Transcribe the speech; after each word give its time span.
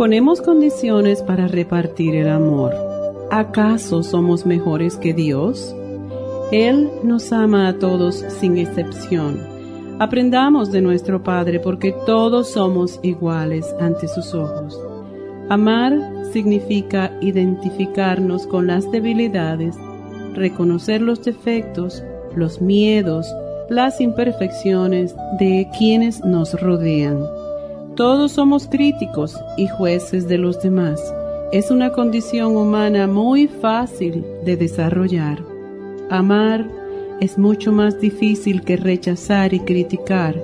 Ponemos 0.00 0.40
condiciones 0.40 1.22
para 1.22 1.46
repartir 1.46 2.14
el 2.14 2.30
amor. 2.30 2.72
¿Acaso 3.30 4.02
somos 4.02 4.46
mejores 4.46 4.96
que 4.96 5.12
Dios? 5.12 5.76
Él 6.50 6.88
nos 7.04 7.34
ama 7.34 7.68
a 7.68 7.78
todos 7.78 8.24
sin 8.40 8.56
excepción. 8.56 9.38
Aprendamos 9.98 10.72
de 10.72 10.80
nuestro 10.80 11.22
Padre 11.22 11.60
porque 11.60 11.94
todos 12.06 12.48
somos 12.48 12.98
iguales 13.02 13.74
ante 13.78 14.08
sus 14.08 14.32
ojos. 14.32 14.80
Amar 15.50 15.92
significa 16.32 17.12
identificarnos 17.20 18.46
con 18.46 18.68
las 18.68 18.90
debilidades, 18.90 19.76
reconocer 20.32 21.02
los 21.02 21.22
defectos, 21.22 22.02
los 22.34 22.62
miedos, 22.62 23.26
las 23.68 24.00
imperfecciones 24.00 25.14
de 25.38 25.68
quienes 25.78 26.24
nos 26.24 26.58
rodean. 26.58 27.22
Todos 28.00 28.32
somos 28.32 28.66
críticos 28.66 29.38
y 29.58 29.68
jueces 29.68 30.26
de 30.26 30.38
los 30.38 30.62
demás. 30.62 30.98
Es 31.52 31.70
una 31.70 31.92
condición 31.92 32.56
humana 32.56 33.06
muy 33.06 33.46
fácil 33.46 34.24
de 34.42 34.56
desarrollar. 34.56 35.44
Amar 36.08 36.66
es 37.20 37.36
mucho 37.36 37.72
más 37.72 38.00
difícil 38.00 38.62
que 38.62 38.78
rechazar 38.78 39.52
y 39.52 39.60
criticar. 39.60 40.34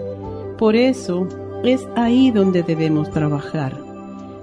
Por 0.58 0.76
eso 0.76 1.28
es 1.64 1.88
ahí 1.96 2.30
donde 2.30 2.62
debemos 2.62 3.10
trabajar. 3.10 3.74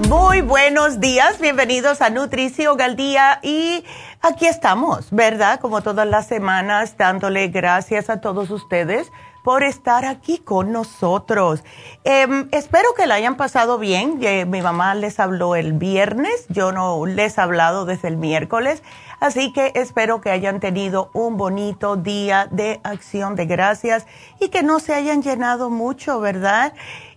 Buenos 0.09 1.01
días, 1.01 1.39
bienvenidos 1.39 2.01
a 2.01 2.09
Nutrición 2.09 2.81
al 2.81 2.97
Día 2.97 3.41
y 3.43 3.85
aquí 4.23 4.47
estamos, 4.47 5.11
¿verdad? 5.11 5.61
Como 5.61 5.83
todas 5.83 6.07
las 6.07 6.27
semanas, 6.27 6.97
dándole 6.97 7.49
gracias 7.49 8.09
a 8.09 8.21
todos 8.21 8.51
ustedes 8.51 9.13
por 9.45 9.63
estar 9.63 10.05
aquí 10.05 10.39
con 10.39 10.73
nosotros. 10.73 11.63
Em, 12.05 12.49
espero 12.53 12.95
que 12.97 13.07
la 13.07 13.15
hayan 13.15 13.37
pasado 13.37 13.79
bien. 13.79 14.19
Eh, 14.23 14.45
mi 14.45 14.63
mamá 14.63 14.95
les 14.95 15.21
habló 15.21 15.57
el 15.57 15.73
viernes, 15.73 16.47
yo 16.49 16.73
no 16.73 17.05
les 17.07 17.39
he 17.39 17.41
hablado 17.41 17.85
desde 17.85 18.09
el 18.09 18.17
miércoles, 18.17 18.83
así 19.21 19.53
que 19.53 19.73
espero 19.75 20.21
que 20.21 20.31
hayan 20.31 20.61
tenido 20.61 21.11
un 21.13 21.37
bonito 21.37 21.97
día 21.97 22.49
de 22.51 22.81
acción 22.83 23.37
de 23.37 23.47
gracias 23.47 24.07
y 24.41 24.49
que 24.49 24.63
no 24.63 24.81
se 24.81 24.95
hayan 24.95 25.23
llenado 25.23 25.71
mucho, 25.71 26.21
¿verdad? 26.21 26.73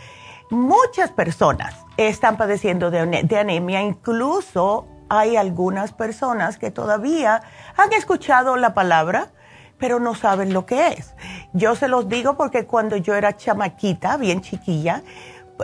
Muchas 0.50 1.12
personas 1.12 1.76
están 1.98 2.38
padeciendo 2.38 2.90
de, 2.90 3.00
anemia, 3.38 3.82
incluso 3.82 4.88
hay 5.10 5.36
algunas 5.36 5.92
personas 5.92 6.58
que 6.58 6.72
todavía 6.72 7.42
han 7.76 7.92
escuchado 7.92 8.56
la 8.56 8.74
palabra, 8.74 9.28
pero 9.78 10.00
no 10.00 10.16
saben 10.16 10.54
lo 10.54 10.66
que 10.66 10.88
es. 10.88 11.14
Yo 11.52 11.76
se 11.76 11.90
los 11.90 12.08
digo 12.08 12.38
porque 12.38 12.66
cuando 12.66 12.96
yo 12.96 13.16
era 13.16 13.36
chamaquita, 13.36 14.16
bien 14.16 14.40
chiquilla, 14.40 15.04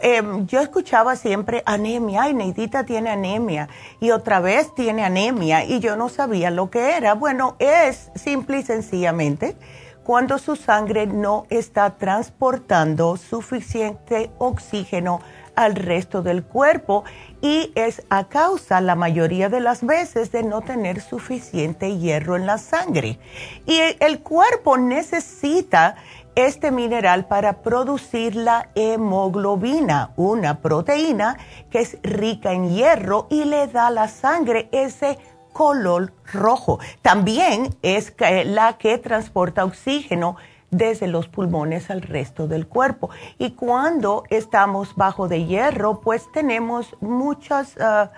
em, 0.01 0.47
yo 0.47 0.59
escuchaba 0.59 1.15
siempre 1.15 1.63
anemia, 1.65 2.23
ay, 2.23 2.33
Neidita 2.33 2.83
tiene 2.83 3.09
anemia, 3.09 3.69
y 4.01 4.11
otra 4.11 4.41
vez 4.41 4.75
tiene 4.75 5.05
anemia, 5.05 5.63
y 5.63 5.79
yo 5.79 5.95
no 5.95 6.09
sabía 6.09 6.51
lo 6.51 6.69
que 6.69 6.97
era. 6.97 7.13
Bueno, 7.13 7.55
es 7.59 8.11
simple 8.15 8.59
y 8.59 8.63
sencillamente 8.63 9.55
cuando 10.03 10.37
su 10.37 10.55
sangre 10.55 11.07
no 11.07 11.45
está 11.49 11.91
transportando 11.91 13.17
suficiente 13.17 14.31
oxígeno 14.37 15.21
al 15.55 15.75
resto 15.75 16.21
del 16.21 16.43
cuerpo 16.43 17.03
y 17.41 17.71
es 17.75 18.03
a 18.09 18.27
causa 18.27 18.81
la 18.81 18.95
mayoría 18.95 19.49
de 19.49 19.59
las 19.59 19.85
veces 19.85 20.31
de 20.31 20.43
no 20.43 20.61
tener 20.61 21.01
suficiente 21.01 21.97
hierro 21.97 22.35
en 22.35 22.45
la 22.45 22.57
sangre. 22.57 23.19
Y 23.65 23.79
el 23.99 24.19
cuerpo 24.21 24.77
necesita 24.77 25.95
este 26.35 26.71
mineral 26.71 27.25
para 27.25 27.61
producir 27.61 28.35
la 28.35 28.69
hemoglobina, 28.73 30.11
una 30.15 30.59
proteína 30.59 31.37
que 31.69 31.79
es 31.79 31.97
rica 32.01 32.53
en 32.53 32.71
hierro 32.71 33.27
y 33.29 33.45
le 33.45 33.67
da 33.67 33.87
a 33.87 33.91
la 33.91 34.07
sangre 34.07 34.67
ese 34.71 35.19
color 35.53 36.13
rojo. 36.33 36.79
También 37.01 37.75
es 37.81 38.13
la 38.45 38.77
que 38.77 38.97
transporta 38.97 39.63
oxígeno 39.63 40.35
desde 40.71 41.07
los 41.07 41.27
pulmones 41.27 41.89
al 41.89 42.01
resto 42.01 42.47
del 42.47 42.67
cuerpo. 42.67 43.09
Y 43.37 43.51
cuando 43.51 44.23
estamos 44.29 44.95
bajo 44.95 45.27
de 45.27 45.45
hierro, 45.45 46.01
pues 46.01 46.29
tenemos 46.31 46.95
muchas... 46.99 47.77
Ah, 47.79 48.11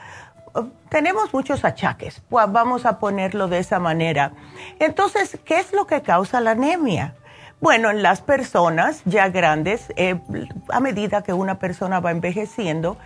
tenemos 0.88 1.34
muchos 1.34 1.66
achaques, 1.66 2.22
pues 2.30 2.50
vamos 2.50 2.86
a 2.86 2.98
ponerlo 2.98 3.50
de 3.50 3.60
esa 3.60 3.78
manera. 3.78 4.32
Entonces, 4.80 5.38
¿qué 5.44 5.60
es 5.60 5.74
lo 5.74 5.86
que 5.86 6.02
causa 6.02 6.40
la 6.40 6.52
anemia? 6.52 7.16
Bueno, 7.60 7.90
en 7.90 8.02
las 8.02 8.22
personas 8.22 9.02
ya 9.04 9.28
grandes, 9.28 9.92
eh, 9.98 10.20
a 10.70 10.80
medida 10.80 11.24
que 11.24 11.34
una 11.34 11.60
persona 11.60 12.00
va 12.00 12.12
envejeciendo, 12.12 12.98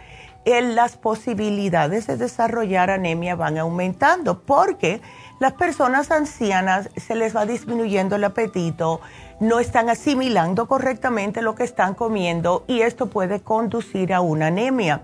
las 0.46 0.98
posibilidades 0.98 2.08
de 2.08 2.18
desarrollar 2.18 2.90
anemia 2.90 3.36
van 3.36 3.58
aumentando 3.58 4.42
porque 4.42 5.02
las 5.40 5.54
personas 5.54 6.12
ancianas 6.12 6.90
se 6.98 7.16
les 7.16 7.36
va 7.36 7.46
disminuyendo 7.46 8.16
el 8.16 8.24
apetito, 8.24 9.00
no 9.40 9.60
están 9.60 9.90
asimilando 9.90 10.68
correctamente 10.68 11.42
lo 11.42 11.56
que 11.56 11.64
están 11.64 11.94
comiendo 11.94 12.66
y 12.68 12.82
esto 12.82 13.08
puede 13.08 13.42
conducir 13.42 14.14
a 14.14 14.22
una 14.22 14.48
anemia. 14.48 15.02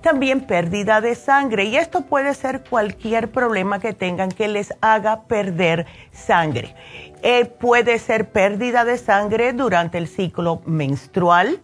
También 0.00 0.42
pérdida 0.42 1.00
de 1.00 1.14
sangre 1.14 1.64
y 1.64 1.76
esto 1.76 2.02
puede 2.02 2.34
ser 2.34 2.62
cualquier 2.68 3.30
problema 3.30 3.78
que 3.78 3.94
tengan 3.94 4.30
que 4.30 4.48
les 4.48 4.74
haga 4.82 5.22
perder 5.22 5.86
sangre. 6.12 6.74
Eh, 7.22 7.46
puede 7.46 7.98
ser 7.98 8.28
pérdida 8.28 8.84
de 8.84 8.98
sangre 8.98 9.54
durante 9.54 9.96
el 9.96 10.08
ciclo 10.08 10.60
menstrual. 10.66 11.62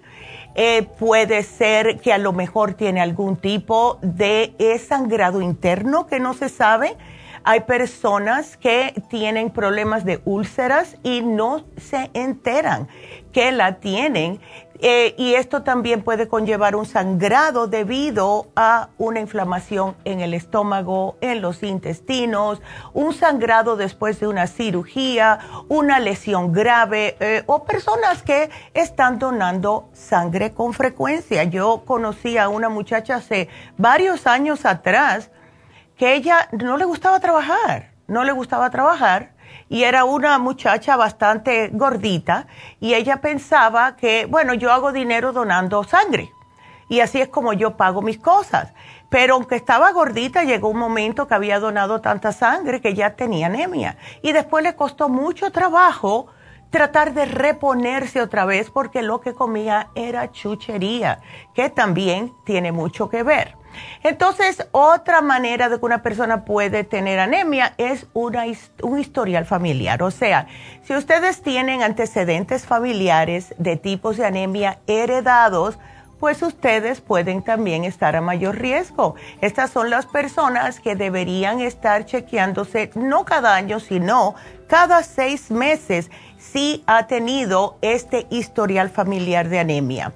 Eh, 0.62 0.82
puede 0.82 1.42
ser 1.42 2.00
que 2.00 2.12
a 2.12 2.18
lo 2.18 2.34
mejor 2.34 2.74
tiene 2.74 3.00
algún 3.00 3.36
tipo 3.36 3.98
de 4.02 4.54
sangrado 4.86 5.40
interno 5.40 6.06
que 6.06 6.20
no 6.20 6.34
se 6.34 6.50
sabe 6.50 6.98
hay 7.42 7.60
personas 7.60 8.56
que 8.56 9.02
tienen 9.08 9.50
problemas 9.50 10.04
de 10.04 10.20
úlceras 10.24 10.96
y 11.02 11.22
no 11.22 11.64
se 11.78 12.10
enteran 12.12 12.88
que 13.32 13.50
la 13.52 13.80
tienen. 13.80 14.40
Eh, 14.82 15.14
y 15.18 15.34
esto 15.34 15.62
también 15.62 16.02
puede 16.02 16.26
conllevar 16.26 16.74
un 16.74 16.86
sangrado 16.86 17.66
debido 17.66 18.46
a 18.56 18.88
una 18.96 19.20
inflamación 19.20 19.94
en 20.04 20.20
el 20.20 20.32
estómago, 20.32 21.16
en 21.20 21.42
los 21.42 21.62
intestinos, 21.62 22.62
un 22.94 23.12
sangrado 23.12 23.76
después 23.76 24.20
de 24.20 24.26
una 24.26 24.46
cirugía, 24.46 25.40
una 25.68 26.00
lesión 26.00 26.52
grave 26.52 27.16
eh, 27.20 27.42
o 27.46 27.64
personas 27.64 28.22
que 28.22 28.48
están 28.72 29.18
donando 29.18 29.90
sangre 29.92 30.54
con 30.54 30.72
frecuencia. 30.72 31.44
Yo 31.44 31.82
conocí 31.84 32.38
a 32.38 32.48
una 32.48 32.70
muchacha 32.70 33.16
hace 33.16 33.48
varios 33.76 34.26
años 34.26 34.64
atrás 34.64 35.30
que 35.98 36.14
ella 36.14 36.48
no 36.52 36.78
le 36.78 36.86
gustaba 36.86 37.20
trabajar, 37.20 37.90
no 38.06 38.24
le 38.24 38.32
gustaba 38.32 38.70
trabajar 38.70 39.34
y 39.70 39.84
era 39.84 40.04
una 40.04 40.36
muchacha 40.38 40.96
bastante 40.96 41.70
gordita 41.72 42.48
y 42.80 42.94
ella 42.94 43.20
pensaba 43.20 43.96
que, 43.96 44.26
bueno, 44.26 44.52
yo 44.52 44.72
hago 44.72 44.92
dinero 44.92 45.32
donando 45.32 45.84
sangre 45.84 46.32
y 46.88 46.98
así 47.00 47.20
es 47.20 47.28
como 47.28 47.52
yo 47.52 47.76
pago 47.76 48.02
mis 48.02 48.18
cosas. 48.18 48.74
Pero 49.08 49.34
aunque 49.34 49.54
estaba 49.54 49.92
gordita, 49.92 50.42
llegó 50.42 50.68
un 50.68 50.78
momento 50.78 51.28
que 51.28 51.34
había 51.34 51.60
donado 51.60 52.00
tanta 52.00 52.32
sangre 52.32 52.80
que 52.80 52.94
ya 52.94 53.14
tenía 53.14 53.46
anemia 53.46 53.96
y 54.22 54.32
después 54.32 54.64
le 54.64 54.74
costó 54.74 55.08
mucho 55.08 55.52
trabajo 55.52 56.26
tratar 56.70 57.14
de 57.14 57.24
reponerse 57.24 58.20
otra 58.20 58.44
vez 58.44 58.70
porque 58.70 59.02
lo 59.02 59.20
que 59.20 59.34
comía 59.34 59.88
era 59.94 60.32
chuchería, 60.32 61.20
que 61.54 61.70
también 61.70 62.34
tiene 62.44 62.72
mucho 62.72 63.08
que 63.08 63.22
ver. 63.22 63.59
Entonces, 64.02 64.66
otra 64.72 65.20
manera 65.20 65.68
de 65.68 65.78
que 65.78 65.84
una 65.84 66.02
persona 66.02 66.44
puede 66.44 66.84
tener 66.84 67.18
anemia 67.18 67.74
es 67.78 68.06
un 68.14 68.98
historial 68.98 69.46
familiar. 69.46 70.02
O 70.02 70.10
sea, 70.10 70.46
si 70.82 70.94
ustedes 70.94 71.42
tienen 71.42 71.82
antecedentes 71.82 72.66
familiares 72.66 73.54
de 73.58 73.76
tipos 73.76 74.16
de 74.16 74.26
anemia 74.26 74.78
heredados, 74.86 75.78
pues 76.20 76.42
ustedes 76.42 77.00
pueden 77.00 77.42
también 77.42 77.84
estar 77.84 78.14
a 78.14 78.20
mayor 78.20 78.58
riesgo. 78.58 79.14
Estas 79.40 79.70
son 79.70 79.88
las 79.88 80.04
personas 80.04 80.78
que 80.78 80.94
deberían 80.94 81.60
estar 81.60 82.04
chequeándose 82.04 82.90
no 82.94 83.24
cada 83.24 83.54
año, 83.54 83.80
sino 83.80 84.34
cada 84.68 85.02
seis 85.02 85.50
meses 85.50 86.10
si 86.38 86.84
ha 86.86 87.06
tenido 87.06 87.78
este 87.80 88.26
historial 88.30 88.90
familiar 88.90 89.48
de 89.48 89.60
anemia 89.60 90.12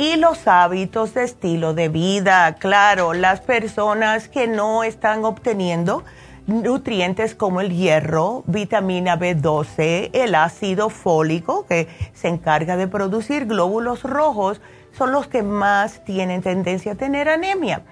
y 0.00 0.16
los 0.16 0.48
hábitos 0.48 1.12
de 1.12 1.24
estilo 1.24 1.74
de 1.74 1.90
vida. 1.90 2.54
Claro, 2.54 3.12
las 3.12 3.42
personas 3.42 4.28
que 4.28 4.48
no 4.48 4.82
están 4.82 5.26
obteniendo 5.26 6.04
nutrientes 6.46 7.34
como 7.34 7.60
el 7.60 7.68
hierro, 7.68 8.42
vitamina 8.46 9.18
B12, 9.18 10.08
el 10.14 10.34
ácido 10.34 10.88
fólico, 10.88 11.66
que 11.66 11.86
se 12.14 12.28
encarga 12.28 12.78
de 12.78 12.88
producir 12.88 13.44
glóbulos 13.44 14.02
rojos, 14.02 14.62
son 14.96 15.12
los 15.12 15.26
que 15.26 15.42
más 15.42 16.02
tienen 16.06 16.40
tendencia 16.40 16.92
a 16.92 16.94
tener 16.94 17.28
anemia. 17.28 17.82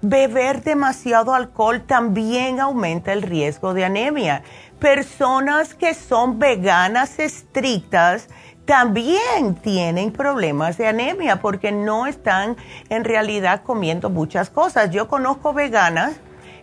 Beber 0.00 0.62
demasiado 0.62 1.34
alcohol 1.34 1.82
también 1.82 2.60
aumenta 2.60 3.12
el 3.12 3.20
riesgo 3.20 3.74
de 3.74 3.84
anemia. 3.84 4.42
Personas 4.78 5.74
que 5.74 5.92
son 5.92 6.38
veganas 6.38 7.18
estrictas, 7.18 8.28
también 8.68 9.54
tienen 9.62 10.12
problemas 10.12 10.76
de 10.76 10.88
anemia 10.88 11.40
porque 11.40 11.72
no 11.72 12.06
están 12.06 12.58
en 12.90 13.02
realidad 13.04 13.62
comiendo 13.62 14.10
muchas 14.10 14.50
cosas. 14.50 14.90
Yo 14.90 15.08
conozco 15.08 15.54
veganas 15.54 16.20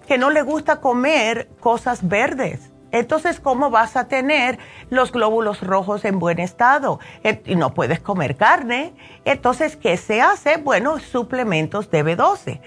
que 0.07 0.19
no 0.19 0.30
les 0.30 0.46
gusta 0.46 0.81
comer 0.81 1.50
cosas 1.60 2.07
verdes. 2.07 2.69
Entonces, 2.92 3.40
¿cómo 3.40 3.72
vas 3.72 3.98
a 3.98 4.07
tener 4.07 4.60
los 4.92 5.12
glóbulos 5.12 5.62
rojos 5.62 6.06
en 6.06 6.19
buen 6.19 6.38
estado? 6.38 7.00
Y 7.46 7.56
no 7.56 7.74
puedes 7.74 8.00
comer 8.00 8.38
carne. 8.38 8.94
Entonces, 9.25 9.75
¿qué 9.75 9.98
se 9.98 10.22
hace? 10.22 10.57
Bueno, 10.57 11.00
suplementos 11.00 11.90
de 11.90 12.06
B12. 12.06 12.62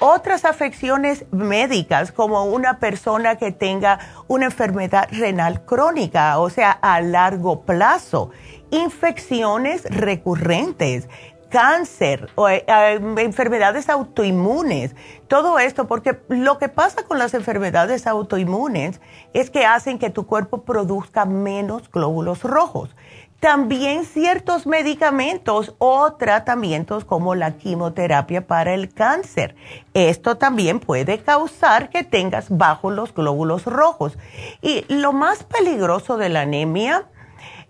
Otras 0.00 0.44
afecciones 0.44 1.26
médicas, 1.30 2.10
como 2.10 2.44
una 2.44 2.80
persona 2.80 3.36
que 3.36 3.52
tenga 3.52 4.00
una 4.26 4.46
enfermedad 4.46 5.08
renal 5.12 5.64
crónica, 5.64 6.40
o 6.40 6.50
sea, 6.50 6.72
a 6.72 7.00
largo 7.00 7.62
plazo 7.62 8.32
infecciones 8.70 9.84
recurrentes, 9.84 11.08
cáncer, 11.50 12.30
o, 12.36 12.48
eh, 12.48 12.64
eh, 12.66 13.00
enfermedades 13.18 13.90
autoinmunes, 13.90 14.94
todo 15.28 15.58
esto, 15.58 15.86
porque 15.86 16.18
lo 16.28 16.58
que 16.58 16.68
pasa 16.68 17.02
con 17.02 17.18
las 17.18 17.34
enfermedades 17.34 18.06
autoinmunes 18.06 19.00
es 19.34 19.50
que 19.50 19.66
hacen 19.66 19.98
que 19.98 20.10
tu 20.10 20.26
cuerpo 20.26 20.62
produzca 20.62 21.26
menos 21.26 21.90
glóbulos 21.90 22.44
rojos. 22.44 22.94
También 23.40 24.04
ciertos 24.04 24.66
medicamentos 24.66 25.74
o 25.78 26.12
tratamientos 26.12 27.06
como 27.06 27.34
la 27.34 27.52
quimioterapia 27.56 28.46
para 28.46 28.74
el 28.74 28.92
cáncer. 28.92 29.56
Esto 29.94 30.36
también 30.36 30.78
puede 30.78 31.20
causar 31.20 31.88
que 31.88 32.04
tengas 32.04 32.50
bajos 32.50 32.92
los 32.92 33.14
glóbulos 33.14 33.64
rojos. 33.64 34.18
Y 34.60 34.84
lo 34.92 35.14
más 35.14 35.42
peligroso 35.44 36.18
de 36.18 36.28
la 36.28 36.42
anemia 36.42 37.06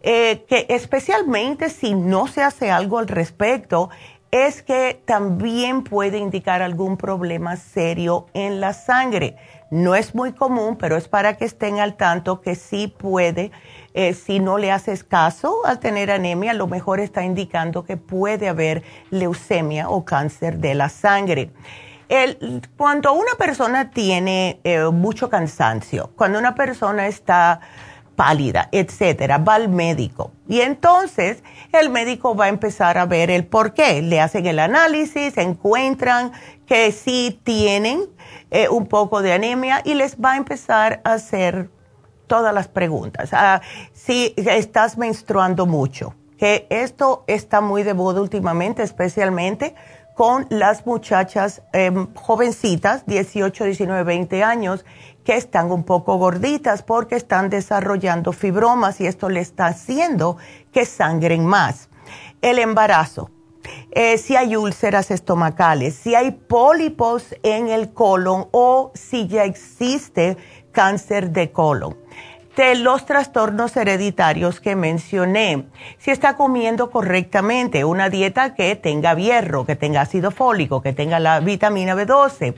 eh, 0.02 0.44
que 0.48 0.66
especialmente 0.70 1.68
si 1.68 1.94
no 1.94 2.26
se 2.26 2.42
hace 2.42 2.70
algo 2.70 2.98
al 2.98 3.08
respecto, 3.08 3.90
es 4.30 4.62
que 4.62 5.02
también 5.04 5.82
puede 5.82 6.18
indicar 6.18 6.62
algún 6.62 6.96
problema 6.96 7.56
serio 7.56 8.26
en 8.32 8.60
la 8.60 8.72
sangre. 8.72 9.36
No 9.70 9.94
es 9.94 10.14
muy 10.14 10.32
común, 10.32 10.76
pero 10.76 10.96
es 10.96 11.08
para 11.08 11.36
que 11.36 11.44
estén 11.44 11.80
al 11.80 11.96
tanto 11.96 12.40
que 12.40 12.54
sí 12.54 12.88
puede, 12.88 13.50
eh, 13.92 14.14
si 14.14 14.38
no 14.38 14.56
le 14.56 14.70
haces 14.70 15.04
caso 15.04 15.66
al 15.66 15.80
tener 15.80 16.10
anemia, 16.10 16.52
a 16.52 16.54
lo 16.54 16.66
mejor 16.66 17.00
está 17.00 17.24
indicando 17.24 17.84
que 17.84 17.96
puede 17.96 18.48
haber 18.48 18.82
leucemia 19.10 19.88
o 19.88 20.04
cáncer 20.04 20.58
de 20.58 20.74
la 20.74 20.88
sangre. 20.88 21.50
cuando 22.76 23.12
una 23.12 23.34
persona 23.38 23.90
tiene 23.90 24.60
eh, 24.64 24.82
mucho 24.86 25.28
cansancio, 25.30 26.10
cuando 26.16 26.38
una 26.40 26.56
persona 26.56 27.06
está 27.06 27.60
pálida, 28.20 28.68
etcétera, 28.70 29.38
va 29.38 29.54
al 29.54 29.70
médico. 29.70 30.32
Y 30.46 30.60
entonces 30.60 31.42
el 31.72 31.88
médico 31.88 32.34
va 32.34 32.44
a 32.44 32.48
empezar 32.48 32.98
a 32.98 33.06
ver 33.06 33.30
el 33.30 33.46
por 33.46 33.72
qué. 33.72 34.02
Le 34.02 34.20
hacen 34.20 34.44
el 34.44 34.58
análisis, 34.58 35.38
encuentran 35.38 36.30
que 36.66 36.92
sí 36.92 37.40
tienen 37.42 38.10
eh, 38.50 38.68
un 38.68 38.88
poco 38.88 39.22
de 39.22 39.32
anemia 39.32 39.80
y 39.86 39.94
les 39.94 40.18
va 40.18 40.32
a 40.32 40.36
empezar 40.36 41.00
a 41.02 41.14
hacer 41.14 41.70
todas 42.26 42.52
las 42.52 42.68
preguntas. 42.68 43.30
Ah, 43.32 43.62
si 43.94 44.34
estás 44.36 44.98
menstruando 44.98 45.64
mucho, 45.64 46.14
que 46.36 46.66
esto 46.68 47.24
está 47.26 47.62
muy 47.62 47.84
de 47.84 47.94
moda 47.94 48.20
últimamente, 48.20 48.82
especialmente 48.82 49.74
con 50.14 50.46
las 50.50 50.84
muchachas 50.84 51.62
em, 51.72 52.06
jovencitas, 52.12 53.06
18, 53.06 53.64
19, 53.64 54.04
20 54.04 54.44
años, 54.44 54.84
que 55.24 55.36
están 55.36 55.70
un 55.70 55.84
poco 55.84 56.16
gorditas 56.16 56.82
porque 56.82 57.16
están 57.16 57.50
desarrollando 57.50 58.32
fibromas 58.32 59.00
y 59.00 59.06
esto 59.06 59.28
le 59.28 59.40
está 59.40 59.66
haciendo 59.66 60.36
que 60.72 60.84
sangren 60.84 61.44
más. 61.44 61.88
El 62.40 62.58
embarazo. 62.58 63.30
Eh, 63.90 64.18
si 64.18 64.36
hay 64.36 64.56
úlceras 64.56 65.10
estomacales, 65.10 65.94
si 65.94 66.14
hay 66.14 66.30
pólipos 66.30 67.34
en 67.42 67.68
el 67.68 67.92
colon 67.92 68.48
o 68.52 68.90
si 68.94 69.28
ya 69.28 69.44
existe 69.44 70.36
cáncer 70.72 71.30
de 71.30 71.52
colon 71.52 71.99
de 72.60 72.74
los 72.74 73.06
trastornos 73.06 73.74
hereditarios 73.74 74.60
que 74.60 74.76
mencioné. 74.76 75.64
Si 75.96 76.10
está 76.10 76.36
comiendo 76.36 76.90
correctamente, 76.90 77.86
una 77.86 78.10
dieta 78.10 78.52
que 78.54 78.76
tenga 78.76 79.14
hierro, 79.14 79.64
que 79.64 79.76
tenga 79.76 80.02
ácido 80.02 80.30
fólico, 80.30 80.82
que 80.82 80.92
tenga 80.92 81.18
la 81.20 81.40
vitamina 81.40 81.94
B12 81.94 82.54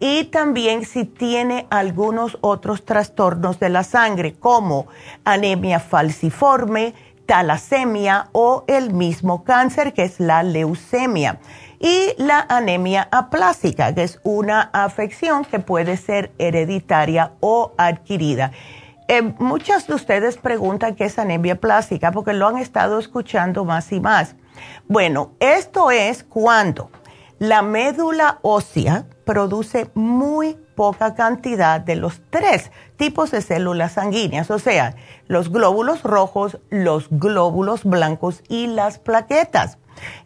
y 0.00 0.24
también 0.24 0.86
si 0.86 1.04
tiene 1.04 1.66
algunos 1.68 2.38
otros 2.40 2.86
trastornos 2.86 3.60
de 3.60 3.68
la 3.68 3.84
sangre 3.84 4.32
como 4.32 4.86
anemia 5.22 5.80
falciforme, 5.80 6.94
talasemia 7.26 8.30
o 8.32 8.64
el 8.68 8.94
mismo 8.94 9.44
cáncer 9.44 9.92
que 9.92 10.04
es 10.04 10.18
la 10.18 10.42
leucemia 10.42 11.40
y 11.78 12.14
la 12.16 12.46
anemia 12.48 13.06
aplásica, 13.10 13.94
que 13.94 14.04
es 14.04 14.18
una 14.22 14.70
afección 14.72 15.44
que 15.44 15.58
puede 15.58 15.98
ser 15.98 16.32
hereditaria 16.38 17.32
o 17.40 17.74
adquirida. 17.76 18.52
Eh, 19.12 19.20
muchas 19.20 19.86
de 19.86 19.92
ustedes 19.92 20.38
preguntan 20.38 20.94
qué 20.94 21.04
es 21.04 21.18
anemia 21.18 21.60
plástica 21.60 22.12
porque 22.12 22.32
lo 22.32 22.48
han 22.48 22.56
estado 22.56 22.98
escuchando 22.98 23.66
más 23.66 23.92
y 23.92 24.00
más. 24.00 24.36
Bueno, 24.88 25.32
esto 25.38 25.90
es 25.90 26.24
cuando 26.24 26.88
la 27.38 27.60
médula 27.60 28.38
ósea 28.40 29.04
produce 29.26 29.90
muy 29.92 30.54
poca 30.74 31.14
cantidad 31.14 31.78
de 31.78 31.96
los 31.96 32.22
tres 32.30 32.70
tipos 32.96 33.32
de 33.32 33.42
células 33.42 33.92
sanguíneas, 33.92 34.50
o 34.50 34.58
sea, 34.58 34.94
los 35.28 35.52
glóbulos 35.52 36.04
rojos, 36.04 36.58
los 36.70 37.08
glóbulos 37.10 37.84
blancos 37.84 38.42
y 38.48 38.66
las 38.66 38.98
plaquetas. 38.98 39.76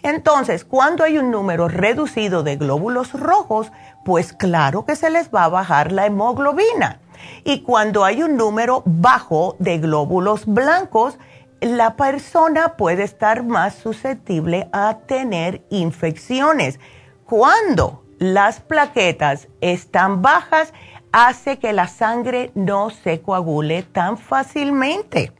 Entonces, 0.04 0.64
cuando 0.64 1.02
hay 1.02 1.18
un 1.18 1.32
número 1.32 1.66
reducido 1.66 2.44
de 2.44 2.54
glóbulos 2.54 3.14
rojos, 3.14 3.72
pues 4.04 4.32
claro 4.32 4.84
que 4.84 4.94
se 4.94 5.10
les 5.10 5.34
va 5.34 5.42
a 5.42 5.48
bajar 5.48 5.90
la 5.90 6.06
hemoglobina. 6.06 7.00
Y 7.44 7.62
cuando 7.62 8.04
hay 8.04 8.22
un 8.22 8.36
número 8.36 8.82
bajo 8.84 9.56
de 9.58 9.78
glóbulos 9.78 10.46
blancos, 10.46 11.18
la 11.60 11.96
persona 11.96 12.76
puede 12.76 13.02
estar 13.02 13.42
más 13.42 13.74
susceptible 13.74 14.68
a 14.72 14.98
tener 15.06 15.62
infecciones. 15.70 16.78
Cuando 17.24 18.04
las 18.18 18.60
plaquetas 18.60 19.48
están 19.60 20.22
bajas, 20.22 20.72
hace 21.12 21.58
que 21.58 21.72
la 21.72 21.88
sangre 21.88 22.50
no 22.54 22.90
se 22.90 23.20
coagule 23.20 23.82
tan 23.82 24.18
fácilmente. 24.18 25.32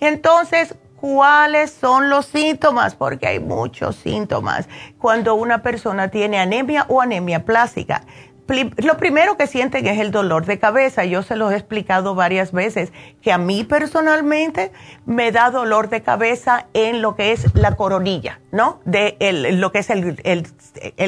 Entonces, 0.00 0.74
¿cuáles 0.96 1.70
son 1.70 2.08
los 2.08 2.26
síntomas? 2.26 2.94
Porque 2.94 3.26
hay 3.26 3.40
muchos 3.40 3.96
síntomas 3.96 4.68
cuando 4.98 5.34
una 5.34 5.62
persona 5.62 6.08
tiene 6.08 6.38
anemia 6.38 6.86
o 6.88 7.02
anemia 7.02 7.44
plástica 7.44 8.02
lo 8.50 8.96
primero 8.96 9.36
que 9.36 9.46
sienten 9.46 9.86
es 9.86 9.98
el 10.00 10.10
dolor 10.10 10.44
de 10.44 10.58
cabeza. 10.58 11.04
Yo 11.04 11.22
se 11.22 11.36
los 11.36 11.52
he 11.52 11.56
explicado 11.56 12.14
varias 12.14 12.52
veces 12.52 12.92
que 13.22 13.32
a 13.32 13.38
mí 13.38 13.64
personalmente 13.64 14.72
me 15.06 15.32
da 15.32 15.50
dolor 15.50 15.88
de 15.88 16.02
cabeza 16.02 16.66
en 16.74 17.00
lo 17.00 17.14
que 17.14 17.32
es 17.32 17.54
la 17.54 17.76
coronilla, 17.76 18.40
¿no? 18.50 18.80
De 18.84 19.16
lo 19.52 19.72
que 19.72 19.78
es 19.78 19.88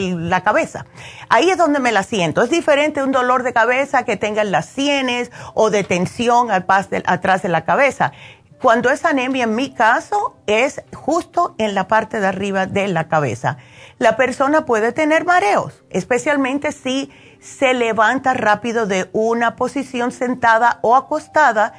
la 0.01 0.43
cabeza. 0.43 0.87
Ahí 1.29 1.51
es 1.51 1.59
donde 1.59 1.81
me 1.81 1.93
la 1.93 2.03
siento. 2.03 2.43
Es 2.43 2.51
diferente 2.51 3.03
un 3.03 3.13
dolor 3.13 3.43
de 3.43 3.53
cabeza 3.53 4.05
que 4.05 4.17
tenga 4.17 4.43
en 4.43 4.53
las 4.53 4.67
sienes 4.67 5.31
o 5.55 5.71
de 5.71 5.85
tensión 5.85 6.51
al 6.51 6.65
atrás 7.07 7.43
de 7.43 7.49
la 7.49 7.65
cabeza. 7.65 8.13
Cuando 8.61 8.91
es 8.91 9.05
anemia, 9.05 9.45
en 9.45 9.57
mi 9.57 9.75
caso, 9.75 10.37
es 10.47 10.83
justo 10.95 11.57
en 11.59 11.75
la 11.75 11.89
parte 11.89 12.21
de 12.21 12.29
arriba 12.29 12.67
de 12.67 12.87
la 12.87 13.09
cabeza. 13.09 13.57
La 13.99 14.17
persona 14.17 14.65
puede 14.65 14.93
tener 14.93 15.25
mareos, 15.25 15.83
especialmente 15.91 16.71
si 16.71 17.11
se 17.43 17.75
levanta 17.75 18.35
rápido 18.35 18.87
de 18.87 19.11
una 19.13 19.57
posición 19.57 20.13
sentada 20.13 20.79
o 20.83 20.95
acostada. 20.95 21.75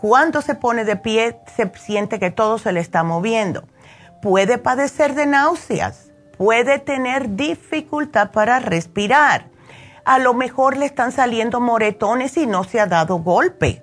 Cuando 0.00 0.40
se 0.40 0.54
pone 0.54 0.84
de 0.84 0.96
pie, 0.96 1.38
se 1.54 1.70
siente 1.76 2.18
que 2.18 2.30
todo 2.30 2.58
se 2.58 2.72
le 2.72 2.80
está 2.80 3.02
moviendo. 3.02 3.64
Puede 4.22 4.56
padecer 4.56 5.14
de 5.14 5.26
náuseas, 5.26 6.10
puede 6.38 6.78
tener 6.78 7.36
dificultad 7.36 8.30
para 8.30 8.58
respirar. 8.58 9.50
A 10.06 10.18
lo 10.18 10.32
mejor 10.32 10.78
le 10.78 10.86
están 10.86 11.12
saliendo 11.12 11.60
moretones 11.60 12.36
y 12.38 12.46
no 12.46 12.64
se 12.64 12.80
ha 12.80 12.86
dado 12.86 13.18
golpe. 13.18 13.82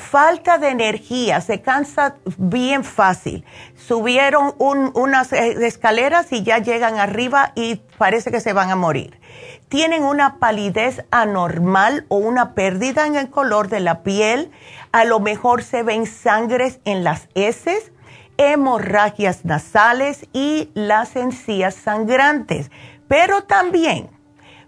Falta 0.00 0.58
de 0.58 0.70
energía, 0.70 1.40
se 1.40 1.60
cansa 1.60 2.16
bien 2.36 2.82
fácil. 2.84 3.44
Subieron 3.76 4.54
unas 4.58 5.32
escaleras 5.32 6.32
y 6.32 6.42
ya 6.42 6.58
llegan 6.58 6.98
arriba 6.98 7.52
y 7.54 7.76
parece 7.98 8.30
que 8.30 8.40
se 8.40 8.52
van 8.52 8.70
a 8.70 8.76
morir 8.76 9.20
tienen 9.70 10.02
una 10.02 10.40
palidez 10.40 11.04
anormal 11.12 12.04
o 12.08 12.16
una 12.16 12.54
pérdida 12.54 13.06
en 13.06 13.14
el 13.14 13.30
color 13.30 13.68
de 13.68 13.78
la 13.78 14.02
piel, 14.02 14.50
a 14.90 15.04
lo 15.04 15.20
mejor 15.20 15.62
se 15.62 15.84
ven 15.84 16.06
sangres 16.06 16.80
en 16.84 17.04
las 17.04 17.28
heces, 17.36 17.92
hemorragias 18.36 19.44
nasales 19.44 20.26
y 20.32 20.70
las 20.74 21.14
encías 21.14 21.76
sangrantes. 21.76 22.72
Pero 23.06 23.44
también 23.44 24.10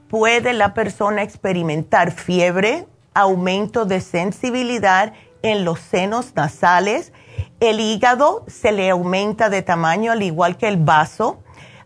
puede 0.09 0.53
la 0.53 0.73
persona 0.73 1.23
experimentar 1.23 2.12
fiebre, 2.12 2.87
aumento 3.14 3.85
de 3.85 4.00
sensibilidad 4.00 5.12
en 5.42 5.64
los 5.64 5.81
senos 5.81 6.35
nasales, 6.35 7.12
el 7.61 7.81
hígado 7.81 8.45
se 8.47 8.73
le 8.73 8.90
aumenta 8.90 9.49
de 9.49 9.62
tamaño 9.62 10.12
al 10.12 10.23
igual 10.23 10.57
que 10.57 10.69
el 10.69 10.76
vaso, 10.76 11.42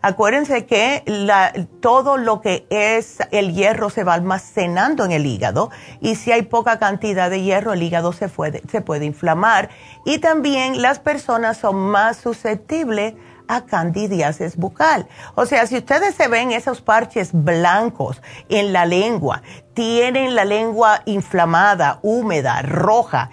Acuérdense 0.06 0.66
que 0.66 1.02
todo 1.80 2.16
lo 2.16 2.40
que 2.40 2.64
es 2.70 3.18
el 3.32 3.54
hierro 3.54 3.90
se 3.90 4.04
va 4.04 4.14
almacenando 4.14 5.04
en 5.04 5.10
el 5.10 5.26
hígado 5.26 5.70
y 6.00 6.14
si 6.14 6.30
hay 6.30 6.42
poca 6.42 6.78
cantidad 6.78 7.28
de 7.28 7.42
hierro 7.42 7.72
el 7.72 7.82
hígado 7.82 8.12
se 8.12 8.28
puede, 8.28 8.62
se 8.70 8.82
puede 8.82 9.04
inflamar. 9.04 9.68
Y 10.04 10.18
también 10.18 10.80
las 10.80 11.00
personas 11.00 11.56
son 11.56 11.74
más 11.74 12.18
susceptibles 12.18 13.14
a 13.48 13.66
candidiasis 13.66 14.56
bucal. 14.56 15.08
O 15.34 15.46
sea, 15.46 15.66
si 15.66 15.76
ustedes 15.76 16.14
se 16.14 16.28
ven 16.28 16.52
esos 16.52 16.80
parches 16.80 17.30
blancos 17.32 18.22
en 18.48 18.72
la 18.72 18.86
lengua, 18.86 19.42
tienen 19.74 20.34
la 20.34 20.44
lengua 20.44 21.02
inflamada, 21.04 21.98
húmeda, 22.02 22.62
roja, 22.62 23.30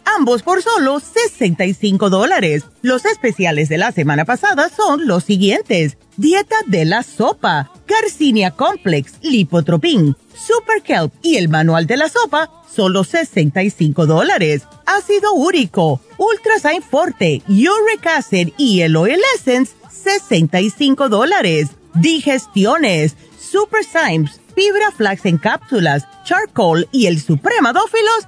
ambos 0.17 0.43
por 0.43 0.61
solo 0.61 0.99
65 0.99 2.09
dólares. 2.09 2.63
Los 2.81 3.05
especiales 3.05 3.69
de 3.69 3.77
la 3.77 3.91
semana 3.91 4.25
pasada 4.25 4.69
son 4.69 5.07
los 5.07 5.23
siguientes. 5.23 5.97
Dieta 6.17 6.55
de 6.67 6.85
la 6.85 7.03
sopa, 7.03 7.71
Garcinia 7.87 8.51
Complex, 8.51 9.13
Lipotropin, 9.21 10.15
Super 10.35 10.81
Kelp 10.83 11.13
y 11.21 11.37
el 11.37 11.49
manual 11.49 11.87
de 11.87 11.97
la 11.97 12.09
sopa, 12.09 12.49
solo 12.73 13.03
65 13.03 14.05
dólares. 14.05 14.63
Ácido 14.85 15.33
úrico, 15.33 16.01
Ultrasign 16.17 16.81
Forte, 16.81 17.41
Uric 17.47 18.05
Acid 18.07 18.49
y 18.57 18.81
el 18.81 18.95
Oil 18.95 19.21
Essence, 19.35 19.73
65 19.91 21.09
dólares. 21.09 21.69
Digestiones, 21.95 23.15
Super 23.39 23.83
Symes, 23.83 24.39
Fibra 24.55 24.91
Flax 24.91 25.25
en 25.25 25.37
cápsulas, 25.37 26.07
Charcoal 26.23 26.87
y 26.91 27.07
el 27.07 27.21
Supremadófilos, 27.21 28.27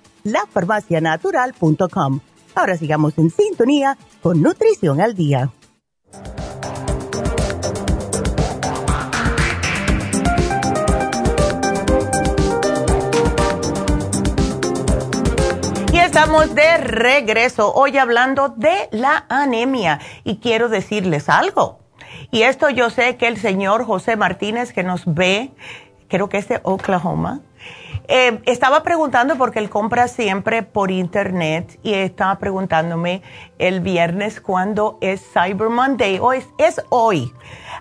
lafarmacianatural.com. 0.23 2.19
Ahora 2.55 2.77
sigamos 2.77 3.17
en 3.17 3.29
sintonía 3.29 3.97
con 4.21 4.41
Nutrición 4.41 4.99
al 5.01 5.15
Día. 5.15 5.51
Y 15.93 15.97
estamos 15.97 16.53
de 16.55 16.77
regreso 16.77 17.73
hoy 17.73 17.97
hablando 17.97 18.49
de 18.49 18.89
la 18.91 19.25
anemia 19.29 19.99
y 20.23 20.37
quiero 20.37 20.69
decirles 20.69 21.29
algo. 21.29 21.79
Y 22.31 22.43
esto 22.43 22.69
yo 22.69 22.89
sé 22.89 23.17
que 23.17 23.27
el 23.27 23.37
señor 23.37 23.83
José 23.85 24.15
Martínez 24.15 24.71
que 24.71 24.83
nos 24.83 25.03
ve, 25.05 25.51
creo 26.07 26.29
que 26.29 26.37
es 26.37 26.47
de 26.47 26.61
Oklahoma, 26.63 27.41
eh, 28.13 28.41
estaba 28.45 28.83
preguntando 28.83 29.37
porque 29.37 29.59
él 29.59 29.69
compra 29.69 30.09
siempre 30.09 30.63
por 30.63 30.91
internet 30.91 31.79
y 31.81 31.93
estaba 31.93 32.39
preguntándome 32.39 33.21
el 33.57 33.79
viernes 33.79 34.41
cuándo 34.41 34.97
es 34.99 35.21
Cyber 35.31 35.69
Monday. 35.69 36.19
O 36.19 36.33
es, 36.33 36.45
es 36.57 36.81
hoy. 36.89 37.31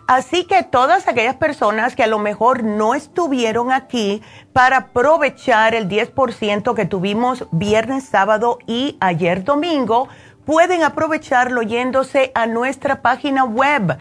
Así 0.07 0.45
que 0.45 0.63
todas 0.63 1.09
aquellas 1.09 1.35
personas 1.35 1.97
que 1.97 2.05
a 2.05 2.07
lo 2.07 2.21
mejor 2.21 2.63
no 2.63 2.95
estuvieron 2.95 3.73
aquí 3.73 4.23
para 4.53 4.77
aprovechar 4.77 5.75
el 5.75 5.89
10% 5.89 6.77
que 6.77 6.87
tuvimos 6.87 7.49
viernes, 7.51 8.05
sábado 8.05 8.61
y 8.69 8.97
ayer 9.01 9.43
domingo, 9.43 10.07
pueden 10.45 10.85
aprovecharlo 10.85 11.63
yéndose 11.63 12.31
a 12.37 12.47
nuestra 12.47 13.03
página 13.03 13.43
web 13.43 13.99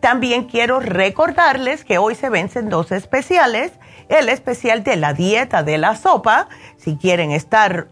También 0.00 0.44
quiero 0.44 0.78
recordarles 0.80 1.84
que 1.84 1.98
hoy 1.98 2.14
se 2.14 2.30
vencen 2.30 2.68
dos 2.68 2.92
especiales. 2.92 3.72
El 4.08 4.28
especial 4.28 4.84
de 4.84 4.94
la 4.96 5.14
dieta 5.14 5.64
de 5.64 5.78
la 5.78 5.96
sopa, 5.96 6.48
si 6.76 6.96
quieren 6.96 7.32
estar 7.32 7.88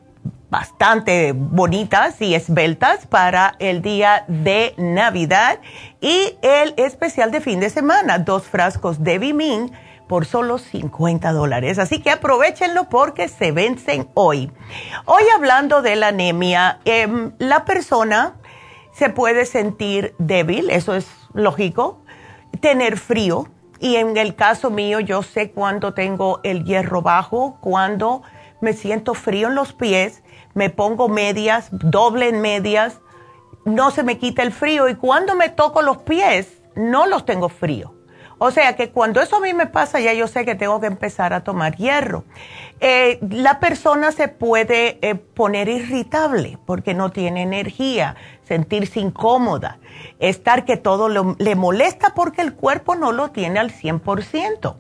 bastante 0.49 1.33
bonitas 1.35 2.23
y 2.23 2.37
esbeltas 2.37 3.09
para 3.09 3.57
el 3.59 3.83
día 3.83 4.25
de 4.29 4.75
Navidad. 4.77 5.59
Y 6.01 6.39
el 6.43 6.75
especial 6.77 7.33
de 7.33 7.41
fin 7.41 7.59
de 7.59 7.71
semana, 7.71 8.21
dos 8.21 8.45
frascos 8.45 9.03
de 9.03 9.19
Bimin 9.19 9.73
por 10.07 10.27
solo 10.27 10.59
50 10.59 11.33
dólares. 11.33 11.79
Así 11.79 12.01
que 12.01 12.11
aprovechenlo 12.11 12.89
porque 12.89 13.29
se 13.29 13.53
vencen 13.53 14.09
hoy. 14.15 14.51
Hoy 15.05 15.25
hablando 15.35 15.83
de 15.83 15.97
la 15.97 16.09
anemia, 16.09 16.81
em, 16.85 17.33
la 17.39 17.65
persona 17.65 18.35
se 18.93 19.11
puede 19.11 19.45
sentir 19.47 20.15
débil, 20.19 20.71
eso 20.71 20.95
es 20.95 21.07
lógico, 21.33 22.03
tener 22.61 22.99
frío. 22.99 23.49
Y 23.81 23.97
en 23.97 24.17
el 24.17 24.35
caso 24.35 24.71
mío, 24.71 25.01
yo 25.01 25.23
sé 25.23 25.51
cuando 25.51 25.95
tengo 25.95 26.41
el 26.45 26.65
hierro 26.65 27.03
bajo, 27.03 27.59
cuando 27.61 28.23
me 28.61 28.73
siento 28.73 29.15
frío 29.15 29.49
en 29.49 29.57
los 29.57 29.73
pies, 29.73 30.23
me 30.55 30.71
pongo 30.71 31.09
medias, 31.09 31.69
doble 31.71 32.29
en 32.29 32.41
medias, 32.41 33.01
no 33.65 33.91
se 33.91 34.03
me 34.03 34.19
quita 34.19 34.43
el 34.43 34.53
frío 34.53 34.89
y 34.89 34.95
cuando 34.95 35.35
me 35.35 35.49
toco 35.49 35.83
los 35.83 35.99
pies, 35.99 36.63
no 36.77 37.07
los 37.07 37.25
tengo 37.25 37.49
frío. 37.49 37.94
O 38.47 38.51
sea 38.51 38.77
que 38.77 38.91
cuando 38.91 39.23
eso 39.23 39.37
a 39.37 39.41
mí 39.41 39.55
me 39.55 39.65
pasa, 39.65 40.01
ya 40.01 40.13
yo 40.13 40.29
sé 40.29 40.45
que 40.45 40.55
tengo 40.55 40.79
que 40.79 40.87
empezar 40.87 41.33
a 41.33 41.45
tomar 41.45 41.77
hierro. 41.77 42.25
Eh, 42.79 43.19
la 43.31 43.59
persona 43.59 44.13
se 44.13 44.29
puede 44.29 44.99
eh, 45.01 45.15
poner 45.15 45.71
irritable 45.71 46.59
porque 46.67 46.93
no 46.93 47.11
tiene 47.11 47.41
energía, 47.41 48.17
sentirse 48.47 49.01
incómoda, 49.01 49.79
estar 50.19 50.67
que 50.67 50.77
todo 50.77 51.09
le 51.09 51.55
molesta 51.55 52.13
porque 52.15 52.43
el 52.43 52.53
cuerpo 52.53 52.97
no 52.97 53.13
lo 53.13 53.31
tiene 53.31 53.61
al 53.61 53.73
100%. 53.73 54.77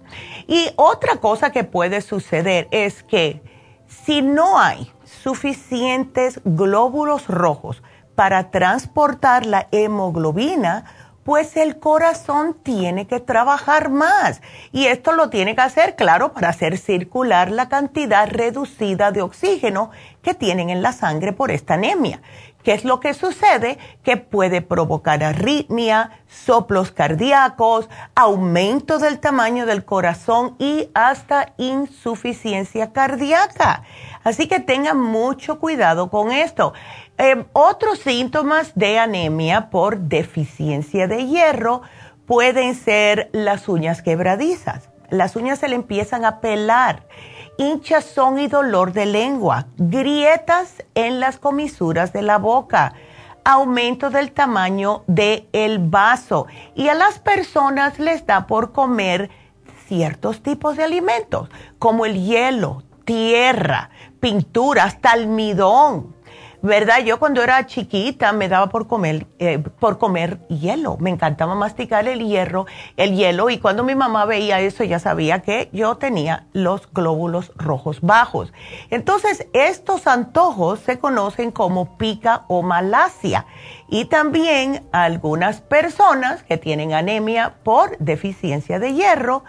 Y 0.46 0.68
otra 0.76 1.16
cosa 1.16 1.50
que 1.50 1.64
puede 1.64 2.02
suceder 2.02 2.68
es 2.70 3.02
que 3.02 3.40
si 3.86 4.20
no 4.20 4.58
hay 4.58 4.92
suficientes 5.04 6.38
glóbulos 6.44 7.28
rojos 7.28 7.82
para 8.14 8.50
transportar 8.50 9.46
la 9.46 9.68
hemoglobina, 9.72 10.84
pues 11.24 11.56
el 11.56 11.78
corazón 11.78 12.56
tiene 12.62 13.06
que 13.06 13.18
trabajar 13.18 13.90
más. 13.90 14.40
Y 14.72 14.86
esto 14.86 15.12
lo 15.12 15.30
tiene 15.30 15.54
que 15.54 15.62
hacer, 15.62 15.96
claro, 15.96 16.32
para 16.32 16.50
hacer 16.50 16.78
circular 16.78 17.50
la 17.50 17.68
cantidad 17.68 18.28
reducida 18.28 19.10
de 19.10 19.22
oxígeno 19.22 19.90
que 20.22 20.34
tienen 20.34 20.70
en 20.70 20.82
la 20.82 20.92
sangre 20.92 21.32
por 21.32 21.50
esta 21.50 21.74
anemia. 21.74 22.20
¿Qué 22.64 22.72
es 22.72 22.84
lo 22.86 22.98
que 22.98 23.12
sucede? 23.12 23.76
Que 24.02 24.16
puede 24.16 24.62
provocar 24.62 25.22
arritmia, 25.22 26.12
soplos 26.28 26.92
cardíacos, 26.92 27.90
aumento 28.14 28.98
del 28.98 29.20
tamaño 29.20 29.66
del 29.66 29.84
corazón 29.84 30.56
y 30.58 30.88
hasta 30.94 31.52
insuficiencia 31.58 32.90
cardíaca. 32.94 33.82
Así 34.24 34.48
que 34.48 34.60
tengan 34.60 34.98
mucho 34.98 35.60
cuidado 35.60 36.08
con 36.08 36.32
esto. 36.32 36.72
Em, 37.16 37.44
otros 37.52 38.00
síntomas 38.00 38.72
de 38.74 38.98
anemia 38.98 39.70
por 39.70 39.98
deficiencia 39.98 41.06
de 41.06 41.26
hierro 41.26 41.82
pueden 42.26 42.74
ser 42.74 43.30
las 43.32 43.68
uñas 43.68 44.02
quebradizas. 44.02 44.90
Las 45.10 45.36
uñas 45.36 45.60
se 45.60 45.68
le 45.68 45.76
empiezan 45.76 46.24
a 46.24 46.40
pelar 46.40 47.06
hinchazón 47.56 48.40
y 48.40 48.48
dolor 48.48 48.92
de 48.92 49.06
lengua, 49.06 49.66
grietas 49.76 50.82
en 50.94 51.20
las 51.20 51.38
comisuras 51.38 52.12
de 52.12 52.22
la 52.22 52.38
boca, 52.38 52.94
aumento 53.44 54.10
del 54.10 54.32
tamaño 54.32 55.04
del 55.06 55.48
el 55.52 55.78
vaso 55.78 56.46
y 56.74 56.88
a 56.88 56.94
las 56.94 57.20
personas 57.20 58.00
les 58.00 58.26
da 58.26 58.46
por 58.46 58.72
comer 58.72 59.30
ciertos 59.86 60.42
tipos 60.42 60.76
de 60.76 60.84
alimentos 60.84 61.48
como 61.78 62.06
el 62.06 62.24
hielo, 62.24 62.82
tierra, 63.04 63.90
pintura, 64.18 64.84
hasta 64.84 65.12
almidón, 65.12 66.13
¿verdad? 66.64 67.00
Yo 67.04 67.18
cuando 67.18 67.42
era 67.42 67.66
chiquita 67.66 68.32
me 68.32 68.48
daba 68.48 68.70
por 68.70 68.86
comer, 68.86 69.26
eh, 69.38 69.58
por 69.58 69.98
comer 69.98 70.38
hielo. 70.48 70.96
Me 70.98 71.10
encantaba 71.10 71.54
masticar 71.54 72.08
el 72.08 72.26
hierro, 72.26 72.64
el 72.96 73.14
hielo, 73.14 73.50
y 73.50 73.58
cuando 73.58 73.84
mi 73.84 73.94
mamá 73.94 74.24
veía 74.24 74.60
eso 74.60 74.82
ya 74.82 74.98
sabía 74.98 75.42
que 75.42 75.68
yo 75.72 75.96
tenía 75.96 76.46
los 76.54 76.90
glóbulos 76.90 77.52
rojos 77.56 78.00
bajos. 78.00 78.50
Entonces, 78.88 79.46
estos 79.52 80.06
antojos 80.06 80.80
se 80.80 80.98
conocen 80.98 81.50
como 81.50 81.98
pica 81.98 82.44
o 82.48 82.62
malasia. 82.62 83.44
Y 83.90 84.06
también 84.06 84.86
algunas 84.90 85.60
personas 85.60 86.44
que 86.44 86.56
tienen 86.56 86.94
anemia 86.94 87.56
por 87.62 87.98
deficiencia 87.98 88.78
de 88.78 88.94
hierro, 88.94 89.44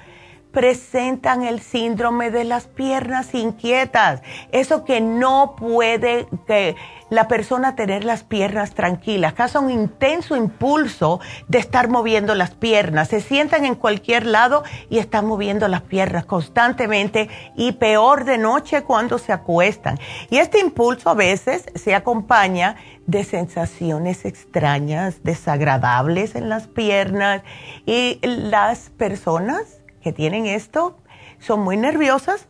presentan 0.55 1.43
el 1.43 1.59
síndrome 1.59 2.31
de 2.31 2.45
las 2.45 2.65
piernas 2.65 3.35
inquietas. 3.35 4.21
Eso 4.53 4.85
que 4.85 5.01
no 5.01 5.57
puede 5.57 6.27
que 6.47 6.77
la 7.09 7.27
persona 7.27 7.75
tener 7.75 8.03
las 8.03 8.23
piernas 8.23 8.73
tranquilas, 8.73 9.33
causa 9.33 9.59
un 9.59 9.69
intenso 9.69 10.35
impulso 10.35 11.19
de 11.47 11.59
estar 11.59 11.87
moviendo 11.89 12.33
las 12.35 12.51
piernas. 12.51 13.09
Se 13.09 13.21
sientan 13.21 13.65
en 13.65 13.75
cualquier 13.75 14.25
lado 14.25 14.63
y 14.89 14.97
están 14.97 15.25
moviendo 15.25 15.67
las 15.67 15.81
piernas 15.81 16.25
constantemente 16.25 17.29
y 17.55 17.73
peor 17.73 18.25
de 18.25 18.37
noche 18.37 18.83
cuando 18.83 19.17
se 19.17 19.33
acuestan. 19.33 19.99
Y 20.29 20.37
este 20.37 20.59
impulso 20.59 21.09
a 21.09 21.13
veces 21.13 21.65
se 21.75 21.93
acompaña 21.93 22.75
de 23.05 23.23
sensaciones 23.23 24.25
extrañas, 24.25 25.21
desagradables 25.23 26.35
en 26.35 26.49
las 26.49 26.67
piernas 26.67 27.43
y 27.85 28.19
las 28.23 28.89
personas 28.89 29.81
que 30.01 30.11
tienen 30.11 30.47
esto 30.47 30.97
son 31.39 31.61
muy 31.61 31.77
nerviosas, 31.77 32.47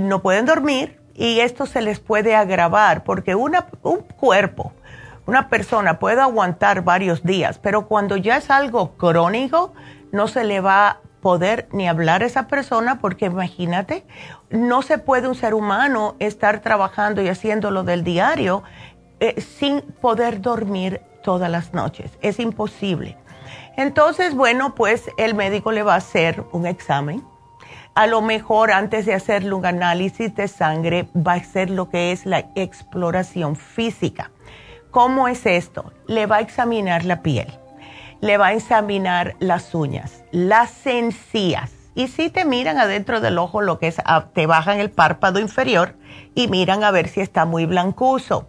no 0.00 0.22
pueden 0.22 0.46
dormir 0.46 1.05
y 1.16 1.40
esto 1.40 1.66
se 1.66 1.80
les 1.80 1.98
puede 1.98 2.36
agravar 2.36 3.04
porque 3.04 3.34
un 3.34 3.54
cuerpo, 4.16 4.72
una 5.26 5.48
persona 5.48 5.98
puede 5.98 6.20
aguantar 6.20 6.84
varios 6.84 7.22
días, 7.24 7.58
pero 7.58 7.86
cuando 7.86 8.16
ya 8.16 8.36
es 8.36 8.50
algo 8.50 8.96
crónico, 8.96 9.72
no 10.12 10.28
se 10.28 10.44
le 10.44 10.60
va 10.60 10.88
a 10.88 10.96
poder 11.20 11.68
ni 11.72 11.88
hablar 11.88 12.22
a 12.22 12.26
esa 12.26 12.46
persona 12.46 13.00
porque 13.00 13.26
imagínate, 13.26 14.04
no 14.50 14.82
se 14.82 14.98
puede 14.98 15.26
un 15.26 15.34
ser 15.34 15.54
humano 15.54 16.14
estar 16.20 16.60
trabajando 16.60 17.22
y 17.22 17.28
haciendo 17.28 17.70
lo 17.70 17.82
del 17.82 18.04
diario 18.04 18.62
eh, 19.18 19.40
sin 19.40 19.80
poder 19.80 20.40
dormir 20.40 21.00
todas 21.24 21.50
las 21.50 21.74
noches. 21.74 22.12
Es 22.20 22.38
imposible. 22.38 23.16
Entonces, 23.76 24.34
bueno, 24.34 24.74
pues 24.74 25.10
el 25.16 25.34
médico 25.34 25.72
le 25.72 25.82
va 25.82 25.94
a 25.94 25.98
hacer 25.98 26.44
un 26.52 26.66
examen. 26.66 27.24
A 27.96 28.06
lo 28.06 28.20
mejor 28.20 28.72
antes 28.72 29.06
de 29.06 29.14
hacerle 29.14 29.54
un 29.54 29.64
análisis 29.64 30.34
de 30.34 30.48
sangre 30.48 31.08
va 31.16 31.32
a 31.32 31.36
hacer 31.36 31.70
lo 31.70 31.88
que 31.88 32.12
es 32.12 32.26
la 32.26 32.40
exploración 32.54 33.56
física. 33.56 34.32
¿Cómo 34.90 35.28
es 35.28 35.46
esto? 35.46 35.94
Le 36.06 36.26
va 36.26 36.36
a 36.36 36.40
examinar 36.40 37.06
la 37.06 37.22
piel, 37.22 37.58
le 38.20 38.36
va 38.36 38.48
a 38.48 38.52
examinar 38.52 39.34
las 39.38 39.74
uñas, 39.74 40.24
las 40.30 40.86
encías. 40.86 41.72
Y 41.94 42.08
si 42.08 42.28
te 42.28 42.44
miran 42.44 42.76
adentro 42.76 43.22
del 43.22 43.38
ojo, 43.38 43.62
lo 43.62 43.78
que 43.78 43.86
es, 43.86 43.96
ah, 44.04 44.26
te 44.34 44.46
bajan 44.46 44.78
el 44.78 44.90
párpado 44.90 45.40
inferior 45.40 45.94
y 46.34 46.48
miran 46.48 46.84
a 46.84 46.90
ver 46.90 47.08
si 47.08 47.22
está 47.22 47.46
muy 47.46 47.64
blancuzo. 47.64 48.46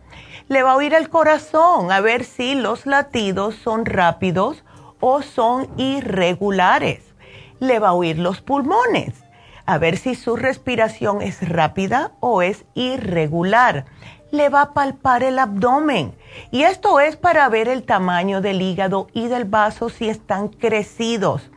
Le 0.49 0.61
va 0.61 0.73
a 0.73 0.75
oír 0.75 0.93
el 0.93 1.07
corazón, 1.07 1.89
a 1.93 2.01
ver 2.01 2.25
si 2.25 2.53
los 2.53 2.85
latidos 2.85 3.55
son 3.55 3.85
rápidos 3.85 4.65
o 4.99 5.21
son 5.21 5.69
irregulares. 5.77 7.15
Le 7.61 7.79
va 7.79 7.89
a 7.89 7.93
oír 7.93 8.19
los 8.19 8.41
pulmones, 8.41 9.13
a 9.67 9.77
ver 9.77 9.97
si 9.97 10.15
su 10.15 10.35
respiración 10.35 11.21
es 11.21 11.47
rápida 11.47 12.13
o 12.19 12.41
es 12.41 12.65
irregular. 12.73 13.85
Le 14.31 14.49
va 14.49 14.61
a 14.61 14.73
palpar 14.73 15.23
el 15.23 15.37
abdomen. 15.37 16.15
Y 16.51 16.63
esto 16.63 16.99
es 16.99 17.17
para 17.17 17.47
ver 17.49 17.67
el 17.67 17.83
tamaño 17.83 18.41
del 18.41 18.61
hígado 18.61 19.07
y 19.13 19.27
del 19.27 19.45
vaso 19.45 19.89
si 19.89 20.09
están 20.09 20.47
crecidos. 20.47 21.51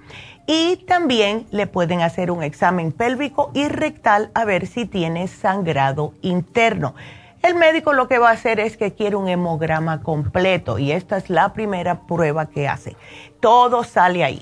Y 0.46 0.76
también 0.88 1.46
le 1.52 1.68
pueden 1.68 2.02
hacer 2.02 2.30
un 2.30 2.42
examen 2.42 2.92
pélvico 2.92 3.52
y 3.54 3.68
rectal 3.68 4.30
a 4.34 4.44
ver 4.44 4.66
si 4.66 4.84
tiene 4.84 5.28
sangrado 5.28 6.12
interno. 6.20 6.94
El 7.42 7.54
médico 7.54 7.94
lo 7.94 8.06
que 8.06 8.18
va 8.18 8.30
a 8.30 8.32
hacer 8.32 8.60
es 8.60 8.76
que 8.76 8.92
quiere 8.92 9.16
un 9.16 9.28
hemograma 9.28 10.02
completo 10.02 10.78
y 10.78 10.92
esta 10.92 11.16
es 11.16 11.30
la 11.30 11.54
primera 11.54 12.00
prueba 12.00 12.46
que 12.46 12.68
hace. 12.68 12.96
Todo 13.40 13.82
sale 13.82 14.24
ahí. 14.24 14.40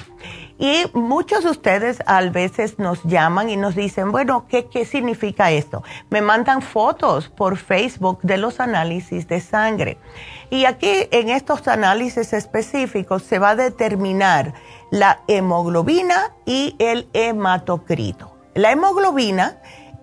Y 0.58 0.84
muchos 0.92 1.44
de 1.44 1.50
ustedes 1.50 2.02
a 2.06 2.20
veces 2.22 2.78
nos 2.78 3.02
llaman 3.04 3.48
y 3.48 3.56
nos 3.56 3.76
dicen, 3.76 4.10
bueno, 4.10 4.46
¿qué, 4.48 4.66
¿qué 4.66 4.84
significa 4.84 5.52
esto? 5.52 5.84
Me 6.10 6.20
mandan 6.20 6.62
fotos 6.62 7.28
por 7.28 7.56
Facebook 7.56 8.18
de 8.22 8.38
los 8.38 8.58
análisis 8.58 9.28
de 9.28 9.40
sangre. 9.40 9.98
Y 10.50 10.64
aquí 10.64 11.06
en 11.12 11.28
estos 11.28 11.68
análisis 11.68 12.32
específicos 12.32 13.22
se 13.22 13.38
va 13.38 13.50
a 13.50 13.56
determinar 13.56 14.54
la 14.90 15.20
hemoglobina 15.28 16.34
y 16.44 16.74
el 16.80 17.08
hematocrito. 17.12 18.34
La 18.54 18.72
hemoglobina 18.72 19.58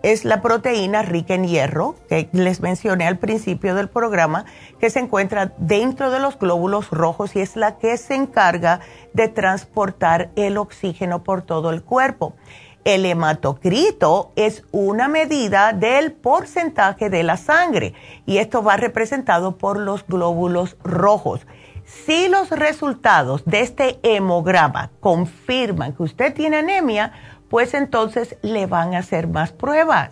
es 0.06 0.24
la 0.24 0.44
proteína 0.44 1.02
rica 1.02 1.34
en 1.34 1.48
hierro, 1.48 1.96
que 2.08 2.30
les 2.32 2.62
mencioné 2.62 3.08
al 3.08 3.18
principio 3.18 3.74
del 3.74 3.90
programa, 3.90 4.46
que 4.80 4.92
se 4.92 5.00
encuentra 5.00 5.54
dentro 5.58 6.12
de 6.12 6.20
los 6.20 6.38
glóbulos 6.38 6.92
rojos 6.92 7.36
y 7.36 7.40
es 7.40 7.56
la 7.56 7.80
que 7.80 7.98
se 7.98 8.14
encarga 8.14 8.82
de 9.14 9.30
transportar 9.30 10.30
el 10.36 10.58
oxígeno 10.58 11.24
por 11.24 11.42
todo 11.42 11.72
el 11.72 11.82
cuerpo. 11.82 12.36
El 12.84 13.04
hematocrito 13.04 14.32
es 14.36 14.64
una 14.72 15.08
medida 15.08 15.74
del 15.74 16.12
porcentaje 16.12 17.10
de 17.10 17.24
la 17.24 17.36
sangre 17.36 17.96
y 18.28 18.38
esto 18.38 18.62
va 18.62 18.78
representado 18.78 19.58
por 19.58 19.80
los 19.80 20.06
glóbulos 20.06 20.78
rojos. 20.84 21.48
Si 21.86 22.28
los 22.30 22.50
resultados 22.50 23.44
de 23.46 23.62
este 23.62 24.00
hemograma 24.02 24.92
confirman 25.00 25.94
que 25.94 26.04
usted 26.04 26.34
tiene 26.34 26.58
anemia, 26.58 27.12
pues 27.50 27.74
entonces 27.74 28.38
le 28.42 28.66
van 28.66 28.96
a 28.96 29.00
hacer 29.00 29.28
más 29.28 29.52
pruebas. 29.52 30.12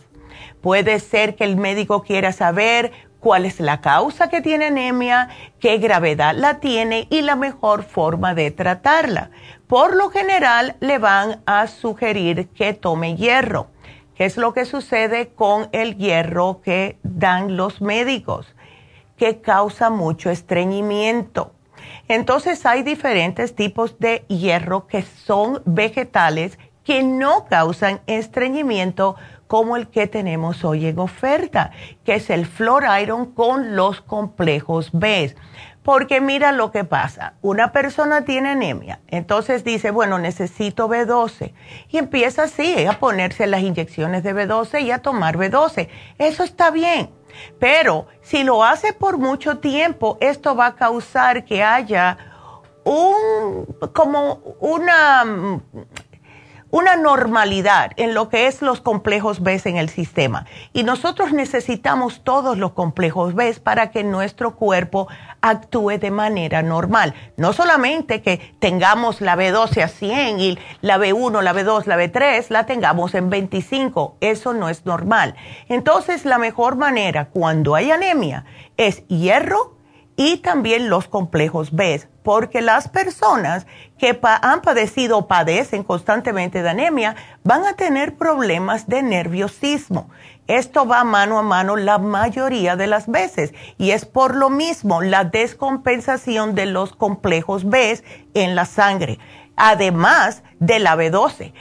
Puede 0.61 0.99
ser 0.99 1.35
que 1.35 1.43
el 1.43 1.57
médico 1.57 2.03
quiera 2.03 2.31
saber 2.31 2.91
cuál 3.19 3.45
es 3.45 3.59
la 3.59 3.79
causa 3.79 4.29
que 4.29 4.41
tiene 4.41 4.65
anemia, 4.65 5.29
qué 5.59 5.77
gravedad 5.77 6.35
la 6.35 6.59
tiene 6.59 7.07
y 7.09 7.21
la 7.21 7.35
mejor 7.35 7.83
forma 7.83 8.35
de 8.35 8.51
tratarla. 8.51 9.31
Por 9.67 9.95
lo 9.95 10.09
general 10.09 10.75
le 10.81 10.97
van 10.99 11.41
a 11.45 11.67
sugerir 11.67 12.49
que 12.49 12.73
tome 12.73 13.15
hierro. 13.15 13.67
¿Qué 14.15 14.25
es 14.25 14.37
lo 14.37 14.53
que 14.53 14.65
sucede 14.65 15.29
con 15.29 15.69
el 15.71 15.97
hierro 15.97 16.61
que 16.61 16.99
dan 17.01 17.57
los 17.57 17.81
médicos? 17.81 18.53
Que 19.17 19.41
causa 19.41 19.89
mucho 19.89 20.29
estreñimiento. 20.29 21.53
Entonces 22.07 22.65
hay 22.65 22.83
diferentes 22.83 23.55
tipos 23.55 23.97
de 23.99 24.25
hierro 24.27 24.85
que 24.85 25.01
son 25.01 25.61
vegetales 25.65 26.59
que 26.83 27.03
no 27.03 27.45
causan 27.45 28.01
estreñimiento 28.07 29.15
como 29.47 29.75
el 29.77 29.87
que 29.87 30.07
tenemos 30.07 30.63
hoy 30.65 30.87
en 30.87 30.99
oferta, 30.99 31.71
que 32.03 32.15
es 32.15 32.29
el 32.29 32.45
Flor 32.45 32.85
Iron 33.01 33.33
con 33.33 33.75
los 33.75 34.01
complejos 34.01 34.89
B. 34.93 35.35
Porque 35.83 36.21
mira 36.21 36.53
lo 36.53 36.71
que 36.71 36.85
pasa, 36.85 37.33
una 37.41 37.73
persona 37.73 38.23
tiene 38.23 38.49
anemia, 38.49 39.01
entonces 39.09 39.65
dice, 39.65 39.91
bueno, 39.91 40.17
necesito 40.17 40.87
B12 40.87 41.53
y 41.89 41.97
empieza 41.97 42.43
así 42.43 42.85
a 42.85 42.99
ponerse 42.99 43.47
las 43.47 43.61
inyecciones 43.61 44.23
de 44.23 44.33
B12 44.33 44.81
y 44.81 44.91
a 44.91 45.03
tomar 45.03 45.37
B12. 45.37 45.89
Eso 46.17 46.43
está 46.43 46.71
bien, 46.71 47.09
pero 47.59 48.07
si 48.21 48.43
lo 48.43 48.63
hace 48.63 48.93
por 48.93 49.17
mucho 49.17 49.57
tiempo, 49.57 50.17
esto 50.21 50.55
va 50.55 50.67
a 50.67 50.75
causar 50.75 51.43
que 51.43 51.63
haya 51.63 52.17
un, 52.85 53.65
como 53.93 54.41
una 54.61 55.61
una 56.73 56.95
normalidad 56.95 57.91
en 57.97 58.15
lo 58.15 58.29
que 58.29 58.47
es 58.47 58.63
los 58.63 58.81
complejos 58.81 59.43
B 59.43 59.61
en 59.65 59.77
el 59.77 59.89
sistema. 59.89 60.47
Y 60.73 60.81
nosotros 60.81 61.31
necesitamos 61.31 62.23
todos 62.23 62.57
los 62.57 62.71
complejos 62.71 63.35
B 63.35 63.53
para 63.63 63.91
que 63.91 64.03
nuestro 64.03 64.55
cuerpo 64.55 65.07
actúe 65.41 65.99
de 65.99 66.09
manera 66.09 66.63
normal. 66.63 67.13
No 67.37 67.53
solamente 67.53 68.23
que 68.23 68.55
tengamos 68.57 69.21
la 69.21 69.35
B12 69.35 69.83
a 69.83 69.87
100 69.87 70.39
y 70.39 70.57
la 70.81 70.97
B1, 70.97 71.43
la 71.43 71.53
B2, 71.53 71.85
la 71.85 71.95
B3 71.95 72.49
la 72.49 72.65
tengamos 72.65 73.13
en 73.13 73.29
25. 73.29 74.17
Eso 74.19 74.55
no 74.55 74.67
es 74.67 74.83
normal. 74.87 75.35
Entonces, 75.69 76.25
la 76.25 76.39
mejor 76.39 76.75
manera 76.75 77.25
cuando 77.25 77.75
hay 77.75 77.91
anemia 77.91 78.45
es 78.77 79.07
hierro 79.09 79.72
y 80.15 80.37
también 80.37 80.89
los 80.89 81.07
complejos 81.07 81.71
B, 81.71 82.01
porque 82.23 82.61
las 82.61 82.87
personas 82.87 83.65
que 83.97 84.19
han 84.23 84.61
padecido 84.61 85.17
o 85.17 85.27
padecen 85.27 85.83
constantemente 85.83 86.61
de 86.61 86.69
anemia 86.69 87.15
van 87.43 87.65
a 87.65 87.73
tener 87.73 88.15
problemas 88.15 88.87
de 88.87 89.01
nerviosismo. 89.03 90.09
Esto 90.47 90.85
va 90.85 91.03
mano 91.03 91.39
a 91.39 91.41
mano 91.41 91.77
la 91.77 91.97
mayoría 91.99 92.75
de 92.75 92.87
las 92.87 93.07
veces 93.07 93.53
y 93.77 93.91
es 93.91 94.05
por 94.05 94.35
lo 94.35 94.49
mismo 94.49 95.01
la 95.01 95.23
descompensación 95.23 96.53
de 96.53 96.65
los 96.65 96.93
complejos 96.95 97.69
B 97.69 98.01
en 98.33 98.55
la 98.55 98.65
sangre 98.65 99.19
además 99.55 100.43
de 100.59 100.79
la 100.79 100.95
B12. 100.95 101.53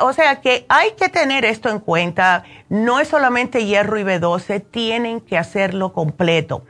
O 0.00 0.12
sea 0.12 0.40
que 0.40 0.66
hay 0.68 0.92
que 0.92 1.08
tener 1.08 1.44
esto 1.44 1.68
en 1.68 1.78
cuenta. 1.80 2.44
No 2.68 3.00
es 3.00 3.08
solamente 3.08 3.64
hierro 3.64 3.98
y 3.98 4.04
B12, 4.04 4.64
tienen 4.70 5.20
que 5.20 5.38
hacerlo 5.38 5.92
completo. 5.92 6.64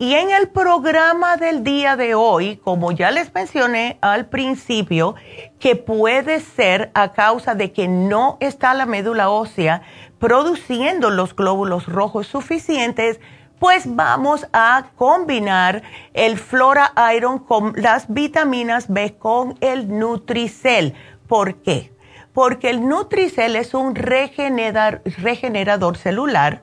Y 0.00 0.14
en 0.14 0.30
el 0.30 0.48
programa 0.48 1.36
del 1.36 1.64
día 1.64 1.96
de 1.96 2.14
hoy, 2.14 2.58
como 2.58 2.92
ya 2.92 3.10
les 3.10 3.34
mencioné 3.34 3.98
al 4.00 4.26
principio, 4.26 5.16
que 5.58 5.74
puede 5.74 6.38
ser 6.38 6.92
a 6.94 7.10
causa 7.10 7.56
de 7.56 7.72
que 7.72 7.88
no 7.88 8.36
está 8.38 8.74
la 8.74 8.86
médula 8.86 9.28
ósea 9.28 9.82
produciendo 10.20 11.10
los 11.10 11.34
glóbulos 11.34 11.86
rojos 11.86 12.28
suficientes, 12.28 13.18
pues 13.58 13.96
vamos 13.96 14.46
a 14.52 14.90
combinar 14.94 15.82
el 16.14 16.38
Flora 16.38 16.92
Iron 17.16 17.40
con 17.40 17.72
las 17.74 18.06
vitaminas 18.08 18.86
B 18.88 19.16
con 19.18 19.58
el 19.60 19.98
Nutricel. 19.98 20.94
¿Por 21.26 21.56
qué? 21.56 21.92
Porque 22.32 22.70
el 22.70 22.86
Nutricel 22.86 23.56
es 23.56 23.74
un 23.74 23.96
regenerador 23.96 25.96
celular 25.96 26.62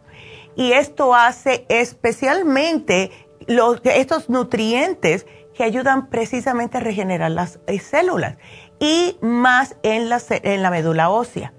y 0.55 0.71
esto 0.71 1.13
hace 1.13 1.65
especialmente 1.69 3.11
los, 3.47 3.81
estos 3.83 4.29
nutrientes 4.29 5.25
que 5.53 5.63
ayudan 5.63 6.09
precisamente 6.09 6.77
a 6.77 6.81
regenerar 6.81 7.31
las 7.31 7.59
eh, 7.67 7.79
células 7.79 8.37
y 8.79 9.17
más 9.21 9.77
en 9.83 10.09
la, 10.09 10.21
en 10.29 10.61
la 10.61 10.69
médula 10.69 11.09
ósea. 11.09 11.53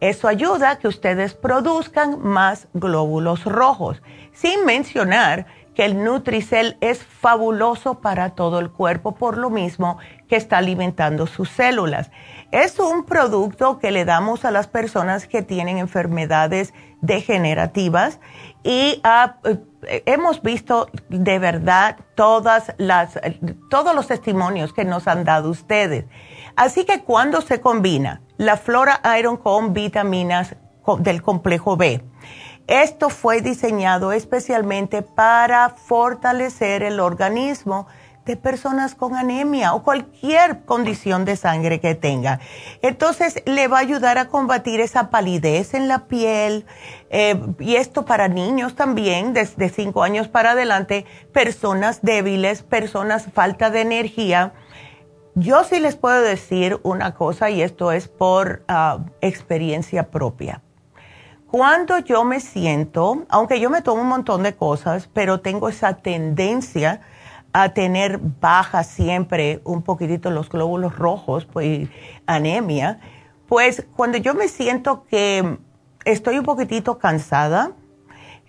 Eso 0.00 0.26
ayuda 0.26 0.70
a 0.70 0.78
que 0.78 0.88
ustedes 0.88 1.34
produzcan 1.34 2.20
más 2.20 2.66
glóbulos 2.74 3.44
rojos 3.44 4.02
sin 4.32 4.64
mencionar 4.64 5.46
que 5.74 5.84
el 5.84 6.02
Nutricel 6.02 6.76
es 6.80 7.02
fabuloso 7.02 8.00
para 8.00 8.30
todo 8.30 8.58
el 8.58 8.70
cuerpo 8.70 9.14
por 9.14 9.38
lo 9.38 9.48
mismo 9.48 9.98
que 10.28 10.36
está 10.36 10.58
alimentando 10.58 11.26
sus 11.26 11.48
células. 11.50 12.10
Es 12.50 12.78
un 12.78 13.04
producto 13.04 13.78
que 13.78 13.90
le 13.90 14.04
damos 14.04 14.44
a 14.44 14.50
las 14.50 14.66
personas 14.66 15.26
que 15.26 15.42
tienen 15.42 15.78
enfermedades 15.78 16.74
degenerativas 17.00 18.20
y 18.62 19.00
ah, 19.04 19.36
eh, 19.44 19.58
hemos 19.88 20.42
visto 20.42 20.88
de 21.08 21.38
verdad 21.38 21.96
todas 22.14 22.74
las, 22.78 23.18
todos 23.70 23.94
los 23.94 24.06
testimonios 24.06 24.72
que 24.72 24.84
nos 24.84 25.08
han 25.08 25.24
dado 25.24 25.50
ustedes. 25.50 26.04
Así 26.56 26.84
que 26.84 27.02
cuando 27.02 27.40
se 27.40 27.60
combina 27.60 28.22
la 28.36 28.56
Flora 28.56 29.00
Iron 29.18 29.36
con 29.36 29.72
vitaminas 29.72 30.56
del 30.98 31.22
complejo 31.22 31.76
B, 31.76 32.02
esto 32.66 33.10
fue 33.10 33.40
diseñado 33.40 34.12
especialmente 34.12 35.02
para 35.02 35.70
fortalecer 35.70 36.82
el 36.82 37.00
organismo 37.00 37.86
de 38.24 38.36
personas 38.36 38.94
con 38.94 39.16
anemia 39.16 39.74
o 39.74 39.82
cualquier 39.82 40.64
condición 40.64 41.24
de 41.24 41.36
sangre 41.36 41.80
que 41.80 41.94
tenga. 41.94 42.40
Entonces 42.82 43.42
le 43.46 43.68
va 43.68 43.78
a 43.78 43.80
ayudar 43.80 44.18
a 44.18 44.28
combatir 44.28 44.80
esa 44.80 45.10
palidez 45.10 45.74
en 45.74 45.88
la 45.88 46.06
piel 46.06 46.66
eh, 47.10 47.40
y 47.58 47.76
esto 47.76 48.04
para 48.04 48.28
niños 48.28 48.74
también, 48.74 49.32
desde 49.32 49.68
5 49.68 50.02
años 50.02 50.28
para 50.28 50.52
adelante, 50.52 51.04
personas 51.32 52.00
débiles, 52.02 52.62
personas 52.62 53.26
falta 53.32 53.70
de 53.70 53.80
energía. 53.80 54.52
Yo 55.34 55.64
sí 55.64 55.80
les 55.80 55.96
puedo 55.96 56.20
decir 56.22 56.78
una 56.82 57.14
cosa 57.14 57.50
y 57.50 57.62
esto 57.62 57.90
es 57.90 58.08
por 58.08 58.64
ah, 58.68 58.98
experiencia 59.20 60.10
propia 60.10 60.62
cuando 61.52 61.98
yo 61.98 62.24
me 62.24 62.40
siento, 62.40 63.26
aunque 63.28 63.60
yo 63.60 63.68
me 63.68 63.82
tomo 63.82 64.00
un 64.00 64.08
montón 64.08 64.42
de 64.42 64.56
cosas, 64.56 65.10
pero 65.12 65.40
tengo 65.40 65.68
esa 65.68 65.98
tendencia 65.98 67.02
a 67.52 67.70
tener 67.70 68.18
baja 68.18 68.82
siempre 68.82 69.60
un 69.64 69.82
poquitito 69.82 70.30
los 70.30 70.48
glóbulos 70.48 70.96
rojos, 70.96 71.44
pues 71.44 71.88
anemia, 72.26 73.00
pues 73.46 73.86
cuando 73.94 74.18
yo 74.18 74.34
me 74.34 74.48
siento 74.48 75.04
que 75.04 75.58
estoy 76.04 76.38
un 76.38 76.44
poquitito 76.44 76.98
cansada, 76.98 77.72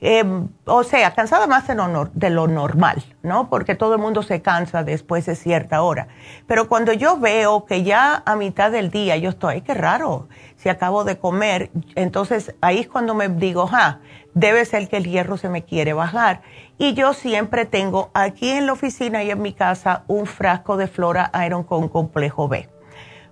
Em, 0.06 0.50
o 0.66 0.84
sea, 0.84 1.14
cansada 1.14 1.48
más 1.48 1.66
de 1.66 1.76
lo, 1.76 2.10
de 2.14 2.30
lo, 2.30 2.50
normal, 2.50 3.02
¿no? 3.22 3.50
Porque 3.50 3.74
todo 3.74 3.94
el 3.94 4.02
mundo 4.02 4.22
se 4.22 4.42
cansa 4.42 4.84
después 4.84 5.26
de 5.26 5.34
cierta 5.34 5.82
hora. 5.82 6.10
Pero 6.46 6.68
cuando 6.68 6.92
yo 6.92 7.18
veo 7.20 7.64
que 7.64 7.84
ya 7.84 8.22
a 8.26 8.36
mitad 8.36 8.70
del 8.70 8.92
día 8.92 9.16
yo 9.16 9.30
estoy, 9.30 9.54
ay, 9.54 9.62
qué 9.62 9.74
raro, 9.74 10.28
si 10.58 10.68
acabo 10.68 11.06
de 11.06 11.18
comer, 11.18 11.72
entonces 11.96 12.54
ahí 12.60 12.80
es 12.80 12.90
cuando 12.90 13.16
me 13.16 13.30
digo, 13.30 13.70
ah, 13.72 14.00
debe 14.34 14.66
ser 14.66 14.90
que 14.90 14.98
el 14.98 15.06
hierro 15.06 15.38
se 15.38 15.48
me 15.48 15.64
quiere 15.64 15.94
bajar. 15.94 16.42
Y 16.78 16.96
yo 16.96 17.14
siempre 17.14 17.64
tengo 17.64 18.12
aquí 18.14 18.50
en 18.50 18.66
la 18.66 18.74
oficina 18.74 19.24
y 19.24 19.32
en 19.32 19.42
mi 19.42 19.54
casa 19.54 20.04
un 20.08 20.26
frasco 20.26 20.76
de 20.76 20.88
Flora 20.88 21.32
Iron 21.46 21.64
con 21.64 21.88
complejo 21.88 22.50
B. 22.50 22.68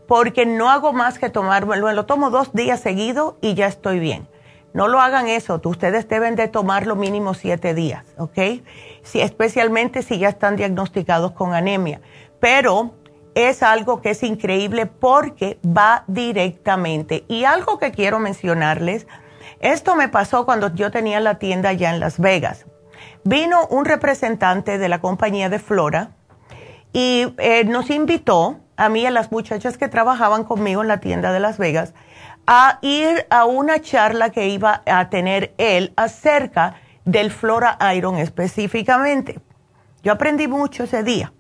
Porque 0.08 0.46
no 0.46 0.70
hago 0.70 0.94
más 0.94 1.20
que 1.20 1.30
tomármelo, 1.30 1.92
lo 1.92 2.06
tomo 2.06 2.30
dos 2.30 2.54
días 2.54 2.80
seguidos 2.80 3.36
y 3.42 3.56
ya 3.56 3.68
estoy 3.68 4.00
bien 4.00 4.31
no 4.74 4.88
lo 4.88 5.02
hagan 5.02 5.28
eso, 5.28 5.62
ustedes 5.64 6.08
deben 6.08 6.36
de 6.36 6.48
tomarlo 6.48 6.96
mínimo 6.96 7.34
siete 7.34 7.74
días, 7.74 8.06
¿ok? 8.18 8.64
Si, 9.04 9.20
especialmente 9.20 10.02
si 10.02 10.18
ya 10.18 10.30
están 10.30 10.56
diagnosticados 10.56 11.34
con 11.34 11.54
anemia. 11.54 12.02
Pero 12.40 12.94
es 13.36 13.64
algo 13.64 14.02
que 14.02 14.12
es 14.12 14.24
increíble 14.24 14.86
porque 14.86 15.60
va 15.66 16.04
directamente. 16.08 17.26
Y 17.28 17.44
algo 17.44 17.80
que 17.80 17.92
quiero 17.92 18.20
mencionarles, 18.20 19.08
esto 19.60 19.96
me 19.96 20.10
pasó 20.10 20.46
cuando 20.46 20.74
yo 20.74 20.92
tenía 20.92 21.20
la 21.20 21.38
tienda 21.38 21.70
allá 21.70 21.92
en 21.92 22.00
Las 22.00 22.20
Vegas. 22.20 22.66
Vino 23.24 23.68
un 23.68 23.86
representante 23.86 24.78
de 24.78 24.90
la 24.90 25.00
compañía 25.00 25.50
de 25.50 25.60
Flora 25.60 26.12
y 26.94 27.34
eh, 27.38 27.64
nos 27.66 27.90
invitó, 27.90 28.60
a 28.76 28.90
mí 28.90 29.02
y 29.02 29.06
a 29.06 29.12
las 29.12 29.32
muchachas 29.32 29.78
que 29.78 29.88
trabajaban 29.88 30.44
conmigo 30.44 30.82
en 30.82 30.88
la 30.88 31.00
tienda 31.00 31.32
de 31.32 31.40
Las 31.40 31.58
Vegas, 31.58 31.94
a 32.48 32.80
ir 32.82 33.28
a 33.30 33.46
una 33.46 33.82
charla 33.82 34.30
que 34.32 34.48
iba 34.48 34.82
a 34.86 35.10
tener 35.10 35.54
él 35.58 35.94
acerca 35.96 36.76
del 37.06 37.32
Flora 37.32 37.78
Iron 37.96 38.18
específicamente. 38.18 39.40
Yo 40.04 40.14
aprendí 40.14 40.48
mucho 40.48 40.84
ese 40.84 41.04
día. 41.04 41.34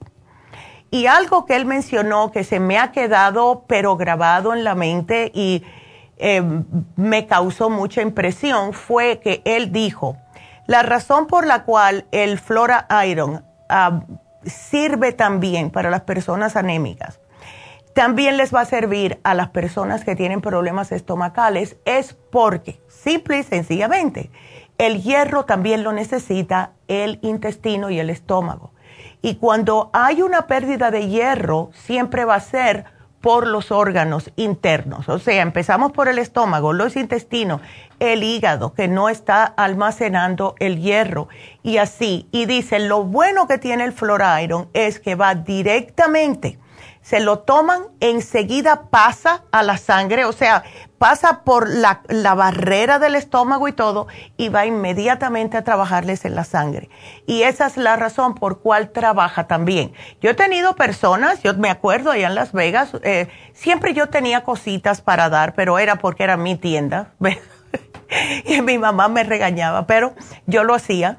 Y 0.89 1.05
algo 1.05 1.45
que 1.45 1.55
él 1.55 1.65
mencionó 1.65 2.31
que 2.31 2.43
se 2.43 2.59
me 2.59 2.77
ha 2.77 2.91
quedado 2.91 3.63
pero 3.67 3.95
grabado 3.95 4.53
en 4.53 4.63
la 4.63 4.75
mente 4.75 5.31
y 5.33 5.63
em, 6.17 6.65
me 6.97 7.27
causó 7.27 7.69
mucha 7.69 8.01
impresión 8.01 8.73
fue 8.73 9.19
que 9.19 9.41
él 9.45 9.71
dijo, 9.71 10.17
la 10.67 10.83
razón 10.83 11.27
por 11.27 11.47
la 11.47 11.63
cual 11.63 12.05
el 12.11 12.37
Flora 12.39 12.87
Iron 13.07 13.45
ah, 13.69 14.01
sirve 14.45 15.13
también 15.13 15.69
para 15.71 15.89
las 15.89 16.01
personas 16.01 16.57
anémicas 16.57 17.20
también 17.93 18.37
les 18.37 18.53
va 18.53 18.61
a 18.61 18.65
servir 18.65 19.19
a 19.23 19.33
las 19.33 19.49
personas 19.49 20.05
que 20.05 20.15
tienen 20.15 20.41
problemas 20.41 20.91
estomacales 20.91 21.77
es 21.85 22.13
porque, 22.31 22.79
simple 22.87 23.39
y 23.39 23.43
sencillamente, 23.43 24.31
el 24.77 25.03
hierro 25.03 25.45
también 25.45 25.83
lo 25.83 25.91
necesita 25.91 26.71
el 26.87 27.19
intestino 27.21 27.89
y 27.89 27.99
el 27.99 28.09
estómago. 28.09 28.71
Y 29.21 29.35
cuando 29.35 29.89
hay 29.93 30.21
una 30.21 30.47
pérdida 30.47 30.89
de 30.89 31.07
hierro, 31.07 31.69
siempre 31.73 32.25
va 32.25 32.35
a 32.35 32.39
ser 32.39 32.85
por 33.21 33.45
los 33.45 33.71
órganos 33.71 34.31
internos. 34.35 35.07
O 35.07 35.19
sea, 35.19 35.43
empezamos 35.43 35.91
por 35.91 36.07
el 36.07 36.17
estómago, 36.17 36.73
los 36.73 36.95
intestinos, 36.95 37.61
el 37.99 38.23
hígado, 38.23 38.73
que 38.73 38.87
no 38.87 39.09
está 39.09 39.45
almacenando 39.45 40.55
el 40.59 40.79
hierro, 40.81 41.27
y 41.61 41.77
así. 41.77 42.27
Y 42.31 42.45
dice, 42.45 42.79
lo 42.79 43.03
bueno 43.03 43.47
que 43.47 43.59
tiene 43.59 43.83
el 43.83 43.93
Iron 44.43 44.69
es 44.73 44.99
que 44.99 45.13
va 45.13 45.35
directamente 45.35 46.57
se 47.01 47.19
lo 47.19 47.39
toman, 47.39 47.81
enseguida 47.99 48.89
pasa 48.89 49.43
a 49.51 49.63
la 49.63 49.77
sangre, 49.77 50.25
o 50.25 50.31
sea, 50.31 50.63
pasa 50.97 51.43
por 51.43 51.67
la, 51.67 52.01
barrera 52.35 52.99
del 52.99 53.15
estómago 53.15 53.67
y 53.67 53.73
todo, 53.73 54.07
y 54.37 54.49
va 54.49 54.65
inmediatamente 54.65 55.57
a 55.57 55.63
trabajarles 55.63 56.25
en 56.25 56.35
la 56.35 56.43
sangre. 56.43 56.89
Y 57.25 57.41
esa 57.41 57.65
es 57.65 57.77
la 57.77 57.95
razón 57.95 58.35
por 58.35 58.61
cual 58.61 58.91
trabaja 58.91 59.47
también. 59.47 59.93
Yo 60.21 60.29
he 60.29 60.35
tenido 60.35 60.75
personas, 60.75 61.41
yo 61.41 61.55
me 61.55 61.71
acuerdo 61.71 62.11
allá 62.11 62.27
en 62.27 62.35
Las 62.35 62.51
Vegas, 62.51 62.91
eh, 63.01 63.29
siempre 63.53 63.93
yo 63.93 64.09
tenía 64.09 64.43
cositas 64.43 65.01
para 65.01 65.29
dar, 65.29 65.55
pero 65.55 65.79
era 65.79 65.95
porque 65.95 66.23
era 66.23 66.37
mi 66.37 66.55
tienda. 66.55 67.13
y 68.45 68.61
mi 68.61 68.77
mamá 68.77 69.07
me 69.07 69.23
regañaba, 69.23 69.87
pero 69.87 70.13
yo 70.45 70.63
lo 70.63 70.75
hacía 70.75 71.17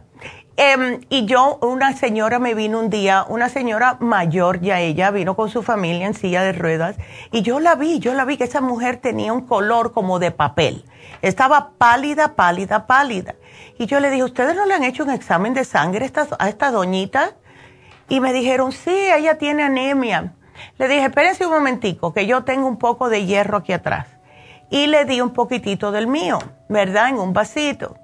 Em, 0.57 1.01
y 1.09 1.25
yo, 1.25 1.59
una 1.63 1.97
señora 1.97 2.39
me 2.39 2.55
vino 2.55 2.79
un 2.79 2.91
día, 2.91 3.25
una 3.29 3.49
señora 3.49 3.97
mayor 4.01 4.61
ya 4.61 4.81
ella, 4.81 5.11
vino 5.11 5.35
con 5.35 5.49
su 5.49 5.63
familia 5.63 6.07
en 6.07 6.15
silla 6.15 6.43
de 6.43 6.53
ruedas, 6.53 6.97
y 7.31 7.41
yo 7.43 7.59
la 7.59 7.75
vi, 7.75 8.01
yo 8.01 8.13
la 8.13 8.27
vi 8.27 8.37
que 8.37 8.45
esa 8.45 8.61
mujer 8.61 8.99
tenía 8.99 9.33
un 9.33 9.47
color 9.47 9.93
como 9.93 10.19
de 10.19 10.31
papel. 10.31 10.85
Estaba 11.23 11.71
pálida, 11.79 12.35
pálida, 12.35 12.87
pálida. 12.87 13.35
Y 13.79 13.87
yo 13.87 13.99
le 14.01 14.11
dije, 14.11 14.25
¿ustedes 14.25 14.55
no 14.55 14.67
le 14.67 14.75
han 14.75 14.85
hecho 14.85 15.05
un 15.05 15.11
examen 15.11 15.55
de 15.55 15.65
sangre 15.65 16.11
a 16.39 16.49
esta, 16.49 16.71
doñita? 16.71 17.35
y 18.09 18.21
me 18.21 18.35
dijeron, 18.35 18.73
sí, 18.73 18.95
ella 18.95 19.39
tiene 19.39 19.63
anemia. 19.63 20.35
Le 20.77 20.87
dije, 20.87 21.07
espérense 21.07 21.47
un 21.47 21.53
momentico, 21.53 22.13
que 22.13 22.27
yo 22.27 22.45
tengo 22.45 22.69
un 22.69 22.77
poco 22.77 23.09
de 23.09 23.25
hierro 23.25 23.57
aquí 23.57 23.73
atrás. 23.73 24.07
Y 24.69 24.87
le 24.87 25.07
di 25.07 25.23
un 25.23 25.31
poquitito 25.31 25.93
del 25.93 26.07
mío, 26.07 26.39
¿verdad? 26.69 27.09
En 27.09 27.17
un 27.17 27.33
vasito. 27.33 27.97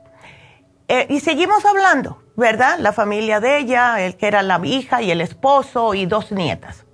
Eh, 0.89 1.07
y 1.11 1.21
seguimos 1.21 1.65
hablando, 1.67 2.23
¿verdad? 2.39 2.79
La 2.79 2.93
familia 2.93 3.41
de 3.41 3.59
ella, 3.59 4.01
el 4.01 4.17
que 4.17 4.29
era 4.29 4.43
la 4.43 4.61
hija 4.63 5.03
y 5.03 5.11
el 5.11 5.21
esposo 5.21 5.95
y 5.95 6.07
dos 6.07 6.31
nietas. 6.31 6.85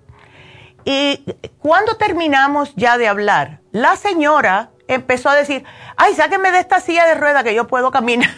Y 0.86 1.22
cuando 1.58 1.98
terminamos 1.98 2.72
ya 2.76 2.96
de 2.96 3.08
hablar, 3.08 3.60
la 3.70 3.94
señora 3.96 4.70
empezó 4.88 5.28
a 5.28 5.34
decir, 5.34 5.62
ay, 5.96 6.14
sáqueme 6.14 6.50
de 6.50 6.60
esta 6.60 6.80
silla 6.80 7.06
de 7.06 7.14
rueda 7.14 7.44
que 7.44 7.54
yo 7.54 7.66
puedo 7.66 7.90
caminar. 7.90 8.30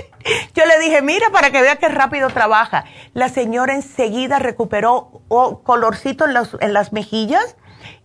yo 0.54 0.66
le 0.66 0.80
dije, 0.80 1.00
mira 1.00 1.30
para 1.30 1.52
que 1.52 1.62
vea 1.62 1.76
qué 1.76 1.88
rápido 1.88 2.28
trabaja. 2.30 2.84
La 3.14 3.28
señora 3.28 3.74
enseguida 3.74 4.40
recuperó 4.40 5.22
colorcito 5.62 6.24
en, 6.24 6.36
en 6.58 6.72
las 6.72 6.92
mejillas 6.92 7.56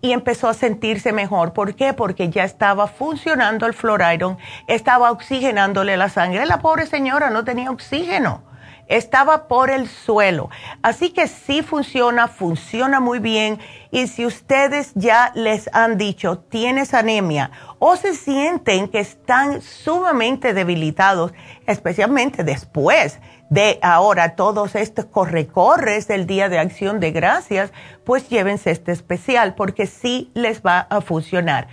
y 0.04 0.12
empezó 0.12 0.50
a 0.50 0.54
sentirse 0.54 1.13
mejor. 1.13 1.54
¿Por 1.54 1.76
qué? 1.76 1.94
Porque 1.94 2.30
ya 2.30 2.44
estaba 2.44 2.88
funcionando 2.88 3.66
el 3.66 3.74
fluoride, 3.74 4.36
estaba 4.68 5.10
oxigenándole 5.12 5.96
la 5.96 6.10
sangre. 6.10 6.46
La 6.46 6.60
pobre 6.60 6.86
señora 6.86 7.30
no 7.30 7.46
tenía 7.46 7.72
oxígeno, 7.72 8.44
estaba 8.88 9.48
por 9.48 9.70
el 9.70 9.88
suelo. 9.88 10.50
Así 10.82 11.12
que 11.12 11.30
sí 11.30 11.63
funciona, 11.63 12.28
funciona 12.28 13.00
muy 13.00 13.20
bien. 13.20 13.60
Y 13.92 14.08
si 14.08 14.26
ustedes 14.26 14.92
ya 14.94 15.32
les 15.36 15.70
han 15.74 15.98
dicho, 15.98 16.38
tienes 16.38 16.94
anemia 16.94 17.52
o 17.80 17.96
se 17.96 18.13
sienten 18.13 18.89
que 18.89 19.00
están 19.00 19.62
sumamente 19.62 20.54
debilitados, 20.54 21.32
especialmente 21.66 22.44
después 22.44 23.22
de 23.54 23.78
ahora 23.84 24.36
todos 24.36 24.74
estos 24.74 25.06
correcorres 25.06 26.08
del 26.08 26.26
Día 26.26 26.50
de 26.50 26.58
Acción 26.58 27.00
de 27.00 27.12
Gracias, 27.12 27.72
pues 28.04 28.28
llévense 28.28 28.72
este 28.72 28.92
especial 28.92 29.54
porque 29.54 29.86
sí 29.86 30.32
les 30.34 30.63
va 30.63 30.80
a 30.89 31.02
funcionar. 31.02 31.68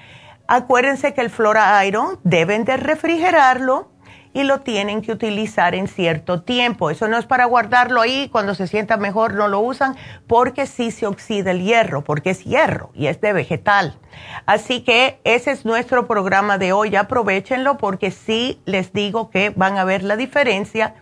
Acuérdense 0.47 1.14
que 1.14 1.23
el 1.23 1.31
Flora 1.31 1.83
Iron 1.87 2.19
deben 2.23 2.66
de 2.66 2.77
refrigerarlo 2.77 3.88
y 4.35 4.43
lo 4.43 4.61
tienen 4.61 5.01
que 5.01 5.11
utilizar 5.11 5.75
en 5.75 5.88
cierto 5.88 6.43
tiempo. 6.43 6.90
Eso 6.90 7.09
no 7.09 7.16
es 7.16 7.25
para 7.25 7.47
guardarlo 7.47 8.03
ahí, 8.03 8.29
cuando 8.29 8.55
se 8.55 8.66
sienta 8.66 8.99
mejor 8.99 9.33
no 9.33 9.49
lo 9.49 9.61
usan, 9.61 9.97
porque 10.27 10.66
sí 10.66 10.90
se 10.90 11.07
oxida 11.07 11.53
el 11.53 11.62
hierro, 11.62 12.05
porque 12.05 12.31
es 12.31 12.45
hierro 12.45 12.90
y 12.93 13.07
es 13.07 13.23
de 13.23 13.33
vegetal. 13.33 13.99
Así 14.45 14.83
que 14.83 15.19
ese 15.25 15.51
es 15.53 15.64
nuestro 15.64 16.07
programa 16.07 16.59
de 16.59 16.75
hoy, 16.75 16.95
aprovechenlo 16.95 17.79
porque 17.79 18.11
sí 18.11 18.61
les 18.66 18.93
digo 18.93 19.31
que 19.31 19.49
van 19.57 19.79
a 19.79 19.85
ver 19.85 20.03
la 20.03 20.16
diferencia 20.16 20.95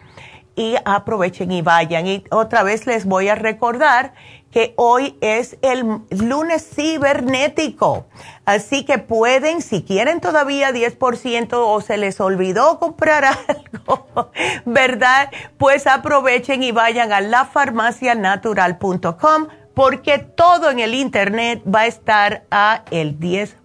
y 0.59 0.75
aprovechen 0.85 1.51
y 1.53 1.63
vayan. 1.63 2.07
Y 2.09 2.25
otra 2.31 2.65
vez 2.65 2.87
les 2.87 3.07
voy 3.07 3.29
a 3.29 3.37
recordar 3.37 4.13
que 4.51 4.75
hoy 4.77 5.17
es 5.21 5.57
el 5.63 6.01
lunes 6.11 6.69
cibernético. 6.75 8.09
Así 8.45 8.85
que 8.85 8.99
pueden, 8.99 9.63
si 9.63 9.85
quieren 9.85 10.21
todavía 10.21 10.73
10% 10.73 11.53
o 11.53 11.81
se 11.81 11.97
les 11.97 12.21
olvidó 12.21 12.81
comprar 12.81 13.25
algo, 13.49 14.33
¿verdad? 14.65 15.31
Pues 15.59 15.87
aprovechen 15.87 16.65
y 16.65 16.73
vayan 16.73 17.13
a 17.13 17.21
lafarmacianatural.com 17.21 19.47
porque 19.75 20.19
todo 20.19 20.71
en 20.71 20.81
el 20.81 20.95
Internet 20.95 21.63
va 21.73 21.83
a 21.83 21.87
estar 21.87 22.43
a 22.51 22.83
el 22.91 23.21
10% 23.21 23.58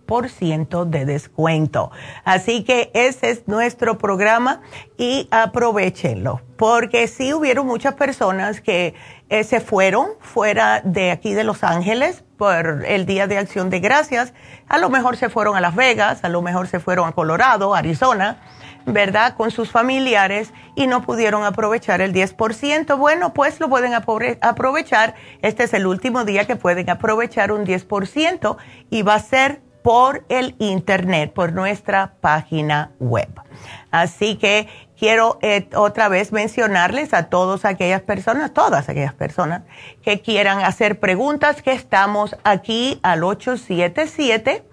de 0.86 1.06
descuento. 1.06 1.92
Así 2.24 2.64
que 2.64 2.92
ese 2.94 3.32
es 3.32 3.48
nuestro 3.48 3.98
programa 3.98 4.62
y 4.98 5.28
aprovechenlo, 5.32 6.42
porque 6.56 7.08
sí 7.08 7.34
hubieron 7.34 7.66
muchas 7.66 7.96
personas 7.96 8.62
que 8.62 8.94
eh, 9.30 9.44
se 9.44 9.60
fueron 9.60 10.10
fuera 10.20 10.82
de 10.82 11.10
aquí 11.10 11.34
de 11.34 11.44
Los 11.44 11.64
Ángeles 11.64 12.24
por 12.38 12.86
el 12.86 13.06
Día 13.06 13.26
de 13.26 13.38
Acción 13.40 13.70
de 13.70 13.80
Gracias. 13.80 14.34
A 14.68 14.78
lo 14.78 14.90
mejor 14.90 15.18
se 15.18 15.30
fueron 15.30 15.56
a 15.56 15.62
Las 15.62 15.76
Vegas, 15.76 16.24
a 16.24 16.30
lo 16.30 16.42
mejor 16.42 16.68
se 16.68 16.80
fueron 16.80 17.08
a 17.10 17.12
Colorado, 17.14 17.74
Arizona 17.74 18.38
¿verdad? 18.86 19.36
Con 19.36 19.52
sus 19.52 19.72
familiares 19.72 20.54
y 20.76 20.88
no 20.88 21.04
pudieron 21.04 21.44
aprovechar 21.44 22.02
el 22.02 22.14
10%. 22.14 22.98
Bueno, 22.98 23.34
pues 23.34 23.60
lo 23.60 23.70
pueden 23.70 23.94
aprovechar. 23.94 25.16
Este 25.42 25.64
es 25.64 25.74
el 25.74 25.88
último 25.88 26.26
día 26.26 26.46
que 26.46 26.56
pueden 26.56 26.90
aprovechar 26.90 27.52
un 27.52 27.66
10% 27.66 28.58
y 28.90 29.02
va 29.04 29.16
a 29.16 29.20
ser 29.20 29.62
por 29.84 30.26
el 30.30 30.56
Internet, 30.60 31.34
por 31.34 31.52
nuestra 31.54 32.14
página 32.22 32.92
web. 33.00 33.30
Así 33.92 34.38
que 34.38 34.68
quiero 34.98 35.38
eh, 35.42 35.70
otra 35.76 36.08
vez 36.10 36.32
mencionarles 36.32 37.14
a 37.14 37.30
todas 37.30 37.66
aquellas 37.66 38.02
personas, 38.02 38.52
todas 38.54 38.90
aquellas 38.90 39.14
personas 39.14 39.62
que 40.02 40.22
quieran 40.22 40.62
hacer 40.62 41.00
preguntas, 41.00 41.62
que 41.62 41.74
estamos 41.74 42.36
aquí 42.44 43.00
al 43.04 43.24
877. 43.24 44.66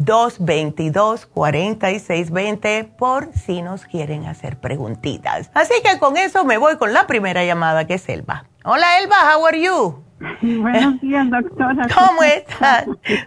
222-4620 0.00 2.96
por 2.96 3.34
si 3.34 3.60
nos 3.60 3.84
quieren 3.84 4.24
hacer 4.24 4.58
preguntitas. 4.58 5.50
Así 5.52 5.74
que 5.84 5.98
con 5.98 6.16
eso 6.16 6.46
me 6.46 6.56
voy 6.56 6.78
con 6.78 6.94
la 6.94 7.06
primera 7.06 7.44
llamada 7.44 7.86
que 7.86 7.92
es 7.94 8.08
Elba. 8.08 8.46
Hola 8.64 8.98
Elba, 8.98 9.36
how 9.36 9.44
are 9.44 9.60
you? 9.60 10.09
Buenos 10.42 11.00
días, 11.00 11.30
doctora. 11.30 11.86
¿Cómo 11.94 12.22
estás? 12.22 12.86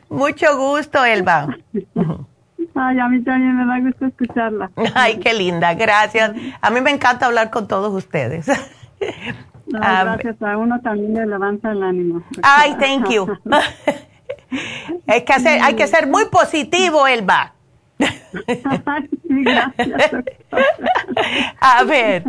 Mucho 0.10 0.58
gusto, 0.58 1.04
Elba. 1.04 1.48
Ay, 2.76 3.00
a 3.00 3.08
mí 3.08 3.22
también 3.22 3.56
me 3.56 3.66
da 3.66 3.80
gusto 3.80 4.06
escucharla. 4.08 4.72
Ay, 4.96 5.20
qué 5.20 5.34
linda, 5.34 5.76
gracias. 5.76 6.32
A 6.60 6.72
mí 6.72 6.82
me 6.82 6.90
encanta 6.90 7.28
hablar 7.28 7.52
con 7.52 7.68
todos 7.68 7.94
ustedes. 7.94 8.48
gracias, 9.68 10.42
a 10.42 10.58
uno 10.58 10.82
también 10.82 11.14
le 11.14 11.28
levanta 11.28 11.72
el 11.72 11.84
ánimo. 11.84 12.24
Ay, 12.42 12.76
thank 12.80 13.10
you. 13.12 13.28
que 15.08 15.34
hacer, 15.34 15.62
hay 15.62 15.76
que 15.76 15.86
ser 15.86 16.08
muy 16.08 16.26
positivo, 16.32 17.06
Elba. 17.06 17.54
A 21.62 21.84
ver, 21.84 22.24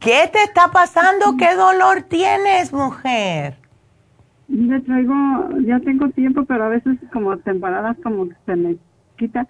¿qué 0.00 0.28
te 0.30 0.42
está 0.42 0.68
pasando? 0.70 1.36
¿Qué 1.38 1.54
dolor 1.54 2.02
tienes, 2.02 2.74
mujer? 2.74 3.61
Me 4.52 4.80
traigo, 4.80 5.14
ya 5.66 5.80
tengo 5.80 6.10
tiempo, 6.10 6.44
pero 6.44 6.64
a 6.64 6.68
veces 6.68 6.98
como 7.10 7.36
temporadas 7.38 7.96
como 8.02 8.28
que 8.28 8.36
se 8.44 8.54
me 8.54 8.76
quita. 9.16 9.46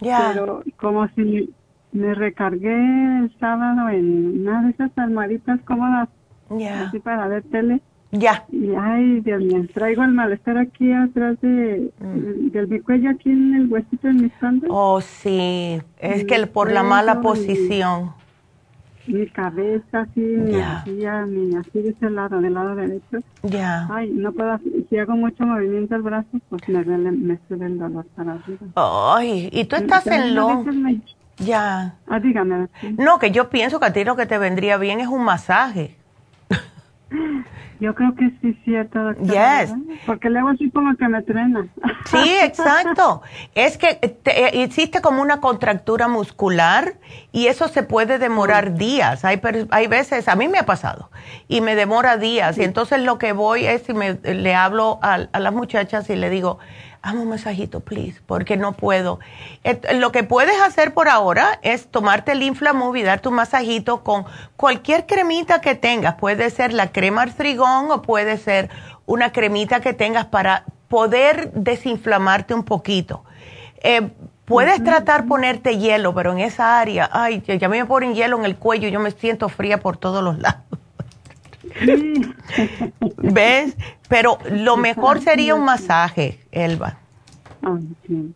Ya. 0.00 0.30
Pero 0.32 0.62
como 0.78 1.06
si 1.08 1.52
me 1.92 2.14
recargué 2.14 2.72
el 3.18 3.38
sábado 3.38 3.90
en 3.90 4.40
una 4.40 4.62
de 4.62 4.70
esas 4.70 4.90
almohaditas 4.96 5.60
cómodas. 5.62 6.08
Ya. 6.48 6.84
Así 6.84 7.00
para 7.00 7.28
ver 7.28 7.42
tele. 7.44 7.82
Ya. 8.12 8.46
Y 8.50 8.70
ay, 8.74 9.20
Dios 9.20 9.42
mío, 9.42 9.66
traigo 9.74 10.04
el 10.04 10.12
malestar 10.12 10.56
aquí 10.56 10.90
atrás 10.90 11.38
de, 11.42 11.90
mm. 12.00 12.50
del 12.50 12.68
mi 12.68 12.80
cuello, 12.80 13.10
aquí 13.10 13.30
en 13.30 13.54
el 13.54 13.70
huesito 13.70 14.06
de 14.08 14.14
mi 14.14 14.26
espalda. 14.26 14.68
Oh, 14.70 15.02
sí, 15.02 15.82
es 15.98 16.24
que 16.24 16.46
por 16.46 16.72
la 16.72 16.82
mala 16.82 17.20
posición. 17.20 18.12
Mi, 19.06 19.26
cabeza, 19.28 20.00
así, 20.00 20.20
mi 20.20 20.62
silla, 20.84 21.26
mi, 21.26 21.56
así 21.56 21.80
de 21.80 21.90
ese 21.90 22.10
lado, 22.10 22.40
del 22.40 22.54
lado 22.54 22.74
derecho. 22.74 23.18
Ya. 23.42 23.86
Ay, 23.90 24.10
no 24.10 24.32
puedo, 24.32 24.58
si 24.88 24.98
hago 24.98 25.14
mucho 25.14 25.44
movimiento 25.44 25.94
el 25.94 26.02
brazo, 26.02 26.28
pues 26.48 26.68
me, 26.68 26.84
me 26.84 27.38
sube 27.48 27.66
el 27.66 27.78
dolor 27.78 28.06
para 28.16 28.32
arriba. 28.32 28.66
Ay, 28.74 29.48
y 29.52 29.64
tú 29.64 29.76
estás 29.76 30.06
en 30.08 30.34
lo... 30.34 30.64
Ya. 31.38 31.94
Ah, 32.06 32.18
dígame. 32.18 32.68
No, 32.96 33.18
que 33.18 33.30
yo 33.30 33.50
pienso 33.50 33.78
que 33.78 33.86
a 33.86 33.92
ti 33.92 34.04
lo 34.04 34.16
que 34.16 34.26
te 34.26 34.38
vendría 34.38 34.78
bien 34.78 35.00
es 35.00 35.08
un 35.08 35.22
masaje. 35.22 35.96
Yo 37.80 37.94
creo 37.94 38.14
que 38.14 38.30
sí 38.40 38.48
es 38.48 38.64
cierto, 38.64 39.02
doctora. 39.02 39.64
Yes. 39.64 39.74
Porque 40.06 40.30
luego 40.30 40.54
sí 40.56 40.70
como 40.70 40.96
que 40.96 41.08
me 41.08 41.22
trena. 41.22 41.66
Sí, 42.06 42.36
exacto. 42.42 43.22
es 43.54 43.76
que 43.76 43.94
te, 43.94 44.56
hiciste 44.58 45.00
como 45.00 45.20
una 45.20 45.40
contractura 45.40 46.08
muscular 46.08 46.94
y 47.32 47.48
eso 47.48 47.68
se 47.68 47.82
puede 47.82 48.18
demorar 48.18 48.74
días. 48.74 49.24
Hay, 49.24 49.40
hay 49.70 49.86
veces, 49.88 50.28
a 50.28 50.36
mí 50.36 50.48
me 50.48 50.58
ha 50.58 50.66
pasado, 50.66 51.10
y 51.48 51.60
me 51.60 51.74
demora 51.74 52.16
días. 52.16 52.56
Y 52.58 52.64
entonces 52.64 53.00
lo 53.02 53.18
que 53.18 53.32
voy 53.32 53.66
es 53.66 53.88
y 53.88 53.94
me, 53.94 54.14
le 54.14 54.54
hablo 54.54 54.98
a, 55.02 55.26
a 55.30 55.40
las 55.40 55.52
muchachas 55.52 56.08
y 56.08 56.16
le 56.16 56.30
digo, 56.30 56.58
Hazme 57.06 57.20
un 57.20 57.28
masajito, 57.28 57.78
please, 57.78 58.20
porque 58.26 58.56
no 58.56 58.72
puedo. 58.72 59.20
lo 59.94 60.10
que 60.10 60.24
puedes 60.24 60.60
hacer 60.60 60.92
por 60.92 61.08
ahora 61.08 61.60
es 61.62 61.86
tomarte 61.86 62.32
el 62.32 62.42
Inflamove 62.42 62.98
y 62.98 63.04
darte 63.04 63.28
un 63.28 63.36
masajito 63.36 64.02
con 64.02 64.24
cualquier 64.56 65.06
cremita 65.06 65.60
que 65.60 65.76
tengas. 65.76 66.16
Puede 66.16 66.50
ser 66.50 66.72
la 66.72 66.90
crema 66.90 67.22
artrigón 67.22 67.92
o 67.92 68.02
puede 68.02 68.38
ser 68.38 68.70
una 69.06 69.30
cremita 69.30 69.78
que 69.78 69.92
tengas 69.92 70.26
para 70.26 70.64
poder 70.88 71.52
desinflamarte 71.52 72.54
un 72.54 72.64
poquito. 72.64 73.22
Eh, 73.84 74.10
puedes 74.44 74.82
tratar 74.82 75.26
ponerte 75.26 75.78
hielo, 75.78 76.12
pero 76.12 76.32
en 76.32 76.40
esa 76.40 76.80
área, 76.80 77.08
ay, 77.12 77.40
ya 77.40 77.68
me 77.68 77.84
ponen 77.84 78.16
hielo 78.16 78.36
en 78.36 78.44
el 78.44 78.56
cuello 78.56 78.88
y 78.88 78.90
yo 78.90 78.98
me 78.98 79.12
siento 79.12 79.48
fría 79.48 79.78
por 79.78 79.96
todos 79.96 80.24
los 80.24 80.40
lados. 80.40 80.64
¿Ves? 83.18 83.76
Pero 84.08 84.38
lo 84.50 84.76
mejor 84.76 85.20
sería 85.20 85.54
un 85.54 85.64
masaje, 85.64 86.40
Elba. 86.52 86.98
Sí. 88.06 88.34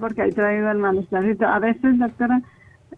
porque 0.00 0.22
ahí 0.22 0.32
traído 0.32 0.70
el 0.70 0.78
malestarcito. 0.78 1.46
A 1.46 1.58
veces, 1.58 1.98
doctora, 1.98 2.42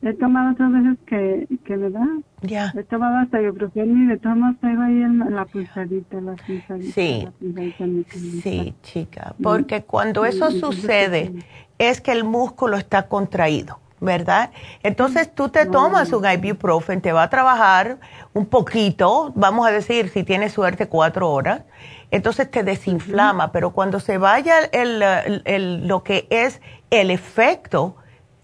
he 0.02 0.12
tomado 0.14 0.52
otras 0.52 0.72
veces 0.72 0.98
que, 1.06 1.46
que 1.64 1.76
me 1.76 1.90
da. 1.90 2.06
Ya. 2.42 2.72
He 2.76 2.82
tomado 2.84 3.18
hasta 3.18 3.40
ibuprofeno 3.40 4.04
y 4.04 4.06
de 4.06 4.18
todas 4.18 4.58
traigo 4.60 4.82
ahí 4.82 5.02
en 5.02 5.34
la 5.34 5.44
pulsadita, 5.44 6.20
la 6.20 6.34
pulsadita. 6.34 6.92
Sí. 6.92 7.24
la 7.24 7.62
pulsadita. 7.62 8.12
Sí, 8.42 8.74
chica, 8.82 9.34
porque 9.42 9.82
cuando 9.82 10.24
eso 10.24 10.50
sucede 10.50 11.32
es 11.78 12.00
que 12.00 12.12
el 12.12 12.24
músculo 12.24 12.76
está 12.76 13.08
contraído, 13.08 13.78
¿verdad? 14.02 14.50
Entonces 14.82 15.32
tú 15.32 15.48
te 15.48 15.64
tomas 15.64 16.12
un 16.12 16.28
ibuprofen, 16.28 17.00
te 17.00 17.12
va 17.12 17.22
a 17.22 17.30
trabajar 17.30 17.98
un 18.34 18.46
poquito, 18.46 19.30
vamos 19.36 19.66
a 19.66 19.70
decir, 19.70 20.10
si 20.10 20.24
tienes 20.24 20.52
suerte, 20.52 20.88
cuatro 20.88 21.30
horas, 21.30 21.62
entonces 22.10 22.50
te 22.50 22.64
desinflama, 22.64 23.52
pero 23.52 23.70
cuando 23.70 24.00
se 24.00 24.18
vaya 24.18 24.58
el, 24.72 25.00
el- 25.02 25.42
el- 25.44 25.86
lo 25.86 26.02
que 26.02 26.26
es 26.30 26.60
el 26.90 27.10
efecto, 27.12 27.94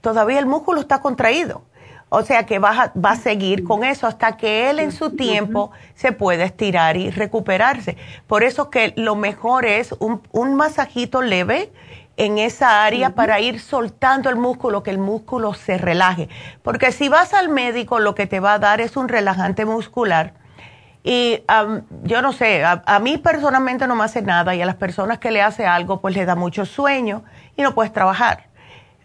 todavía 0.00 0.38
el 0.38 0.46
músculo 0.46 0.80
está 0.80 1.00
contraído. 1.00 1.62
O 2.10 2.22
sea 2.22 2.46
que 2.46 2.58
vas 2.58 2.78
a- 2.78 2.92
va 2.98 3.10
a 3.10 3.16
seguir 3.16 3.64
con 3.64 3.84
eso 3.84 4.06
hasta 4.06 4.38
que 4.38 4.70
él 4.70 4.78
en 4.78 4.92
su 4.92 5.10
tiempo 5.10 5.72
se 5.94 6.12
pueda 6.12 6.44
estirar 6.44 6.96
y 6.96 7.10
recuperarse. 7.10 7.98
Por 8.26 8.44
eso 8.44 8.70
que 8.70 8.94
lo 8.96 9.14
mejor 9.16 9.66
es 9.66 9.92
un, 9.98 10.22
un 10.32 10.54
masajito 10.54 11.20
leve 11.20 11.70
en 12.18 12.36
esa 12.36 12.84
área 12.84 13.10
para 13.14 13.40
ir 13.40 13.60
soltando 13.60 14.28
el 14.28 14.36
músculo, 14.36 14.82
que 14.82 14.90
el 14.90 14.98
músculo 14.98 15.54
se 15.54 15.78
relaje. 15.78 16.28
Porque 16.62 16.92
si 16.92 17.08
vas 17.08 17.32
al 17.32 17.48
médico, 17.48 18.00
lo 18.00 18.14
que 18.14 18.26
te 18.26 18.40
va 18.40 18.54
a 18.54 18.58
dar 18.58 18.80
es 18.80 18.96
un 18.96 19.08
relajante 19.08 19.64
muscular. 19.64 20.34
Y 21.04 21.44
am, 21.46 21.84
yo 22.02 22.20
no 22.20 22.32
sé, 22.32 22.64
a, 22.64 22.82
a 22.84 22.98
mí 22.98 23.18
personalmente 23.18 23.86
no 23.86 23.94
me 23.94 24.04
hace 24.04 24.20
nada 24.20 24.54
y 24.54 24.60
a 24.60 24.66
las 24.66 24.74
personas 24.74 25.18
que 25.18 25.30
le 25.30 25.40
hace 25.40 25.64
algo, 25.64 26.00
pues 26.00 26.14
le 26.16 26.26
da 26.26 26.34
mucho 26.34 26.66
sueño 26.66 27.22
y 27.56 27.62
no 27.62 27.72
puedes 27.72 27.92
trabajar 27.92 28.48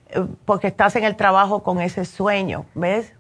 eh, 0.10 0.26
porque 0.46 0.68
estás 0.68 0.96
en 0.96 1.04
el 1.04 1.16
trabajo 1.16 1.64
con 1.64 1.82
ese 1.82 2.06
sueño, 2.06 2.66
¿ves? 2.74 3.14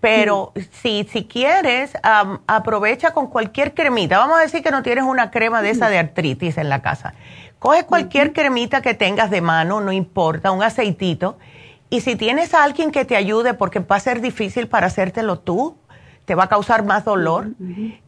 Pero 0.00 0.52
si, 0.70 1.04
si 1.10 1.24
quieres, 1.24 1.94
aprovecha 2.46 3.12
con 3.12 3.28
cualquier 3.28 3.72
cremita. 3.72 4.18
Vamos 4.18 4.36
a 4.36 4.42
decir 4.42 4.62
que 4.62 4.70
no 4.70 4.82
tienes 4.82 5.04
una 5.04 5.30
crema 5.30 5.62
de 5.62 5.70
esa 5.70 5.88
de 5.88 5.98
artritis 5.98 6.58
en 6.58 6.68
la 6.68 6.82
casa. 6.82 7.14
Coge 7.64 7.86
cualquier 7.86 8.34
cremita 8.34 8.82
que 8.82 8.92
tengas 8.92 9.30
de 9.30 9.40
mano, 9.40 9.80
no 9.80 9.90
importa, 9.90 10.50
un 10.50 10.62
aceitito. 10.62 11.38
Y 11.88 12.02
si 12.02 12.14
tienes 12.14 12.52
a 12.52 12.62
alguien 12.62 12.90
que 12.90 13.06
te 13.06 13.16
ayude, 13.16 13.54
porque 13.54 13.78
va 13.78 13.96
a 13.96 14.00
ser 14.00 14.20
difícil 14.20 14.68
para 14.68 14.88
hacértelo 14.88 15.38
tú, 15.38 15.78
te 16.26 16.34
va 16.34 16.44
a 16.44 16.48
causar 16.50 16.84
más 16.84 17.06
dolor, 17.06 17.52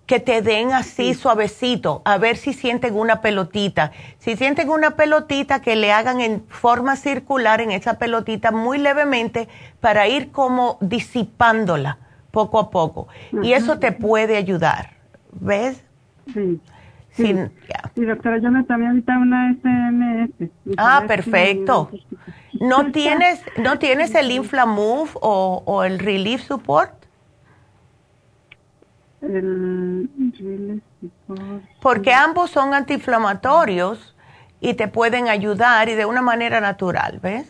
que 0.05 0.21
te 0.21 0.43
den 0.43 0.75
así 0.75 1.15
suavecito, 1.15 2.03
a 2.05 2.19
ver 2.19 2.37
si 2.37 2.53
sienten 2.53 2.95
una 2.95 3.23
pelotita. 3.23 3.93
Si 4.19 4.37
sienten 4.37 4.69
una 4.69 4.91
pelotita, 4.91 5.63
que 5.63 5.75
le 5.75 5.91
hagan 5.91 6.21
en 6.21 6.45
forma 6.49 6.95
circular 6.95 7.63
en 7.63 7.71
esa 7.71 7.95
pelotita 7.95 8.53
muy 8.53 8.77
levemente 8.77 9.49
para 9.81 10.07
ir 10.07 10.33
como 10.33 10.77
disipándola 10.83 11.97
poco 12.31 12.59
a 12.59 12.69
poco. 12.69 13.09
Y 13.43 13.55
eso 13.55 13.79
te 13.79 13.93
puede 13.93 14.37
ayudar, 14.37 14.99
¿ves? 15.33 15.83
Sí. 16.35 16.61
Sin-. 17.17 17.51
Sí, 17.95 18.05
doctora, 18.05 18.39
yo 18.39 18.51
me 18.51 18.63
tomé 18.65 18.87
ahorita 18.89 19.19
una 19.19 19.53
SMS. 19.53 20.51
Ah, 20.77 21.01
si- 21.03 21.09
perfecto. 21.09 21.91
¿No 22.61 22.91
tienes, 22.93 23.43
¿no 23.57 23.79
tienes 23.79 24.15
el 24.15 24.31
Inflamove 24.31 25.11
o, 25.15 25.63
o 25.65 25.85
el 25.85 25.99
Relief 25.99 26.43
Support? 26.43 26.93
El 29.23 30.09
Relay 30.39 30.81
Support. 31.01 31.63
Porque 31.81 32.13
ambos 32.13 32.51
son 32.51 32.75
antiinflamatorios 32.75 34.15
y 34.61 34.75
te 34.75 34.89
pueden 34.89 35.29
ayudar 35.29 35.89
y 35.89 35.95
de 35.95 36.07
una 36.07 36.23
manera 36.23 36.61
natural, 36.61 37.19
¿ves? 37.23 37.47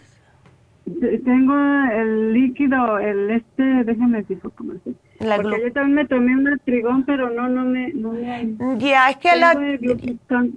Te- 1.00 1.18
Tengo 1.18 1.54
el 1.92 2.32
líquido, 2.32 2.98
el 2.98 3.30
este, 3.30 3.62
déjame 3.84 4.18
decir 4.18 4.38
cómo 4.56 4.72
se 4.84 5.24
La 5.24 5.36
Porque 5.36 5.60
yo 5.64 5.72
también 5.72 5.94
me 5.94 6.04
tomé 6.06 6.36
un 6.36 6.60
trigón, 6.64 7.04
pero 7.04 7.28
no, 7.30 7.48
no 7.48 7.64
me, 7.64 7.92
no 7.92 8.12
me. 8.12 8.78
Ya, 8.78 9.10
es 9.10 9.16
que 9.16 9.34
la... 9.36 9.52
El, 9.52 9.80
glucosan- 9.80 10.52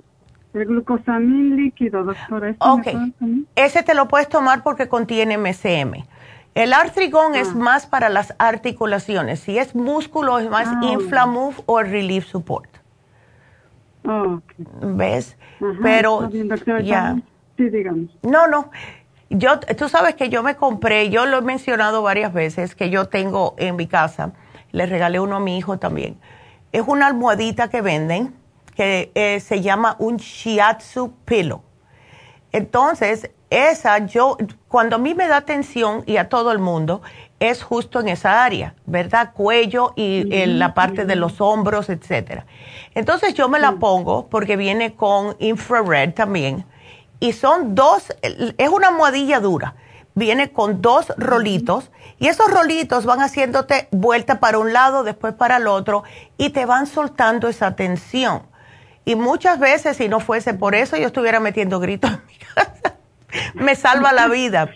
el 0.54 0.66
glucosamín 0.66 1.56
líquido, 1.56 2.04
doctora. 2.04 2.50
¿Este 2.50 2.66
Ok, 2.68 2.88
ese 3.56 3.84
te 3.84 3.94
lo 3.96 4.08
puedes 4.08 4.30
tomar 4.30 4.64
porque 4.64 4.88
contiene 4.88 5.38
MCM. 5.38 6.06
El 6.56 6.74
artrigón 6.74 7.36
es 7.36 7.56
más 7.56 7.86
para 7.88 8.10
las 8.10 8.34
articulaciones. 8.40 9.40
Si 9.40 9.58
es 9.58 9.76
músculo, 9.76 10.40
es 10.40 10.50
más 10.50 10.68
Ah. 10.68 10.82
Inflamove 10.94 11.56
o 11.68 11.80
el 11.80 11.90
Relief 11.92 12.26
Support. 12.26 12.70
Oh, 14.06 14.36
ok. 14.40 14.54
¿Ves? 14.96 15.38
Ajá, 15.62 15.80
Pero, 15.84 16.28
bien, 16.30 16.48
doctora, 16.48 16.82
ya. 16.82 17.16
Sí, 17.58 17.70
digamos. 17.70 18.10
No, 18.24 18.48
no. 18.48 18.72
Yo, 19.30 19.60
tú 19.60 19.90
sabes 19.90 20.16
que 20.16 20.30
yo 20.30 20.42
me 20.42 20.56
compré, 20.56 21.10
yo 21.10 21.26
lo 21.26 21.38
he 21.38 21.42
mencionado 21.42 22.02
varias 22.02 22.34
veces, 22.34 22.74
que 22.74 22.90
yo 22.90 23.06
tengo 23.06 23.54
en 23.58 23.76
mi 23.76 23.86
casa, 23.86 24.32
le 24.72 24.86
regalé 24.86 25.20
uno 25.20 25.36
a 25.36 25.40
mi 25.40 25.58
hijo 25.58 25.78
también. 25.78 26.20
Es 26.72 26.84
una 26.88 27.08
almohadita 27.08 27.70
que 27.70 27.82
venden 27.82 28.34
que 28.76 29.12
eh, 29.14 29.40
se 29.40 29.62
llama 29.62 29.96
un 30.00 30.18
shiatsu 30.18 31.14
pillow. 31.26 31.62
Entonces, 32.52 33.30
esa 33.50 34.06
yo, 34.06 34.38
cuando 34.68 34.96
a 34.96 35.00
mí 35.00 35.14
me 35.14 35.28
da 35.28 35.42
tensión 35.42 36.04
y 36.06 36.18
a 36.18 36.30
todo 36.30 36.52
el 36.52 36.60
mundo, 36.60 37.02
es 37.40 37.64
justo 37.64 38.00
en 38.00 38.10
esa 38.10 38.44
área, 38.44 38.76
¿verdad? 38.86 39.32
Cuello 39.34 39.94
y 39.96 40.28
en 40.36 40.60
la 40.60 40.74
parte 40.74 41.06
de 41.06 41.16
los 41.16 41.40
hombros, 41.42 41.90
etcétera. 41.90 42.46
Entonces 42.96 43.34
yo 43.34 43.50
me 43.50 43.60
la 43.60 43.74
pongo 43.74 44.28
porque 44.28 44.58
viene 44.58 44.96
con 44.96 45.36
infrared 45.40 46.14
también. 46.14 46.66
Y 47.20 47.34
son 47.34 47.76
dos, 47.76 48.14
es 48.22 48.70
una 48.70 48.90
almohadilla 48.90 49.40
dura. 49.40 49.76
Viene 50.16 50.52
con 50.52 50.82
dos 50.82 51.14
rolitos 51.18 51.92
y 52.18 52.28
esos 52.28 52.52
rolitos 52.52 53.06
van 53.06 53.22
haciéndote 53.22 53.88
vuelta 53.92 54.40
para 54.40 54.58
un 54.60 54.74
lado, 54.74 55.04
después 55.04 55.34
para 55.34 55.58
el 55.58 55.68
otro 55.68 56.04
y 56.38 56.50
te 56.50 56.66
van 56.66 56.88
soltando 56.88 57.48
esa 57.48 57.76
tensión. 57.76 58.44
Y 59.06 59.16
muchas 59.16 59.60
veces, 59.60 59.98
si 59.98 60.08
no 60.08 60.20
fuese 60.20 60.54
por 60.54 60.76
eso, 60.76 60.98
yo 60.98 61.08
estuviera 61.08 61.40
metiendo 61.40 61.80
gritos 61.80 62.12
en 62.12 62.22
mi 62.28 62.38
casa. 62.56 62.96
Me 63.54 63.76
salva 63.76 64.12
la 64.12 64.28
vida. 64.28 64.70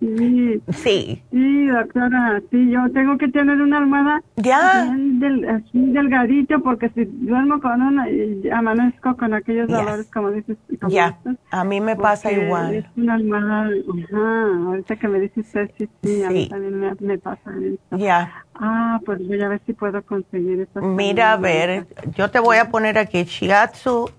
Sí, 0.00 0.60
Sí. 0.72 1.22
sí, 1.32 1.66
doctora, 1.66 2.40
sí, 2.52 2.70
yo 2.70 2.88
tengo 2.92 3.18
que 3.18 3.26
tener 3.28 3.60
una 3.60 3.78
almohada 3.78 4.22
Ya. 4.36 4.84
bien 4.84 5.18
del, 5.18 5.48
así 5.48 5.70
delgadito 5.90 6.60
porque 6.62 6.88
si 6.90 7.04
duermo 7.04 7.60
con 7.60 7.82
una 7.82 8.08
y 8.08 8.48
amanezco 8.48 9.16
con 9.16 9.34
aquellos 9.34 9.66
Yes. 9.66 9.76
dolores 9.76 10.10
como 10.12 10.30
dices. 10.30 10.56
como 10.80 10.92
Ya. 10.92 11.08
estos, 11.08 11.34
A 11.50 11.64
mí 11.64 11.80
me 11.80 11.96
pasa 11.96 12.30
igual. 12.30 12.74
Es 12.76 12.84
una 12.96 13.14
almohada, 13.14 13.64
ajá, 13.64 14.66
ahorita 14.68 14.96
que 14.96 15.08
me 15.08 15.18
dices 15.18 15.46
usted, 15.46 15.70
sí, 15.76 15.88
sí, 16.04 16.22
a 16.22 16.28
Sí. 16.28 16.34
mí 16.34 16.48
también 16.48 16.78
me, 16.78 16.92
me 17.00 17.18
pasa 17.18 17.50
eso. 17.60 17.96
Ya. 17.96 18.44
Ah, 18.54 19.00
pues 19.04 19.18
voy 19.26 19.40
a 19.42 19.48
ver 19.48 19.60
si 19.66 19.72
puedo 19.72 20.00
conseguir 20.02 20.60
esas 20.60 20.82
Mira, 20.84 21.32
a 21.32 21.36
ver, 21.38 21.86
yo 22.16 22.30
te 22.30 22.38
voy 22.38 22.58
a 22.58 22.70
poner 22.70 22.98
aquí 22.98 23.24
Shiatsu 23.24 24.10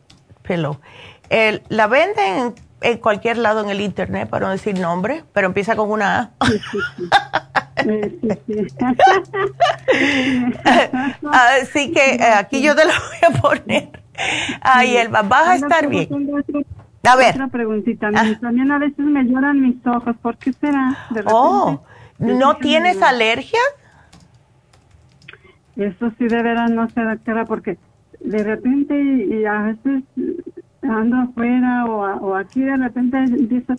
Pillow. 0.45 0.77
El- 1.29 1.61
la 1.69 1.87
venden 1.87 2.53
en, 2.81 2.97
cualquier 2.97 3.37
lado 3.37 3.63
en 3.63 3.69
el 3.69 3.81
internet, 3.81 4.29
para 4.29 4.47
no 4.47 4.51
decir 4.51 4.79
nombre, 4.79 5.23
pero 5.33 5.47
empieza 5.47 5.75
con 5.75 5.91
una 5.91 6.31
A. 6.39 6.47
Sí, 7.79 7.91
sí, 8.45 8.67
sí. 8.69 8.85
Así 11.31 11.91
que 11.91 12.15
eh, 12.15 12.33
aquí 12.35 12.61
yo 12.61 12.75
te 12.75 12.83
lo 12.85 12.91
voy 12.91 13.19
a 13.35 13.41
poner. 13.41 13.89
Ay, 14.61 14.97
Elba, 14.97 15.21
vas 15.21 15.47
a 15.47 15.55
estar 15.55 15.87
bien. 15.87 16.09
A 17.03 17.15
ver. 17.15 17.35
Otra 17.35 17.47
preguntita. 17.47 18.09
Ah. 18.13 18.25
También 18.41 18.71
a 18.71 18.79
veces 18.79 18.99
me 18.99 19.23
lloran 19.23 19.61
mis 19.61 19.85
ojos. 19.87 20.15
¿Por 20.21 20.37
qué 20.37 20.51
será? 20.53 21.07
De 21.11 21.23
Oh, 21.25 21.81
¿no 22.17 22.57
tienes 22.57 23.01
alergia? 23.01 23.59
Eso 25.77 26.11
sí, 26.17 26.27
de 26.27 26.43
veras, 26.43 26.69
no 26.71 26.89
sé, 26.89 27.01
doctora, 27.01 27.45
porque 27.45 27.77
de 28.19 28.43
repente 28.43 29.01
y 29.01 29.45
a 29.45 29.61
veces 29.61 30.03
ando 30.81 31.17
afuera 31.17 31.85
o, 31.85 32.03
a- 32.05 32.15
o 32.17 32.35
aquí 32.35 32.61
de 32.61 32.77
repente 32.77 33.17
empiezo, 33.17 33.73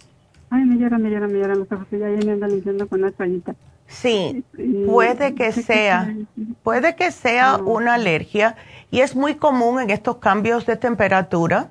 ay, 0.51 0.65
me 0.65 0.77
llora, 0.77 0.99
me 0.99 1.11
llora, 1.11 1.27
me 1.29 1.39
lloran 1.39 1.59
los 1.61 1.73
ojos 1.73 1.87
y 1.93 1.99
ya 1.99 2.07
me 2.07 2.33
andan 2.33 2.51
limpiando 2.51 2.89
con 2.89 3.03
una 3.03 3.11
toallita. 3.13 3.55
Sí, 3.87 4.45
puede 4.87 5.35
que 5.35 5.51
sea, 5.51 6.15
puede 6.63 6.95
que 6.95 7.11
sea 7.11 7.57
una 7.57 7.95
alergia 7.95 8.55
y 8.93 9.01
es 9.01 9.17
muy 9.17 9.35
común 9.35 9.81
en 9.81 9.91
estos 9.91 10.17
cambios 10.19 10.65
de 10.67 10.77
temperatura. 10.77 11.71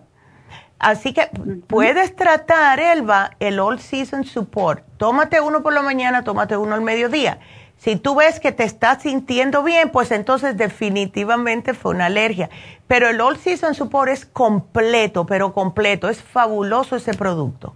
Así 0.79 1.13
que 1.13 1.29
puedes 1.67 2.15
tratar, 2.15 2.79
Elba, 2.79 3.31
el 3.39 3.59
All 3.59 3.79
Season 3.79 4.23
Support. 4.23 4.83
Tómate 4.97 5.39
uno 5.41 5.61
por 5.61 5.73
la 5.73 5.81
mañana, 5.81 6.23
tómate 6.23 6.55
uno 6.57 6.73
al 6.75 6.81
mediodía. 6.81 7.39
Si 7.79 7.95
tú 7.95 8.13
ves 8.15 8.39
que 8.39 8.51
te 8.51 8.65
estás 8.65 9.01
sintiendo 9.03 9.63
bien, 9.63 9.89
pues 9.89 10.11
entonces 10.11 10.55
definitivamente 10.57 11.73
fue 11.73 11.95
una 11.95 12.07
alergia. 12.07 12.49
Pero 12.87 13.07
el 13.07 13.21
All 13.21 13.37
Season 13.37 13.73
Support 13.73 14.11
es 14.11 14.25
completo, 14.25 15.25
pero 15.25 15.53
completo. 15.53 16.09
Es 16.09 16.21
fabuloso 16.21 16.97
ese 16.97 17.13
producto. 17.13 17.73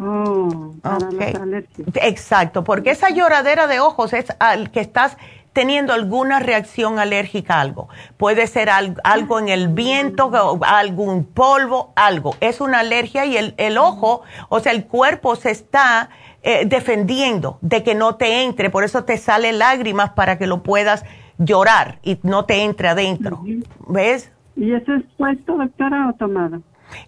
Oh, 0.00 0.72
para 0.82 0.96
Ok. 1.08 1.12
las 1.12 1.34
alergias. 1.36 1.88
Exacto, 1.94 2.64
porque 2.64 2.90
esa 2.90 3.10
lloradera 3.10 3.66
de 3.66 3.80
ojos 3.80 4.12
es 4.12 4.26
al 4.40 4.70
que 4.70 4.80
estás 4.80 5.16
teniendo 5.52 5.92
alguna 5.92 6.40
reacción 6.40 6.98
alérgica 6.98 7.54
a 7.56 7.60
algo. 7.60 7.88
Puede 8.16 8.46
ser 8.48 8.70
algo 8.70 9.38
en 9.38 9.48
el 9.48 9.68
viento, 9.68 10.58
algún 10.62 11.24
polvo, 11.24 11.92
algo. 11.94 12.34
Es 12.40 12.60
una 12.60 12.80
alergia 12.80 13.24
y 13.24 13.36
el, 13.36 13.78
ojo, 13.78 14.22
o 14.48 14.58
sea, 14.58 14.72
el 14.72 14.86
cuerpo 14.86 15.36
se 15.36 15.52
está 15.52 16.10
eh, 16.46 16.66
defendiendo 16.66 17.56
de 17.62 17.82
que 17.82 17.94
no 17.94 18.16
te 18.16 18.42
entre. 18.42 18.68
Por 18.68 18.84
eso 18.84 19.04
te 19.04 19.16
salen 19.16 19.58
lágrimas 19.58 20.10
para 20.10 20.36
que 20.36 20.46
lo 20.46 20.62
puedas 20.62 21.02
llorar 21.38 21.98
y 22.02 22.20
no 22.22 22.44
te 22.44 22.62
entre 22.62 22.88
adentro. 22.88 23.42
¿Ves? 23.88 24.30
¿Y 24.54 24.72
eso 24.72 24.92
es 24.92 25.04
puesto, 25.16 25.56
doctora, 25.56 26.10
o 26.10 26.12
tomado? 26.12 26.60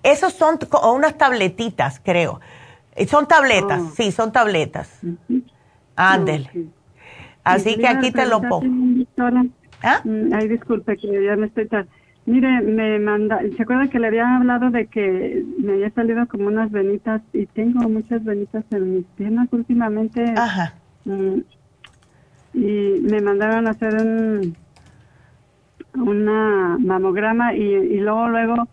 Esos 0.02 0.32
son 0.32 0.58
unas 0.90 1.18
tabletitas, 1.18 2.00
creo. 2.02 2.40
Son 3.06 3.28
tabletas, 3.28 3.82
oh. 3.82 3.92
sí, 3.94 4.10
son 4.10 4.32
tabletas. 4.32 5.00
Ándele. 5.94 6.70
Así 7.44 7.76
que 7.76 7.86
aquí 7.86 8.10
te 8.10 8.24
lo 8.24 8.40
pongo. 8.40 9.04
¿Ah? 9.82 10.00
Mm, 10.02 10.32
ay, 10.32 10.48
disculpe 10.48 10.96
que 10.96 11.24
ya 11.26 11.36
me 11.36 11.48
estoy 11.48 11.68
Mire, 12.26 12.60
me 12.60 12.98
manda, 12.98 13.40
¿se 13.56 13.62
acuerda 13.62 13.88
que 13.88 14.00
le 14.00 14.08
había 14.08 14.36
hablado 14.36 14.70
de 14.70 14.88
que 14.88 15.44
me 15.58 15.74
había 15.74 15.90
salido 15.90 16.26
como 16.26 16.48
unas 16.48 16.72
venitas 16.72 17.22
y 17.32 17.46
tengo 17.46 17.88
muchas 17.88 18.24
venitas 18.24 18.64
en 18.72 18.96
mis 18.96 19.04
piernas 19.16 19.48
últimamente? 19.52 20.34
Ajá. 20.36 20.74
Mm, 21.04 21.38
y 22.54 23.00
me 23.02 23.20
mandaron 23.20 23.68
a 23.68 23.70
hacer 23.70 23.94
un 23.94 24.56
una 25.94 26.76
mamograma 26.78 27.54
y, 27.54 27.62
y 27.62 28.00
luego 28.00 28.28
luego 28.28 28.68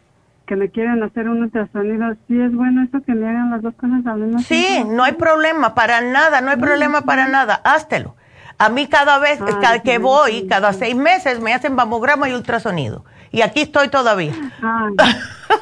que 0.46 0.56
me 0.56 0.70
quieren 0.70 1.02
hacer 1.04 1.30
un 1.30 1.44
ultrasonido, 1.44 2.16
sí 2.28 2.40
es 2.40 2.54
bueno 2.54 2.84
eso 2.84 3.02
que 3.06 3.14
me 3.14 3.30
hagan 3.30 3.52
las 3.52 3.62
dos 3.62 3.74
cosas 3.76 4.06
al 4.06 4.20
mismo 4.20 4.40
sí, 4.40 4.66
tiempo. 4.66 4.90
Sí, 4.90 4.96
no 4.96 5.04
hay 5.04 5.14
problema 5.14 5.74
para 5.74 6.02
nada, 6.02 6.42
no 6.42 6.52
hay 6.52 6.58
problema 6.58 7.02
para 7.02 7.28
nada, 7.28 7.62
háztelo. 7.64 8.16
A 8.58 8.70
mí 8.70 8.88
cada 8.88 9.20
vez 9.20 9.40
cada 9.40 9.80
que 9.80 9.98
voy, 10.00 10.48
cada 10.48 10.74
seis 10.74 10.96
meses, 10.96 11.40
me 11.40 11.54
hacen 11.54 11.76
mamograma 11.76 12.30
y 12.30 12.34
ultrasonido. 12.34 13.06
Y 13.34 13.42
aquí 13.42 13.62
estoy 13.62 13.90
todavía. 13.90 14.32
Ah, 14.62 14.90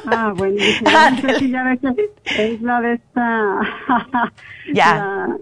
ah 0.08 0.34
bueno. 0.36 0.58
ya 1.42 1.64
ves 1.64 1.80
que 1.80 2.12
es 2.54 2.62
la 2.62 2.82
de 2.82 2.96
esta... 2.96 3.60
ya. 4.74 5.38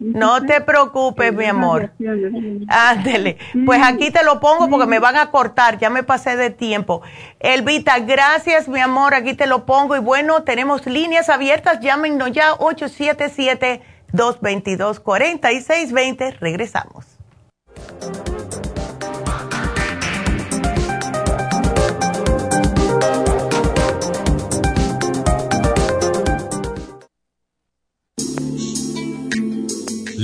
No 0.00 0.40
te 0.46 0.62
preocupes, 0.62 1.34
mi 1.34 1.44
amor. 1.44 1.92
Ándele. 2.68 3.36
Pues 3.66 3.82
aquí 3.84 4.10
te 4.10 4.24
lo 4.24 4.40
pongo 4.40 4.70
porque 4.70 4.86
me 4.86 5.00
van 5.00 5.16
a 5.16 5.30
cortar, 5.30 5.78
ya 5.78 5.90
me 5.90 6.02
pasé 6.02 6.34
de 6.36 6.48
tiempo. 6.48 7.02
Elvita, 7.40 7.98
gracias, 7.98 8.68
mi 8.68 8.80
amor, 8.80 9.12
aquí 9.12 9.34
te 9.34 9.46
lo 9.46 9.66
pongo. 9.66 9.96
Y 9.96 10.00
bueno, 10.00 10.44
tenemos 10.44 10.86
líneas 10.86 11.28
abiertas, 11.28 11.80
llámenos 11.80 12.32
ya 12.32 12.54
877-222-4620. 14.12 16.38
Regresamos. 16.40 17.04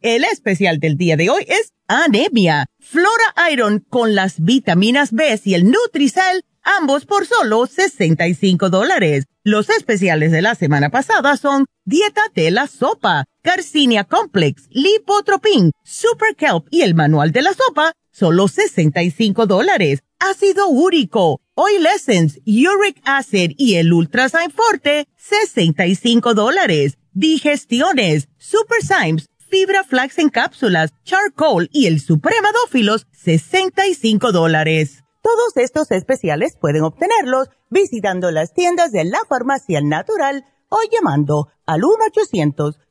El 0.00 0.22
especial 0.22 0.78
del 0.78 0.96
día 0.96 1.16
de 1.16 1.28
hoy 1.28 1.44
es 1.48 1.72
anemia, 1.88 2.66
Flora 2.78 3.34
Iron 3.50 3.84
con 3.88 4.14
las 4.14 4.38
vitaminas 4.38 5.10
B 5.10 5.40
y 5.42 5.54
el 5.54 5.68
Nutricel, 5.68 6.44
ambos 6.62 7.04
por 7.04 7.26
solo 7.26 7.66
65 7.66 8.70
dólares. 8.70 9.24
Los 9.42 9.68
especiales 9.70 10.30
de 10.30 10.40
la 10.40 10.54
semana 10.54 10.90
pasada 10.90 11.36
son 11.36 11.66
Dieta 11.84 12.22
de 12.36 12.52
la 12.52 12.68
Sopa, 12.68 13.24
Garcinia 13.42 14.04
Complex, 14.04 14.68
Lipotropin, 14.70 15.72
Super 15.82 16.36
Kelp 16.36 16.68
y 16.70 16.82
el 16.82 16.94
Manual 16.94 17.32
de 17.32 17.42
la 17.42 17.52
Sopa, 17.52 17.92
solo 18.12 18.46
65 18.46 19.46
dólares. 19.46 20.04
Ácido 20.20 20.68
úrico, 20.68 21.40
Oil 21.54 21.86
Essence, 21.86 22.40
Uric 22.46 23.00
Acid 23.04 23.52
y 23.56 23.76
el 23.76 23.92
Ultrasign 23.92 24.52
Forte, 24.52 25.08
65 25.16 26.34
dólares. 26.34 26.98
Digestiones, 27.14 28.28
Super 28.38 28.80
Symes, 28.82 29.28
fibra 29.48 29.84
flax 29.84 30.18
en 30.18 30.28
cápsulas, 30.28 30.92
charcoal 31.04 31.70
y 31.72 31.86
el 31.86 32.00
supremadófilos, 32.00 33.06
65 33.12 34.32
dólares. 34.32 35.04
Todos 35.22 35.56
estos 35.56 35.90
especiales 35.90 36.56
pueden 36.60 36.84
obtenerlos 36.84 37.48
visitando 37.70 38.30
las 38.30 38.52
tiendas 38.54 38.92
de 38.92 39.04
la 39.04 39.18
farmacia 39.28 39.80
natural 39.80 40.44
o 40.68 40.78
llamando 40.90 41.48
al 41.66 41.82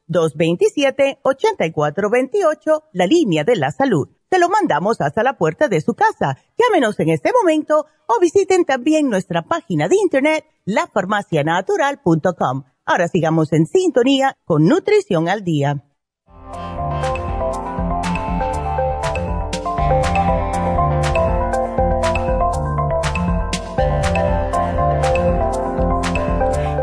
1-800-227-8428, 0.10 2.84
la 2.94 3.08
línea 3.08 3.44
de 3.44 3.56
la 3.56 3.72
salud. 3.72 4.10
Te 4.30 4.40
lo 4.40 4.50
mandamos 4.50 5.00
hasta 5.00 5.24
la 5.24 5.38
puerta 5.38 5.70
de 5.70 5.80
su 5.80 5.94
casa. 5.94 6.38
Llámenos 6.58 7.00
en 7.00 7.08
este 7.10 7.32
momento 7.32 7.86
o 8.08 8.20
visiten 8.20 8.66
también 8.66 9.10
nuestra 9.10 9.44
página 9.44 9.88
de 9.88 9.96
internet, 9.96 10.44
lafarmacianatural.com. 10.66 12.64
Ahora 12.86 13.08
sigamos 13.08 13.54
en 13.54 13.66
sintonía 13.66 14.36
con 14.46 14.66
Nutrición 14.66 15.30
al 15.30 15.44
Día. 15.44 15.87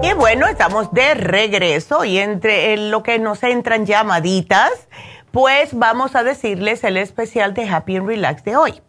Y 0.03 0.13
bueno, 0.13 0.47
estamos 0.47 0.93
de 0.93 1.15
regreso 1.15 2.05
y 2.05 2.19
entre 2.19 2.77
lo 2.77 3.03
que 3.03 3.19
nos 3.19 3.43
entran 3.43 3.87
llamaditas, 3.87 4.89
pues 5.31 5.71
vamos 5.73 6.15
a 6.15 6.23
decirles 6.23 6.85
el 6.85 6.97
especial 6.97 7.55
de 7.55 7.69
Happy 7.69 7.97
and 7.97 8.07
Relax 8.07 8.45
de 8.45 8.57
hoy. 8.57 8.83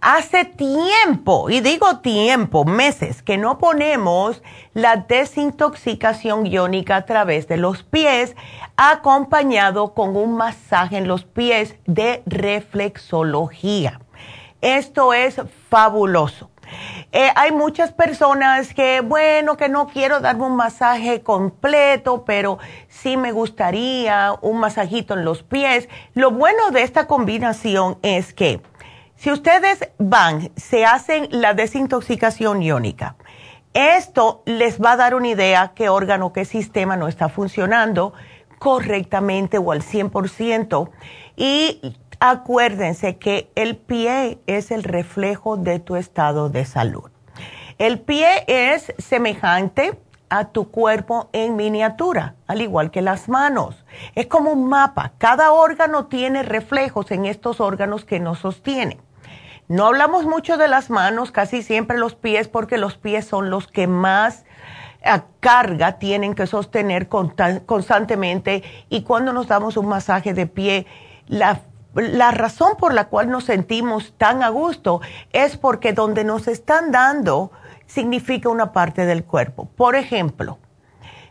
Hace 0.00 0.44
tiempo, 0.44 1.48
y 1.50 1.60
digo 1.60 1.98
tiempo, 1.98 2.64
meses, 2.64 3.22
que 3.22 3.38
no 3.38 3.58
ponemos 3.58 4.42
la 4.74 4.96
desintoxicación 4.96 6.46
iónica 6.46 6.96
a 6.96 7.06
través 7.06 7.48
de 7.48 7.56
los 7.56 7.82
pies, 7.82 8.36
acompañado 8.76 9.94
con 9.94 10.16
un 10.16 10.36
masaje 10.36 10.98
en 10.98 11.08
los 11.08 11.24
pies 11.24 11.76
de 11.86 12.22
reflexología. 12.26 14.00
Esto 14.60 15.12
es 15.12 15.40
fabuloso. 15.68 16.50
Eh, 17.12 17.30
hay 17.36 17.52
muchas 17.52 17.92
personas 17.92 18.74
que, 18.74 19.00
bueno, 19.00 19.56
que 19.56 19.68
no 19.68 19.86
quiero 19.86 20.20
darme 20.20 20.44
un 20.46 20.56
masaje 20.56 21.22
completo, 21.22 22.24
pero 22.24 22.58
sí 22.88 23.16
me 23.16 23.32
gustaría 23.32 24.34
un 24.40 24.58
masajito 24.58 25.14
en 25.14 25.24
los 25.24 25.42
pies. 25.42 25.88
Lo 26.14 26.30
bueno 26.30 26.70
de 26.70 26.82
esta 26.82 27.06
combinación 27.06 27.98
es 28.02 28.34
que 28.34 28.60
si 29.24 29.32
ustedes 29.32 29.88
van, 29.98 30.50
se 30.54 30.84
hacen 30.84 31.28
la 31.30 31.54
desintoxicación 31.54 32.60
iónica 32.60 33.16
Esto 33.72 34.42
les 34.44 34.78
va 34.78 34.92
a 34.92 34.96
dar 34.96 35.14
una 35.14 35.28
idea 35.28 35.72
qué 35.74 35.88
órgano, 35.88 36.34
qué 36.34 36.44
sistema 36.44 36.98
no 36.98 37.08
está 37.08 37.30
funcionando 37.30 38.12
correctamente 38.58 39.56
o 39.56 39.72
al 39.72 39.80
100%. 39.80 40.90
Y 41.36 41.96
acuérdense 42.20 43.16
que 43.16 43.50
el 43.54 43.78
pie 43.78 44.40
es 44.46 44.70
el 44.70 44.82
reflejo 44.82 45.56
de 45.56 45.78
tu 45.78 45.96
estado 45.96 46.50
de 46.50 46.66
salud. 46.66 47.10
El 47.78 48.00
pie 48.00 48.44
es 48.46 48.92
semejante 48.98 49.98
a 50.28 50.48
tu 50.48 50.70
cuerpo 50.70 51.30
en 51.32 51.56
miniatura, 51.56 52.34
al 52.46 52.60
igual 52.60 52.90
que 52.90 53.00
las 53.00 53.30
manos. 53.30 53.86
Es 54.14 54.26
como 54.26 54.52
un 54.52 54.68
mapa. 54.68 55.12
Cada 55.16 55.52
órgano 55.52 56.08
tiene 56.08 56.42
reflejos 56.42 57.10
en 57.10 57.24
estos 57.24 57.58
órganos 57.58 58.04
que 58.04 58.20
nos 58.20 58.40
sostienen. 58.40 58.98
No 59.68 59.86
hablamos 59.86 60.26
mucho 60.26 60.58
de 60.58 60.68
las 60.68 60.90
manos, 60.90 61.30
casi 61.30 61.62
siempre 61.62 61.98
los 61.98 62.14
pies, 62.14 62.48
porque 62.48 62.76
los 62.76 62.98
pies 62.98 63.24
son 63.24 63.48
los 63.48 63.66
que 63.66 63.86
más 63.86 64.44
eh, 65.02 65.22
carga 65.40 65.98
tienen 65.98 66.34
que 66.34 66.46
sostener 66.46 67.08
constantemente. 67.08 68.62
Y 68.90 69.02
cuando 69.02 69.32
nos 69.32 69.48
damos 69.48 69.78
un 69.78 69.88
masaje 69.88 70.34
de 70.34 70.46
pie, 70.46 70.86
la, 71.28 71.60
la 71.94 72.30
razón 72.30 72.76
por 72.78 72.92
la 72.92 73.08
cual 73.08 73.30
nos 73.30 73.44
sentimos 73.44 74.12
tan 74.18 74.42
a 74.42 74.50
gusto 74.50 75.00
es 75.32 75.56
porque 75.56 75.94
donde 75.94 76.24
nos 76.24 76.46
están 76.46 76.92
dando 76.92 77.50
significa 77.86 78.50
una 78.50 78.72
parte 78.72 79.06
del 79.06 79.24
cuerpo. 79.24 79.70
Por 79.76 79.96
ejemplo, 79.96 80.58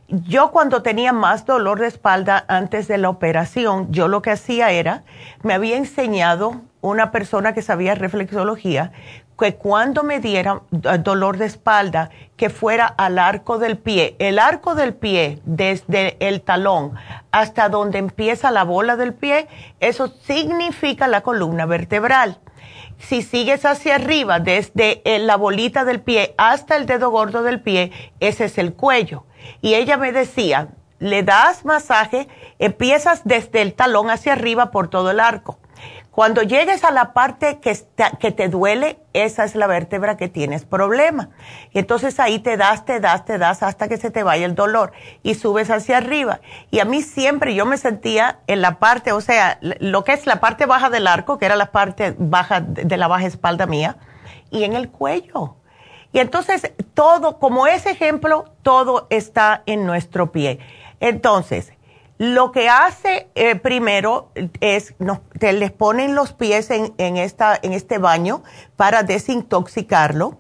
yo 0.08 0.52
cuando 0.52 0.82
tenía 0.82 1.14
más 1.14 1.46
dolor 1.46 1.80
de 1.80 1.88
espalda 1.88 2.46
antes 2.48 2.88
de 2.88 2.98
la 2.98 3.10
operación, 3.10 3.92
yo 3.92 4.08
lo 4.08 4.24
que 4.24 4.32
hacía 4.32 4.72
era, 4.72 5.04
me 5.44 5.54
había 5.54 5.78
enseñado 5.78 6.62
una 6.84 7.12
persona 7.12 7.54
que 7.54 7.62
sabía 7.62 7.96
reflexología, 7.96 8.92
que 9.40 9.56
cuando 9.56 10.04
me 10.04 10.20
diera 10.20 10.62
eh, 10.72 10.98
dolor 11.00 11.38
de 11.38 11.46
espalda, 11.46 12.10
que 12.36 12.50
fuera 12.50 12.86
al 12.86 13.18
arco 13.18 13.58
del 13.58 13.78
pie. 13.78 14.16
El 14.20 14.38
arco 14.38 14.76
del 14.76 14.94
pie, 14.94 15.40
desde 15.46 16.18
el 16.20 16.42
talón 16.42 16.94
hasta 17.32 17.70
donde 17.70 18.00
empieza 18.00 18.52
la 18.52 18.64
bola 18.64 18.98
del 18.98 19.14
pie, 19.14 19.48
eso 19.80 20.10
significa 20.10 21.08
la 21.08 21.22
columna 21.22 21.66
vertebral. 21.66 22.40
Si 23.00 23.22
sigues 23.22 23.66
hacia 23.66 23.96
arriba, 23.96 24.40
desde 24.40 25.02
eh, 25.06 25.20
la 25.20 25.38
bolita 25.38 25.86
del 25.86 26.02
pie 26.02 26.36
hasta 26.38 26.76
el 26.76 26.86
dedo 26.86 27.10
gordo 27.12 27.44
del 27.44 27.62
pie, 27.62 27.92
ese 28.20 28.46
es 28.46 28.58
el 28.58 28.74
cuello. 28.74 29.26
Y 29.62 29.76
ella 29.76 29.96
me 29.96 30.12
decía, 30.12 30.68
le 31.00 31.24
das 31.24 31.64
masaje, 31.64 32.28
empiezas 32.60 33.22
desde 33.24 33.62
el 33.62 33.74
talón 33.74 34.10
hacia 34.10 34.34
arriba 34.34 34.70
por 34.70 34.90
todo 34.90 35.12
el 35.12 35.22
arco 35.22 35.60
cuando 36.14 36.44
llegues 36.44 36.84
a 36.84 36.92
la 36.92 37.12
parte 37.14 37.60
que, 37.60 37.76
que 38.20 38.32
te 38.32 38.48
duele, 38.48 39.00
esa 39.14 39.46
es 39.46 39.56
la 39.56 39.66
vértebra 39.66 40.16
que 40.16 40.28
tienes 40.28 40.64
problema. 40.64 41.30
Y 41.72 41.80
entonces 41.80 42.20
ahí 42.20 42.38
te 42.38 42.56
das, 42.56 42.86
te 42.86 43.00
das, 43.00 43.26
te 43.26 43.40
das 43.40 43.64
hasta 43.64 43.88
que 43.88 43.98
se 43.98 44.12
te 44.12 44.22
vaya 44.22 44.46
el 44.46 44.54
dolor 44.54 44.92
y 45.24 45.34
subes 45.34 45.72
hacia 45.72 45.98
arriba. 45.98 46.40
Y 46.70 46.82
a 46.82 46.86
mí 46.86 47.02
siempre 47.02 47.56
yo 47.56 47.66
me 47.66 47.78
sentía 47.78 48.42
en 48.46 48.62
la 48.62 48.78
parte, 48.78 49.12
o 49.12 49.22
sea, 49.22 49.58
lo 49.62 50.04
que 50.04 50.14
es 50.14 50.28
la 50.28 50.40
parte 50.40 50.68
baja 50.68 50.92
del 50.92 51.08
arco, 51.08 51.40
que 51.40 51.48
era 51.48 51.56
la 51.56 51.72
parte 51.72 52.14
baja 52.20 52.62
de 52.62 52.96
la 52.96 53.08
baja 53.08 53.26
espalda 53.26 53.66
mía, 53.66 53.98
y 54.52 54.66
en 54.66 54.74
el 54.74 54.90
cuello. 54.90 55.56
Y 56.12 56.20
entonces 56.20 56.74
todo, 56.94 57.40
como 57.40 57.66
ese 57.66 57.90
ejemplo, 57.90 58.46
todo 58.62 59.08
está 59.10 59.64
en 59.66 59.88
nuestro 59.88 60.32
pie. 60.32 60.60
Entonces, 61.00 61.73
lo 62.24 62.54
que 62.54 62.70
hace 62.70 63.28
eh, 63.36 63.56
primero 63.56 64.32
es, 64.62 64.96
te 65.40 65.52
les 65.52 65.72
ponen 65.72 66.16
los 66.16 66.32
pies 66.32 66.70
en, 66.72 67.18
esta, 67.18 67.60
en 67.62 67.74
este 67.74 67.98
baño 67.98 68.44
para 68.78 69.04
desintoxicarlo 69.04 70.38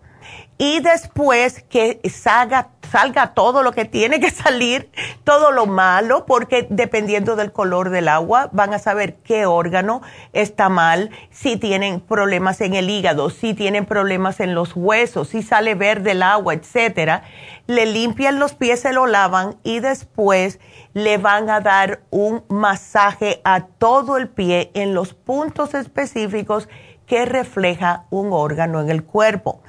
y 0.57 0.79
después 0.81 1.63
que 1.63 1.99
salga, 2.09 2.69
salga 2.91 3.33
todo 3.33 3.63
lo 3.63 3.71
que 3.71 3.85
tiene 3.85 4.19
que 4.19 4.29
salir, 4.29 4.89
todo 5.23 5.51
lo 5.51 5.65
malo, 5.65 6.25
porque 6.25 6.67
dependiendo 6.69 7.35
del 7.35 7.51
color 7.51 7.89
del 7.89 8.07
agua 8.07 8.49
van 8.51 8.73
a 8.73 8.79
saber 8.79 9.15
qué 9.23 9.45
órgano 9.45 10.01
está 10.31 10.69
mal, 10.69 11.09
si 11.31 11.57
tienen 11.57 11.99
problemas 11.99 12.61
en 12.61 12.75
el 12.75 12.89
hígado, 12.89 13.29
si 13.29 13.53
tienen 13.53 13.85
problemas 13.85 14.39
en 14.39 14.53
los 14.53 14.75
huesos, 14.75 15.29
si 15.29 15.41
sale 15.41 15.75
verde 15.75 16.11
el 16.11 16.23
agua, 16.23 16.53
etcétera. 16.53 17.23
Le 17.65 17.85
limpian 17.85 18.39
los 18.39 18.53
pies, 18.53 18.81
se 18.81 18.93
lo 18.93 19.07
lavan 19.07 19.55
y 19.63 19.79
después 19.79 20.59
le 20.93 21.17
van 21.17 21.49
a 21.49 21.61
dar 21.61 22.01
un 22.11 22.43
masaje 22.49 23.41
a 23.43 23.61
todo 23.65 24.17
el 24.17 24.27
pie 24.27 24.69
en 24.75 24.93
los 24.93 25.13
puntos 25.13 25.73
específicos 25.73 26.69
que 27.07 27.25
refleja 27.25 28.05
un 28.09 28.29
órgano 28.31 28.81
en 28.81 28.89
el 28.89 29.03
cuerpo. 29.03 29.61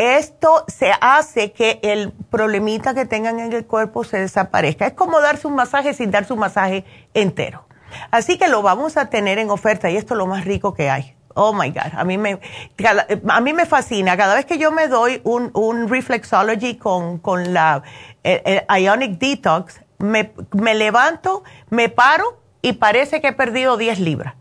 Esto 0.00 0.64
se 0.66 0.92
hace 0.98 1.52
que 1.52 1.78
el 1.82 2.12
problemita 2.30 2.94
que 2.94 3.04
tengan 3.04 3.38
en 3.38 3.52
el 3.52 3.66
cuerpo 3.66 4.02
se 4.02 4.16
desaparezca. 4.16 4.86
Es 4.86 4.94
como 4.94 5.20
darse 5.20 5.46
un 5.46 5.54
masaje 5.54 5.92
sin 5.92 6.10
darse 6.10 6.32
un 6.32 6.38
masaje 6.38 6.86
entero. 7.12 7.66
Así 8.10 8.38
que 8.38 8.48
lo 8.48 8.62
vamos 8.62 8.96
a 8.96 9.10
tener 9.10 9.38
en 9.38 9.50
oferta 9.50 9.90
y 9.90 9.98
esto 9.98 10.14
es 10.14 10.18
lo 10.18 10.26
más 10.26 10.46
rico 10.46 10.72
que 10.72 10.88
hay. 10.88 11.14
Oh 11.34 11.52
my 11.52 11.68
God, 11.68 11.92
a 11.98 12.04
mí 12.04 12.16
me, 12.16 12.40
a 13.28 13.40
mí 13.42 13.52
me 13.52 13.66
fascina. 13.66 14.16
Cada 14.16 14.36
vez 14.36 14.46
que 14.46 14.56
yo 14.56 14.72
me 14.72 14.88
doy 14.88 15.20
un, 15.22 15.50
un 15.52 15.86
reflexology 15.90 16.78
con, 16.78 17.18
con 17.18 17.52
la 17.52 17.82
Ionic 18.24 19.18
Detox, 19.18 19.82
me, 19.98 20.32
me 20.52 20.74
levanto, 20.76 21.44
me 21.68 21.90
paro 21.90 22.40
y 22.62 22.72
parece 22.72 23.20
que 23.20 23.28
he 23.28 23.32
perdido 23.34 23.76
10 23.76 24.00
libras. 24.00 24.34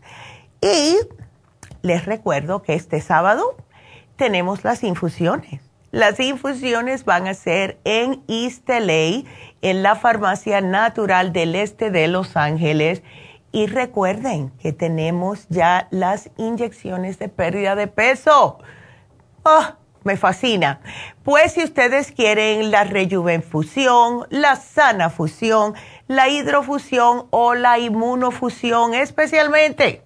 Y 0.62 0.98
les 1.82 2.06
recuerdo 2.06 2.62
que 2.62 2.76
este 2.76 3.02
sábado 3.02 3.56
tenemos 4.18 4.64
las 4.64 4.84
infusiones. 4.84 5.62
Las 5.92 6.20
infusiones 6.20 7.06
van 7.06 7.28
a 7.28 7.34
ser 7.34 7.80
en 7.86 8.22
East 8.28 8.70
en 8.70 9.84
la 9.84 9.96
Farmacia 9.96 10.60
Natural 10.60 11.32
del 11.32 11.56
Este 11.56 11.92
de 11.92 12.10
Los 12.10 12.36
Ángeles. 12.36 13.04
Y 13.54 13.68
recuerden 13.68 14.50
que 14.60 14.74
tenemos 14.74 15.48
ya 15.48 15.88
las 15.90 16.30
inyecciones 16.36 17.18
de 17.18 17.30
pérdida 17.30 17.76
de 17.76 17.88
peso. 17.88 18.60
Oh, 19.44 19.66
me 20.04 20.18
fascina. 20.18 20.82
Pues 21.24 21.54
si 21.54 21.64
ustedes 21.64 22.12
quieren 22.12 22.70
la 22.70 22.84
rejuvenfusión, 22.84 24.28
la 24.30 24.58
sana 24.58 25.10
fusión, 25.10 25.74
la 26.08 26.28
hidrofusión 26.28 27.28
o 27.30 27.56
la 27.56 27.80
inmunofusión 27.80 28.94
especialmente, 28.94 30.04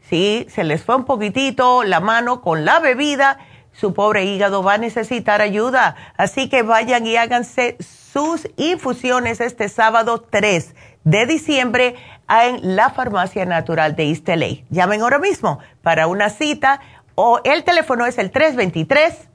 si 0.00 0.46
se 0.50 0.64
les 0.64 0.84
fue 0.84 0.96
un 0.96 1.04
poquitito 1.04 1.84
la 1.84 2.00
mano 2.00 2.42
con 2.42 2.64
la 2.64 2.80
bebida, 2.80 3.38
su 3.72 3.94
pobre 3.94 4.24
hígado 4.24 4.62
va 4.62 4.74
a 4.74 4.78
necesitar 4.78 5.40
ayuda. 5.40 5.96
Así 6.16 6.48
que 6.48 6.62
vayan 6.62 7.06
y 7.06 7.16
háganse 7.16 7.76
sus 7.80 8.48
infusiones 8.56 9.40
este 9.40 9.68
sábado 9.68 10.24
3 10.28 10.74
de 11.04 11.26
diciembre 11.26 11.96
en 12.28 12.76
la 12.76 12.90
Farmacia 12.90 13.44
Natural 13.44 13.96
de 13.96 14.08
East 14.08 14.28
Llamen 14.70 15.02
ahora 15.02 15.18
mismo 15.18 15.58
para 15.82 16.06
una 16.06 16.30
cita 16.30 16.80
o 17.14 17.40
el 17.44 17.64
teléfono 17.64 18.06
es 18.06 18.18
el 18.18 18.30
323 18.30 19.28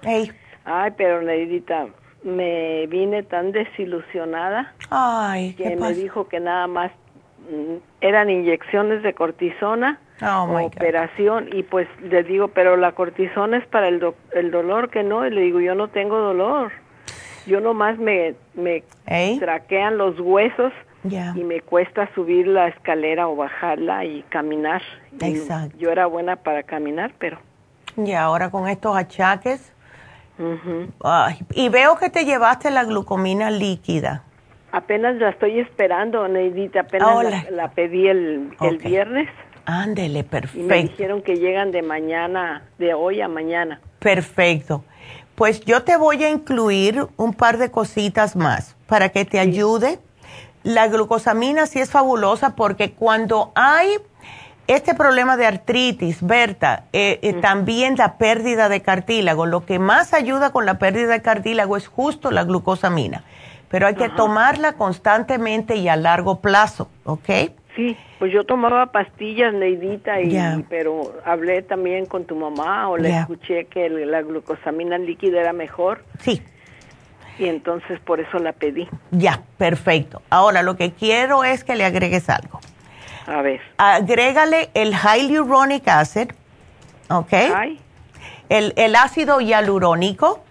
Ay, 0.64 0.90
pero 0.96 1.22
Neidita, 1.22 1.86
me 2.22 2.86
vine 2.88 3.22
tan 3.22 3.52
desilusionada 3.52 4.72
Ay, 4.90 5.54
que 5.54 5.74
me 5.76 5.94
dijo 5.94 6.28
que 6.28 6.38
nada 6.40 6.66
más 6.66 6.92
mm, 7.50 7.76
eran 8.00 8.30
inyecciones 8.30 9.02
de 9.02 9.14
cortisona 9.14 9.98
Oh, 10.22 10.46
my 10.46 10.64
God. 10.64 10.66
operación 10.76 11.48
y 11.50 11.62
pues 11.62 11.88
le 12.02 12.22
digo, 12.22 12.48
pero 12.48 12.76
la 12.76 12.92
cortisona 12.92 13.56
es 13.56 13.66
para 13.68 13.88
el, 13.88 14.00
do- 14.00 14.14
el 14.34 14.50
dolor 14.50 14.90
que 14.90 15.02
no, 15.02 15.26
y 15.26 15.30
le 15.30 15.40
digo, 15.40 15.60
yo 15.60 15.74
no 15.74 15.88
tengo 15.88 16.18
dolor. 16.18 16.72
Yo 17.46 17.60
nomás 17.62 17.96
me, 17.98 18.34
me 18.52 18.84
traquean 19.38 19.96
los 19.96 20.20
huesos 20.20 20.74
Ya. 21.02 21.32
y 21.34 21.44
me 21.44 21.60
cuesta 21.62 22.08
subir 22.14 22.46
la 22.46 22.68
escalera 22.68 23.26
o 23.28 23.34
bajarla 23.36 24.04
y 24.04 24.22
caminar. 24.28 24.82
Y 25.20 25.24
Exacto. 25.24 25.76
Yo 25.78 25.90
era 25.90 26.06
buena 26.06 26.36
para 26.36 26.62
caminar, 26.62 27.12
pero... 27.18 27.38
Y 27.96 28.12
ahora 28.12 28.50
con 28.50 28.68
estos 28.68 28.96
achaques. 28.96 29.72
Ay, 31.02 31.38
y 31.54 31.68
veo 31.68 31.96
que 31.96 32.08
te 32.08 32.24
llevaste 32.24 32.70
la 32.70 32.84
glucomina 32.84 33.50
líquida. 33.50 34.22
Apenas 34.72 35.16
la 35.16 35.30
estoy 35.30 35.58
esperando, 35.58 36.26
Neidita, 36.28 36.80
apenas 36.80 37.24
la, 37.24 37.44
la 37.50 37.70
pedí 37.72 38.06
el, 38.06 38.50
el 38.60 38.76
Ok. 38.76 38.82
viernes 38.82 39.28
Ándele, 39.66 40.20
y 40.20 40.22
me 40.22 40.24
perfecto. 40.24 40.74
dijeron 40.74 41.22
que 41.22 41.36
llegan 41.36 41.70
de 41.72 41.82
mañana, 41.82 42.62
de 42.78 42.94
hoy 42.94 43.20
a 43.20 43.28
mañana. 43.28 43.80
Perfecto. 43.98 44.84
Pues 45.34 45.60
yo 45.64 45.82
te 45.82 45.96
voy 45.96 46.24
a 46.24 46.30
incluir 46.30 47.06
un 47.16 47.34
par 47.34 47.58
de 47.58 47.70
cositas 47.70 48.36
más 48.36 48.76
para 48.86 49.10
que 49.10 49.24
te 49.24 49.38
ayude. 49.38 49.98
La 50.62 50.88
glucosamina 50.88 51.66
sí 51.66 51.80
es 51.80 51.90
fabulosa 51.90 52.54
porque 52.54 52.92
cuando 52.92 53.52
hay 53.54 53.88
este 54.66 54.94
problema 54.94 55.36
de 55.36 55.46
artritis, 55.46 56.24
Berta, 56.24 56.84
eh, 56.92 57.18
eh, 57.22 57.32
también 57.32 57.96
la 57.96 58.18
pérdida 58.18 58.68
de 58.68 58.82
cartílago, 58.82 59.46
lo 59.46 59.64
que 59.64 59.78
más 59.78 60.12
ayuda 60.14 60.52
con 60.52 60.66
la 60.66 60.78
pérdida 60.78 61.12
de 61.12 61.22
cartílago 61.22 61.76
es 61.76 61.88
justo 61.88 62.30
la 62.30 62.44
glucosamina, 62.44 63.24
pero 63.68 63.86
hay 63.86 63.94
que 63.94 64.04
Ajá. 64.04 64.16
tomarla 64.16 64.74
constantemente 64.74 65.76
y 65.76 65.88
a 65.88 65.96
largo 65.96 66.40
plazo, 66.40 66.88
¿ok? 67.04 67.28
Sí, 67.74 67.96
pues 68.18 68.32
yo 68.32 68.44
tomaba 68.44 68.86
pastillas, 68.86 69.54
Neidita, 69.54 70.20
y, 70.20 70.64
pero 70.68 71.14
hablé 71.24 71.62
también 71.62 72.04
con 72.04 72.24
tu 72.24 72.36
mamá 72.36 72.88
o 72.90 72.96
le 72.96 73.10
escuché 73.10 73.64
que 73.64 73.88
la 73.88 74.22
glucosamina 74.22 74.98
líquida 74.98 75.40
era 75.40 75.52
mejor. 75.52 76.04
Sí. 76.18 76.42
Y 77.40 77.48
entonces 77.48 77.98
por 78.00 78.20
eso 78.20 78.38
la 78.38 78.52
pedí. 78.52 78.86
Ya, 79.10 79.40
perfecto. 79.56 80.20
Ahora 80.28 80.62
lo 80.62 80.76
que 80.76 80.92
quiero 80.92 81.42
es 81.42 81.64
que 81.64 81.74
le 81.74 81.86
agregues 81.86 82.28
algo. 82.28 82.60
A 83.26 83.40
ver. 83.42 83.60
agrégale 83.78 84.70
el 84.74 84.94
hyaluronic 84.94 85.88
acid, 85.88 86.32
¿ok? 87.08 87.32
El, 88.48 88.74
el 88.76 88.94
ácido 88.94 89.40
hialurónico 89.40 90.42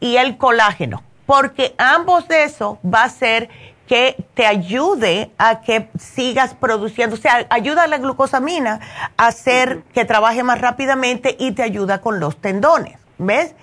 y 0.00 0.16
el 0.16 0.36
colágeno, 0.36 1.02
porque 1.24 1.74
ambos 1.78 2.28
de 2.28 2.44
eso 2.44 2.78
va 2.84 3.02
a 3.02 3.04
hacer 3.04 3.48
que 3.86 4.16
te 4.34 4.46
ayude 4.46 5.30
a 5.38 5.60
que 5.62 5.88
sigas 5.98 6.54
produciendo, 6.54 7.14
o 7.14 7.18
sea, 7.18 7.46
ayuda 7.50 7.84
a 7.84 7.86
la 7.86 7.98
glucosamina 7.98 8.80
a 9.16 9.28
hacer 9.28 9.82
que 9.94 10.04
trabaje 10.04 10.42
más 10.42 10.60
rápidamente 10.60 11.36
y 11.38 11.52
te 11.52 11.62
ayuda 11.62 12.00
con 12.00 12.20
los 12.20 12.36
tendones, 12.36 12.98
¿ves? 13.18 13.54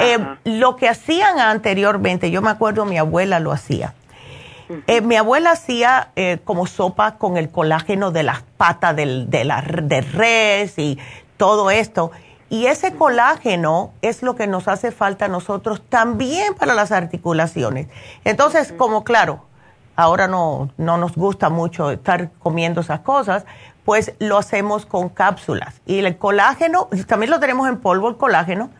Eh, 0.00 0.18
lo 0.44 0.76
que 0.76 0.88
hacían 0.88 1.38
anteriormente, 1.38 2.30
yo 2.30 2.42
me 2.42 2.50
acuerdo 2.50 2.84
mi 2.84 2.98
abuela 2.98 3.40
lo 3.40 3.52
hacía. 3.52 3.94
Eh, 4.86 5.00
mi 5.00 5.16
abuela 5.16 5.52
hacía 5.52 6.10
eh, 6.16 6.38
como 6.44 6.66
sopa 6.66 7.18
con 7.18 7.36
el 7.36 7.50
colágeno 7.50 8.10
de 8.10 8.24
las 8.24 8.42
patas 8.42 8.96
del, 8.96 9.30
de 9.30 9.44
la 9.44 9.62
de 9.62 10.00
res 10.00 10.78
y 10.78 10.98
todo 11.36 11.70
esto. 11.70 12.10
Y 12.48 12.66
ese 12.66 12.94
colágeno 12.94 13.92
es 14.02 14.22
lo 14.22 14.36
que 14.36 14.46
nos 14.46 14.68
hace 14.68 14.92
falta 14.92 15.26
a 15.26 15.28
nosotros 15.28 15.82
también 15.88 16.54
para 16.54 16.74
las 16.74 16.92
articulaciones. 16.92 17.88
Entonces, 18.24 18.72
como 18.72 19.04
claro, 19.04 19.44
ahora 19.96 20.28
no, 20.28 20.70
no 20.76 20.98
nos 20.98 21.14
gusta 21.14 21.48
mucho 21.48 21.90
estar 21.90 22.30
comiendo 22.38 22.82
esas 22.82 23.00
cosas, 23.00 23.44
pues 23.84 24.14
lo 24.18 24.36
hacemos 24.38 24.86
con 24.86 25.08
cápsulas. 25.08 25.80
Y 25.86 25.98
el 25.98 26.18
colágeno, 26.18 26.88
también 27.06 27.30
lo 27.30 27.40
tenemos 27.40 27.68
en 27.68 27.78
polvo, 27.78 28.08
el 28.08 28.16
colágeno, 28.16 28.70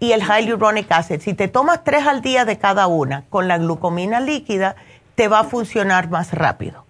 y 0.00 0.12
el 0.12 0.22
hyaluronic 0.22 0.90
acid. 0.92 1.20
Si 1.20 1.34
te 1.34 1.48
tomas 1.48 1.84
tres 1.84 2.06
al 2.06 2.20
día 2.22 2.44
de 2.44 2.58
cada 2.58 2.86
una 2.86 3.24
con 3.30 3.48
la 3.48 3.58
glucomina 3.58 4.20
líquida, 4.20 4.76
te 5.14 5.28
va 5.28 5.40
a 5.40 5.44
funcionar 5.44 6.10
más 6.10 6.32
rápido. 6.32 6.84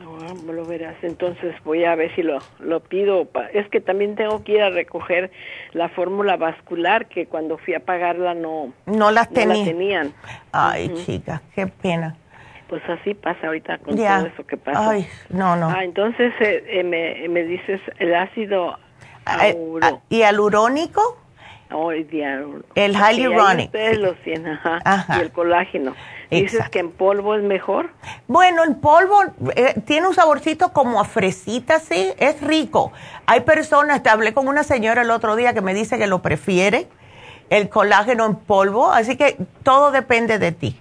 Ah, 0.00 0.34
lo 0.50 0.66
verás. 0.66 0.96
Entonces 1.02 1.54
voy 1.64 1.84
a 1.84 1.94
ver 1.94 2.14
si 2.14 2.22
lo, 2.22 2.38
lo 2.58 2.80
pido. 2.80 3.28
Es 3.52 3.68
que 3.68 3.80
también 3.80 4.14
tengo 4.16 4.42
que 4.44 4.52
ir 4.52 4.62
a 4.62 4.70
recoger 4.70 5.30
la 5.72 5.88
fórmula 5.88 6.36
vascular 6.36 7.06
que 7.06 7.26
cuando 7.26 7.56
fui 7.58 7.74
a 7.74 7.80
pagarla 7.80 8.34
no, 8.34 8.72
No 8.86 9.10
las 9.10 9.30
no 9.30 9.40
la 9.46 9.54
tenía. 9.54 9.64
tenían. 9.64 10.12
Ay, 10.52 10.88
Ujú. 10.88 10.96
chica, 11.04 11.42
qué 11.54 11.66
pena. 11.66 12.16
Pues 12.68 12.82
así 12.88 13.14
pasa 13.14 13.46
ahorita 13.46 13.78
con 13.78 13.96
Ya. 13.96 14.18
todo 14.18 14.26
eso 14.28 14.46
que 14.46 14.56
pasa. 14.56 14.90
Ay, 14.90 15.06
no, 15.30 15.56
no. 15.56 15.68
Ah, 15.70 15.84
entonces 15.84 16.32
eh, 16.40 16.64
eh, 16.68 16.82
me, 16.84 17.28
me 17.28 17.44
dices 17.44 17.80
el 17.98 18.14
ácido 18.14 18.78
Eh, 19.42 19.52
auro. 19.54 19.86
ah, 19.86 19.98
¿Y 20.08 20.22
alurónico? 20.22 21.18
Oh, 21.74 21.92
el. 21.92 22.06
El 22.74 22.92
hyaluronic, 22.94 23.66
Ustedes 23.66 23.98
lo 23.98 24.14
tienen, 24.14 24.52
ajá. 24.52 24.78
Ajá. 24.84 25.18
Y 25.18 25.20
el 25.20 25.32
colágeno. 25.32 25.94
Dices 26.30 26.54
Exacto. 26.54 26.70
que 26.70 26.78
en 26.78 26.90
polvo 26.90 27.34
es 27.34 27.42
mejor. 27.42 27.90
Bueno, 28.26 28.62
el 28.64 28.76
polvo 28.76 29.20
eh, 29.54 29.74
tiene 29.84 30.08
un 30.08 30.14
saborcito 30.14 30.72
como 30.72 31.00
a 31.00 31.04
fresita, 31.04 31.78
sí, 31.78 32.12
es 32.18 32.40
rico. 32.40 32.92
Hay 33.26 33.40
personas, 33.40 34.02
te 34.02 34.08
hablé 34.08 34.32
con 34.32 34.48
una 34.48 34.62
señora 34.62 35.02
el 35.02 35.10
otro 35.10 35.36
día 35.36 35.52
que 35.52 35.60
me 35.60 35.74
dice 35.74 35.98
que 35.98 36.06
lo 36.06 36.22
prefiere, 36.22 36.88
el 37.50 37.68
colágeno 37.68 38.24
en 38.24 38.36
polvo, 38.36 38.90
así 38.90 39.16
que 39.16 39.36
todo 39.62 39.90
depende 39.90 40.38
de 40.38 40.52
ti. 40.52 40.78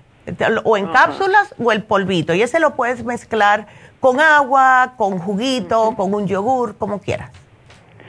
O 0.63 0.77
en 0.77 0.87
cápsulas 0.87 1.53
o 1.61 1.71
el 1.71 1.83
polvito. 1.83 2.33
Y 2.33 2.41
ese 2.41 2.59
lo 2.59 2.75
puedes 2.75 3.03
mezclar 3.03 3.67
con 3.99 4.21
agua, 4.21 4.93
con 4.95 5.19
juguito, 5.19 5.95
con 5.97 6.13
un 6.13 6.27
yogur, 6.27 6.77
como 6.77 6.99
quieras. 6.99 7.31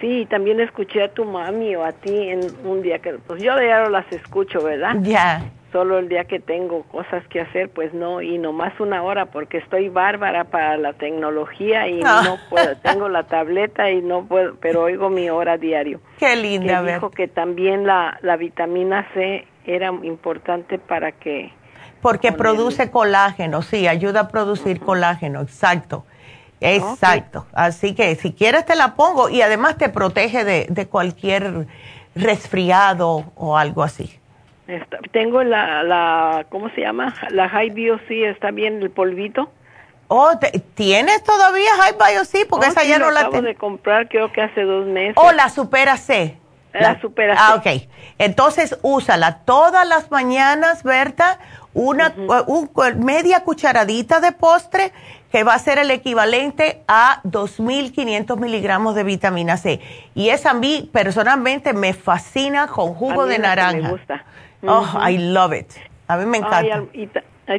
Sí, 0.02 0.26
también 0.28 0.58
escuché 0.60 1.00
a 1.04 1.14
tu 1.14 1.24
mami 1.24 1.76
o 1.76 1.84
a 1.84 1.92
ti 1.92 2.28
en 2.28 2.40
un 2.64 2.82
día 2.82 2.98
que, 2.98 3.12
pues 3.24 3.40
yo 3.40 3.56
diario 3.56 3.88
las 3.88 4.04
escucho, 4.12 4.60
¿verdad? 4.60 4.96
Ya. 5.00 5.44
Solo 5.70 5.98
el 6.00 6.08
día 6.08 6.24
que 6.24 6.40
tengo 6.40 6.82
cosas 6.82 7.24
que 7.28 7.40
hacer, 7.40 7.70
pues 7.70 7.94
no, 7.94 8.20
y 8.20 8.36
nomás 8.36 8.78
una 8.80 9.00
hora 9.04 9.26
porque 9.26 9.58
estoy 9.58 9.88
bárbara 9.88 10.42
para 10.42 10.76
la 10.76 10.92
tecnología 10.94 11.86
y 11.86 12.00
Ah. 12.04 12.22
no 12.24 12.36
puedo, 12.50 12.76
tengo 12.78 13.08
la 13.08 13.22
tableta 13.22 13.90
y 13.92 14.02
no 14.02 14.24
puedo, 14.26 14.56
pero 14.60 14.82
oigo 14.82 15.08
mi 15.08 15.30
hora 15.30 15.56
diario. 15.56 16.00
Qué 16.18 16.34
linda, 16.34 16.78
que 16.80 16.84
ver. 16.84 16.94
dijo 16.96 17.10
que 17.12 17.28
también 17.28 17.86
la, 17.86 18.18
la 18.22 18.36
vitamina 18.36 19.06
C 19.14 19.46
era 19.64 19.92
importante 20.02 20.80
para 20.80 21.12
que 21.12 21.52
Porque 22.00 22.32
produce 22.32 22.90
colágeno, 22.90 23.62
sí, 23.62 23.86
ayuda 23.86 24.22
a 24.22 24.28
producir 24.28 24.80
colágeno, 24.80 25.40
exacto. 25.42 26.04
Exacto. 26.62 27.46
Así 27.52 27.94
que 27.94 28.14
si 28.16 28.32
quieres 28.32 28.64
te 28.64 28.74
la 28.76 28.94
pongo 28.94 29.28
y 29.28 29.42
además 29.42 29.76
te 29.76 29.88
protege 29.88 30.44
de, 30.44 30.66
de 30.68 30.86
cualquier 30.88 31.66
resfriado 32.14 33.24
o 33.36 33.56
algo 33.56 33.82
así. 33.82 34.18
Está- 34.66 34.98
tengo 35.10 35.42
la, 35.42 35.82
la, 35.82 36.46
¿cómo 36.48 36.70
se 36.70 36.80
llama? 36.82 37.14
La 37.30 37.48
High 37.48 37.70
Bio, 37.70 37.98
sí, 38.08 38.22
está 38.24 38.50
bien 38.50 38.80
el 38.82 38.90
polvito. 38.90 39.50
Oh, 40.08 40.36
te- 40.38 40.50
¿tienes 40.74 41.22
todavía 41.24 41.70
High 41.78 41.94
Bio? 41.98 42.24
Sí, 42.24 42.44
porque 42.48 42.66
Oh, 42.66 42.70
esa 42.70 42.80
sí, 42.82 42.88
ya 42.88 42.98
no 42.98 43.10
la 43.10 43.20
acabo 43.20 43.32
tengo. 43.36 43.46
de 43.48 43.54
comprar, 43.54 44.08
creo 44.08 44.32
que 44.32 44.42
hace 44.42 44.62
dos 44.62 44.86
meses. 44.86 45.14
Oh, 45.16 45.32
la 45.32 45.48
Supera 45.48 45.96
C. 45.96 46.38
La 46.74 46.98
Supera 47.02 47.34
Ah, 47.38 47.56
ok. 47.56 47.82
Entonces, 48.18 48.78
úsala 48.82 49.38
todas 49.44 49.86
las 49.86 50.10
mañanas, 50.10 50.82
Berta, 50.84 51.38
una 51.74 52.14
un- 52.46 52.70
media 52.98 53.44
cucharadita 53.44 54.20
de 54.20 54.32
postre 54.32 54.92
que 55.30 55.44
va 55.44 55.54
a 55.54 55.58
ser 55.58 55.78
el 55.78 55.90
equivalente 55.90 56.82
a 56.86 57.20
2.500 57.24 58.38
miligramos 58.38 58.94
de 58.94 59.02
vitamina 59.04 59.56
C. 59.56 59.80
Y 60.14 60.28
esa 60.28 60.50
a 60.50 60.54
mí 60.54 60.90
personalmente 60.92 61.72
me 61.72 61.94
fascina 61.94 62.66
con 62.66 62.92
jugo 62.94 63.26
de 63.26 63.38
naranja. 63.38 63.78
Me 63.78 63.90
gusta. 63.90 64.24
Oh. 64.66 64.86
I 65.08 65.18
love 65.18 65.54
it. 65.54 65.70
A 66.06 66.16
mí 66.18 66.26
me 66.26 66.38
encanta. 66.38 66.58
Ay, 66.58 66.90
y 66.92 67.08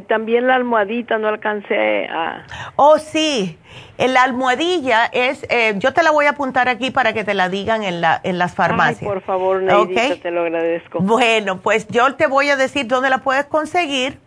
también 0.08 0.48
la 0.48 0.56
almohadita 0.56 1.18
no 1.18 1.28
alcancé 1.28 2.06
a... 2.08 2.46
Oh, 2.78 2.98
sí. 2.98 3.58
La 3.98 4.24
almohadilla 4.24 5.06
es, 5.12 5.46
eh, 5.50 5.74
yo 5.78 5.94
te 5.94 6.04
la 6.04 6.12
voy 6.12 6.26
a 6.26 6.32
apuntar 6.32 6.70
aquí 6.70 6.90
para 6.90 7.14
que 7.14 7.24
te 7.24 7.34
la 7.34 7.50
digan 7.50 7.84
en, 7.84 8.00
la, 8.02 8.20
en 8.24 8.38
las 8.38 8.56
farmacias. 8.56 9.02
Ay, 9.02 9.08
por 9.08 9.22
favor, 9.22 9.62
Neidita, 9.62 10.14
Ok. 10.14 10.22
te 10.22 10.32
lo 10.32 10.42
agradezco. 10.42 11.00
Bueno, 11.00 11.60
pues 11.60 11.88
yo 11.90 12.16
te 12.16 12.28
voy 12.28 12.50
a 12.50 12.56
decir 12.56 12.88
dónde 12.88 13.10
la 13.10 13.20
puedes 13.20 13.46
conseguir 13.46 14.18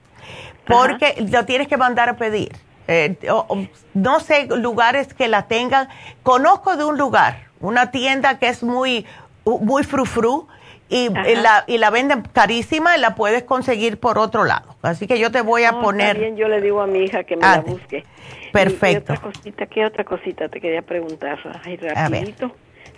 porque 0.67 1.15
lo 1.31 1.45
tienes 1.45 1.69
que 1.69 1.77
mandar 1.77 2.09
a 2.09 2.17
pedir. 2.17 2.53
Eh, 2.89 3.17
o- 3.31 3.47
o- 3.49 3.67
no 3.95 4.21
sé 4.21 4.47
lugares 4.47 5.15
que 5.15 5.27
la 5.29 5.43
tengan. 5.49 5.89
Conozco 6.23 6.77
de 6.77 6.85
un 6.85 6.99
lugar, 6.99 7.45
una 7.61 7.91
tienda 7.91 8.39
que 8.39 8.49
es 8.49 8.63
muy, 8.63 9.07
muy 9.45 9.85
frufru 9.85 10.49
y, 10.89 11.09
la, 11.11 11.65
y 11.67 11.79
la 11.79 11.91
venden 11.91 12.23
carísima 12.33 12.97
y 12.97 13.01
la 13.01 13.15
puedes 13.15 13.43
conseguir 13.43 13.99
por 13.99 14.19
otro 14.19 14.45
lado. 14.45 14.77
Así 14.83 15.07
que 15.07 15.19
yo 15.19 15.31
te 15.33 15.41
voy 15.41 15.65
a 15.65 15.73
No, 15.73 15.81
poner. 15.83 16.19
Bien, 16.19 16.37
yo 16.37 16.49
le 16.49 16.61
digo 16.61 16.81
a 16.81 16.87
mi 16.87 17.01
hija 17.05 17.25
que 17.25 17.37
me 17.37 17.45
Ah, 17.45 17.57
la 17.57 17.61
busque. 17.63 18.05
perfecto. 18.53 19.13
Y, 19.13 19.17
y 19.17 19.17
otra 19.17 19.21
cosita, 19.33 19.67
¿qué 19.67 19.85
otra 19.85 20.05
cosita 20.05 20.49
te 20.49 20.61
quería 20.61 20.83
preguntar? 20.83 21.39
Ay, 21.65 21.79
A 21.95 22.09
ver. 22.09 22.21
rapidito. 22.21 22.53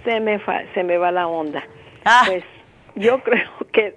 Se 0.05 0.21
me, 0.21 0.39
fa- 0.39 0.63
se 0.75 0.85
me 0.85 0.99
va 0.99 1.11
la 1.11 1.27
onda. 1.27 1.63
Ah. 2.05 2.25
Pues 2.27 2.45
yo 2.95 3.19
creo 3.25 3.49
que 3.73 3.97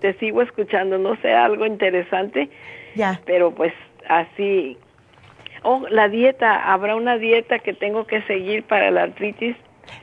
te 0.00 0.14
sigo 0.18 0.42
escuchando, 0.42 0.98
no 0.98 1.16
sé, 1.22 1.32
algo 1.32 1.64
interesante. 1.66 2.50
Ya. 2.94 3.20
Pero 3.24 3.52
pues 3.54 3.72
así. 4.08 4.76
Oh, 5.62 5.84
la 5.90 6.08
dieta, 6.08 6.72
¿habrá 6.72 6.94
una 6.96 7.18
dieta 7.18 7.58
que 7.58 7.72
tengo 7.74 8.06
que 8.06 8.22
seguir 8.22 8.64
para 8.64 8.90
la 8.90 9.02
artritis? 9.04 9.56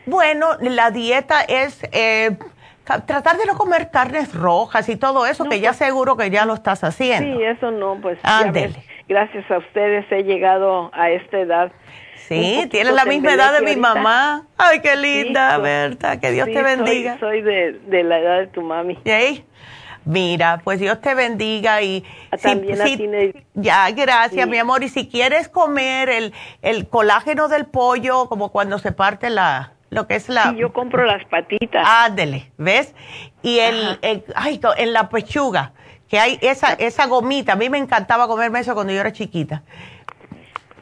Bueno, 0.05 0.49
la 0.61 0.91
dieta 0.91 1.41
es 1.43 1.81
eh, 1.91 2.37
tratar 2.85 3.37
de 3.37 3.45
no 3.45 3.57
comer 3.57 3.89
carnes 3.89 4.33
rojas 4.33 4.87
y 4.89 4.95
todo 4.95 5.25
eso, 5.25 5.45
que 5.45 5.59
ya 5.59 5.69
pues 5.69 5.77
seguro 5.77 6.15
que 6.15 6.29
ya 6.29 6.45
lo 6.45 6.53
estás 6.53 6.83
haciendo. 6.83 7.37
Sí, 7.37 7.43
eso 7.43 7.71
no, 7.71 7.99
pues 8.01 8.19
gracias 9.07 9.51
a 9.51 9.57
ustedes 9.57 10.05
he 10.11 10.23
llegado 10.23 10.91
a 10.93 11.09
esta 11.09 11.39
edad. 11.39 11.71
Sí, 12.15 12.67
tienes 12.71 12.93
la 12.93 13.05
misma 13.05 13.33
edad 13.33 13.59
de 13.59 13.65
mi 13.65 13.75
mamá. 13.75 14.47
Ay, 14.57 14.79
qué 14.81 14.95
linda, 14.95 15.57
Berta, 15.57 16.19
que 16.19 16.31
Dios 16.31 16.47
te 16.47 16.61
bendiga. 16.61 17.19
Soy, 17.19 17.41
de, 17.41 18.03
la 18.03 18.19
edad 18.19 18.39
de 18.39 18.47
tu 18.47 18.61
mami. 18.61 18.97
¿Sí? 19.05 19.45
Mira, 20.05 20.61
pues 20.63 20.79
Dios 20.79 21.01
te 21.01 21.15
bendiga 21.15 21.81
y 21.81 22.03
ah, 22.31 22.37
también 22.37 22.77
ya, 23.55 23.89
gracias, 23.91 24.47
mi 24.47 24.57
amor. 24.57 24.83
Y 24.83 24.89
si 24.89 25.07
quieres 25.07 25.49
comer 25.49 26.09
el, 26.09 26.33
el 26.61 26.87
colágeno 26.87 27.47
del 27.47 27.65
pollo, 27.65 28.27
como 28.27 28.51
cuando 28.51 28.77
se 28.77 28.91
parte 28.91 29.31
la, 29.31 29.74
lo 29.95 30.07
que 30.07 30.15
es 30.15 30.29
la... 30.29 30.51
Sí, 30.51 30.57
yo 30.57 30.71
compro 30.73 31.05
las 31.05 31.25
patitas. 31.25 31.87
Ándele, 31.87 32.51
¿ves? 32.57 32.93
Y 33.41 33.59
el, 33.59 33.99
ay, 34.35 34.59
en 34.77 34.93
la 34.93 35.09
pechuga, 35.09 35.71
que 36.09 36.19
hay 36.19 36.37
esa, 36.41 36.73
esa 36.73 37.07
gomita, 37.07 37.53
a 37.53 37.55
mí 37.55 37.69
me 37.69 37.77
encantaba 37.77 38.27
comerme 38.27 38.59
eso 38.59 38.75
cuando 38.75 38.93
yo 38.93 38.99
era 38.99 39.11
chiquita. 39.11 39.63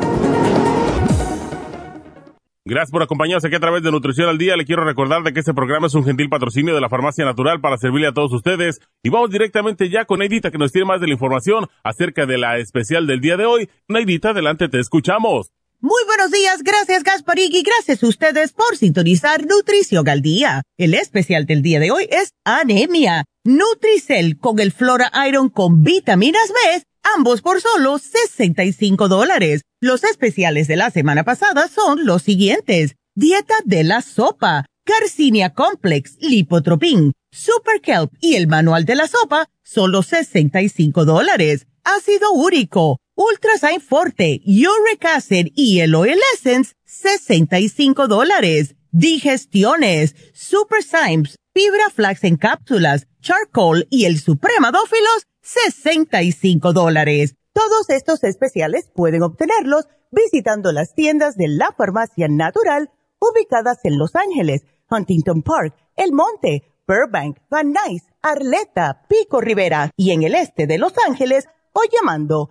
Gracias 2.67 2.93
por 2.93 3.03
acompañarnos 3.03 3.45
aquí 3.45 3.57
a 3.57 3.61
través 3.61 3.83
de 3.83 3.91
Nutrición 3.91 4.27
al 4.29 4.39
Día. 4.39 4.57
Le 4.57 4.65
quiero 4.65 4.85
recordar 4.85 5.23
de 5.23 5.35
que 5.35 5.41
este 5.41 5.53
programa 5.53 5.89
es 5.89 5.95
un 5.95 6.05
gentil 6.05 6.31
patrocinio 6.31 6.75
de 6.75 6.81
la 6.81 6.89
Farmacia 6.89 7.23
Natural 7.25 7.61
para 7.61 7.77
servirle 7.77 8.07
a 8.07 8.13
todos 8.13 8.33
ustedes. 8.33 8.81
Y 9.03 9.11
vamos 9.11 9.31
directamente 9.31 9.91
ya 9.91 10.07
con 10.07 10.21
Neidita 10.21 10.51
que 10.51 10.57
nos 10.57 10.73
tiene 10.73 10.87
más 10.87 10.99
de 11.01 11.09
la 11.09 11.13
información 11.13 11.67
acerca 11.83 12.25
de 12.25 12.39
la 12.39 12.57
especial 12.59 13.07
del 13.07 13.21
día 13.21 13.37
de 13.37 13.45
hoy. 13.45 13.69
Neidita, 13.89 14.31
adelante, 14.31 14.71
te 14.71 14.79
escuchamos. 14.79 15.53
Muy 15.85 16.03
buenos 16.07 16.31
días, 16.31 16.63
gracias 16.63 17.03
Gasparig 17.03 17.55
y 17.55 17.63
gracias 17.63 18.03
a 18.03 18.07
ustedes 18.07 18.53
por 18.55 18.75
sintonizar 18.75 19.45
Nutrición 19.45 20.09
al 20.09 20.23
Día. 20.23 20.63
El 20.79 20.95
especial 20.95 21.45
del 21.45 21.61
día 21.61 21.79
de 21.79 21.91
hoy 21.91 22.09
es 22.11 22.31
anemia. 22.43 23.27
Nutricel 23.45 24.39
con 24.39 24.61
el 24.61 24.73
Flora 24.73 25.13
Iron 25.29 25.51
con 25.51 25.83
vitaminas 25.83 26.49
B 26.49 26.85
ambos 27.15 27.43
por 27.43 27.61
solo 27.61 27.99
65 27.99 29.09
dólares. 29.09 29.61
Los 29.79 30.05
especiales 30.05 30.69
de 30.69 30.77
la 30.77 30.91
semana 30.91 31.23
pasada 31.23 31.69
son 31.69 32.07
los 32.07 32.23
siguientes. 32.23 32.97
Dieta 33.15 33.57
de 33.67 33.85
la 33.85 34.01
sopa, 34.01 34.65
Carcinia 34.87 35.51
Complex, 35.53 36.17
Lipotropin, 36.19 37.13
Super 37.31 37.83
Kelp 37.83 38.11
y 38.23 38.37
el 38.37 38.47
manual 38.47 38.87
de 38.87 38.95
la 38.95 39.07
sopa, 39.07 39.51
solo 39.63 40.03
65 40.03 41.05
dólares. 41.05 41.67
Ácido 41.85 42.33
úrico, 42.33 43.01
Ultrasign 43.17 43.81
Forte, 43.81 44.41
Uric 44.45 45.05
Acid 45.05 45.49
y 45.55 45.81
el 45.81 45.95
Oil 45.95 46.19
Essence, 46.35 46.75
65 46.85 48.09
dólares. 48.09 48.75
Digestiones, 48.91 50.15
Super 50.35 50.83
Symes, 50.85 51.37
Fibra 51.53 51.91
Flax 51.93 52.23
en 52.23 52.37
cápsulas, 52.37 53.09
Charcoal 53.21 53.89
y 53.91 54.05
el 54.05 54.21
Supremadófilos, 54.21 55.27
65 55.43 56.73
dólares. 56.73 57.35
Todos 57.53 57.91
estos 57.91 58.23
especiales 58.23 58.91
pueden 58.95 59.25
obtenerlos 59.25 59.89
visitando 60.13 60.71
las 60.71 60.95
tiendas 60.95 61.37
de 61.37 61.49
la 61.49 61.73
farmacia 61.77 62.29
natural 62.29 62.91
ubicadas 63.21 63.79
en 63.85 63.99
Los 63.99 64.15
Ángeles, 64.15 64.63
Huntington 64.89 65.43
Park, 65.43 65.75
El 65.97 66.13
Monte, 66.13 66.63
Burbank, 66.87 67.39
Van 67.51 67.73
Nuys, 67.73 68.05
Arleta, 68.23 69.07
Pico 69.09 69.41
Rivera 69.41 69.91
y 69.97 70.13
en 70.13 70.23
el 70.23 70.37
este 70.37 70.69
de 70.69 70.79
Los 70.79 70.93
Ángeles 71.09 71.49
o 71.73 71.81
llamando 71.93 72.51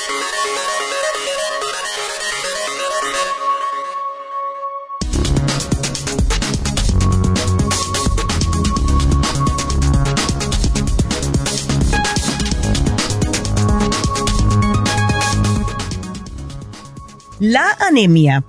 La 17.41 17.75
anemia 17.79 18.45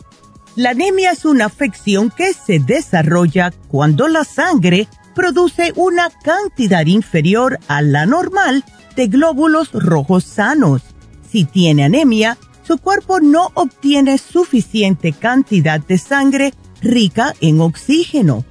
la 0.55 0.70
anemia 0.70 1.12
es 1.12 1.24
una 1.24 1.47
afección 1.47 2.11
que 2.11 2.34
se 2.34 2.59
desarrolla 2.59 3.53
cuando 3.68 4.07
la 4.07 4.22
sangre 4.22 4.86
produce 5.14 5.72
una 5.76 6.11
cantidad 6.11 6.84
inferior 6.84 7.59
a 7.68 7.80
la 7.80 8.05
normal 8.05 8.62
de 8.95 9.07
glóbulos 9.07 9.72
rojos 9.72 10.24
sanos. 10.24 10.82
Si 11.30 11.45
tiene 11.45 11.84
anemia, 11.84 12.36
su 12.64 12.76
cuerpo 12.76 13.20
no 13.20 13.51
obtiene 13.55 14.18
suficiente 14.18 15.14
cantidad 15.14 15.80
de 15.80 15.97
sangre 15.97 16.53
rica 16.82 17.34
en 17.40 17.62
oxígeno. 17.62 18.45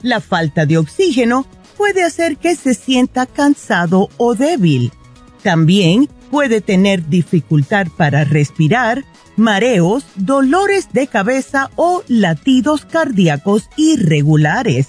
La 0.00 0.20
falta 0.20 0.64
de 0.64 0.78
oxígeno 0.78 1.44
puede 1.76 2.04
hacer 2.04 2.36
que 2.36 2.54
se 2.54 2.74
sienta 2.74 3.26
cansado 3.26 4.10
o 4.16 4.36
débil. 4.36 4.92
También 5.42 6.08
puede 6.32 6.62
tener 6.62 7.10
dificultad 7.10 7.88
para 7.94 8.24
respirar, 8.24 9.04
mareos, 9.36 10.06
dolores 10.16 10.88
de 10.90 11.06
cabeza 11.06 11.70
o 11.76 12.02
latidos 12.08 12.86
cardíacos 12.86 13.68
irregulares. 13.76 14.88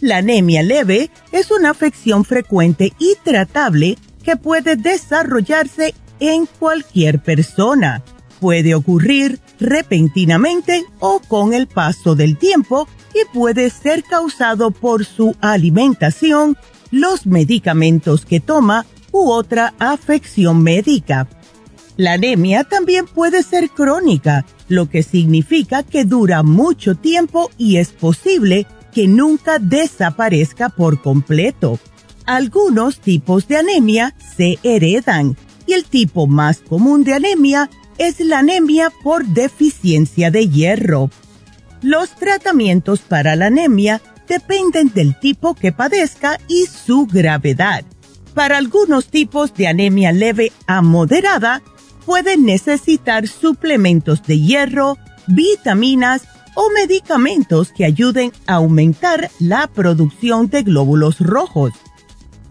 La 0.00 0.16
anemia 0.16 0.62
leve 0.62 1.10
es 1.32 1.50
una 1.50 1.68
afección 1.68 2.24
frecuente 2.24 2.94
y 2.98 3.16
tratable 3.22 3.98
que 4.24 4.36
puede 4.36 4.76
desarrollarse 4.76 5.94
en 6.18 6.46
cualquier 6.46 7.22
persona. 7.22 8.02
Puede 8.40 8.74
ocurrir 8.74 9.40
repentinamente 9.60 10.86
o 10.98 11.20
con 11.20 11.52
el 11.52 11.66
paso 11.66 12.14
del 12.14 12.38
tiempo 12.38 12.88
y 13.12 13.18
puede 13.36 13.68
ser 13.68 14.02
causado 14.02 14.70
por 14.70 15.04
su 15.04 15.36
alimentación, 15.42 16.56
los 16.90 17.26
medicamentos 17.26 18.24
que 18.24 18.40
toma 18.40 18.86
u 19.12 19.30
otra 19.30 19.74
afección 19.78 20.62
médica. 20.62 21.28
La 21.96 22.12
anemia 22.12 22.64
también 22.64 23.06
puede 23.06 23.42
ser 23.42 23.70
crónica, 23.70 24.46
lo 24.68 24.88
que 24.88 25.02
significa 25.02 25.82
que 25.82 26.04
dura 26.04 26.42
mucho 26.42 26.94
tiempo 26.94 27.50
y 27.58 27.76
es 27.76 27.88
posible 27.88 28.66
que 28.92 29.08
nunca 29.08 29.58
desaparezca 29.58 30.68
por 30.68 31.02
completo. 31.02 31.78
Algunos 32.24 33.00
tipos 33.00 33.48
de 33.48 33.56
anemia 33.56 34.14
se 34.36 34.58
heredan 34.62 35.36
y 35.66 35.72
el 35.72 35.84
tipo 35.84 36.26
más 36.26 36.58
común 36.58 37.04
de 37.04 37.14
anemia 37.14 37.68
es 37.98 38.20
la 38.20 38.38
anemia 38.38 38.92
por 39.02 39.26
deficiencia 39.26 40.30
de 40.30 40.48
hierro. 40.48 41.10
Los 41.82 42.10
tratamientos 42.10 43.00
para 43.00 43.36
la 43.36 43.46
anemia 43.46 44.00
dependen 44.28 44.92
del 44.94 45.18
tipo 45.18 45.54
que 45.54 45.72
padezca 45.72 46.38
y 46.48 46.66
su 46.66 47.06
gravedad. 47.06 47.84
Para 48.38 48.58
algunos 48.58 49.08
tipos 49.08 49.52
de 49.54 49.66
anemia 49.66 50.12
leve 50.12 50.52
a 50.68 50.80
moderada, 50.80 51.60
pueden 52.06 52.44
necesitar 52.44 53.26
suplementos 53.26 54.22
de 54.22 54.38
hierro, 54.38 54.96
vitaminas 55.26 56.22
o 56.54 56.70
medicamentos 56.70 57.72
que 57.72 57.84
ayuden 57.84 58.30
a 58.46 58.54
aumentar 58.54 59.28
la 59.40 59.66
producción 59.66 60.48
de 60.50 60.62
glóbulos 60.62 61.18
rojos. 61.18 61.72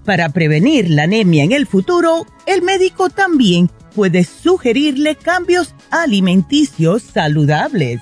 Para 0.03 0.27
prevenir 0.27 0.89
la 0.89 1.03
anemia 1.03 1.45
en 1.45 1.53
el 1.53 1.65
futuro, 1.65 2.25
el 2.47 2.63
médico 2.63 3.09
también 3.09 3.71
puede 3.95 4.25
sugerirle 4.25 5.15
cambios 5.15 5.73
alimenticios 5.89 7.01
saludables. 7.01 8.01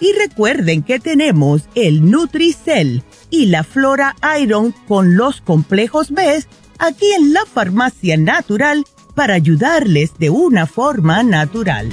Y 0.00 0.12
recuerden 0.14 0.82
que 0.82 0.98
tenemos 0.98 1.68
el 1.76 2.10
Nutricel 2.10 3.04
y 3.30 3.46
la 3.46 3.62
Flora 3.62 4.16
Iron 4.40 4.74
con 4.88 5.16
los 5.16 5.40
complejos 5.40 6.10
B 6.10 6.44
aquí 6.82 7.12
en 7.12 7.32
la 7.32 7.46
farmacia 7.46 8.16
natural 8.16 8.84
para 9.14 9.34
ayudarles 9.34 10.18
de 10.18 10.30
una 10.30 10.66
forma 10.66 11.22
natural. 11.22 11.88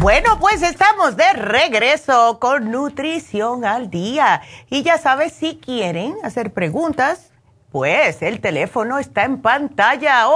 Bueno, 0.00 0.38
pues 0.40 0.62
estamos 0.62 1.16
de 1.18 1.30
regreso 1.34 2.38
con 2.40 2.70
Nutrición 2.70 3.66
al 3.66 3.90
Día. 3.90 4.40
Y 4.70 4.82
ya 4.82 4.96
sabes, 4.96 5.34
si 5.34 5.58
quieren 5.58 6.16
hacer 6.22 6.54
preguntas, 6.54 7.30
pues 7.70 8.22
el 8.22 8.40
teléfono 8.40 8.98
está 8.98 9.24
en 9.24 9.42
pantalla 9.42 10.26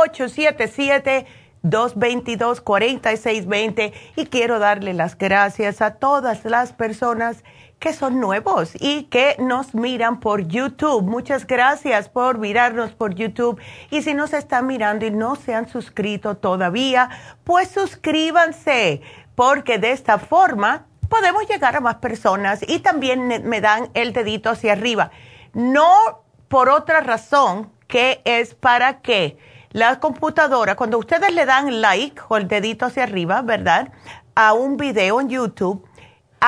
877-222-4620. 1.63 3.95
Y 4.17 4.27
quiero 4.27 4.59
darle 4.59 4.93
las 4.93 5.17
gracias 5.17 5.81
a 5.81 5.95
todas 5.95 6.45
las 6.45 6.75
personas 6.75 7.43
que 7.79 7.93
son 7.93 8.21
nuevos 8.21 8.73
y 8.81 9.05
que 9.05 9.37
nos 9.39 9.75
miran 9.75 10.21
por 10.21 10.47
YouTube. 10.47 11.03
Muchas 11.03 11.47
gracias 11.47 12.09
por 12.09 12.39
mirarnos 12.39 12.93
por 12.93 13.15
YouTube. 13.15 13.61
Y 13.91 14.03
si 14.03 14.15
nos 14.15 14.33
están 14.33 14.67
mirando 14.67 15.07
y 15.07 15.11
no 15.11 15.37
se 15.37 15.55
han 15.55 15.69
suscrito 15.69 16.37
todavía, 16.37 17.11
pues 17.45 17.69
suscríbanse 17.69 19.03
porque 19.35 19.79
de 19.79 19.93
esta 19.93 20.19
forma 20.19 20.87
podemos 21.09 21.47
llegar 21.49 21.77
a 21.77 21.81
más 21.81 21.97
personas 21.97 22.61
y 22.67 22.81
también 22.81 23.27
me 23.27 23.61
dan 23.61 23.91
el 23.95 24.13
dedito 24.13 24.51
hacia 24.51 24.73
arriba. 24.73 25.11
No 25.53 26.23
por 26.49 26.69
otra 26.69 27.01
razón 27.01 27.71
que 27.87 28.21
es 28.25 28.55
para 28.55 29.01
que 29.01 29.39
la 29.71 29.99
computadora, 29.99 30.77
cuando 30.77 30.99
ustedes 30.99 31.35
le 31.35 31.47
dan 31.47 31.81
like 31.81 32.21
o 32.29 32.37
el 32.37 32.47
dedito 32.47 32.87
hacia 32.87 33.03
arriba, 33.03 33.43
¿verdad? 33.43 33.93
A 34.35 34.53
un 34.53 34.77
video 34.77 35.21
en 35.21 35.29
YouTube, 35.29 35.85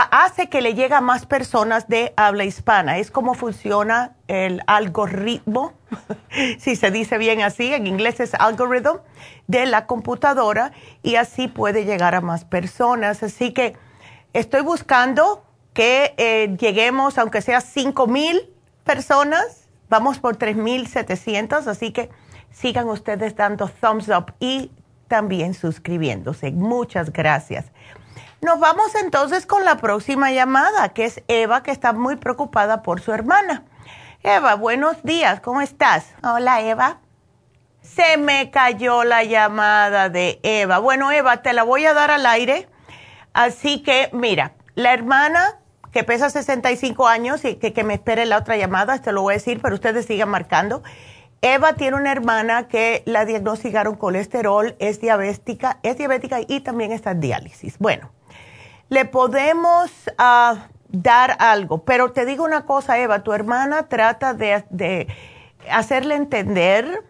hace 0.02 0.48
que 0.48 0.60
le 0.60 0.74
llegue 0.74 0.94
a 0.94 1.00
más 1.00 1.26
personas 1.26 1.88
de 1.88 2.12
habla 2.16 2.44
hispana. 2.44 2.98
Es 2.98 3.10
como 3.10 3.34
funciona 3.34 4.14
el 4.28 4.62
algoritmo, 4.66 5.72
si 6.58 6.76
se 6.76 6.90
dice 6.90 7.18
bien 7.18 7.42
así, 7.42 7.72
en 7.72 7.86
inglés 7.86 8.20
es 8.20 8.34
algoritmo, 8.34 9.00
de 9.46 9.66
la 9.66 9.86
computadora 9.86 10.72
y 11.02 11.16
así 11.16 11.48
puede 11.48 11.84
llegar 11.84 12.14
a 12.14 12.20
más 12.20 12.44
personas. 12.44 13.22
Así 13.22 13.52
que 13.52 13.74
estoy 14.32 14.62
buscando 14.62 15.44
que 15.72 16.14
eh, 16.16 16.56
lleguemos, 16.58 17.18
aunque 17.18 17.40
sea 17.40 17.60
5 17.60 18.06
mil 18.06 18.50
personas, 18.84 19.68
vamos 19.88 20.18
por 20.18 20.38
3.700, 20.38 21.66
así 21.66 21.92
que 21.92 22.10
sigan 22.50 22.88
ustedes 22.88 23.36
dando 23.36 23.68
thumbs 23.68 24.08
up 24.08 24.34
y 24.40 24.70
también 25.08 25.54
suscribiéndose. 25.54 26.50
Muchas 26.50 27.12
gracias. 27.12 27.66
Nos 28.42 28.60
vamos 28.60 28.94
entonces 28.94 29.46
con 29.46 29.64
la 29.64 29.78
próxima 29.78 30.30
llamada, 30.30 30.90
que 30.90 31.06
es 31.06 31.22
Eva, 31.26 31.62
que 31.62 31.70
está 31.70 31.94
muy 31.94 32.16
preocupada 32.16 32.82
por 32.82 33.00
su 33.00 33.12
hermana. 33.12 33.64
Eva, 34.22 34.56
buenos 34.56 35.02
días, 35.02 35.40
¿cómo 35.40 35.62
estás? 35.62 36.14
Hola, 36.22 36.60
Eva. 36.60 36.98
Se 37.80 38.18
me 38.18 38.50
cayó 38.50 39.04
la 39.04 39.24
llamada 39.24 40.10
de 40.10 40.38
Eva. 40.42 40.80
Bueno, 40.80 41.10
Eva, 41.10 41.38
te 41.38 41.54
la 41.54 41.62
voy 41.62 41.86
a 41.86 41.94
dar 41.94 42.10
al 42.10 42.26
aire. 42.26 42.68
Así 43.32 43.82
que, 43.82 44.10
mira, 44.12 44.52
la 44.74 44.92
hermana 44.92 45.58
que 45.90 46.04
pesa 46.04 46.28
65 46.28 47.08
años 47.08 47.42
y 47.46 47.54
que, 47.54 47.72
que 47.72 47.84
me 47.84 47.94
espere 47.94 48.26
la 48.26 48.36
otra 48.36 48.58
llamada, 48.58 49.00
te 49.00 49.12
lo 49.12 49.22
voy 49.22 49.32
a 49.32 49.36
decir, 49.38 49.60
pero 49.62 49.74
ustedes 49.76 50.04
sigan 50.04 50.28
marcando. 50.28 50.82
Eva 51.40 51.72
tiene 51.72 51.96
una 51.96 52.12
hermana 52.12 52.68
que 52.68 53.02
la 53.06 53.24
diagnosticaron 53.24 53.94
colesterol, 53.94 54.76
es 54.78 55.00
diabética, 55.00 55.78
es 55.82 55.96
diabética 55.96 56.40
y 56.46 56.60
también 56.60 56.92
está 56.92 57.12
en 57.12 57.20
diálisis. 57.20 57.78
Bueno, 57.78 58.10
le 58.88 59.04
podemos 59.04 59.90
ah, 60.18 60.68
dar 60.88 61.36
algo, 61.40 61.84
pero 61.84 62.12
te 62.12 62.24
digo 62.24 62.44
una 62.44 62.64
cosa, 62.64 62.98
Eva, 62.98 63.22
tu 63.22 63.32
hermana 63.32 63.84
trata 63.84 64.34
de, 64.34 65.06
hacerle 65.70 66.14
entender 66.14 67.02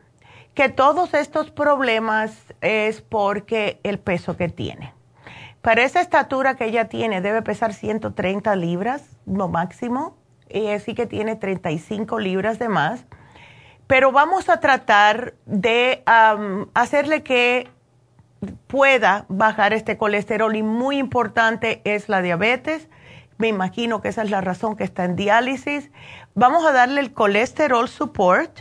que 0.55 0.69
todos 0.71 1.13
estos 1.13 1.51
problemas 1.51 2.33
es 2.63 3.03
porque 3.03 3.79
el 3.83 3.99
peso 3.99 4.37
que 4.37 4.49
tiene. 4.49 4.95
Para 5.61 5.83
esa 5.83 6.01
estatura 6.01 6.55
que 6.55 6.67
ella 6.67 6.89
tiene, 6.89 7.21
debe 7.21 7.43
pesar 7.43 7.75
130 7.75 8.57
libras, 8.57 9.03
lo 9.27 9.49
máximo, 9.49 10.17
y 10.49 10.69
así 10.69 10.95
que 10.95 11.07
tiene 11.07 11.37
35 11.37 12.19
libras 12.21 12.59
de 12.59 12.69
más. 12.69 13.05
Pero 13.87 14.13
vamos 14.13 14.49
a 14.49 14.61
tratar 14.61 15.35
de 15.45 16.03
hacerle 16.75 17.23
que 17.23 17.69
pueda 18.67 19.27
bajar 19.29 19.73
este 19.73 19.97
colesterol 19.97 20.55
y 20.57 20.63
muy 20.63 20.99
importante 20.99 21.81
es 21.85 22.09
la 22.09 22.23
diabetes. 22.23 22.89
Me 23.39 23.49
imagino 23.49 24.01
que 24.01 24.09
esa 24.09 24.23
es 24.23 24.31
la 24.31 24.41
razón 24.41 24.77
que 24.77 24.85
está 24.85 25.05
en 25.05 25.17
diálisis. 25.17 25.91
Vamos 26.35 26.65
a 26.65 26.73
darle 26.73 27.01
el 27.01 27.13
colesterol 27.13 27.89
support, 27.89 28.61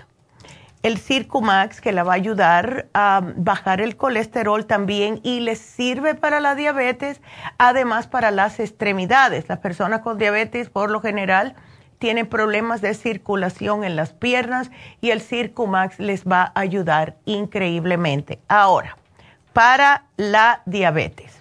el 0.83 0.97
Circumax 0.97 1.81
que 1.81 1.91
la 1.91 2.03
va 2.03 2.13
a 2.13 2.15
ayudar 2.15 2.87
a 2.93 3.21
bajar 3.37 3.81
el 3.81 3.97
colesterol 3.97 4.65
también 4.65 5.19
y 5.23 5.39
le 5.39 5.55
sirve 5.55 6.13
para 6.13 6.39
la 6.39 6.55
diabetes, 6.55 7.21
además 7.57 8.07
para 8.07 8.31
las 8.31 8.59
extremidades. 8.59 9.49
Las 9.49 9.59
personas 9.59 10.01
con 10.01 10.17
diabetes 10.17 10.69
por 10.69 10.91
lo 10.91 11.01
general 11.01 11.55
tienen 11.97 12.27
problemas 12.27 12.81
de 12.81 12.93
circulación 12.93 13.83
en 13.83 13.95
las 13.95 14.13
piernas 14.13 14.69
y 15.01 15.11
el 15.11 15.21
Circumax 15.21 15.99
les 15.99 16.25
va 16.25 16.51
a 16.53 16.59
ayudar 16.59 17.15
increíblemente. 17.25 18.39
Ahora, 18.47 18.97
para 19.55 20.03
la 20.17 20.63
diabetes. 20.65 21.31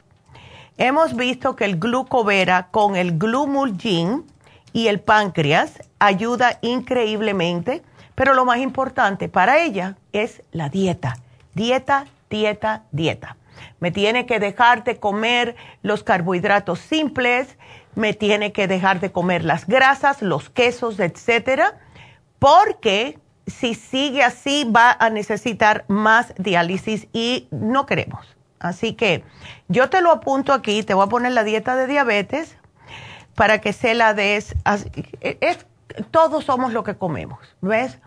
Hemos 0.79 1.17
visto 1.17 1.57
que 1.57 1.65
el 1.65 1.81
glucovera 1.81 2.69
con 2.71 2.95
el 2.95 3.19
glumulgin 3.19 4.25
y 4.73 4.87
el 4.87 5.01
páncreas 5.01 5.83
ayuda 5.99 6.59
increíblemente 6.63 7.83
Pero 8.15 8.35
lo 8.35 8.45
más 8.45 8.59
importante 8.59 9.29
para 9.29 9.59
ella 9.59 9.97
es 10.13 10.45
la 10.53 10.69
dieta. 10.69 11.17
Dieta, 11.55 12.07
dieta, 12.31 12.85
dieta. 12.93 13.37
Me 13.81 13.91
tiene 13.91 14.27
que 14.27 14.39
dejar 14.39 14.85
de 14.85 15.01
comer 15.01 15.57
los 15.83 16.05
carbohidratos 16.05 16.79
simples, 16.79 17.59
me 17.97 18.15
tiene 18.15 18.53
que 18.53 18.69
dejar 18.69 19.01
de 19.01 19.11
comer 19.11 19.45
las 19.45 19.67
grasas, 19.67 20.23
los 20.23 20.51
quesos, 20.51 21.01
etcétera, 21.01 21.81
porque 22.39 23.19
si 23.47 23.75
sigue 23.75 24.23
así 24.23 24.65
va 24.65 24.97
a 24.99 25.11
necesitar 25.11 25.85
más 25.89 26.35
diálisis 26.39 27.09
y 27.13 27.49
no 27.51 27.87
queremos. 27.87 28.27
Así 28.59 28.95
que 28.95 29.25
yo 29.69 29.91
te 29.91 30.01
lo 30.01 30.11
apunto 30.11 30.53
aquí, 30.53 30.83
te 30.83 30.95
voy 30.95 31.05
a 31.05 31.09
poner 31.09 31.33
la 31.33 31.45
dieta 31.45 31.77
de 31.77 31.87
diabetes 31.87 32.57
para 33.35 33.61
que 33.61 33.73
se 33.73 33.95
la 33.95 34.15
des. 34.15 34.55
Es, 35.21 35.67
todos 36.11 36.45
somos 36.45 36.73
lo 36.73 36.83
que 36.83 36.97
comemos, 36.97 37.39
¿ves? 37.61 37.99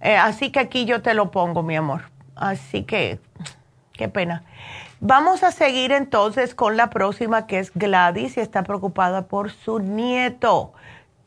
Eh, 0.00 0.16
así 0.16 0.50
que 0.50 0.60
aquí 0.60 0.86
yo 0.86 1.02
te 1.02 1.14
lo 1.14 1.30
pongo, 1.30 1.62
mi 1.62 1.76
amor. 1.76 2.10
Así 2.34 2.84
que, 2.84 3.20
qué 3.92 4.08
pena. 4.08 4.44
Vamos 5.00 5.42
a 5.42 5.52
seguir 5.52 5.92
entonces 5.92 6.54
con 6.54 6.76
la 6.76 6.88
próxima 6.88 7.46
que 7.46 7.58
es 7.58 7.72
Gladys 7.74 8.36
y 8.36 8.40
está 8.40 8.62
preocupada 8.62 9.26
por 9.26 9.50
su 9.50 9.78
nieto 9.78 10.72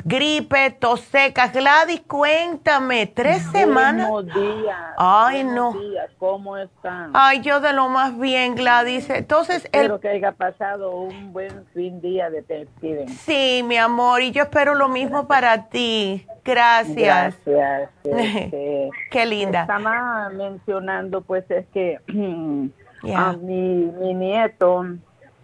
gripe, 0.05 0.69
tos 0.79 1.01
seca. 1.01 1.47
Gladys, 1.47 2.01
cuéntame, 2.07 3.07
tres 3.07 3.41
semanas. 3.51 4.07
Buenos 4.07 4.33
días. 4.33 4.77
Ay, 4.97 5.43
no. 5.43 5.73
Días. 5.73 6.09
¿Cómo 6.19 6.57
están? 6.57 7.11
Ay, 7.13 7.41
yo 7.41 7.59
de 7.59 7.73
lo 7.73 7.89
más 7.89 8.17
bien, 8.17 8.55
Gladys. 8.55 9.09
Entonces, 9.09 9.65
espero 9.65 9.99
que 9.99 10.09
haya 10.09 10.31
pasado 10.31 10.95
un 10.95 11.33
buen 11.33 11.65
fin 11.73 11.99
día 11.99 12.29
de 12.29 12.43
Thanksgiving. 12.43 13.09
Sí, 13.09 13.63
mi 13.65 13.77
amor, 13.77 14.21
y 14.21 14.31
yo 14.31 14.43
espero 14.43 14.75
lo 14.75 14.87
mismo 14.87 15.27
para 15.27 15.69
ti. 15.69 16.25
Gracias. 16.45 17.37
Gracias. 17.43 17.89
Este, 18.05 18.89
Qué 19.09 19.25
linda. 19.25 19.61
Estaba 19.61 20.29
mencionando, 20.29 21.21
pues, 21.21 21.49
es 21.49 21.65
que 21.73 21.99
a 23.15 23.33
mi, 23.33 23.91
mi 23.99 24.13
nieto 24.13 24.85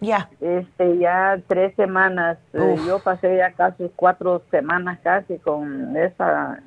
ya. 0.02 0.30
Este, 0.42 0.98
ya 0.98 1.40
tres 1.48 1.74
semanas. 1.76 2.38
Eh, 2.54 2.76
yo 2.86 3.00
pasé 3.00 3.38
ya 3.38 3.52
casi 3.54 3.90
cuatro 3.96 4.42
semanas 4.52 5.00
casi 5.02 5.38
con 5.38 5.96
esa 5.96 6.60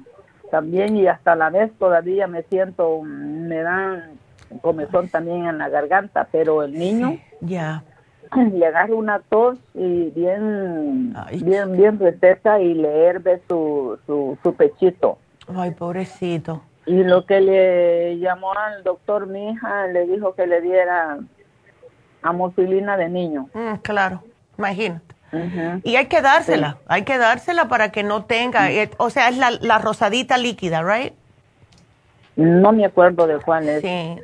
también 0.50 0.96
y 0.96 1.06
hasta 1.08 1.34
la 1.34 1.50
vez 1.50 1.72
todavía 1.78 2.26
me 2.28 2.44
siento, 2.44 3.02
me 3.02 3.56
dan 3.56 4.18
comezón 4.62 5.08
también 5.08 5.46
en 5.46 5.58
la 5.58 5.68
garganta, 5.68 6.28
pero 6.30 6.62
el 6.62 6.72
niño 6.78 7.18
ya 7.40 7.82
le 8.52 8.64
agarra 8.64 8.94
una 8.94 9.18
tos 9.18 9.58
y 9.74 10.10
bien, 10.10 11.14
bien, 11.42 11.76
bien 11.76 11.98
receta 11.98 12.60
y 12.60 12.74
le 12.74 13.06
herve 13.06 13.42
su, 13.48 13.98
su, 14.06 14.38
su 14.42 14.54
pechito. 14.54 15.18
Ay, 15.54 15.72
pobrecito. 15.72 16.62
Y 16.86 17.02
lo 17.02 17.24
que 17.26 17.40
le 17.40 18.18
llamó 18.18 18.52
al 18.52 18.84
doctor, 18.84 19.26
mi 19.26 19.50
hija, 19.50 19.86
le 19.88 20.06
dijo 20.06 20.34
que 20.34 20.46
le 20.46 20.60
diera 20.60 21.18
amoxilina 22.24 22.96
de 22.96 23.08
niño. 23.08 23.48
Mm, 23.54 23.74
claro, 23.82 24.22
imagínate. 24.58 25.14
Y 25.82 25.96
hay 25.96 26.06
que 26.06 26.22
dársela, 26.22 26.78
hay 26.86 27.02
que 27.02 27.18
dársela 27.18 27.68
para 27.68 27.90
que 27.90 28.04
no 28.04 28.24
tenga, 28.24 28.70
eh, 28.70 28.90
o 28.98 29.10
sea, 29.10 29.28
es 29.28 29.36
la, 29.36 29.78
rosadita 29.78 30.38
líquida, 30.38 30.82
¿right? 30.82 31.12
No 32.36 32.72
me 32.72 32.84
acuerdo 32.84 33.26
de 33.26 33.38
cuál 33.38 33.68
es. 33.68 33.82
Sí. 33.82 34.20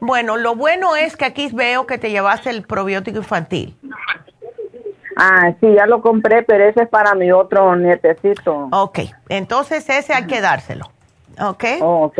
Bueno, 0.00 0.36
lo 0.36 0.56
bueno 0.56 0.96
es 0.96 1.16
que 1.16 1.24
aquí 1.24 1.50
veo 1.52 1.86
que 1.86 1.98
te 1.98 2.10
llevaste 2.10 2.50
el 2.50 2.62
probiótico 2.62 3.18
infantil. 3.18 3.76
Ah, 5.16 5.52
sí, 5.60 5.72
ya 5.74 5.86
lo 5.86 6.00
compré, 6.02 6.42
pero 6.42 6.64
ese 6.64 6.82
es 6.82 6.88
para 6.88 7.14
mi 7.14 7.30
otro 7.30 7.76
nietecito. 7.76 8.68
Ok, 8.72 9.00
entonces 9.28 9.88
ese 9.88 10.14
hay 10.14 10.26
que 10.26 10.40
dárselo. 10.40 10.86
Ok. 11.40 11.64
Oh, 11.80 12.04
ok. 12.06 12.18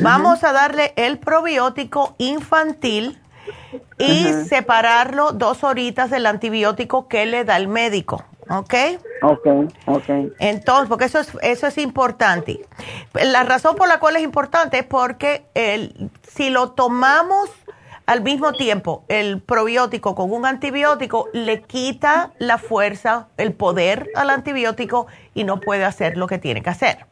Vamos 0.00 0.44
a 0.44 0.52
darle 0.52 0.92
el 0.96 1.18
probiótico 1.18 2.14
infantil 2.18 3.18
y 3.98 4.32
separarlo 4.48 5.32
dos 5.32 5.64
horitas 5.64 6.10
del 6.10 6.26
antibiótico 6.26 7.08
que 7.08 7.26
le 7.26 7.44
da 7.44 7.56
el 7.56 7.68
médico. 7.68 8.24
¿Ok? 8.48 8.74
Ok, 9.22 9.46
ok. 9.86 10.08
Entonces, 10.38 10.88
porque 10.88 11.04
eso 11.04 11.20
es, 11.20 11.32
eso 11.42 11.66
es 11.66 11.78
importante. 11.78 12.66
La 13.14 13.44
razón 13.44 13.76
por 13.76 13.88
la 13.88 14.00
cual 14.00 14.16
es 14.16 14.22
importante 14.22 14.78
es 14.78 14.84
porque 14.84 15.46
el, 15.54 16.10
si 16.28 16.50
lo 16.50 16.72
tomamos 16.72 17.50
al 18.06 18.22
mismo 18.22 18.52
tiempo, 18.52 19.04
el 19.08 19.40
probiótico 19.40 20.14
con 20.14 20.32
un 20.32 20.44
antibiótico 20.44 21.28
le 21.32 21.62
quita 21.62 22.32
la 22.38 22.58
fuerza, 22.58 23.28
el 23.36 23.52
poder 23.52 24.10
al 24.16 24.30
antibiótico 24.30 25.06
y 25.34 25.44
no 25.44 25.60
puede 25.60 25.84
hacer 25.84 26.16
lo 26.16 26.26
que 26.26 26.38
tiene 26.38 26.62
que 26.62 26.70
hacer. 26.70 27.06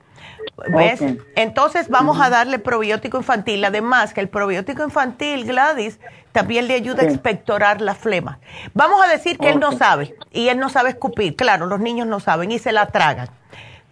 ¿Ves? 0.68 1.00
Entonces 1.36 1.88
vamos 1.88 2.20
a 2.20 2.28
darle 2.28 2.58
probiótico 2.58 3.16
infantil. 3.16 3.64
Además, 3.64 4.12
que 4.12 4.20
el 4.20 4.28
probiótico 4.28 4.84
infantil, 4.84 5.44
Gladys, 5.44 5.98
también 6.32 6.68
le 6.68 6.74
ayuda 6.74 7.02
a 7.02 7.06
expectorar 7.06 7.80
la 7.80 7.94
flema. 7.94 8.38
Vamos 8.74 9.02
a 9.02 9.08
decir 9.08 9.38
que 9.38 9.50
él 9.50 9.58
no 9.58 9.72
sabe 9.72 10.14
y 10.32 10.48
él 10.48 10.58
no 10.58 10.68
sabe 10.68 10.90
escupir. 10.90 11.34
Claro, 11.34 11.66
los 11.66 11.80
niños 11.80 12.06
no 12.06 12.20
saben 12.20 12.52
y 12.52 12.58
se 12.58 12.72
la 12.72 12.86
tragan. 12.86 13.28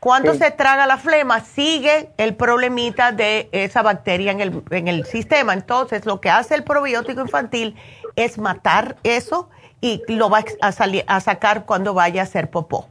Cuando 0.00 0.34
se 0.34 0.52
traga 0.52 0.86
la 0.86 0.96
flema, 0.96 1.40
sigue 1.40 2.10
el 2.18 2.36
problemita 2.36 3.10
de 3.10 3.48
esa 3.50 3.82
bacteria 3.82 4.30
en 4.30 4.40
el, 4.40 4.62
en 4.70 4.86
el 4.86 5.04
sistema. 5.04 5.54
Entonces, 5.54 6.06
lo 6.06 6.20
que 6.20 6.30
hace 6.30 6.54
el 6.54 6.62
probiótico 6.62 7.20
infantil 7.20 7.74
es 8.14 8.38
matar 8.38 8.96
eso 9.02 9.48
y 9.80 10.02
lo 10.08 10.30
va 10.30 10.44
a, 10.60 10.72
salir, 10.72 11.04
a 11.08 11.20
sacar 11.20 11.64
cuando 11.64 11.94
vaya 11.94 12.20
a 12.22 12.24
hacer 12.24 12.50
popó. 12.50 12.88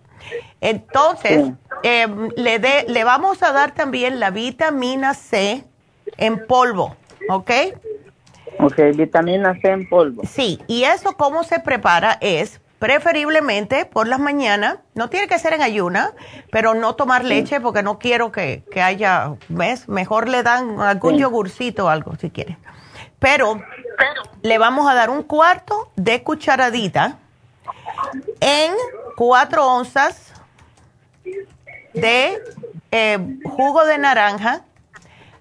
Entonces, 0.61 1.51
em, 1.83 2.29
le, 2.35 2.59
de, 2.59 2.85
le 2.87 3.03
vamos 3.03 3.43
a 3.43 3.51
dar 3.51 3.73
también 3.73 4.19
la 4.19 4.29
vitamina 4.29 5.13
C 5.13 5.63
en 6.17 6.45
polvo, 6.47 6.95
¿ok? 7.29 7.51
Ok, 8.59 8.75
vitamina 8.95 9.53
C 9.61 9.69
en 9.69 9.87
polvo. 9.87 10.23
Sí, 10.25 10.59
y 10.67 10.83
eso 10.83 11.13
cómo 11.13 11.43
se 11.43 11.59
prepara 11.59 12.17
es 12.21 12.59
preferiblemente 12.79 13.85
por 13.85 14.07
las 14.07 14.19
mañanas, 14.19 14.77
no 14.93 15.09
tiene 15.09 15.27
que 15.27 15.39
ser 15.39 15.53
en 15.53 15.61
ayuna, 15.61 16.13
pero 16.51 16.73
no 16.73 16.95
tomar 16.95 17.25
leche 17.25 17.59
porque 17.59 17.81
no 17.81 17.97
quiero 17.97 18.31
que, 18.31 18.63
haya, 18.81 19.33
¿ves? 19.47 19.89
Mejor 19.89 20.29
le 20.29 20.43
dan 20.43 20.79
algún 20.79 21.17
yogurcito 21.17 21.85
o 21.85 21.89
algo 21.89 22.15
si 22.15 22.29
quiere. 22.29 22.57
Pero 23.19 23.61
le 24.43 24.57
vamos 24.59 24.89
a 24.89 24.93
dar 24.93 25.09
un 25.09 25.23
cuarto 25.23 25.89
de 25.95 26.21
cucharadita 26.23 27.17
en 28.39 28.73
cuatro 29.15 29.67
onzas 29.67 30.33
de 31.93 32.41
eh, 32.91 33.39
jugo 33.43 33.85
de 33.85 33.97
naranja 33.97 34.61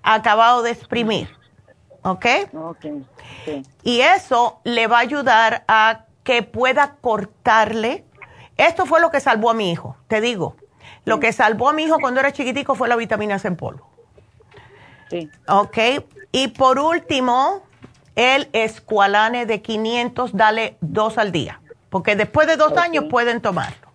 acabado 0.03 0.62
de 0.62 0.70
exprimir. 0.70 1.29
¿Ok? 2.03 2.27
Y 3.83 4.01
eso 4.01 4.61
le 4.64 4.87
va 4.87 4.99
a 4.99 5.01
ayudar 5.01 5.64
a 5.66 6.05
que 6.22 6.43
pueda 6.43 6.97
cortarle. 7.01 8.05
Esto 8.57 8.87
fue 8.87 9.01
lo 9.01 9.11
que 9.11 9.20
salvó 9.20 9.51
a 9.51 9.55
mi 9.55 9.70
hijo, 9.70 9.97
te 10.07 10.20
digo. 10.20 10.57
Lo 11.05 11.20
que 11.20 11.33
salvó 11.33 11.68
a 11.68 11.72
mi 11.72 11.85
hijo 11.85 11.99
cuando 11.99 12.20
era 12.20 12.33
chiquitico 12.33 12.74
fue 12.74 12.89
la 12.89 12.97
vitamina 12.97 13.39
C 13.39 13.49
en 13.49 13.57
polvo. 13.57 13.89
Sí. 15.11 15.29
Ok. 15.49 15.79
Y 16.33 16.49
por 16.49 16.79
último, 16.79 17.62
el 18.14 18.49
escualane 18.53 19.47
de 19.47 19.62
500, 19.62 20.37
dale 20.37 20.77
dos 20.81 21.18
al 21.18 21.33
día. 21.33 21.61
Porque 21.97 22.14
después 22.14 22.47
de 22.47 22.59
dos 22.59 22.76
años 22.76 23.07
pueden 23.09 23.40
tomarlo. 23.40 23.88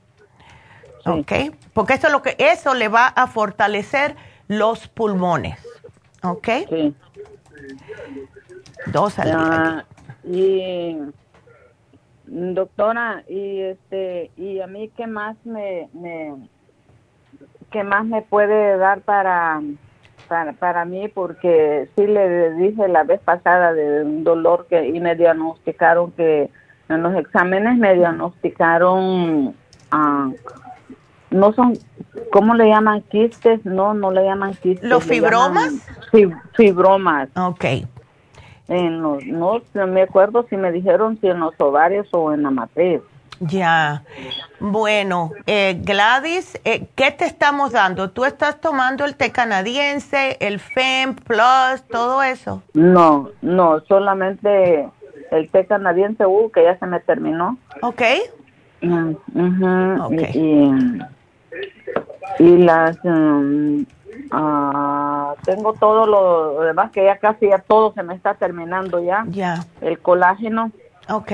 ¿Ok? 1.05 1.31
Porque 1.71 1.93
eso, 1.93 2.07
es 2.07 2.13
lo 2.13 2.23
que, 2.23 2.35
eso 2.39 2.73
le 2.73 2.87
va 2.87 3.05
a 3.05 3.27
fortalecer 3.27 4.15
los 4.47 4.87
pulmones. 4.87 5.59
¿Ok? 6.23 6.47
Sí. 6.67 6.95
Dos 8.87 9.19
al 9.19 9.27
día. 9.27 9.85
Y 10.23 10.97
doctora, 12.25 13.23
y 13.29 13.59
este, 13.59 14.31
y 14.35 14.61
a 14.61 14.65
mí 14.65 14.89
qué 14.97 15.05
más 15.05 15.37
me, 15.43 15.87
me 15.93 16.33
qué 17.69 17.83
más 17.83 18.03
me 18.03 18.23
puede 18.23 18.77
dar 18.77 19.01
para 19.01 19.61
para, 20.27 20.53
para 20.53 20.85
mí 20.85 21.07
porque 21.07 21.87
sí 21.95 22.07
le 22.07 22.55
dije 22.55 22.87
la 22.87 23.03
vez 23.03 23.19
pasada 23.19 23.73
de 23.73 24.01
un 24.01 24.23
dolor 24.23 24.65
que 24.67 24.87
y 24.87 24.99
me 24.99 25.15
diagnosticaron 25.15 26.11
que 26.13 26.49
en 26.91 27.03
los 27.03 27.15
exámenes 27.15 27.77
me 27.77 27.93
diagnosticaron, 27.95 29.55
ah, 29.91 30.29
no 31.29 31.53
son, 31.53 31.77
¿cómo 32.31 32.53
le 32.55 32.67
llaman 32.67 33.01
quistes? 33.03 33.65
No, 33.65 33.93
no 33.93 34.11
le 34.11 34.23
llaman 34.23 34.53
quistes. 34.53 34.89
¿Los 34.89 35.03
fibromas? 35.03 35.73
fibromas. 36.53 37.29
Ok. 37.35 37.65
En 38.67 39.01
los, 39.01 39.23
no 39.25 39.87
me 39.87 40.03
acuerdo 40.03 40.45
si 40.49 40.57
me 40.57 40.71
dijeron 40.71 41.17
si 41.19 41.27
en 41.27 41.39
los 41.39 41.53
ovarios 41.59 42.07
o 42.11 42.33
en 42.33 42.43
la 42.43 42.51
matriz. 42.51 43.01
Ya. 43.41 44.03
Bueno, 44.59 45.31
eh, 45.47 45.81
Gladys, 45.83 46.59
eh, 46.63 46.87
¿qué 46.95 47.09
te 47.09 47.25
estamos 47.25 47.71
dando? 47.71 48.11
¿Tú 48.11 48.23
estás 48.23 48.61
tomando 48.61 49.03
el 49.03 49.15
té 49.15 49.31
canadiense, 49.31 50.37
el 50.39 50.59
FEM 50.59 51.15
Plus, 51.15 51.81
todo 51.89 52.21
eso? 52.21 52.61
No, 52.73 53.29
no, 53.41 53.79
solamente 53.87 54.87
el 55.31 55.49
té 55.49 55.65
canadiense 55.65 56.25
U, 56.25 56.51
que 56.51 56.63
ya 56.63 56.77
se 56.77 56.85
me 56.85 56.99
terminó. 56.99 57.57
Ok. 57.81 58.01
Mm, 58.81 59.15
y, 60.33 61.01
y, 62.39 62.57
las, 62.57 62.97
um, 63.03 63.85
Ah, 64.31 65.35
tengo 65.43 65.73
todo 65.73 66.05
lo 66.05 66.61
demás 66.61 66.91
que 66.91 67.03
ya 67.03 67.17
casi 67.17 67.49
ya 67.49 67.59
todo 67.59 67.93
se 67.93 68.03
me 68.03 68.15
está 68.15 68.33
terminando 68.35 69.01
ya. 69.03 69.25
Ya. 69.27 69.65
El 69.81 69.99
colágeno. 69.99 70.71
Ok. 71.09 71.31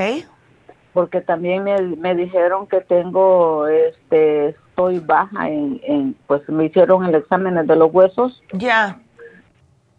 Porque 0.94 1.22
también 1.22 1.64
me, 1.64 1.80
me 1.80 2.15
dijeron 2.15 2.65
que 2.65 2.82
tengo, 2.82 3.68
este, 3.68 4.49
estoy 4.49 4.99
baja 4.99 5.48
en, 5.48 5.80
en, 5.84 6.15
pues 6.26 6.48
me 6.49 6.65
hicieron 6.65 7.06
el 7.06 7.15
examen 7.15 7.68
de 7.68 7.76
los 7.76 7.94
huesos. 7.94 8.41
Ya. 8.53 8.98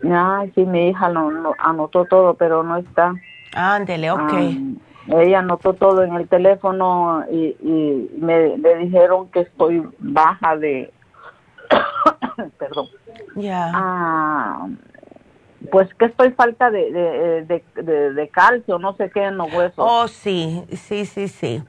Ay, 0.03 0.51
sí, 0.55 0.65
mi 0.65 0.89
hija 0.89 1.09
lo, 1.09 1.55
anotó 1.59 2.05
todo, 2.05 2.35
pero 2.35 2.63
no 2.65 2.79
está. 2.79 3.15
Ándele, 3.53 4.11
ok. 4.11 4.21
Ah, 4.21 5.21
ella 5.21 5.39
anotó 5.39 5.73
todo 5.75 6.03
en 6.03 6.15
el 6.15 6.29
teléfono 6.29 7.25
y, 7.31 7.57
y 7.63 8.11
me, 8.19 8.57
me 8.59 8.75
dijeron 8.77 9.29
que 9.31 9.41
estoy 9.41 9.83
baja 9.99 10.57
de, 10.57 10.93
perdón. 12.59 12.87
Ya. 13.37 13.71
Ah, 13.73 14.69
pues 15.71 15.93
que 15.95 16.07
estoy 16.07 16.31
falta 16.33 16.71
de, 16.71 16.93
de, 16.93 17.63
de, 17.83 18.13
de, 18.13 18.29
calcio, 18.29 18.79
no 18.79 18.95
sé 18.95 19.11
qué 19.11 19.25
en 19.25 19.37
los 19.39 19.53
huesos. 19.53 19.77
Oh, 19.79 20.09
sí, 20.09 20.65
sí, 20.73 21.05
sí, 21.05 21.29
sí. 21.29 21.63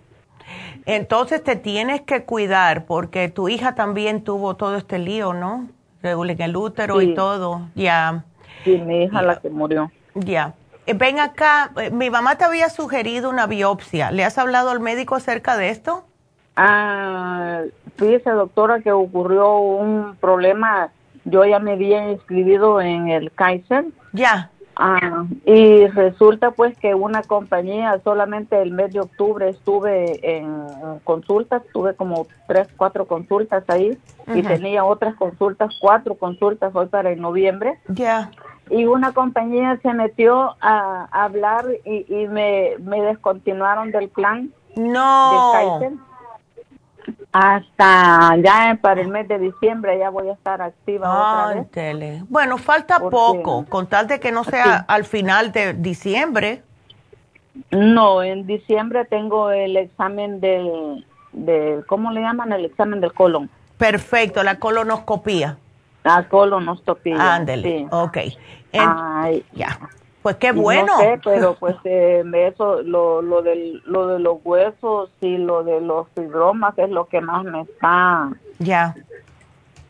Entonces 0.86 1.44
te 1.44 1.56
tienes 1.56 2.02
que 2.02 2.24
cuidar 2.24 2.86
porque 2.86 3.30
tu 3.30 3.50
hija 3.50 3.76
también 3.76 4.24
tuvo 4.24 4.56
todo 4.56 4.78
este 4.78 5.00
lío, 5.00 5.34
¿no? 5.34 5.68
En 6.02 6.42
el 6.42 6.56
útero 6.56 7.02
y 7.02 7.14
todo, 7.14 7.68
ya. 7.76 8.24
Sí, 8.64 8.78
mi 8.78 9.04
hija 9.04 9.22
la 9.22 9.40
que 9.40 9.50
murió. 9.50 9.92
Ya. 10.16 10.54
Eh, 10.90 10.96
ven 10.96 11.20
acá, 11.20 11.70
eh, 11.78 11.92
mi 11.92 12.10
mamá 12.10 12.36
te 12.36 12.46
había 12.46 12.68
sugerido 12.70 13.30
una 13.30 13.46
biopsia. 13.46 14.10
¿Le 14.10 14.26
has 14.26 14.40
hablado 14.40 14.72
al 14.72 14.80
médico 14.80 15.14
acerca 15.14 15.56
de 15.56 15.70
esto? 15.70 16.04
Ah, 16.56 17.62
fíjese, 17.96 18.32
doctora, 18.32 18.80
que 18.80 18.92
ocurrió 18.92 19.60
un 19.60 20.16
problema. 20.20 20.90
Yo 21.26 21.46
ya 21.46 21.60
me 21.60 21.74
había 21.74 22.10
inscribido 22.10 22.82
en 22.82 23.10
el 23.10 23.32
Kaiser. 23.32 23.86
Ya. 24.14 24.50
Ah, 24.76 25.26
y 25.46 25.86
resulta 25.88 26.52
pues 26.52 26.76
que 26.80 26.96
una 26.96 27.22
compañía, 27.22 28.00
solamente 28.04 28.60
el 28.60 28.72
mes 28.72 28.92
de 28.92 29.02
octubre 29.02 29.48
estuve 29.48 30.38
en 30.38 30.66
consultas, 31.04 31.62
tuve 31.72 31.94
como 31.94 32.26
tres, 32.48 32.68
cuatro 32.78 33.06
consultas 33.06 33.64
ahí 33.68 33.96
y 34.34 34.42
tenía 34.42 34.86
otras 34.86 35.14
consultas, 35.16 35.78
cuatro 35.80 36.16
consultas 36.16 36.74
hoy 36.74 36.88
para 36.88 37.12
el 37.12 37.22
noviembre. 37.22 37.78
Ya. 37.90 38.32
Y 38.70 38.86
una 38.86 39.14
compañía 39.14 39.80
se 39.82 39.94
metió 39.94 40.56
a, 40.62 41.08
hablar 41.12 41.66
y, 41.86 42.06
y 42.08 42.28
me, 42.28 42.74
me 42.80 43.02
descontinuaron 43.02 43.92
del 43.92 44.10
plan. 44.10 44.52
No. 44.76 45.80
Del 45.80 45.98
hasta 47.32 48.36
ya 48.38 48.78
para 48.82 49.02
el 49.02 49.08
mes 49.08 49.28
de 49.28 49.38
diciembre 49.38 49.98
ya 50.00 50.10
voy 50.10 50.30
a 50.30 50.34
estar 50.34 50.62
activa 50.62 51.54
otra 51.54 51.94
vez. 51.94 52.24
Bueno, 52.28 52.58
falta 52.58 53.00
poco, 53.00 53.66
con 53.70 53.88
tal 53.88 54.08
de 54.08 54.20
que 54.20 54.32
no 54.32 54.44
sea 54.44 54.86
al 54.88 55.06
final 55.06 55.52
de 55.52 55.74
diciembre. 55.74 56.64
No, 57.72 58.24
en 58.24 58.48
diciembre 58.48 59.06
tengo 59.06 59.52
el 59.52 59.78
examen 59.78 60.40
del, 60.40 61.06
del, 61.34 61.86
¿cómo 61.86 62.12
le 62.12 62.22
llaman? 62.22 62.52
El 62.52 62.66
examen 62.66 63.02
del 63.02 63.14
colon. 63.14 63.50
Perfecto, 63.78 64.44
la 64.44 64.58
colonoscopía. 64.60 65.58
La 66.04 66.28
colonoscopía. 66.28 67.36
Ándele, 67.36 67.80
sí. 67.80 67.88
ok. 67.92 68.18
Ay, 68.74 69.46
ya. 69.54 69.80
Pues 70.22 70.36
qué 70.36 70.52
bueno. 70.52 70.94
No 70.98 71.00
sé, 71.00 71.20
pero 71.24 71.56
pues 71.60 71.76
eh, 71.86 72.24
eso, 72.34 72.82
lo, 72.82 73.22
lo, 73.22 73.42
del, 73.42 73.82
lo 73.86 74.08
de 74.08 74.20
los 74.20 74.38
huesos 74.44 75.10
y 75.22 75.38
lo 75.38 75.64
de 75.64 75.82
los 75.82 76.08
fibromas 76.16 76.78
es 76.78 76.90
lo 76.90 77.06
que 77.06 77.22
más 77.22 77.44
me 77.46 77.62
está 77.62 78.30
ya 78.60 78.96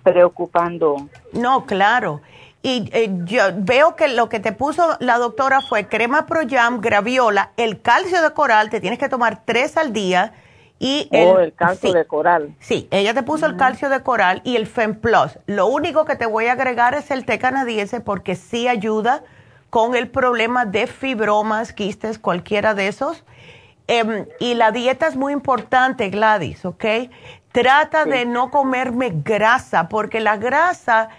preocupando. 0.04 1.08
No, 1.34 1.66
claro. 1.66 2.22
Y 2.62 2.90
eh, 2.94 3.10
yo 3.24 3.44
veo 3.56 3.96
que 3.96 4.10
lo 4.10 4.28
que 4.28 4.40
te 4.40 4.52
puso 4.52 4.98
la 5.00 5.18
doctora 5.18 5.62
fue 5.62 5.88
crema 5.88 6.26
Proyam, 6.26 6.82
graviola, 6.82 7.52
el 7.56 7.82
calcio 7.82 8.22
de 8.22 8.32
coral, 8.32 8.70
te 8.70 8.82
tienes 8.82 9.00
que 9.00 9.08
tomar 9.08 9.44
tres 9.46 9.78
al 9.78 9.94
día. 9.94 10.34
Y 10.80 11.10
el, 11.12 11.28
oh, 11.28 11.40
el 11.40 11.54
calcio 11.54 11.92
de 11.92 12.06
coral. 12.06 12.56
Sí, 12.60 12.88
ella 12.90 13.14
te 13.14 13.22
puso 13.22 13.46
el 13.46 13.58
calcio 13.58 13.90
de 13.90 14.02
coral 14.02 14.42
y 14.46 14.56
el 14.56 14.66
FemPlus. 14.66 15.38
Lo 15.46 15.68
único 15.68 16.06
que 16.06 16.16
te 16.16 16.26
voy 16.26 16.46
a 16.46 16.54
agregar 16.54 16.94
es 16.94 17.12
el 17.12 17.26
té 17.26 17.38
canadiense 17.38 18.00
porque 18.00 18.36
sí 18.36 18.68
ayuda 18.68 19.24
con 19.70 19.96
el 19.96 20.08
problema 20.08 20.66
de 20.66 20.88
fibromas, 20.88 21.74
quistes, 21.74 22.18
cualquiera 22.18 22.74
de 22.74 22.88
esos. 22.88 23.24
Em, 23.88 24.26
y 24.40 24.54
la 24.54 24.72
dieta 24.72 25.08
es 25.08 25.16
muy 25.16 25.34
importante, 25.34 26.10
Gladys, 26.10 26.64
¿ok? 26.64 26.86
Trata 27.52 28.06
de 28.06 28.26
no 28.26 28.52
comerme 28.52 29.12
grasa, 29.12 29.90
porque 29.90 30.20
la 30.20 30.38
grasa, 30.38 31.10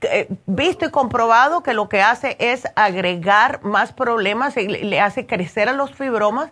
eh, 0.00 0.26
visto 0.46 0.86
y 0.86 0.90
comprobado 0.90 1.62
que 1.62 1.74
lo 1.74 1.88
que 1.88 2.00
hace 2.00 2.36
es 2.38 2.66
agregar 2.74 3.62
más 3.62 3.92
problemas 3.92 4.56
y 4.56 4.66
le, 4.66 5.00
hace 5.00 5.26
crecer 5.26 5.68
a 5.68 5.72
los 5.74 5.92
fibromas 5.94 6.50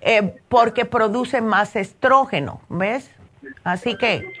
eh, 0.00 0.36
porque 0.48 0.84
produce 0.84 1.40
más 1.40 1.76
estrógeno, 1.76 2.60
¿ves? 2.68 3.10
Así 3.64 3.96
que 3.96 4.32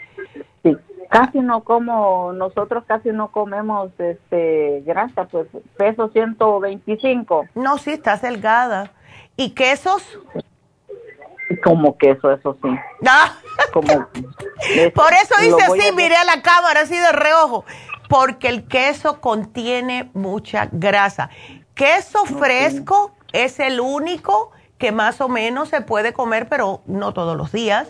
casi 1.08 1.38
no 1.40 1.62
como, 1.62 2.32
nosotros 2.32 2.84
casi 2.86 3.10
no 3.10 3.30
comemos 3.30 3.90
este 3.98 4.82
grasa, 4.84 5.24
pues 5.24 5.46
peso 5.76 6.08
125. 6.08 7.46
No, 7.54 7.78
sí, 7.78 7.92
estás 7.92 8.22
delgada. 8.22 8.92
¿Y 9.36 9.50
quesos? 9.50 10.02
Como 11.62 11.96
queso, 11.96 12.32
eso 12.32 12.56
sí. 12.62 12.68
Ah. 13.06 13.32
Como, 13.72 13.86
Por 13.86 15.12
eso 15.12 15.34
dice 15.40 15.62
así, 15.62 15.92
miré 15.94 16.16
a 16.16 16.24
la 16.24 16.42
cámara 16.42 16.80
así 16.80 16.96
de 16.96 17.12
reojo, 17.12 17.64
porque 18.08 18.48
el 18.48 18.66
queso 18.68 19.20
contiene 19.20 20.10
mucha 20.12 20.68
grasa. 20.72 21.30
Queso 21.74 22.24
fresco 22.24 23.12
es 23.32 23.60
el 23.60 23.80
único 23.80 24.52
que 24.78 24.92
más 24.92 25.20
o 25.20 25.28
menos 25.28 25.68
se 25.68 25.80
puede 25.80 26.12
comer, 26.12 26.48
pero 26.48 26.82
no 26.86 27.12
todos 27.12 27.36
los 27.36 27.52
días. 27.52 27.88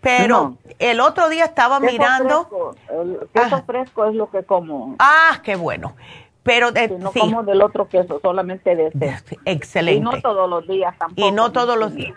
Pero 0.00 0.56
el 0.80 1.00
otro 1.00 1.28
día 1.28 1.44
estaba 1.44 1.78
mirando. 1.78 2.48
Fresco. 2.48 2.76
El 2.90 3.28
queso 3.32 3.62
fresco 3.64 4.04
es 4.06 4.14
lo 4.14 4.30
que 4.30 4.42
como. 4.42 4.96
Ah, 4.98 5.40
qué 5.44 5.54
bueno. 5.54 5.94
Pero 6.42 6.72
no 6.98 7.12
como 7.12 7.44
del 7.44 7.62
otro 7.62 7.88
queso, 7.88 8.18
solamente 8.20 8.74
de 8.74 8.90
este. 9.00 9.38
Excelente. 9.44 9.98
Y 9.98 10.00
no 10.00 10.20
todos 10.20 10.50
los 10.50 10.66
días 10.66 10.98
tampoco. 10.98 11.28
Y 11.28 11.30
no 11.30 11.52
todos 11.52 11.78
los 11.78 11.94
días. 11.94 12.14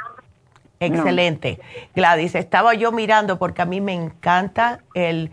Excelente. 0.79 1.59
Gladys, 1.95 2.33
estaba 2.33 2.73
yo 2.73 2.91
mirando 2.91 3.37
porque 3.37 3.61
a 3.61 3.65
mí 3.65 3.81
me 3.81 3.93
encanta 3.93 4.79
el, 4.95 5.31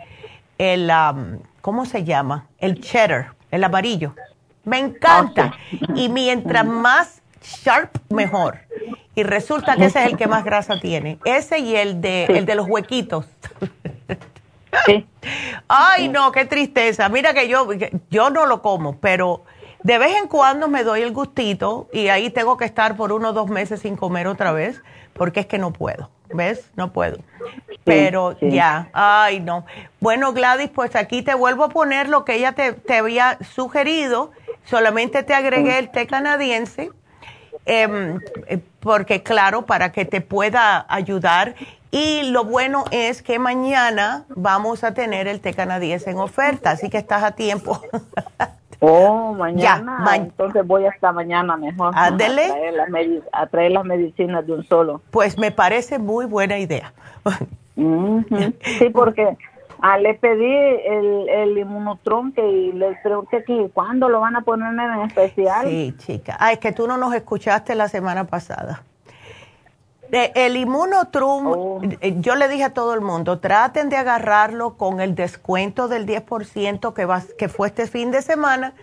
el 0.59 0.90
um, 0.90 1.39
¿cómo 1.62 1.86
se 1.86 2.05
llama? 2.05 2.49
El 2.59 2.81
cheddar, 2.81 3.35
el 3.51 3.65
amarillo. 3.65 4.15
Me 4.65 4.78
encanta. 4.78 5.55
Y 5.94 6.11
mientras 6.11 6.66
más 6.66 7.22
sharp, 7.43 7.97
mejor. 8.10 8.59
Y 9.14 9.23
resulta 9.24 9.77
que 9.77 9.86
ese 9.86 10.01
es 10.01 10.06
el 10.06 10.16
que 10.16 10.27
más 10.27 10.44
grasa 10.44 10.81
tiene. 10.81 11.19
Ese 11.24 11.59
y 11.59 11.77
el 11.77 12.01
de, 12.01 12.24
el 12.24 12.47
de 12.47 12.55
los 12.55 12.66
huequitos. 12.69 13.27
Sí. 14.86 15.06
Ay, 15.69 16.09
no, 16.09 16.32
qué 16.32 16.47
tristeza. 16.47 17.09
Mira 17.10 17.35
que 17.35 17.47
yo, 17.47 17.69
yo 18.10 18.31
no 18.31 18.47
lo 18.47 18.62
como, 18.62 18.97
pero 18.97 19.43
de 19.82 19.98
vez 19.98 20.16
en 20.16 20.28
cuando 20.28 20.69
me 20.69 20.82
doy 20.82 21.02
el 21.02 21.12
gustito 21.12 21.89
y 21.93 22.09
ahí 22.09 22.31
tengo 22.31 22.56
que 22.56 22.64
estar 22.64 22.97
por 22.97 23.12
uno 23.12 23.31
o 23.31 23.32
dos 23.32 23.51
meses 23.51 23.81
sin 23.81 23.97
comer 23.97 24.27
otra 24.27 24.52
vez, 24.52 24.81
porque 25.12 25.40
es 25.40 25.47
que 25.47 25.59
no 25.59 25.73
puedo. 25.73 26.09
¿Ves? 26.35 26.70
No 26.77 26.94
puedo. 26.94 27.19
Pero 27.85 28.35
ya, 28.40 28.89
ay, 28.94 29.40
no. 29.40 29.66
Bueno, 30.01 30.32
Gladys, 30.32 30.70
pues 30.70 30.97
aquí 30.97 31.20
te 31.20 31.35
vuelvo 31.35 31.64
a 31.64 31.69
poner 31.69 32.09
lo 32.09 32.24
que 32.24 32.36
ella 32.36 32.52
te, 32.52 32.73
te 32.73 32.97
había 32.97 33.36
sugerido. 33.55 34.31
Solamente 34.64 35.23
te 35.23 35.35
agregué 35.35 35.78
el 35.78 35.90
té 35.90 36.06
canadiense 36.06 36.90
eh, 37.66 38.60
porque 38.80 39.22
claro, 39.22 39.66
para 39.66 39.92
que 39.92 40.04
te 40.04 40.20
pueda 40.20 40.86
ayudar. 40.88 41.54
Y 41.90 42.30
lo 42.30 42.44
bueno 42.44 42.84
es 42.90 43.22
que 43.22 43.38
mañana 43.38 44.24
vamos 44.30 44.82
a 44.82 44.94
tener 44.94 45.28
el 45.28 45.40
té 45.40 45.52
canadiense 45.52 46.10
en 46.10 46.18
oferta, 46.18 46.70
así 46.70 46.88
que 46.88 46.98
estás 46.98 47.22
a 47.22 47.32
tiempo. 47.32 47.80
Oh, 48.84 49.32
mañana. 49.32 50.04
entonces 50.16 50.66
voy 50.66 50.86
hasta 50.86 51.12
mañana 51.12 51.56
mejor. 51.56 51.92
Ándele. 51.96 52.46
A, 53.32 53.46
traer 53.46 53.70
las 53.70 53.84
medicinas 53.84 54.44
de 54.44 54.54
un 54.54 54.64
solo. 54.64 55.02
Pues 55.12 55.38
me 55.38 55.52
parece 55.52 56.00
muy 56.00 56.26
buena 56.26 56.58
idea. 56.58 56.92
Sí, 57.74 58.90
porque 58.92 59.38
Ah, 59.84 59.98
le 59.98 60.14
pedí 60.14 60.46
el, 60.46 61.28
el 61.28 61.59
inmunotron 61.59 62.32
y 62.36 62.70
le 62.72 62.96
pregunté 63.02 63.42
que 63.42 63.68
cuándo 63.74 64.09
lo 64.09 64.20
van 64.20 64.36
a 64.36 64.42
poner 64.42 64.72
en 64.72 65.00
especial. 65.02 65.66
Sí, 65.66 65.92
chica. 65.98 66.36
Ah, 66.38 66.52
es 66.52 66.60
que 66.60 66.70
tú 66.70 66.86
no 66.86 66.96
nos 66.96 67.12
escuchaste 67.14 67.74
la 67.74 67.88
semana 67.88 68.24
pasada. 68.24 68.84
El 70.12 70.56
inmunotrum, 70.59 71.46
Oh. 71.46 71.80
eh, 72.00 72.14
yo 72.18 72.36
le 72.36 72.46
dije 72.48 72.64
a 72.64 72.74
todo 72.74 72.92
el 72.92 73.00
mundo, 73.00 73.38
traten 73.40 73.88
de 73.88 73.96
agarrarlo 73.96 74.74
con 74.76 75.00
el 75.00 75.14
descuento 75.14 75.88
del 75.88 76.04
10% 76.06 76.92
que, 76.92 77.04
va, 77.06 77.22
que 77.38 77.48
fue 77.48 77.68
este 77.68 77.86
fin 77.86 78.10
de 78.10 78.20
semana, 78.20 78.74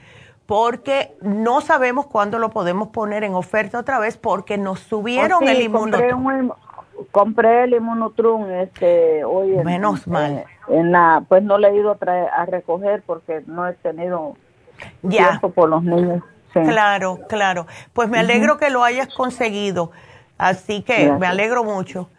porque 0.48 1.16
no 1.22 1.62
sabemos 1.62 2.08
cuándo 2.08 2.40
lo 2.40 2.50
podemos 2.50 2.88
poner 2.88 3.24
en 3.24 3.36
oferta 3.36 3.78
otra 3.80 4.00
vez, 4.00 4.18
porque 4.18 4.58
nos 4.58 4.80
subieron 4.80 5.44
Oh, 5.44 5.48
sí, 5.48 5.52
el 5.56 5.72
compré 5.72 6.10
inmunotrum. 6.10 6.26
un- 6.26 6.54
compré 7.12 7.64
el 7.66 7.74
inmunotrum 7.76 8.50
este 8.50 9.24
hoy 9.24 9.54
en- 9.56 9.64
Menos 9.66 10.08
mal. 10.08 10.32
eh, 10.40 10.46
en 10.70 10.92
la, 10.92 11.24
pues 11.28 11.44
no 11.44 11.58
le 11.58 11.70
he 11.70 11.76
ido 11.76 11.98
a, 12.00 12.46
recoger 12.46 13.04
porque 13.06 13.44
no 13.48 13.68
he 13.68 13.74
tenido 13.74 14.36
tiempo 15.08 15.52
por 15.52 15.70
los 15.70 15.84
niños. 15.84 16.24
Claro, 16.54 17.20
claro. 17.28 17.68
Pues 17.94 18.10
me 18.10 18.20
alegro 18.20 18.58
que 18.58 18.70
lo 18.70 18.84
hayas 18.84 19.14
conseguido. 19.14 19.92
Así 20.38 20.82
que 20.82 21.12
me 21.12 21.28
alegro 21.28 21.64
mucho. 21.64 22.10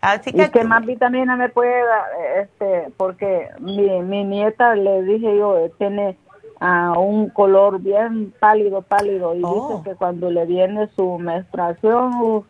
Así 0.00 0.32
que, 0.32 0.44
¿Y 0.44 0.48
qué 0.50 0.64
más 0.64 0.84
vitamina 0.84 1.34
me 1.34 1.48
puede 1.48 1.82
dar? 1.84 2.04
Este, 2.42 2.92
porque 2.96 3.48
mi, 3.58 3.88
mi 4.02 4.24
nieta, 4.24 4.74
le 4.74 5.02
dije 5.02 5.36
yo, 5.36 5.70
tiene 5.78 6.16
a 6.60 6.92
un 6.98 7.30
color 7.30 7.80
bien 7.80 8.32
pálido, 8.38 8.82
pálido, 8.82 9.34
y 9.34 9.38
dice 9.38 9.48
oh. 9.50 9.82
que 9.82 9.94
cuando 9.94 10.30
le 10.30 10.46
viene 10.46 10.88
su 10.94 11.18
menstruación 11.18 12.44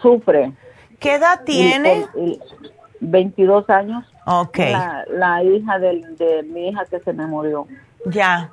sufre. 0.00 0.52
¿Qué 0.98 1.14
edad 1.14 1.42
tiene? 1.44 2.06
22 3.00 3.70
años. 3.70 4.04
Ok. 4.30 4.58
La, 5.08 5.42
hija 5.42 5.78
de, 5.78 6.44
mi 6.52 6.68
hija 6.68 6.84
que 6.84 7.00
se 7.00 7.14
me 7.14 7.26
murió. 7.26 7.66
Ya. 8.04 8.50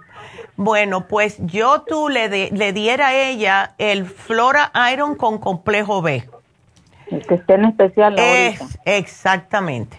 Bueno, 0.55 1.05
pues 1.07 1.37
yo 1.45 1.81
tú 1.81 2.07
le, 2.07 2.29
le 2.49 2.73
diera 2.73 3.07
a 3.07 3.13
ella 3.13 3.73
el 3.77 4.05
Flora 4.05 4.71
Iron 4.93 5.15
con 5.15 5.37
complejo 5.37 6.01
B. 6.01 6.23
El 7.07 7.27
que 7.27 7.35
esté 7.35 7.55
en 7.55 7.65
especial 7.65 8.15
Es, 8.17 8.79
exactamente. 8.85 9.97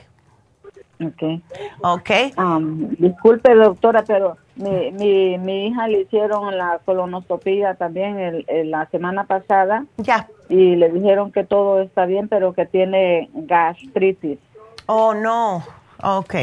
Ok. 1.04 1.42
Ok. 1.82 2.10
Um, 2.38 2.88
disculpe, 2.98 3.54
doctora, 3.54 4.02
pero 4.06 4.38
mi, 4.54 4.92
mi, 4.92 5.36
mi 5.36 5.66
hija 5.66 5.88
le 5.88 6.00
hicieron 6.00 6.56
la 6.56 6.80
colonoscopia 6.86 7.74
también 7.74 8.18
el, 8.18 8.70
la 8.70 8.86
semana 8.86 9.24
pasada. 9.24 9.84
Ya. 9.98 10.26
Y 10.48 10.76
le 10.76 10.88
dijeron 10.88 11.32
que 11.32 11.44
todo 11.44 11.82
está 11.82 12.06
bien, 12.06 12.28
pero 12.28 12.54
que 12.54 12.64
tiene 12.64 13.28
gastritis. 13.34 14.38
Oh, 14.86 15.14
no. 15.14 15.64
Ok. 16.02 16.34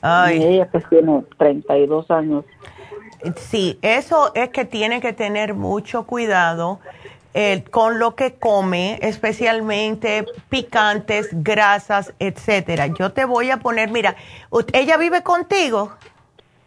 Ay. 0.00 0.38
Y 0.38 0.44
ella 0.44 0.68
pues 0.70 0.84
tiene 0.88 1.24
32 1.38 2.10
años. 2.10 2.44
Sí, 3.36 3.78
eso 3.82 4.32
es 4.34 4.50
que 4.50 4.64
tiene 4.64 5.00
que 5.00 5.12
tener 5.12 5.54
mucho 5.54 6.06
cuidado 6.06 6.80
eh, 7.34 7.64
con 7.70 7.98
lo 7.98 8.14
que 8.16 8.34
come, 8.34 8.98
especialmente 9.00 10.26
picantes, 10.48 11.28
grasas, 11.30 12.12
etcétera. 12.18 12.88
Yo 12.88 13.12
te 13.12 13.24
voy 13.24 13.50
a 13.50 13.58
poner, 13.58 13.90
mira, 13.90 14.16
¿ella 14.72 14.96
vive 14.96 15.22
contigo? 15.22 15.92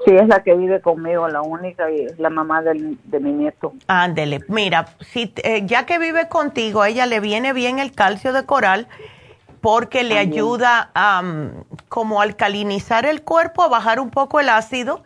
Sí, 0.05 0.11
es 0.15 0.27
la 0.27 0.43
que 0.43 0.55
vive 0.55 0.81
conmigo, 0.81 1.27
la 1.27 1.41
única 1.41 1.91
y 1.91 2.05
es 2.05 2.19
la 2.19 2.29
mamá 2.29 2.61
del, 2.61 2.97
de 3.03 3.19
mi 3.19 3.31
nieto. 3.31 3.73
Ándele, 3.87 4.41
mira, 4.47 4.87
si, 4.99 5.33
eh, 5.43 5.65
ya 5.65 5.85
que 5.85 5.99
vive 5.99 6.27
contigo, 6.29 6.81
a 6.81 6.89
ella 6.89 7.05
le 7.05 7.19
viene 7.19 7.53
bien 7.53 7.79
el 7.79 7.91
calcio 7.91 8.33
de 8.33 8.45
coral 8.45 8.87
porque 9.65 10.03
le 10.03 10.19
ayuda 10.19 10.91
a 10.93 11.23
como 11.89 12.21
alcalinizar 12.21 13.07
el 13.07 13.23
cuerpo, 13.23 13.63
a 13.63 13.67
bajar 13.67 13.99
un 13.99 14.11
poco 14.11 14.39
el 14.39 14.49
ácido 14.49 15.01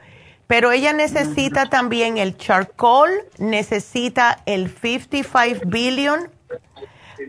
pero 0.50 0.72
ella 0.72 0.94
necesita 0.94 1.68
también 1.68 2.18
el 2.18 2.36
charcoal, 2.36 3.12
necesita 3.38 4.40
el 4.48 4.68
55 4.68 5.62
billion, 5.68 6.28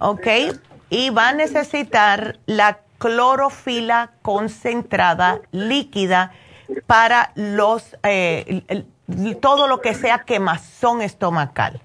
¿ok? 0.01 0.27
Y 0.89 1.11
va 1.11 1.28
a 1.28 1.32
necesitar 1.35 2.39
la 2.47 2.78
clorofila 2.97 4.12
concentrada 4.23 5.43
líquida 5.52 6.32
para 6.86 7.32
los 7.35 7.94
eh, 8.05 8.62
todo 9.43 9.69
lo 9.69 9.82
que 9.82 9.93
sea 9.93 10.20
quemazón 10.20 11.02
estomacal. 11.02 11.78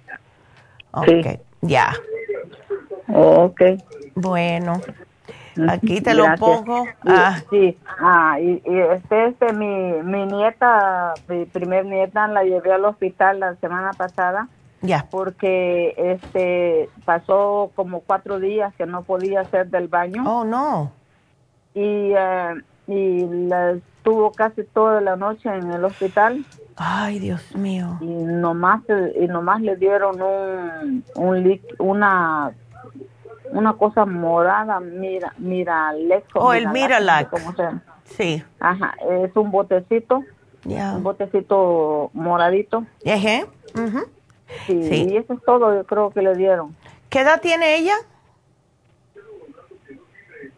Ok, 0.91 1.41
ya. 1.61 1.93
Ok. 3.13 3.61
Bueno. 4.15 4.79
Aquí 5.69 6.01
te 6.01 6.13
lo 6.13 6.25
pongo. 6.37 6.85
Ah. 7.05 7.37
Sí, 7.49 7.77
ah, 7.99 8.39
y, 8.39 8.61
este, 8.65 9.27
este, 9.27 9.53
mi, 9.53 10.03
mi 10.03 10.25
nieta, 10.25 11.13
mi 11.27 11.45
primer 11.45 11.85
nieta, 11.85 12.27
la 12.27 12.43
llevé 12.43 12.73
al 12.73 12.85
hospital 12.85 13.39
la 13.39 13.55
semana 13.55 13.91
pasada. 13.93 14.47
Ya. 14.81 15.07
Porque 15.09 15.93
este 15.97 16.89
pasó 17.05 17.71
como 17.75 18.01
cuatro 18.01 18.39
días 18.39 18.73
que 18.75 18.85
no 18.85 19.03
podía 19.03 19.41
hacer 19.41 19.69
del 19.69 19.87
baño. 19.87 20.23
Oh, 20.27 20.43
no. 20.43 20.91
Y, 21.73 22.13
uh, 22.13 22.61
y 22.87 23.25
la 23.47 23.71
estuvo 23.71 24.31
casi 24.31 24.63
toda 24.63 25.01
la 25.01 25.15
noche 25.15 25.49
en 25.49 25.71
el 25.71 25.83
hospital. 25.85 26.45
Ay, 26.75 27.19
Dios 27.19 27.55
mío. 27.55 27.97
Y 28.01 28.05
nomás, 28.05 28.81
y 29.19 29.27
nomás 29.27 29.61
le 29.61 29.75
dieron 29.77 30.21
un, 30.21 31.03
un 31.15 31.61
una 31.79 32.51
una 33.51 33.73
cosa 33.73 34.05
morada, 34.05 34.79
mira, 34.79 35.33
mira, 35.37 35.93
O 36.33 36.45
oh, 36.45 36.53
el 36.53 36.67
Miralax. 36.69 37.29
Sí. 38.05 38.43
Ajá, 38.59 38.95
es 39.09 39.35
un 39.35 39.51
botecito. 39.51 40.23
Un 40.65 41.03
botecito 41.03 42.09
moradito. 42.13 42.85
Ajá. 43.05 43.47
sí, 44.67 45.07
y 45.09 45.17
eso 45.17 45.33
es 45.33 45.41
todo, 45.43 45.75
yo 45.75 45.83
creo 45.85 46.09
que 46.09 46.21
le 46.21 46.35
dieron. 46.35 46.75
¿Qué 47.09 47.21
edad 47.21 47.39
tiene 47.41 47.75
ella? 47.75 47.95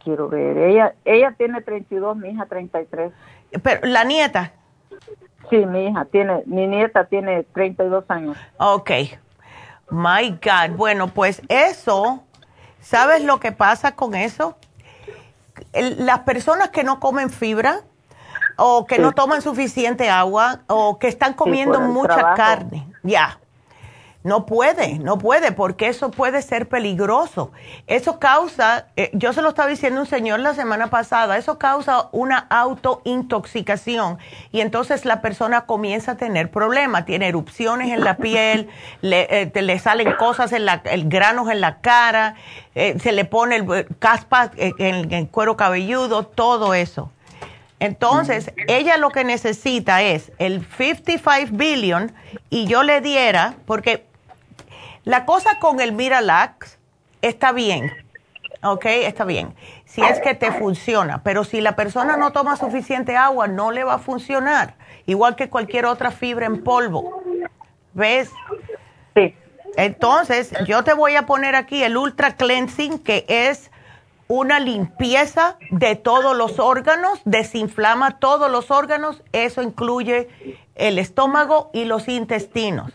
Quiero 0.03 0.29
ver, 0.29 0.57
ella 0.57 0.95
ella 1.03 1.35
tiene 1.37 1.61
32, 1.61 2.15
mi 2.15 2.29
hija 2.29 2.45
33. 2.45 3.11
Pero 3.61 3.87
la 3.87 4.03
nieta. 4.05 4.53
Sí, 5.49 5.65
mi 5.65 5.87
hija 5.87 6.05
tiene, 6.05 6.43
mi 6.45 6.67
nieta 6.67 7.05
tiene 7.05 7.43
32 7.43 8.05
años. 8.09 8.37
Ok. 8.57 8.91
My 9.89 10.31
God. 10.31 10.75
Bueno, 10.75 11.07
pues 11.07 11.41
eso 11.47 12.23
¿Sabes 12.89 13.21
lo 13.21 13.41
que 13.41 13.51
pasa 13.51 13.95
con 13.95 14.15
eso? 14.15 14.55
las 15.73 16.19
personas 16.19 16.69
que 16.69 16.83
no 16.83 16.99
comen 16.99 17.29
fibra 17.29 17.81
o 18.55 18.85
que 18.85 18.99
no 18.99 19.11
toman 19.11 19.41
suficiente 19.41 20.09
agua 20.09 20.61
o 20.67 20.99
que 20.99 21.07
están 21.07 21.33
comiendo 21.33 21.81
mucha 21.81 22.35
carne, 22.35 22.87
ya. 23.03 23.39
No 24.23 24.45
puede, 24.45 24.99
no 24.99 25.17
puede, 25.17 25.51
porque 25.51 25.87
eso 25.87 26.11
puede 26.11 26.41
ser 26.41 26.67
peligroso. 26.67 27.51
Eso 27.85 28.19
causa, 28.19 28.87
eh, 28.95 29.09
yo 29.13 29.31
se 29.31 29.41
lo 29.41 29.49
estaba 29.49 29.69
diciendo 29.69 30.01
un 30.01 30.07
señor 30.07 30.39
la 30.39 30.53
semana 30.53 30.87
pasada, 30.87 31.37
eso 31.37 31.57
causa 31.57 32.09
una 32.11 32.39
autointoxicación 32.49 34.17
y 34.51 34.61
entonces 34.61 35.05
la 35.05 35.21
persona 35.21 35.61
comienza 35.65 36.13
a 36.13 36.17
tener 36.17 36.51
problemas, 36.51 37.05
tiene 37.05 37.27
erupciones 37.27 37.91
en 37.91 38.03
la 38.03 38.17
piel, 38.17 38.69
le, 39.01 39.27
eh, 39.29 39.79
salen 39.79 40.11
cosas, 40.13 40.51
en 40.51 40.65
la, 40.65 40.81
el 40.85 41.07
granos 41.07 41.49
en 41.49 41.61
la 41.61 41.79
cara, 41.79 42.35
eh, 42.75 42.97
se 42.99 43.11
le 43.11 43.23
pone 43.23 43.55
el 43.57 43.87
caspa 43.99 44.51
en 44.57 45.13
el 45.13 45.27
cuero 45.29 45.55
cabelludo, 45.55 46.25
todo 46.25 46.73
eso. 46.73 47.11
Entonces, 47.79 48.51
ella 48.67 48.97
lo 48.97 49.11
que 49.11 49.23
necesita 49.23 50.01
es 50.01 50.31
el 50.39 50.65
55 50.65 51.49
billion 51.51 52.11
y 52.49 52.65
yo 52.65 52.81
le 52.81 53.01
diera, 53.01 53.53
porque 53.67 54.06
la 55.07 55.25
cosa 55.25 55.57
con 55.59 55.79
el 55.79 55.93
Miralax 55.93 56.77
está 57.21 57.53
bien, 57.53 57.93
¿ok? 58.61 58.85
Está 58.85 59.23
bien. 59.23 59.55
Si 59.85 60.01
es 60.01 60.19
que 60.19 60.35
te 60.35 60.51
funciona, 60.51 61.23
pero 61.23 61.45
si 61.45 61.61
la 61.61 61.77
persona 61.77 62.17
no 62.17 62.33
toma 62.33 62.57
suficiente 62.57 63.15
agua, 63.15 63.47
no 63.47 63.71
le 63.71 63.85
va 63.85 63.93
a 63.93 63.99
funcionar. 63.99 64.75
Igual 65.05 65.37
que 65.37 65.49
cualquier 65.49 65.85
otra 65.85 66.11
fibra 66.11 66.45
en 66.45 66.61
polvo. 66.61 67.23
¿Ves? 67.93 68.31
Sí. 69.15 69.33
Entonces, 69.77 70.51
yo 70.67 70.83
te 70.83 70.93
voy 70.93 71.15
a 71.15 71.25
poner 71.25 71.55
aquí 71.55 71.83
el 71.83 71.95
Ultra 71.95 72.35
Cleansing, 72.35 72.99
que 72.99 73.23
es 73.29 73.71
una 74.27 74.59
limpieza 74.59 75.55
de 75.71 75.95
todos 75.95 76.35
los 76.35 76.59
órganos, 76.59 77.21
desinflama 77.23 78.19
todos 78.19 78.51
los 78.51 78.71
órganos, 78.71 79.23
eso 79.31 79.61
incluye 79.61 80.27
el 80.75 80.99
estómago 80.99 81.69
y 81.71 81.85
los 81.85 82.09
intestinos. 82.09 82.91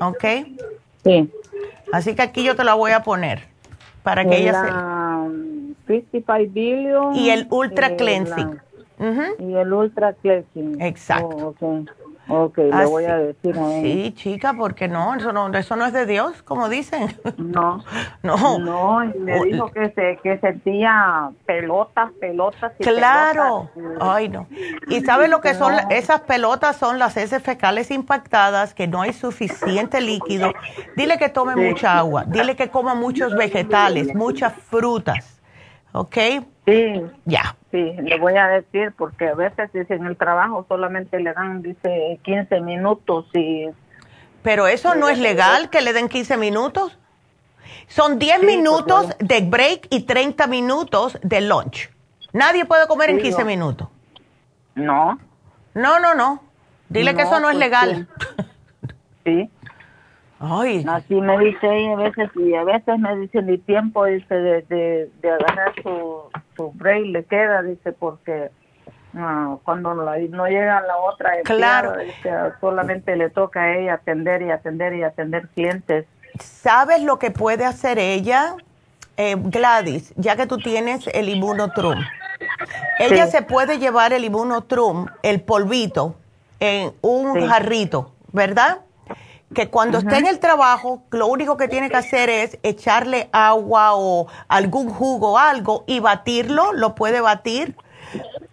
¿Ok? 0.00 0.24
Sí. 1.04 1.30
Así 1.92 2.14
que 2.14 2.22
aquí 2.22 2.42
yo 2.42 2.56
te 2.56 2.64
la 2.64 2.74
voy 2.74 2.92
a 2.92 3.02
poner 3.02 3.42
para 4.02 4.24
que 4.24 4.38
ella 4.38 4.52
se... 4.64 4.70
55 5.86 6.52
billion. 6.52 7.14
Y 7.14 7.30
el 7.30 7.46
Ultra 7.50 7.96
Cleansing. 7.96 8.58
Y 9.38 9.54
el 9.54 9.72
Ultra 9.72 10.14
Cleansing. 10.14 10.80
Exacto. 10.80 11.54
Oh, 11.60 11.84
Ok, 12.28 12.56
le 12.56 12.86
voy 12.86 13.04
a 13.04 13.16
decir 13.18 13.58
a 13.58 13.68
Sí, 13.82 14.12
chica, 14.16 14.54
porque 14.54 14.88
no, 14.88 15.14
eso 15.14 15.32
no, 15.32 15.48
eso 15.48 15.76
no 15.76 15.84
es 15.84 15.92
de 15.92 16.06
Dios, 16.06 16.42
como 16.42 16.68
dicen. 16.68 17.14
No, 17.36 17.84
no. 18.22 18.58
No, 18.58 19.00
me 19.18 19.44
dijo 19.44 19.70
que, 19.70 19.90
se, 19.90 20.18
que 20.22 20.38
sentía 20.38 21.30
pelotas, 21.44 22.12
pelotas 22.20 22.72
y 22.78 22.84
Claro, 22.84 23.70
ay 24.00 24.28
no. 24.28 24.46
¿Y 24.88 25.00
sabe 25.02 25.28
lo 25.28 25.40
que 25.40 25.54
son? 25.54 25.74
Esas 25.90 26.22
pelotas 26.22 26.76
son 26.76 26.98
las 26.98 27.16
heces 27.16 27.42
fecales 27.42 27.90
impactadas, 27.90 28.74
que 28.74 28.86
no 28.86 29.02
hay 29.02 29.12
suficiente 29.12 30.00
líquido. 30.00 30.52
Dile 30.96 31.18
que 31.18 31.28
tome 31.28 31.56
mucha 31.56 31.98
agua, 31.98 32.24
dile 32.26 32.56
que 32.56 32.68
coma 32.70 32.94
muchos 32.94 33.34
vegetales, 33.34 34.14
muchas 34.14 34.54
frutas, 34.54 35.33
¿ok? 35.94 36.16
Sí. 36.66 37.02
Ya. 37.24 37.56
Sí, 37.70 37.92
le 38.02 38.18
voy 38.18 38.36
a 38.36 38.48
decir 38.48 38.92
porque 38.96 39.28
a 39.28 39.34
veces 39.34 39.72
dice 39.72 39.94
en 39.94 40.06
el 40.06 40.16
trabajo 40.16 40.66
solamente 40.68 41.18
le 41.20 41.32
dan, 41.32 41.62
dice, 41.62 42.18
15 42.22 42.60
minutos 42.60 43.26
y... 43.32 43.66
Pero 44.42 44.66
eso 44.66 44.94
no 44.94 45.08
es 45.08 45.18
legal 45.18 45.70
que 45.70 45.80
le 45.80 45.92
den 45.92 46.08
15 46.08 46.36
minutos. 46.36 46.98
Son 47.88 48.18
10 48.18 48.42
minutos 48.42 49.08
de 49.18 49.40
break 49.40 49.86
y 49.90 50.02
30 50.02 50.46
minutos 50.48 51.18
de 51.22 51.40
lunch. 51.40 51.90
Nadie 52.32 52.64
puede 52.66 52.86
comer 52.86 53.10
en 53.10 53.20
15 53.20 53.44
minutos. 53.44 53.88
No. 54.74 55.18
No, 55.74 56.00
no, 56.00 56.14
no. 56.14 56.42
Dile 56.88 57.14
que 57.14 57.22
eso 57.22 57.40
no 57.40 57.48
es 57.48 57.56
pues 57.56 57.58
legal. 57.58 58.08
Sí. 59.24 59.50
Ay. 60.40 60.84
Así 60.88 61.14
me 61.14 61.38
dice 61.38 61.66
ella 61.66 61.92
a 61.92 61.96
veces, 61.96 62.30
y 62.36 62.54
a 62.54 62.64
veces 62.64 62.98
me 62.98 63.16
dice 63.16 63.42
mi 63.42 63.58
tiempo 63.58 64.04
dice, 64.04 64.34
de, 64.34 64.62
de, 64.62 65.10
de 65.22 65.30
agarrar 65.30 65.72
su, 65.82 66.22
su 66.56 66.72
break 66.72 67.06
le 67.06 67.24
queda, 67.24 67.62
dice, 67.62 67.92
porque 67.92 68.50
no, 69.14 69.60
cuando 69.64 69.94
no, 69.94 70.46
llega 70.48 70.80
la 70.80 70.96
otra, 70.98 71.30
claro. 71.44 71.94
solamente 72.60 73.14
le 73.14 73.30
toca 73.30 73.62
a 73.62 73.76
ella 73.76 73.94
atender 73.94 74.42
y 74.42 74.50
atender 74.50 74.94
y 74.94 75.04
atender 75.04 75.48
clientes. 75.54 76.06
¿Sabes 76.40 77.00
lo 77.02 77.20
que 77.20 77.30
puede 77.30 77.64
hacer 77.64 77.98
ella, 78.00 78.56
eh, 79.16 79.36
Gladys, 79.38 80.12
ya 80.16 80.34
que 80.34 80.46
tú 80.46 80.58
tienes 80.58 81.06
el 81.14 81.28
inmunotrum? 81.28 82.00
Ella 82.98 83.28
se 83.28 83.42
puede 83.42 83.78
llevar 83.78 84.12
el 84.12 84.24
inmunotrum, 84.24 85.06
el 85.22 85.40
polvito, 85.40 86.16
en 86.58 86.92
un 87.00 87.46
jarrito, 87.46 88.12
¿verdad? 88.32 88.78
Que 89.54 89.70
cuando 89.70 89.98
esté 89.98 90.18
en 90.18 90.26
el 90.26 90.38
trabajo, 90.38 91.02
lo 91.10 91.26
único 91.26 91.56
que 91.56 91.68
tiene 91.68 91.88
que 91.88 91.96
hacer 91.96 92.28
es 92.28 92.58
echarle 92.62 93.28
agua 93.32 93.94
o 93.94 94.26
algún 94.48 94.90
jugo 94.90 95.32
o 95.32 95.38
algo 95.38 95.84
y 95.86 96.00
batirlo, 96.00 96.72
lo 96.72 96.94
puede 96.94 97.20
batir 97.20 97.76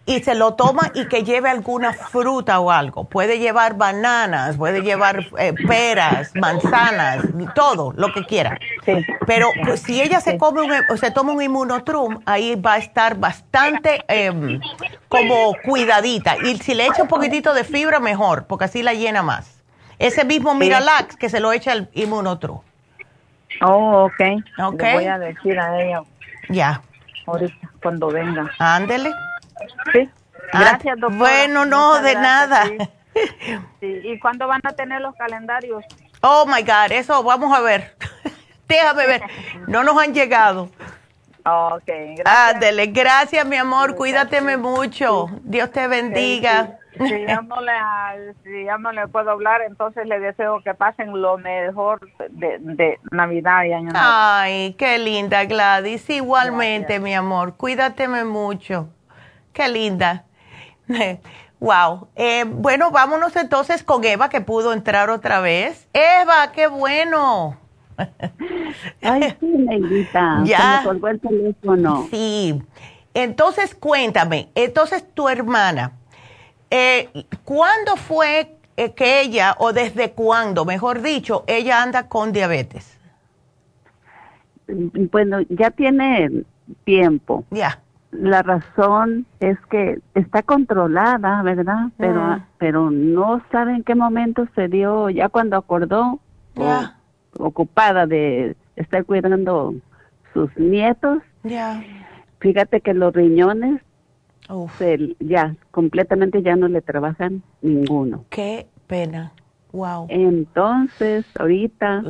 y 0.04 0.20
se 0.22 0.34
lo 0.34 0.54
toma 0.54 0.90
y 0.94 1.06
que 1.06 1.22
lleve 1.22 1.48
alguna 1.48 1.92
fruta 1.92 2.58
o 2.60 2.70
algo. 2.70 3.04
Puede 3.04 3.38
llevar 3.38 3.76
bananas, 3.76 4.56
puede 4.56 4.82
llevar 4.82 5.26
eh, 5.38 5.54
peras, 5.66 6.32
manzanas, 6.34 7.24
todo, 7.54 7.92
lo 7.96 8.12
que 8.12 8.24
quiera. 8.24 8.58
Pero 9.26 9.50
pues, 9.64 9.80
si 9.82 10.00
ella 10.02 10.20
se 10.20 10.38
come 10.38 10.62
un, 10.62 10.98
se 10.98 11.10
toma 11.10 11.32
un 11.32 11.42
inmunotrum, 11.42 12.20
ahí 12.26 12.56
va 12.56 12.74
a 12.74 12.78
estar 12.78 13.16
bastante 13.16 14.04
em, 14.08 14.60
como 15.08 15.54
cuidadita. 15.64 16.36
Y 16.44 16.58
si 16.58 16.74
le 16.74 16.86
echa 16.86 17.02
un 17.02 17.08
poquitito 17.08 17.54
de 17.54 17.64
fibra, 17.64 18.00
mejor, 18.00 18.46
porque 18.46 18.64
así 18.64 18.82
la 18.82 18.94
llena 18.94 19.22
más. 19.22 19.61
Ese 20.02 20.24
mismo 20.24 20.54
Miralax 20.54 21.16
que 21.16 21.28
se 21.28 21.40
lo 21.40 21.52
echa 21.52 21.72
el 21.72 21.88
inmunotrum. 21.94 22.60
Oh, 23.60 24.04
ok. 24.04 24.20
okay. 24.64 24.94
voy 24.94 25.06
a 25.06 25.18
decir 25.18 25.58
a 25.58 25.80
ella. 25.80 26.02
Ya. 26.48 26.82
Ahorita, 27.26 27.70
cuando 27.82 28.08
venga. 28.08 28.50
Ándele. 28.58 29.12
Sí. 29.92 30.10
Ah, 30.52 30.60
gracias, 30.60 30.98
doctora. 30.98 31.18
Bueno, 31.18 31.64
no, 31.64 32.00
de 32.00 32.14
nada. 32.14 32.64
Sí. 33.80 34.00
¿Y 34.04 34.18
cuándo 34.18 34.48
van 34.48 34.62
a 34.64 34.72
tener 34.72 35.00
los 35.00 35.14
calendarios? 35.14 35.84
Oh, 36.22 36.46
my 36.46 36.62
God, 36.62 36.92
eso 36.92 37.22
vamos 37.22 37.56
a 37.56 37.60
ver. 37.60 37.94
Déjame 38.68 39.06
ver. 39.06 39.22
No 39.66 39.82
nos 39.84 39.96
han 40.02 40.14
llegado. 40.14 40.70
Ok, 41.44 41.86
gracias. 42.16 42.54
Ándele, 42.54 42.86
gracias, 42.86 43.44
mi 43.44 43.56
amor. 43.56 43.96
Cuídateme 43.96 44.56
mucho. 44.56 45.28
Dios 45.42 45.70
te 45.70 45.86
bendiga. 45.88 46.78
Si 46.98 47.26
ya, 47.26 47.40
no 47.40 47.60
le, 47.60 48.34
si 48.44 48.64
ya 48.64 48.76
no 48.76 48.92
le 48.92 49.08
puedo 49.08 49.30
hablar, 49.30 49.62
entonces 49.62 50.06
le 50.06 50.20
deseo 50.20 50.60
que 50.62 50.74
pasen 50.74 51.20
lo 51.20 51.38
mejor 51.38 52.00
de, 52.30 52.58
de 52.60 52.98
Navidad 53.10 53.64
y 53.64 53.72
Año 53.72 53.90
Nuevo. 53.90 53.98
Ay, 54.00 54.74
qué 54.74 54.98
linda, 54.98 55.44
Gladys. 55.44 56.08
Igualmente, 56.10 57.00
mi 57.00 57.14
amor. 57.14 57.56
Cuídateme 57.56 58.24
mucho. 58.24 58.90
Qué 59.52 59.68
linda. 59.68 60.24
wow. 61.60 62.08
Eh, 62.14 62.44
bueno, 62.46 62.90
vámonos 62.90 63.34
entonces 63.36 63.82
con 63.82 64.04
Eva, 64.04 64.28
que 64.28 64.40
pudo 64.40 64.72
entrar 64.72 65.08
otra 65.10 65.40
vez. 65.40 65.88
Eva, 65.92 66.52
qué 66.52 66.66
bueno. 66.66 67.56
Ay, 69.02 69.34
sí, 69.40 69.46
negrita. 69.46 70.42
Ya. 70.44 70.58
Se 70.58 70.78
me 70.78 70.84
colgó 70.84 71.08
el 71.08 71.20
teléfono. 71.20 72.06
Sí. 72.10 72.62
Entonces, 73.14 73.74
cuéntame. 73.74 74.50
Entonces, 74.54 75.04
tu 75.14 75.28
hermana, 75.28 75.92
eh, 76.72 77.26
¿cuándo 77.44 77.96
fue 77.96 78.56
eh, 78.76 78.92
que 78.94 79.20
ella, 79.20 79.54
o 79.58 79.72
desde 79.72 80.12
cuándo, 80.12 80.64
mejor 80.64 81.02
dicho, 81.02 81.44
ella 81.46 81.82
anda 81.82 82.08
con 82.08 82.32
diabetes? 82.32 82.98
Bueno, 84.66 85.40
ya 85.48 85.70
tiene 85.70 86.44
tiempo. 86.84 87.44
Ya 87.50 87.78
la 88.12 88.42
razón 88.42 89.26
es 89.40 89.58
que 89.70 89.98
está 90.14 90.42
controlada, 90.42 91.42
¿verdad? 91.42 91.88
Pero 91.96 92.20
ah. 92.20 92.46
pero 92.58 92.90
no 92.90 93.42
sabe 93.50 93.74
en 93.74 93.82
qué 93.82 93.94
momento 93.94 94.46
se 94.54 94.68
dio, 94.68 95.08
ya 95.08 95.28
cuando 95.30 95.56
acordó, 95.56 96.20
ocupada 97.38 98.06
de 98.06 98.54
estar 98.76 99.04
cuidando 99.06 99.74
sus 100.34 100.54
nietos. 100.58 101.22
Ya. 101.42 101.82
Fíjate 102.40 102.80
que 102.80 102.92
los 102.92 103.14
riñones 103.14 103.80
ya 105.20 105.56
completamente 105.70 106.42
ya 106.42 106.56
no 106.56 106.68
le 106.68 106.82
trabajan 106.82 107.42
ninguno. 107.62 108.24
Qué 108.30 108.66
pena. 108.86 109.32
Wow. 109.72 110.06
Entonces, 110.10 111.24
ahorita 111.38 112.02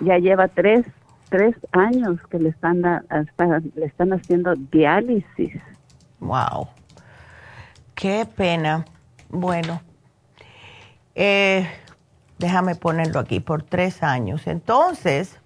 ya 0.00 0.18
lleva 0.18 0.48
tres 0.48 0.86
tres 1.32 1.56
años 1.72 2.20
que 2.30 2.38
le 2.38 2.50
están, 2.50 2.82
le 2.82 3.86
están 3.86 4.12
haciendo 4.12 4.54
diálisis. 4.54 5.54
Wow. 6.20 6.68
Qué 7.94 8.26
pena. 8.36 8.84
Bueno, 9.30 9.80
eh, 11.14 11.66
déjame 12.38 12.74
ponerlo 12.74 13.18
aquí, 13.18 13.40
por 13.40 13.62
tres 13.62 14.02
años. 14.02 14.46
Entonces, 14.46 15.40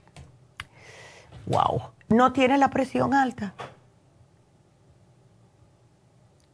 wow, 1.47 1.83
no 2.09 2.33
tiene 2.33 2.59
la 2.59 2.69
presión 2.71 3.15
alta. 3.15 3.55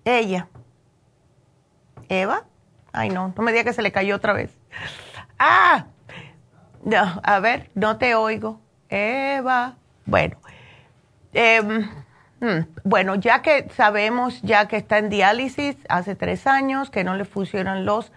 Ella. 0.04 0.48
Eva. 2.08 2.44
Ay, 2.92 3.08
no, 3.08 3.32
no 3.36 3.42
me 3.42 3.52
diga 3.52 3.64
que 3.64 3.72
se 3.72 3.82
le 3.82 3.92
cayó 3.92 4.16
otra 4.16 4.32
vez. 4.32 4.56
Ah, 5.38 5.86
no, 6.84 7.20
a 7.22 7.40
ver, 7.40 7.70
no 7.74 7.96
te 7.96 8.14
oigo. 8.14 8.60
Eva. 8.88 9.76
Bueno, 10.04 10.36
em, 11.32 11.88
hmm, 12.40 12.66
bueno, 12.84 13.14
ya 13.14 13.40
que 13.40 13.68
sabemos, 13.70 14.42
ya 14.42 14.68
que 14.68 14.76
está 14.76 14.98
en 14.98 15.08
diálisis 15.08 15.76
hace 15.88 16.14
tres 16.14 16.46
años, 16.46 16.90
que 16.90 17.04
no 17.04 17.14
le 17.16 17.24
funcionan 17.24 17.86
los 17.86 18.12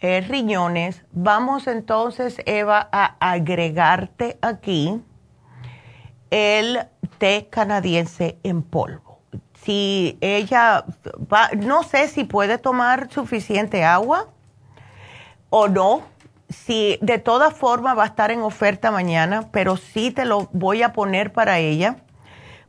eh, 0.00 0.20
riñones, 0.20 1.02
vamos 1.12 1.66
entonces, 1.66 2.40
Eva, 2.46 2.88
a 2.92 3.16
agregarte 3.20 4.38
aquí 4.42 5.02
el 6.30 6.80
té 7.18 7.48
canadiense 7.50 8.38
en 8.42 8.62
polvo. 8.62 9.03
Si 9.64 10.18
ella 10.20 10.84
va, 11.32 11.48
no 11.56 11.82
sé 11.82 12.08
si 12.08 12.24
puede 12.24 12.58
tomar 12.58 13.10
suficiente 13.10 13.82
agua 13.82 14.28
o 15.48 15.68
no, 15.68 16.02
si 16.50 16.98
de 17.00 17.18
todas 17.18 17.54
formas 17.54 17.96
va 17.96 18.02
a 18.02 18.06
estar 18.06 18.30
en 18.30 18.42
oferta 18.42 18.90
mañana, 18.90 19.48
pero 19.52 19.76
sí 19.76 20.10
te 20.10 20.26
lo 20.26 20.48
voy 20.52 20.82
a 20.82 20.92
poner 20.92 21.32
para 21.32 21.58
ella, 21.58 21.96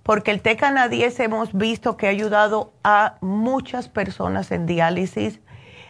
porque 0.03 0.31
el 0.31 0.41
té 0.41 0.55
canadiense 0.55 1.23
hemos 1.23 1.53
visto 1.53 1.97
que 1.97 2.07
ha 2.07 2.11
ayudado 2.11 2.71
a 2.83 3.15
muchas 3.21 3.89
personas 3.89 4.51
en 4.51 4.65
diálisis, 4.65 5.41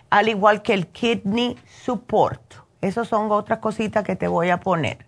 al 0.09 0.29
igual 0.29 0.61
que 0.61 0.73
el 0.73 0.87
kidney 0.87 1.57
support. 1.83 2.41
Esas 2.81 3.07
son 3.07 3.31
otras 3.31 3.59
cositas 3.59 4.03
que 4.03 4.15
te 4.15 4.27
voy 4.27 4.49
a 4.49 4.59
poner. 4.59 5.05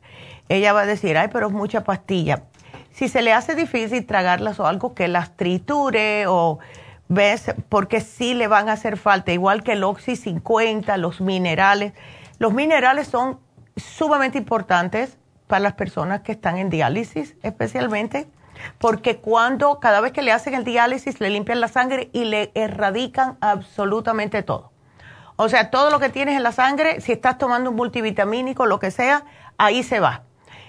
Ella 0.49 0.73
va 0.73 0.81
a 0.81 0.85
decir, 0.85 1.17
ay, 1.17 1.29
pero 1.31 1.47
es 1.47 1.53
mucha 1.53 1.83
pastilla. 1.83 2.43
Si 2.97 3.09
se 3.09 3.21
le 3.21 3.31
hace 3.31 3.53
difícil 3.53 4.07
tragarlas 4.07 4.59
o 4.59 4.65
algo 4.65 4.95
que 4.95 5.07
las 5.07 5.37
triture 5.37 6.25
o 6.25 6.57
ves, 7.09 7.53
porque 7.69 8.01
sí 8.01 8.33
le 8.33 8.47
van 8.47 8.69
a 8.69 8.71
hacer 8.73 8.97
falta, 8.97 9.31
igual 9.31 9.61
que 9.61 9.73
el 9.73 9.83
Oxy 9.83 10.15
50, 10.15 10.97
los 10.97 11.21
minerales 11.21 11.93
los 12.39 12.53
minerales 12.53 13.07
son 13.07 13.39
sumamente 13.75 14.37
importantes 14.37 15.17
para 15.45 15.59
las 15.59 15.73
personas 15.73 16.21
que 16.21 16.31
están 16.31 16.57
en 16.57 16.69
diálisis, 16.69 17.35
especialmente 17.43 18.27
porque 18.79 19.17
cuando 19.17 19.79
cada 19.79 20.01
vez 20.01 20.11
que 20.11 20.23
le 20.23 20.31
hacen 20.31 20.55
el 20.55 20.63
diálisis 20.63 21.19
le 21.19 21.29
limpian 21.29 21.61
la 21.61 21.67
sangre 21.67 22.09
y 22.13 22.25
le 22.25 22.51
erradican 22.55 23.37
absolutamente 23.41 24.41
todo. 24.41 24.71
O 25.35 25.49
sea, 25.49 25.69
todo 25.69 25.91
lo 25.91 25.99
que 25.99 26.09
tienes 26.09 26.35
en 26.35 26.41
la 26.41 26.51
sangre, 26.51 26.99
si 26.99 27.11
estás 27.11 27.37
tomando 27.37 27.69
un 27.69 27.75
multivitamínico, 27.75 28.65
lo 28.65 28.79
que 28.79 28.89
sea, 28.89 29.25
ahí 29.59 29.83
se 29.83 29.99
va. 29.99 30.23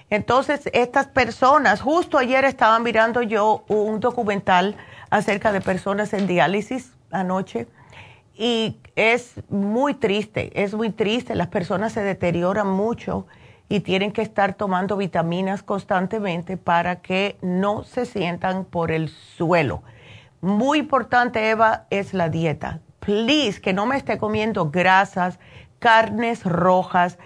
Entonces, 0.09 0.69
estas 0.73 1.07
personas, 1.07 1.81
justo 1.81 2.17
ayer 2.17 2.45
estaba 2.45 2.79
mirando 2.79 3.21
yo 3.21 3.63
un 3.67 3.99
documental 3.99 4.75
acerca 5.09 5.51
de 5.51 5.61
personas 5.61 6.13
en 6.13 6.25
diálisis 6.25 6.91
anoche 7.11 7.67
y 8.35 8.77
es 8.95 9.35
muy 9.49 9.93
triste, 9.93 10.63
es 10.63 10.73
muy 10.73 10.89
triste. 10.91 11.35
Las 11.35 11.47
personas 11.47 11.93
se 11.93 12.01
deterioran 12.01 12.67
mucho 12.67 13.27
y 13.67 13.81
tienen 13.81 14.11
que 14.11 14.23
estar 14.23 14.55
tomando 14.55 14.97
vitaminas 14.97 15.61
constantemente 15.61 16.57
para 16.57 17.01
que 17.01 17.37
no 17.41 17.83
se 17.83 18.05
sientan 18.05 18.65
por 18.65 18.91
el 18.91 19.09
suelo. 19.09 19.83
Muy 20.41 20.79
importante, 20.79 21.49
Eva, 21.49 21.85
es 21.89 22.13
la 22.13 22.29
dieta. 22.29 22.79
Please, 22.99 23.61
que 23.61 23.73
no 23.73 23.85
me 23.85 23.97
esté 23.97 24.17
comiendo 24.17 24.71
grasas, 24.71 25.37
carnes 25.77 26.43
rojas, 26.43 27.19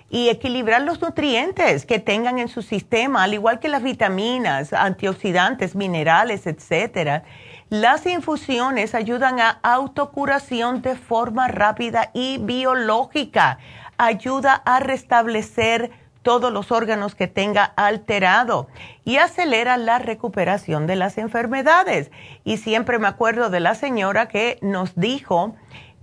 y 0.10 0.30
equilibrar 0.30 0.84
los 0.84 1.02
nutrientes 1.02 1.86
que 1.86 2.00
tengan 2.00 2.40
en 2.40 2.48
su 2.48 2.62
sistema, 2.62 3.24
al 3.24 3.34
igual 3.34 3.60
que 3.60 3.68
las 3.68 3.84
vitaminas, 3.84 4.72
antioxidantes, 4.72 5.76
minerales, 5.76 6.48
etcétera. 6.48 7.26
Las 7.68 8.06
infusiones 8.06 8.96
ayudan 8.96 9.42
a 9.42 9.60
autocuración 9.62 10.82
de 10.82 10.96
forma 10.96 11.50
rápida 11.50 12.10
y 12.14 12.38
biológica. 12.38 13.58
Ayuda 13.98 14.62
a 14.64 14.80
restablecer 14.80 15.92
todos 16.24 16.52
los 16.52 16.72
órganos 16.72 17.14
que 17.14 17.28
tenga 17.28 17.64
alterado 17.64 18.68
y 19.06 19.18
acelera 19.18 19.78
la 19.78 20.00
recuperación 20.00 20.88
de 20.88 20.96
las 20.96 21.18
enfermedades. 21.18 22.10
Y 22.44 22.58
siempre 22.58 22.98
me 22.98 23.08
acuerdo 23.08 23.50
de 23.50 23.60
la 23.60 23.76
señora 23.76 24.28
que 24.28 24.58
nos 24.62 24.96
dijo 24.96 25.56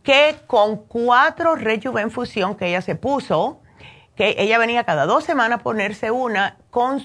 que 0.03 0.37
con 0.47 0.77
cuatro 0.77 1.57
Rejuvenfusión 1.57 2.55
que 2.55 2.69
ella 2.69 2.83
se 2.83 2.95
puso, 2.95 3.61
que 4.15 4.37
ella 4.39 4.59
venía 4.59 4.85
cada 4.85 5.07
dos 5.07 5.25
semanas 5.25 5.61
a 5.61 5.63
ponerse 5.63 6.11
una, 6.11 6.59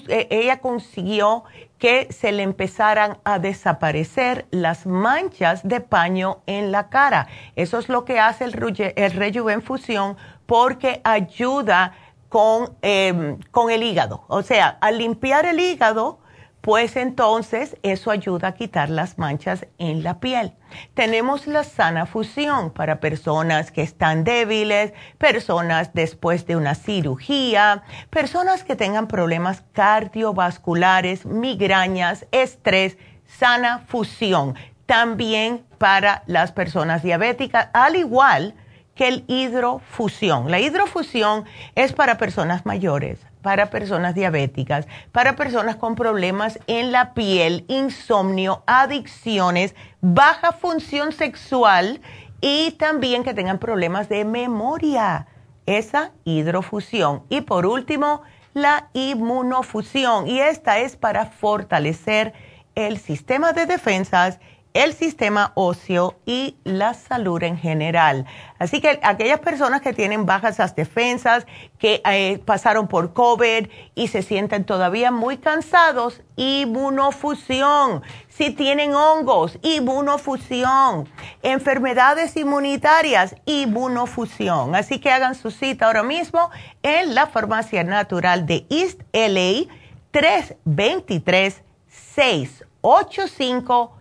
eh, 0.08 0.28
ella 0.30 0.58
consiguió 0.58 1.44
que 1.78 2.08
se 2.10 2.32
le 2.32 2.42
empezaran 2.42 3.18
a 3.24 3.38
desaparecer 3.38 4.46
las 4.50 4.86
manchas 4.86 5.66
de 5.66 5.80
paño 5.80 6.42
en 6.46 6.72
la 6.72 6.88
cara. 6.88 7.28
Eso 7.54 7.78
es 7.78 7.88
lo 7.88 8.04
que 8.04 8.18
hace 8.18 8.44
el, 8.44 8.92
el 8.96 9.12
Rejuvenfusión 9.12 10.16
porque 10.46 11.00
ayuda 11.04 11.94
con, 12.36 12.76
em, 12.82 13.38
con 13.50 13.70
el 13.70 13.82
hígado. 13.82 14.26
O 14.28 14.42
sea, 14.42 14.76
al 14.82 14.98
limpiar 14.98 15.46
el 15.46 15.58
hígado, 15.58 16.20
pues 16.60 16.94
entonces 16.96 17.78
eso 17.82 18.10
ayuda 18.10 18.48
a 18.48 18.52
quitar 18.54 18.90
las 18.90 19.16
manchas 19.16 19.66
en 19.78 20.02
la 20.02 20.20
piel. 20.20 20.52
Tenemos 20.92 21.46
la 21.46 21.64
sana 21.64 22.04
fusión 22.04 22.72
para 22.72 23.00
personas 23.00 23.70
que 23.70 23.80
están 23.80 24.22
débiles, 24.22 24.92
personas 25.16 25.94
después 25.94 26.46
de 26.46 26.56
una 26.56 26.74
cirugía, 26.74 27.84
personas 28.10 28.64
que 28.64 28.76
tengan 28.76 29.08
problemas 29.08 29.62
cardiovasculares, 29.72 31.24
migrañas, 31.24 32.26
estrés, 32.32 32.98
sana 33.24 33.78
fusión. 33.86 34.56
También 34.84 35.64
para 35.78 36.22
las 36.26 36.52
personas 36.52 37.02
diabéticas, 37.02 37.70
al 37.72 37.96
igual 37.96 38.52
que 38.52 38.65
el 39.04 39.24
hidrofusión. 39.26 40.50
La 40.50 40.60
hidrofusión 40.60 41.44
es 41.74 41.92
para 41.92 42.16
personas 42.16 42.64
mayores, 42.64 43.20
para 43.42 43.70
personas 43.70 44.14
diabéticas, 44.14 44.86
para 45.12 45.36
personas 45.36 45.76
con 45.76 45.94
problemas 45.94 46.58
en 46.66 46.92
la 46.92 47.12
piel, 47.12 47.64
insomnio, 47.68 48.62
adicciones, 48.66 49.74
baja 50.00 50.52
función 50.52 51.12
sexual 51.12 52.00
y 52.40 52.72
también 52.72 53.22
que 53.22 53.34
tengan 53.34 53.58
problemas 53.58 54.08
de 54.08 54.24
memoria. 54.24 55.26
Esa 55.66 56.12
hidrofusión. 56.24 57.24
Y 57.28 57.40
por 57.40 57.66
último, 57.66 58.22
la 58.54 58.88
inmunofusión. 58.94 60.28
Y 60.28 60.38
esta 60.38 60.78
es 60.78 60.96
para 60.96 61.26
fortalecer 61.26 62.32
el 62.76 62.98
sistema 62.98 63.52
de 63.52 63.66
defensas 63.66 64.38
el 64.76 64.92
sistema 64.92 65.52
óseo 65.54 66.20
y 66.26 66.58
la 66.64 66.92
salud 66.92 67.42
en 67.42 67.56
general. 67.56 68.26
Así 68.58 68.82
que 68.82 69.00
aquellas 69.02 69.40
personas 69.40 69.80
que 69.80 69.94
tienen 69.94 70.26
bajas 70.26 70.58
las 70.58 70.76
defensas, 70.76 71.46
que 71.78 72.02
eh, 72.04 72.42
pasaron 72.44 72.86
por 72.86 73.14
COVID 73.14 73.68
y 73.94 74.08
se 74.08 74.20
sienten 74.20 74.64
todavía 74.64 75.10
muy 75.10 75.38
cansados, 75.38 76.20
inmunofusión. 76.36 78.02
Si 78.28 78.50
tienen 78.50 78.94
hongos, 78.94 79.58
inmunofusión. 79.62 81.08
Enfermedades 81.42 82.36
inmunitarias, 82.36 83.34
inmunofusión. 83.46 84.74
Así 84.74 84.98
que 84.98 85.10
hagan 85.10 85.34
su 85.34 85.50
cita 85.50 85.86
ahora 85.86 86.02
mismo 86.02 86.50
en 86.82 87.14
la 87.14 87.28
Farmacia 87.28 87.82
Natural 87.82 88.44
de 88.44 88.66
East 88.68 89.00
LA 89.14 89.72
323 90.10 91.62
685 91.88 93.96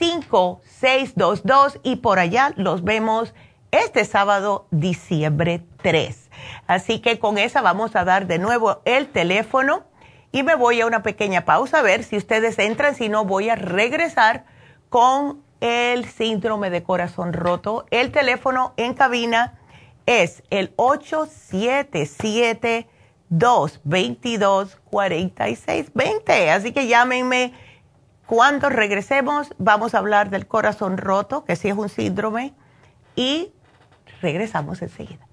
5622 0.00 1.78
y 1.82 1.96
por 1.96 2.18
allá 2.18 2.54
los 2.56 2.84
vemos 2.84 3.34
este 3.70 4.06
sábado, 4.06 4.66
diciembre 4.70 5.62
3. 5.82 6.30
Así 6.66 7.00
que 7.00 7.18
con 7.18 7.36
esa 7.36 7.60
vamos 7.60 7.94
a 7.94 8.04
dar 8.04 8.26
de 8.26 8.38
nuevo 8.38 8.80
el 8.86 9.08
teléfono 9.08 9.84
y 10.32 10.42
me 10.42 10.54
voy 10.54 10.80
a 10.80 10.86
una 10.86 11.02
pequeña 11.02 11.44
pausa 11.44 11.80
a 11.80 11.82
ver 11.82 12.02
si 12.02 12.16
ustedes 12.16 12.58
entran, 12.58 12.94
si 12.94 13.10
no 13.10 13.26
voy 13.26 13.50
a 13.50 13.56
regresar 13.56 14.46
con 14.88 15.42
el 15.60 16.06
síndrome 16.06 16.70
de 16.70 16.82
corazón 16.82 17.34
roto. 17.34 17.84
El 17.90 18.10
teléfono 18.10 18.72
en 18.78 18.94
cabina 18.94 19.58
es 20.06 20.42
el 20.48 20.72
877 20.76 22.88
222 23.28 24.78
4620. 24.90 26.50
Así 26.50 26.72
que 26.72 26.86
llámenme 26.86 27.52
cuando 28.30 28.68
regresemos, 28.68 29.48
vamos 29.58 29.92
a 29.92 29.98
hablar 29.98 30.30
del 30.30 30.46
corazón 30.46 30.98
roto, 30.98 31.44
que 31.44 31.56
sí 31.56 31.66
es 31.66 31.76
un 31.76 31.88
síndrome, 31.88 32.54
y 33.16 33.50
regresamos 34.22 34.82
enseguida. 34.82 35.26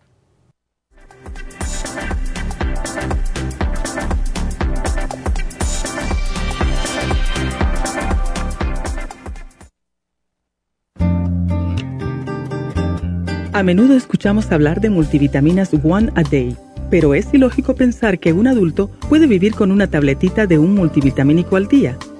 A 13.53 13.61
menudo 13.61 13.95
escuchamos 13.95 14.51
hablar 14.51 14.81
de 14.81 14.89
multivitaminas 14.89 15.69
One 15.83 16.11
a 16.15 16.23
Day, 16.23 16.57
pero 16.89 17.13
es 17.13 17.31
ilógico 17.31 17.75
pensar 17.75 18.17
que 18.17 18.33
un 18.33 18.47
adulto 18.47 18.89
puede 19.07 19.27
vivir 19.27 19.53
con 19.53 19.71
una 19.71 19.85
tabletita 19.85 20.47
de 20.47 20.57
un 20.57 20.73
multivitamínico 20.73 21.57
al 21.57 21.67
día. 21.67 21.95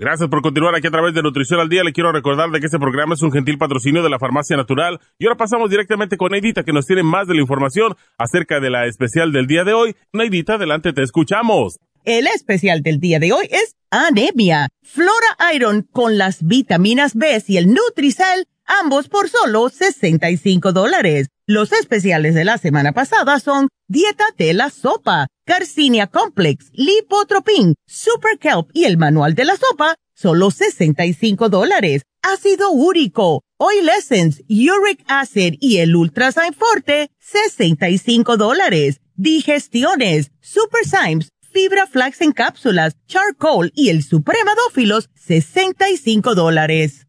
Gracias 0.00 0.30
por 0.30 0.40
continuar 0.40 0.74
aquí 0.74 0.86
a 0.86 0.90
través 0.90 1.12
de 1.12 1.20
Nutrición 1.20 1.60
al 1.60 1.68
Día. 1.68 1.84
Le 1.84 1.92
quiero 1.92 2.10
recordar 2.10 2.48
de 2.48 2.58
que 2.58 2.64
este 2.64 2.78
programa 2.78 3.12
es 3.12 3.20
un 3.20 3.30
gentil 3.30 3.58
patrocinio 3.58 4.02
de 4.02 4.08
la 4.08 4.18
Farmacia 4.18 4.56
Natural. 4.56 4.98
Y 5.18 5.26
ahora 5.26 5.36
pasamos 5.36 5.68
directamente 5.68 6.16
con 6.16 6.32
Neidita, 6.32 6.64
que 6.64 6.72
nos 6.72 6.86
tiene 6.86 7.02
más 7.02 7.28
de 7.28 7.34
la 7.34 7.42
información 7.42 7.94
acerca 8.16 8.60
de 8.60 8.70
la 8.70 8.86
especial 8.86 9.30
del 9.30 9.46
día 9.46 9.62
de 9.62 9.74
hoy. 9.74 9.94
Neidita, 10.14 10.54
adelante, 10.54 10.94
te 10.94 11.02
escuchamos. 11.02 11.78
El 12.04 12.28
especial 12.28 12.80
del 12.80 12.98
día 12.98 13.18
de 13.18 13.34
hoy 13.34 13.46
es 13.50 13.76
anemia, 13.90 14.68
Flora 14.82 15.36
Iron 15.54 15.86
con 15.92 16.16
las 16.16 16.46
vitaminas 16.46 17.14
B 17.14 17.44
y 17.46 17.58
el 17.58 17.66
Nutricel, 17.66 18.46
ambos 18.64 19.06
por 19.10 19.28
solo 19.28 19.68
65 19.68 20.72
dólares. 20.72 21.28
Los 21.52 21.72
especiales 21.72 22.36
de 22.36 22.44
la 22.44 22.58
semana 22.58 22.92
pasada 22.92 23.40
son 23.40 23.66
Dieta 23.88 24.26
de 24.38 24.54
la 24.54 24.70
Sopa, 24.70 25.26
Garcinia 25.44 26.06
Complex, 26.06 26.70
Lipotropin, 26.74 27.74
Super 27.88 28.38
Kelp 28.38 28.70
y 28.72 28.84
el 28.84 28.96
Manual 28.98 29.34
de 29.34 29.46
la 29.46 29.56
Sopa, 29.56 29.96
solo 30.14 30.52
65 30.52 31.48
dólares. 31.48 32.02
Ácido 32.22 32.70
úrico, 32.70 33.42
Oil 33.58 33.88
Essence, 33.88 34.44
Uric 34.48 35.02
Acid 35.08 35.56
y 35.58 35.78
el 35.78 35.96
Ultrasign 35.96 36.54
Forte, 36.54 37.10
65 37.18 38.36
dólares. 38.36 39.00
Digestiones, 39.16 40.30
Super 40.40 40.84
Symes, 40.84 41.30
Fibra 41.52 41.88
Flax 41.88 42.20
en 42.20 42.30
cápsulas, 42.30 42.94
Charcoal 43.08 43.72
y 43.74 43.88
el 43.88 44.04
Supremadófilos, 44.04 45.10
65 45.16 46.36
dólares. 46.36 47.08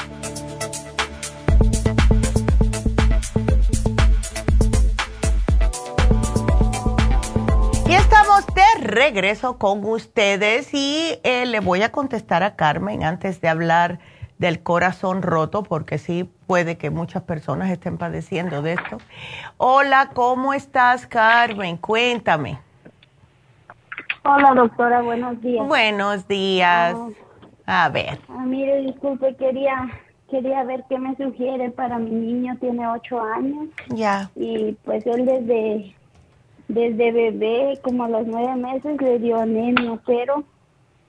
Estamos 8.39 8.55
de 8.55 8.87
regreso 8.87 9.57
con 9.57 9.83
ustedes 9.83 10.73
y 10.73 11.19
eh, 11.23 11.45
le 11.45 11.59
voy 11.59 11.81
a 11.81 11.91
contestar 11.91 12.43
a 12.43 12.55
Carmen 12.55 13.03
antes 13.03 13.41
de 13.41 13.49
hablar 13.49 13.99
del 14.37 14.63
corazón 14.63 15.21
roto, 15.21 15.63
porque 15.63 15.97
sí 15.97 16.29
puede 16.47 16.77
que 16.77 16.89
muchas 16.89 17.23
personas 17.23 17.69
estén 17.69 17.97
padeciendo 17.97 18.61
de 18.61 18.73
esto. 18.73 18.99
Hola, 19.57 20.11
¿cómo 20.13 20.53
estás, 20.53 21.05
Carmen? 21.07 21.77
Cuéntame. 21.77 22.59
Hola, 24.23 24.53
doctora, 24.55 25.01
buenos 25.01 25.41
días. 25.41 25.67
Buenos 25.67 26.27
días. 26.27 26.95
a 27.65 27.89
ver. 27.89 28.19
Ah, 28.29 28.45
mire, 28.45 28.81
disculpe, 28.81 29.35
quería 29.35 29.89
quería 30.29 30.63
ver 30.63 30.85
qué 30.87 30.97
me 30.97 31.13
sugiere 31.17 31.71
para 31.71 31.99
mi 31.99 32.11
niño, 32.11 32.55
tiene 32.61 32.87
ocho 32.87 33.21
años. 33.21 33.67
Ya. 33.89 34.31
Y 34.35 34.77
pues 34.85 35.05
él 35.05 35.25
desde 35.25 35.93
desde 36.73 37.11
bebé, 37.11 37.79
como 37.83 38.03
a 38.05 38.09
los 38.09 38.27
nueve 38.27 38.55
meses, 38.55 39.01
le 39.01 39.19
dio 39.19 39.39
anemia, 39.39 39.99
pero 40.05 40.43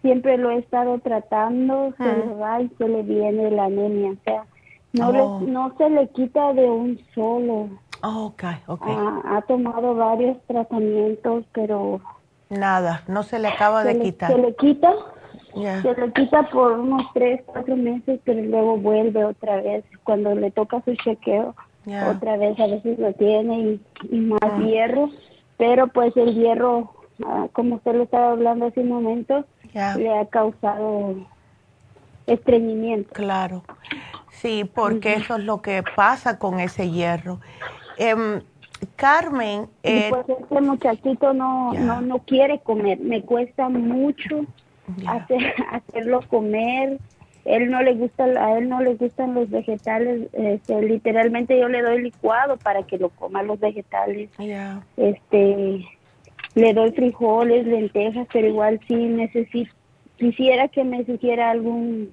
siempre 0.02 0.36
lo 0.36 0.50
he 0.50 0.58
estado 0.58 0.98
tratando, 0.98 1.92
se 1.96 2.04
le 2.04 2.34
va 2.34 2.60
y 2.62 2.68
se 2.78 2.88
le 2.88 3.02
viene 3.02 3.50
la 3.50 3.64
anemia, 3.66 4.10
o 4.10 4.16
sea, 4.24 4.44
no, 4.92 5.08
Oh. 5.10 5.40
no 5.40 5.74
se 5.78 5.88
le 5.88 6.08
quita 6.08 6.52
de 6.52 6.68
un 6.68 6.98
solo. 7.14 7.68
Oh, 8.02 8.26
ok, 8.26 8.44
ok. 8.66 8.86
Ha, 8.88 9.36
ha 9.36 9.42
tomado 9.42 9.94
varios 9.94 10.36
tratamientos, 10.48 11.44
pero 11.52 12.00
Nada, 12.50 13.02
no 13.08 13.22
se 13.22 13.38
le 13.38 13.48
acaba 13.48 13.82
se 13.82 13.88
de 13.88 13.94
le, 13.94 14.00
quitar. 14.04 14.32
se 14.32 14.38
le 14.38 14.54
quita, 14.56 14.92
se 15.54 15.94
le 15.94 16.12
quita 16.12 16.42
por 16.50 16.72
unos 16.72 17.02
tres, 17.14 17.40
cuatro 17.46 17.76
meses, 17.76 18.20
pero 18.24 18.42
luego 18.42 18.76
vuelve 18.76 19.24
otra 19.24 19.56
vez. 19.62 19.84
Cuando 20.04 20.34
le 20.34 20.50
toca 20.50 20.82
su 20.84 20.94
chequeo, 20.96 21.54
otra 22.10 22.36
vez 22.36 22.58
a 22.60 22.66
veces 22.66 22.98
lo 22.98 23.12
tiene 23.14 23.58
y, 23.60 23.80
y 24.10 24.20
más 24.20 24.40
Ah. 24.42 24.58
hierro, 24.58 25.08
pero 25.62 25.86
pues 25.86 26.16
el 26.16 26.34
hierro, 26.34 26.92
ah, 27.24 27.46
como 27.52 27.76
usted 27.76 27.94
lo 27.94 28.02
estaba 28.02 28.32
hablando 28.32 28.66
hace 28.66 28.80
un 28.80 28.88
momento, 28.88 29.44
le 29.72 30.18
ha 30.18 30.26
causado 30.26 31.14
estreñimiento. 32.26 33.12
Claro. 33.12 33.62
Sí, 34.32 34.64
porque 34.64 35.14
eso 35.14 35.36
es 35.36 35.44
lo 35.44 35.62
que 35.62 35.84
pasa 35.94 36.40
con 36.40 36.58
ese 36.58 36.90
hierro. 36.90 37.38
Em, 37.96 38.42
Carmen, 38.96 39.68
eh, 39.84 40.08
pues 40.10 40.36
este 40.36 40.60
muchachito 40.60 41.32
no, 41.32 41.72
no, 41.74 42.00
no 42.00 42.18
quiere 42.18 42.58
comer, 42.58 42.98
me 42.98 43.22
cuesta 43.22 43.68
mucho 43.68 44.44
hacer, 45.06 45.54
hacerlo 45.70 46.22
comer. 46.28 46.98
Él 47.44 47.70
no 47.70 47.82
le 47.82 47.94
gusta, 47.94 48.24
a 48.24 48.58
él 48.58 48.68
no 48.68 48.80
le 48.80 48.94
gustan 48.94 49.34
los 49.34 49.50
vegetales, 49.50 50.28
este, 50.32 50.80
literalmente 50.82 51.58
yo 51.58 51.68
le 51.68 51.82
doy 51.82 52.02
licuado 52.02 52.56
para 52.56 52.84
que 52.84 52.98
lo 52.98 53.08
coma 53.10 53.42
los 53.42 53.58
vegetales. 53.58 54.30
ya. 54.38 54.82
Este, 54.96 55.84
le 56.54 56.74
doy 56.74 56.92
frijoles, 56.92 57.66
lentejas, 57.66 58.28
pero 58.32 58.46
igual 58.46 58.78
sí 58.86 58.94
necesito, 58.94 59.72
quisiera 60.16 60.68
que 60.68 60.84
me 60.84 61.04
sugiera 61.04 61.50
algún 61.50 62.12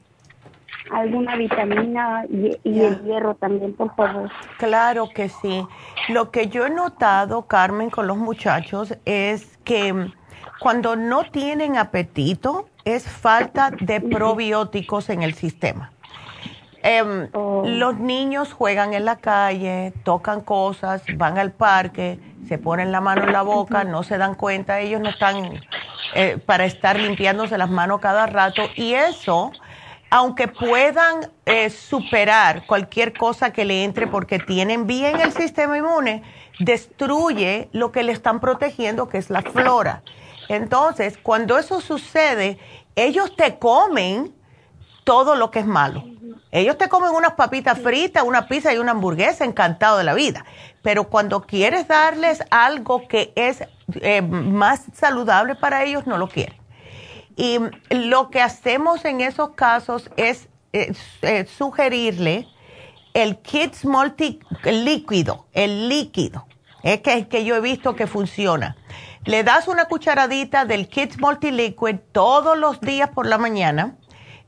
alguna 0.91 1.35
vitamina 1.35 2.26
y, 2.30 2.57
el 2.64 3.03
hierro 3.03 3.35
también, 3.35 3.73
por 3.73 3.95
favor. 3.95 4.31
Claro 4.57 5.10
que 5.14 5.30
sí. 5.30 5.65
Lo 6.07 6.31
que 6.31 6.47
yo 6.47 6.65
he 6.65 6.69
notado, 6.69 7.43
Carmen, 7.43 7.89
con 7.89 8.07
los 8.07 8.18
muchachos 8.18 8.95
es 9.06 9.57
que 9.64 9.93
cuando 10.60 10.95
no 10.95 11.30
tienen 11.30 11.77
apetito 11.77 12.68
es 12.95 13.03
falta 13.03 13.72
de 13.72 14.02
probióticos 14.02 15.10
en 15.10 15.24
el 15.24 15.34
sistema. 15.34 15.91
Em, 16.82 17.30
Los 17.66 17.98
niños 17.98 18.53
juegan 18.53 18.94
en 18.94 19.03
la 19.06 19.18
calle, 19.18 19.94
tocan 20.03 20.41
cosas, 20.41 21.03
van 21.16 21.38
al 21.38 21.52
parque, 21.52 22.20
se 22.48 22.57
ponen 22.57 22.91
la 22.91 23.02
mano 23.02 23.24
en 23.24 23.34
la 23.34 23.41
boca, 23.41 23.84
no 23.84 24.03
se 24.03 24.18
dan 24.18 24.36
cuenta, 24.36 24.80
ellos 24.80 25.02
no 25.02 25.10
están 25.10 25.61
eh, 26.16 26.38
para 26.45 26.66
estar 26.66 26.98
limpiándose 26.98 27.57
las 27.57 27.70
manos 27.70 27.99
cada 27.99 28.28
rato 28.28 28.64
y 28.76 28.94
eso, 28.94 29.52
aunque 30.10 30.48
puedan 30.48 31.30
eh, 31.45 31.70
superar 31.70 32.66
cualquier 32.66 33.14
cosa 33.14 33.52
que 33.52 33.66
le 33.66 33.84
entre 33.84 34.07
porque 34.07 34.40
tienen 34.40 34.88
bien 34.88 35.20
el 35.20 35.34
sistema 35.34 35.78
inmune, 35.78 36.24
destruye 36.60 37.70
lo 37.74 37.91
que 37.91 38.03
le 38.03 38.14
están 38.14 38.40
protegiendo, 38.40 39.10
que 39.10 39.18
es 39.18 39.30
la 39.30 39.41
flora. 39.41 40.02
Entonces, 40.49 41.20
cuando 41.22 41.60
eso 41.60 41.80
sucede, 41.80 42.57
ellos 43.05 43.35
te 43.35 43.57
comen 43.59 44.34
todo 45.03 45.35
lo 45.35 45.51
que 45.51 45.59
es 45.59 45.65
malo. 45.65 46.03
Ellos 46.51 46.77
te 46.77 46.89
comen 46.89 47.11
unas 47.11 47.34
papitas 47.34 47.80
fritas, 47.80 48.23
una 48.23 48.47
pizza 48.47 48.73
y 48.73 48.77
una 48.77 48.91
hamburguesa, 48.91 49.45
encantado 49.45 49.97
de 49.97 50.03
la 50.03 50.13
vida. 50.13 50.45
Pero 50.81 51.05
cuando 51.09 51.41
quieres 51.41 51.88
darles 51.88 52.43
algo 52.49 53.07
que 53.07 53.31
es 53.35 53.63
eh, 54.01 54.21
más 54.21 54.84
saludable 54.93 55.55
para 55.55 55.84
ellos, 55.84 56.07
no 56.07 56.17
lo 56.17 56.27
quieren. 56.27 56.57
Y 57.35 57.59
lo 57.89 58.30
que 58.30 58.41
hacemos 58.41 59.05
en 59.05 59.21
esos 59.21 59.51
casos 59.51 60.09
es 60.17 60.49
eh, 60.73 60.93
sugerirle 61.57 62.47
el 63.13 63.38
Kids 63.38 63.85
Multi 63.85 64.39
líquido, 64.63 65.45
el 65.53 65.89
líquido, 65.89 66.45
es 66.84 67.01
que, 67.01 67.27
que 67.27 67.43
yo 67.45 67.55
he 67.55 67.61
visto 67.61 67.95
que 67.95 68.07
funciona. 68.07 68.76
Le 69.26 69.44
das 69.44 69.68
una 69.68 69.86
cucharadita 69.86 70.66
del 70.66 70.88
Kids 70.88 71.20
Multiliquid 71.20 71.98
todos 72.12 72.58
los 72.58 72.80
días 72.80 73.10
por 73.10 73.26
la 73.26 73.38
mañana. 73.38 73.96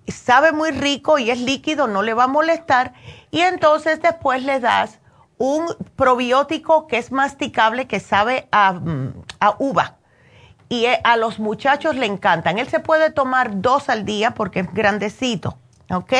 Sabe 0.07 0.51
muy 0.51 0.71
rico 0.71 1.19
y 1.19 1.29
es 1.29 1.39
líquido, 1.39 1.87
no 1.87 2.01
le 2.01 2.13
va 2.13 2.23
a 2.23 2.27
molestar. 2.27 2.93
Y 3.31 3.41
entonces 3.41 4.01
después 4.01 4.43
le 4.43 4.59
das 4.59 4.99
un 5.37 5.65
probiótico 5.95 6.87
que 6.87 6.97
es 6.97 7.11
masticable, 7.11 7.87
que 7.87 7.99
sabe 7.99 8.47
a, 8.51 8.73
mm, 8.73 9.13
a 9.39 9.55
uva. 9.59 9.97
Y 10.69 10.85
eh, 10.85 11.01
a 11.03 11.17
los 11.17 11.39
muchachos 11.39 11.95
le 11.95 12.05
encantan. 12.05 12.57
Él 12.57 12.69
se 12.69 12.79
puede 12.79 13.11
tomar 13.11 13.61
dos 13.61 13.89
al 13.89 14.05
día 14.05 14.31
porque 14.31 14.61
es 14.61 14.73
grandecito. 14.73 15.57
¿Ok? 15.89 16.13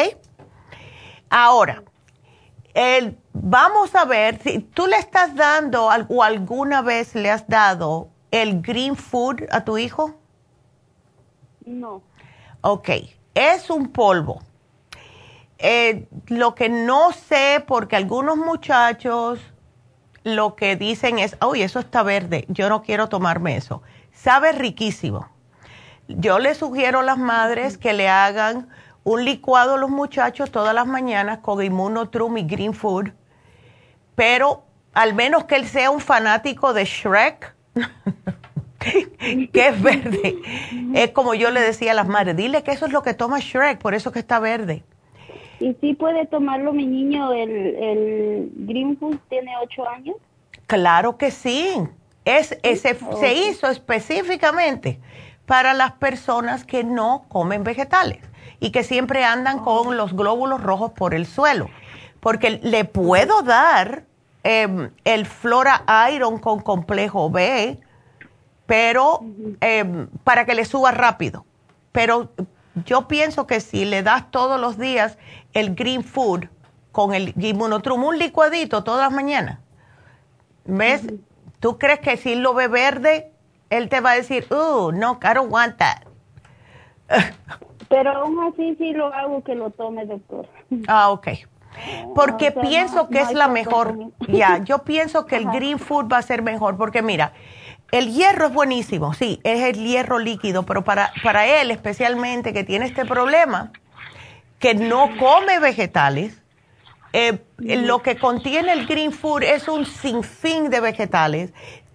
Ahora, 1.30 1.84
vamos 3.34 3.96
a 3.96 4.06
ver 4.06 4.42
si 4.42 4.60
tú 4.60 4.88
le 4.88 4.98
estás 4.98 5.36
dando 5.36 5.86
o 5.86 6.24
alguna 6.24 6.82
vez 6.82 7.16
le 7.16 7.32
has 7.32 7.48
dado 7.48 8.11
el 8.32 8.62
green 8.62 8.96
food 8.96 9.44
a 9.52 9.64
tu 9.64 9.78
hijo. 9.78 10.16
No. 11.66 12.02
Ok, 12.62 12.90
es 13.36 13.70
un 13.70 13.92
polvo. 13.92 14.42
Eh, 15.60 16.08
lo 16.28 16.56
que 16.56 16.70
no 16.70 17.12
sé, 17.12 17.64
porque 17.68 17.96
algunos 17.96 18.38
muchachos 18.38 19.40
lo 20.24 20.56
que 20.56 20.76
dicen 20.76 21.20
es, 21.20 21.38
uy, 21.46 21.62
eso 21.62 21.80
está 21.80 22.04
verde, 22.04 22.46
yo 22.48 22.70
no 22.70 22.82
quiero 22.82 23.10
tomarme 23.10 23.58
eso. 23.58 23.82
Sabe 24.12 24.52
riquísimo. 24.52 25.30
Yo 26.08 26.40
le 26.40 26.56
sugiero 26.56 27.00
a 27.00 27.04
las 27.04 27.18
madres 27.18 27.78
que 27.78 27.94
le 27.94 28.10
hagan 28.10 28.70
un 29.04 29.26
licuado 29.26 29.76
a 29.76 29.78
los 29.78 29.90
muchachos 29.90 30.52
todas 30.52 30.76
las 30.76 30.86
mañanas 30.86 31.40
con 31.40 31.64
Immunotrum 31.64 32.38
y 32.38 32.44
Green 32.44 32.74
Food, 32.74 33.14
pero 34.16 34.64
al 34.94 35.14
menos 35.14 35.46
que 35.46 35.56
él 35.56 35.68
sea 35.68 35.90
un 35.90 36.02
fanático 36.02 36.74
de 36.74 36.86
Shrek, 36.86 37.56
que 38.80 39.68
es 39.68 39.82
verde. 39.82 40.38
Es 40.94 41.12
como 41.12 41.34
yo 41.34 41.52
le 41.52 41.62
decía 41.62 41.92
a 41.92 41.96
las 41.96 42.08
madres, 42.08 42.36
dile 42.36 42.64
que 42.64 42.72
eso 42.72 42.86
es 42.86 42.92
lo 42.92 43.02
que 43.02 43.14
toma 43.14 43.40
Shrek, 43.40 43.80
por 43.80 43.94
eso 43.94 44.12
que 44.12 44.20
está 44.20 44.40
verde. 44.40 44.84
¿Y 45.60 45.76
si 45.80 45.94
puede 45.94 46.26
tomarlo 46.26 46.74
mi 46.74 46.88
niño, 46.88 47.32
el, 47.34 47.52
el 47.52 48.52
Green 48.56 48.98
Food 48.98 49.18
tiene 49.30 49.52
ocho 49.62 49.88
años? 49.88 50.16
Claro 50.66 51.18
que 51.18 51.32
sí. 51.32 51.74
Es, 52.26 52.58
ese, 52.64 52.98
Se 53.20 53.34
hizo 53.34 53.68
específicamente 53.68 55.00
para 55.46 55.74
las 55.74 55.94
personas 55.94 56.66
que 56.66 56.84
no 56.84 57.26
comen 57.30 57.64
vegetales 57.64 58.20
y 58.60 58.72
que 58.72 58.84
siempre 58.84 59.24
andan 59.24 59.60
con 59.60 59.98
los 59.98 60.16
glóbulos 60.16 60.62
rojos 60.62 60.92
por 60.92 61.14
el 61.14 61.26
suelo. 61.26 61.70
Porque 62.20 62.60
le 62.64 62.86
puedo 62.86 63.42
dar 63.42 64.06
em, 64.44 64.92
el 65.04 65.26
Flora 65.26 65.84
Iron 66.14 66.40
con 66.40 66.62
complejo 66.62 67.30
B, 67.30 67.80
pero 68.66 69.20
em, 69.60 70.08
para 70.24 70.46
que 70.46 70.56
le 70.56 70.66
suba 70.66 70.92
rápido. 70.92 71.46
Pero 71.92 72.32
yo 72.86 73.08
pienso 73.08 73.48
que 73.48 73.60
si 73.60 73.86
le 73.86 74.04
das 74.04 74.32
todos 74.32 74.60
los 74.60 74.78
días 74.78 75.18
el 75.54 75.76
Green 75.76 76.04
Food 76.04 76.46
con 76.92 77.14
el 77.14 77.34
Immunotrum, 77.38 78.04
un 78.04 78.18
licuadito 78.18 78.84
todas 78.84 79.02
las 79.02 79.12
mañanas, 79.12 79.60
¿ves? 80.66 81.06
¿Tú 81.60 81.78
crees 81.78 82.00
que 82.00 82.18
si 82.18 82.36
lo 82.36 82.54
ve 82.54 82.68
verde, 82.68 83.32
él 83.70 83.90
te 83.90 84.02
va 84.02 84.12
a 84.12 84.16
decir, 84.16 84.46
oh, 84.50 84.92
no, 84.92 85.20
I 85.22 85.34
don't 85.34 85.52
want 85.52 85.78
that? 85.78 86.04
Pero 87.90 88.12
aún 88.12 88.40
así 88.40 88.76
sí 88.78 88.94
lo 88.94 89.14
hago 89.14 89.44
que 89.44 89.54
lo 89.54 89.70
tome, 89.70 90.06
doctor. 90.06 90.48
Ah, 90.88 91.12
ok. 91.12 91.28
Porque 92.16 92.52
pienso 92.52 93.10
que 93.10 93.20
es 93.22 93.34
la 93.34 93.48
mejor. 93.48 93.98
Ya, 94.28 94.60
yo 94.60 94.80
pienso 94.80 95.26
que 95.26 95.38
el 95.38 95.46
green 95.46 95.80
food 95.80 96.12
va 96.12 96.18
a 96.18 96.22
ser 96.22 96.42
mejor, 96.42 96.78
porque 96.78 97.02
mira, 97.02 97.34
el 97.92 98.14
hierro 98.14 98.48
es 98.48 98.54
buenísimo, 98.54 99.14
sí, 99.14 99.40
es 99.44 99.62
el 99.62 99.84
hierro 99.84 100.20
líquido, 100.20 100.64
pero 100.64 100.84
para, 100.84 101.12
para 101.24 101.46
él 101.46 101.72
especialmente 101.72 102.54
que 102.54 102.64
tiene 102.64 102.86
este 102.86 103.06
problema, 103.06 103.72
que 104.60 104.76
no 104.76 105.10
come 105.18 105.60
vegetales, 105.60 106.38
eh, 107.14 107.44
lo 107.58 108.02
que 108.02 108.18
contiene 108.18 108.72
el 108.72 108.88
green 108.88 109.12
food 109.12 109.44
es 109.44 109.68
un 109.68 109.86
sinfín 109.86 110.70
de 110.70 110.80
vegetales 110.80 111.52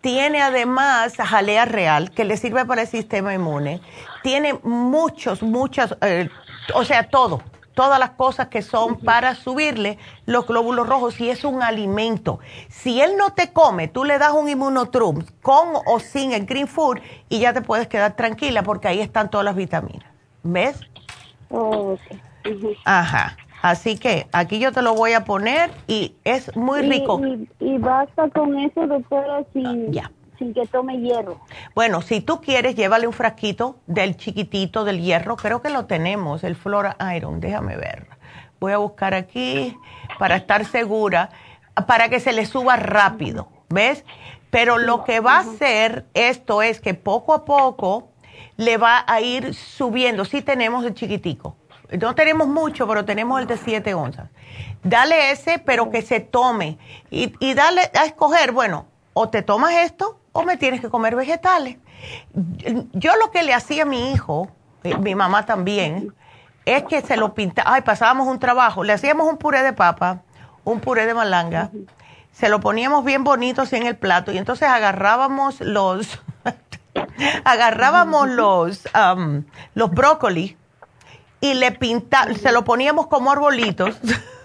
tiene 0.06 0.40
además 0.40 1.14
jalea 1.16 1.64
real 1.64 2.12
que 2.12 2.24
le 2.24 2.36
sirve 2.36 2.64
para 2.64 2.82
el 2.82 2.86
sistema 2.86 3.34
inmune. 3.34 3.80
Tiene 4.22 4.54
muchos, 4.62 5.42
muchas, 5.42 5.96
eh, 6.00 6.28
o 6.74 6.84
sea, 6.84 7.08
todo, 7.08 7.42
todas 7.76 8.00
las 8.00 8.12
cosas 8.12 8.48
que 8.48 8.62
son 8.62 8.96
para 8.96 9.34
subirle 9.34 9.98
los 10.24 10.46
glóbulos 10.46 10.88
rojos 10.88 11.20
y 11.20 11.28
es 11.28 11.44
un 11.44 11.62
alimento. 11.62 12.40
Si 12.70 13.02
él 13.02 13.18
no 13.18 13.34
te 13.34 13.52
come, 13.52 13.86
tú 13.86 14.04
le 14.04 14.18
das 14.18 14.32
un 14.32 14.48
inmunotrum 14.48 15.22
con 15.42 15.74
o 15.86 16.00
sin 16.00 16.32
el 16.32 16.46
green 16.46 16.66
food 16.66 17.00
y 17.28 17.40
ya 17.40 17.52
te 17.52 17.60
puedes 17.60 17.86
quedar 17.86 18.16
tranquila 18.16 18.62
porque 18.62 18.88
ahí 18.88 19.00
están 19.00 19.30
todas 19.30 19.44
las 19.44 19.54
vitaminas. 19.54 20.10
¿Ves? 20.42 20.80
Oh, 21.50 21.98
Ajá. 22.86 23.36
Así 23.60 23.98
que 23.98 24.26
aquí 24.32 24.58
yo 24.58 24.72
te 24.72 24.80
lo 24.80 24.94
voy 24.94 25.12
a 25.12 25.24
poner 25.24 25.70
y 25.86 26.14
es 26.24 26.56
muy 26.56 26.80
rico. 26.80 27.20
Y, 27.60 27.76
basta 27.76 28.30
con 28.30 28.58
eso, 28.58 28.86
doctora, 28.86 29.44
sin, 29.52 29.92
sin 30.38 30.54
que 30.54 30.66
tome 30.66 30.98
hierro. 30.98 31.40
Bueno, 31.74 32.02
si 32.02 32.20
tú 32.20 32.40
quieres, 32.40 32.74
llévale 32.74 33.06
un 33.06 33.12
frasquito 33.12 33.76
del 33.86 34.16
chiquitito 34.16 34.84
del 34.84 35.00
hierro. 35.00 35.36
Creo 35.36 35.62
que 35.62 35.70
lo 35.70 35.86
tenemos, 35.86 36.44
el 36.44 36.56
Flora 36.56 36.96
Iron. 37.14 37.40
Déjame 37.40 37.76
ver. 37.76 38.06
Voy 38.60 38.72
a 38.72 38.78
buscar 38.78 39.14
aquí 39.14 39.76
para 40.18 40.36
estar 40.36 40.64
segura, 40.64 41.30
para 41.86 42.08
que 42.08 42.20
se 42.20 42.32
le 42.32 42.46
suba 42.46 42.76
rápido. 42.76 43.48
¿Ves? 43.68 44.04
Pero 44.50 44.78
lo 44.78 45.04
que 45.04 45.20
va 45.20 45.36
a 45.36 45.40
hacer 45.40 46.06
esto 46.14 46.62
es 46.62 46.80
que 46.80 46.94
poco 46.94 47.34
a 47.34 47.44
poco 47.44 48.10
le 48.56 48.76
va 48.76 49.04
a 49.06 49.20
ir 49.20 49.54
subiendo. 49.54 50.24
Si 50.24 50.40
tenemos 50.40 50.84
el 50.84 50.94
chiquitico 50.94 51.56
no 51.90 52.14
tenemos 52.14 52.48
mucho, 52.48 52.86
pero 52.86 53.04
tenemos 53.04 53.40
el 53.40 53.46
de 53.46 53.56
7 53.56 53.94
onzas. 53.94 54.28
Dale 54.82 55.30
ese, 55.30 55.58
pero 55.58 55.90
que 55.90 56.02
se 56.02 56.20
tome. 56.20 56.78
Y, 57.10 57.34
y 57.40 57.54
dale 57.54 57.90
a 57.94 58.04
escoger, 58.04 58.52
bueno, 58.52 58.86
o 59.12 59.28
te 59.28 59.42
tomas 59.42 59.74
esto 59.74 60.20
o 60.36 60.42
me 60.42 60.58
tienes 60.58 60.80
que 60.82 60.90
comer 60.90 61.16
vegetales. 61.16 61.78
Yo 62.92 63.16
lo 63.16 63.30
que 63.30 63.42
le 63.42 63.54
hacía 63.54 63.84
a 63.84 63.86
mi 63.86 64.12
hijo, 64.12 64.50
eh, 64.84 64.96
mi 64.98 65.14
mamá 65.14 65.46
también, 65.46 66.12
es 66.66 66.82
que 66.84 67.00
se 67.00 67.16
lo 67.16 67.32
pintaba, 67.32 67.74
ay, 67.74 67.80
pasábamos 67.82 68.28
un 68.28 68.38
trabajo, 68.38 68.84
le 68.84 68.92
hacíamos 68.92 69.28
un 69.28 69.38
puré 69.38 69.62
de 69.62 69.72
papa, 69.72 70.20
un 70.64 70.80
puré 70.80 71.06
de 71.06 71.14
malanga, 71.14 71.70
se 72.32 72.50
lo 72.50 72.60
poníamos 72.60 73.02
bien 73.04 73.24
bonito 73.24 73.62
así 73.62 73.76
en 73.76 73.86
el 73.86 73.96
plato 73.96 74.30
y 74.30 74.36
entonces 74.36 74.68
agarrábamos 74.68 75.60
los, 75.60 76.20
agarrábamos 77.44 78.28
los, 78.28 78.86
los 79.74 79.90
brócolis 79.90 80.56
y 81.40 81.54
le 81.54 81.72
pinta, 81.72 82.26
se 82.34 82.52
lo 82.52 82.64
poníamos 82.64 83.06
como 83.06 83.32
arbolitos 83.32 83.96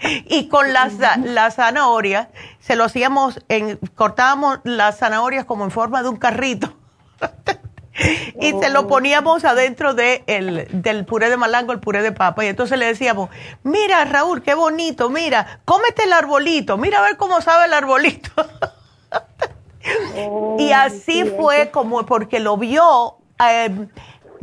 y 0.26 0.48
con 0.48 0.72
las, 0.72 0.94
las 1.18 1.56
zanahorias 1.56 2.28
se 2.60 2.76
lo 2.76 2.84
hacíamos, 2.84 3.40
en, 3.48 3.78
cortábamos 3.94 4.60
las 4.64 4.98
zanahorias 4.98 5.44
como 5.44 5.64
en 5.64 5.70
forma 5.70 6.02
de 6.02 6.08
un 6.08 6.16
carrito 6.16 6.74
y 8.40 8.52
se 8.52 8.70
lo 8.70 8.86
poníamos 8.86 9.44
adentro 9.44 9.94
de 9.94 10.22
el, 10.26 10.68
del 10.70 11.04
puré 11.04 11.30
de 11.30 11.36
malango, 11.36 11.72
el 11.72 11.80
puré 11.80 12.02
de 12.02 12.12
papa 12.12 12.44
y 12.44 12.48
entonces 12.48 12.78
le 12.78 12.86
decíamos, 12.86 13.30
mira 13.62 14.04
Raúl, 14.04 14.42
qué 14.42 14.54
bonito, 14.54 15.10
mira, 15.10 15.60
cómete 15.64 16.04
el 16.04 16.12
arbolito, 16.12 16.76
mira 16.76 16.98
a 16.98 17.02
ver 17.02 17.16
cómo 17.16 17.40
sabe 17.40 17.66
el 17.66 17.74
arbolito. 17.74 18.30
y 20.58 20.72
así 20.72 21.24
fue 21.24 21.70
como, 21.70 22.04
porque 22.06 22.40
lo 22.40 22.56
vio. 22.56 23.16
Eh, 23.48 23.88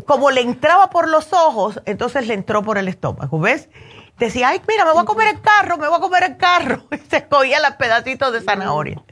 como 0.05 0.31
le 0.31 0.41
entraba 0.41 0.89
por 0.89 1.07
los 1.07 1.33
ojos, 1.33 1.81
entonces 1.85 2.27
le 2.27 2.33
entró 2.33 2.63
por 2.63 2.77
el 2.77 2.87
estómago, 2.87 3.39
¿ves? 3.39 3.69
Decía, 4.17 4.49
ay, 4.49 4.61
mira, 4.67 4.85
me 4.85 4.91
voy 4.91 5.01
a 5.01 5.05
comer 5.05 5.27
el 5.35 5.41
carro, 5.41 5.77
me 5.77 5.87
voy 5.87 5.97
a 5.97 5.99
comer 5.99 6.23
el 6.23 6.37
carro. 6.37 6.83
Y 6.91 6.97
se 7.09 7.27
cogía 7.27 7.59
los 7.59 7.71
pedacitos 7.71 8.31
de 8.31 8.41
zanahoria. 8.41 9.03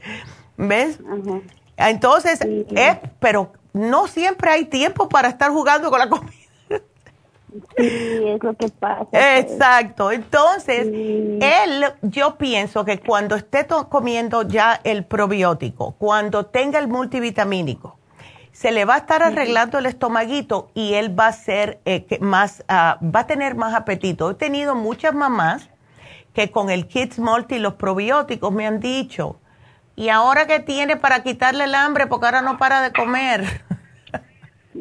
¿Ves? 0.56 0.98
Entonces, 1.76 2.40
es, 2.42 2.98
pero 3.18 3.52
no 3.72 4.06
siempre 4.06 4.50
hay 4.50 4.64
tiempo 4.66 5.08
para 5.08 5.28
estar 5.28 5.50
jugando 5.50 5.90
con 5.90 5.98
la 5.98 6.08
comida. 6.08 6.32
Sí, 7.76 8.28
es 8.28 8.42
lo 8.42 8.54
que 8.54 8.68
pasa. 8.68 9.38
Exacto. 9.38 10.10
Entonces, 10.10 10.86
él, 10.86 11.84
yo 12.02 12.36
pienso 12.36 12.84
que 12.84 12.98
cuando 12.98 13.36
esté 13.36 13.66
comiendo 13.88 14.42
ya 14.42 14.80
el 14.82 15.04
probiótico, 15.04 15.94
cuando 15.98 16.46
tenga 16.46 16.78
el 16.78 16.88
multivitamínico, 16.88 17.98
se 18.54 18.70
le 18.70 18.84
va 18.84 18.94
a 18.94 18.98
estar 18.98 19.20
arreglando 19.24 19.78
el 19.78 19.86
estomaguito 19.86 20.70
y 20.74 20.94
él 20.94 21.18
va 21.18 21.26
a 21.26 21.32
ser 21.32 21.80
eh, 21.84 22.06
más, 22.20 22.64
ah, 22.68 23.00
va 23.02 23.20
a 23.20 23.26
tener 23.26 23.56
más 23.56 23.74
apetito. 23.74 24.30
He 24.30 24.34
tenido 24.34 24.76
muchas 24.76 25.12
mamás 25.12 25.68
que 26.32 26.52
con 26.52 26.70
el 26.70 26.86
Kids 26.86 27.18
Multi 27.18 27.56
y 27.56 27.58
los 27.58 27.74
probióticos 27.74 28.52
me 28.52 28.64
han 28.64 28.78
dicho, 28.78 29.40
¿y 29.96 30.08
ahora 30.08 30.46
qué 30.46 30.60
tiene 30.60 30.96
para 30.96 31.24
quitarle 31.24 31.64
el 31.64 31.74
hambre? 31.74 32.06
Porque 32.06 32.26
ahora 32.26 32.42
no 32.42 32.56
para 32.56 32.80
de 32.80 32.92
comer. 32.92 33.44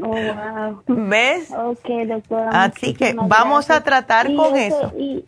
Oh, 0.01 0.07
wow. 0.07 0.83
¿Ves? 0.87 1.51
Ok, 1.51 1.87
doctora. 2.07 2.49
Así 2.63 2.93
que 2.93 3.15
vamos 3.15 3.71
a 3.71 3.83
tratar 3.83 4.33
con 4.35 4.55
eso. 4.55 4.91
Y, 4.97 5.25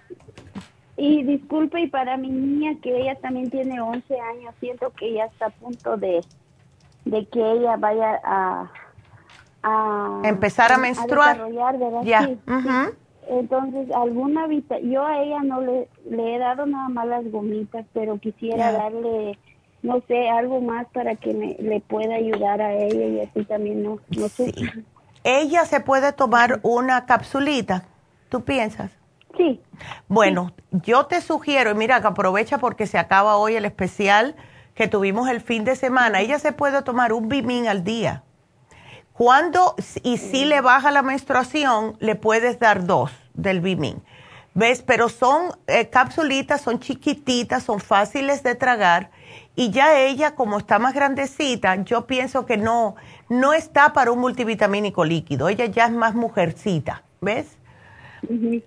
y 0.98 1.24
disculpe, 1.24 1.82
y 1.82 1.88
para 1.88 2.18
mi 2.18 2.30
niña, 2.30 2.76
que 2.82 2.96
ella 2.96 3.16
también 3.16 3.50
tiene 3.50 3.80
11 3.80 4.20
años, 4.20 4.54
siento 4.60 4.92
que 4.92 5.08
ella 5.08 5.26
está 5.26 5.48
a 5.48 5.50
punto 5.50 5.98
de 5.98 6.22
de 7.06 7.28
que 7.28 7.52
ella 7.54 7.78
vaya 7.78 8.20
a, 8.24 8.72
a 9.64 10.22
empezar 10.24 10.72
a 10.72 10.78
menstruar. 10.78 11.40
ya. 12.04 12.30
Entonces, 13.28 13.90
alguna 13.96 14.48
yo 14.84 15.04
a 15.06 15.24
ella 15.24 15.42
no 15.42 15.62
le, 15.62 15.88
le 16.10 16.36
he 16.36 16.40
dado 16.40 16.66
nada 16.66 16.90
más 16.90 17.08
las 17.08 17.32
gomitas, 17.32 17.86
pero 17.94 18.20
quisiera 18.20 18.72
darle, 18.72 19.38
no 19.82 20.02
sé, 20.08 20.30
algo 20.30 20.62
más 20.62 20.86
para 20.94 21.16
que 21.16 21.34
me, 21.34 21.56
le 21.60 21.80
pueda 21.80 22.16
ayudar 22.16 22.62
a 22.62 22.74
ella 22.74 23.06
y 23.06 23.22
así 23.22 23.44
también 23.46 23.82
no, 23.82 23.98
no 24.16 24.28
sé. 24.28 24.54
Ella 25.24 25.66
se 25.66 25.80
puede 25.80 26.14
tomar 26.14 26.60
una 26.62 27.08
capsulita, 27.08 27.86
¿tú 28.30 28.44
piensas? 28.44 28.92
Sí. 29.36 29.60
Bueno, 30.08 30.52
yo 30.72 31.08
te 31.08 31.20
sugiero, 31.20 31.72
y 31.72 31.76
mira 31.76 32.02
que 32.02 32.08
aprovecha 32.08 32.60
porque 32.60 32.86
se 32.86 33.00
acaba 33.00 33.38
hoy 33.38 33.56
el 33.56 33.66
especial 33.66 34.36
que 34.76 34.88
tuvimos 34.88 35.30
el 35.30 35.42
fin 35.42 35.64
de 35.64 35.76
semana. 35.76 36.20
Ella 36.20 36.38
se 36.38 36.52
puede 36.52 36.84
tomar 36.84 37.14
un 37.14 37.30
bimín 37.30 37.68
al 37.68 37.84
día. 37.84 38.24
Cuando, 39.14 39.76
y 40.04 40.18
si 40.18 40.44
le 40.44 40.60
baja 40.60 40.92
la 40.92 41.02
menstruación, 41.02 41.96
le 42.00 42.16
puedes 42.16 42.60
dar 42.60 42.86
dos 42.86 43.12
del 43.34 43.62
bimín. 43.62 44.04
¿Ves? 44.54 44.84
Pero 44.84 45.10
son 45.10 45.52
eh, 45.68 45.90
capsulitas, 45.90 46.62
son 46.62 46.80
chiquititas, 46.80 47.64
son 47.64 47.80
fáciles 47.80 48.44
de 48.44 48.56
tragar. 48.56 49.12
Y 49.56 49.70
ya 49.70 50.00
ella, 50.00 50.36
como 50.36 50.58
está 50.58 50.80
más 50.80 50.94
grandecita, 50.94 51.76
yo 51.84 52.06
pienso 52.08 52.46
que 52.46 52.58
no, 52.58 52.96
no 53.30 53.54
está 53.54 53.94
para 53.94 54.12
un 54.12 54.20
multivitamínico 54.20 55.06
líquido. 55.06 55.48
Ella 55.48 55.66
ya 55.66 55.86
es 55.86 55.92
más 55.92 56.14
mujercita, 56.14 57.04
¿ves? 57.22 57.58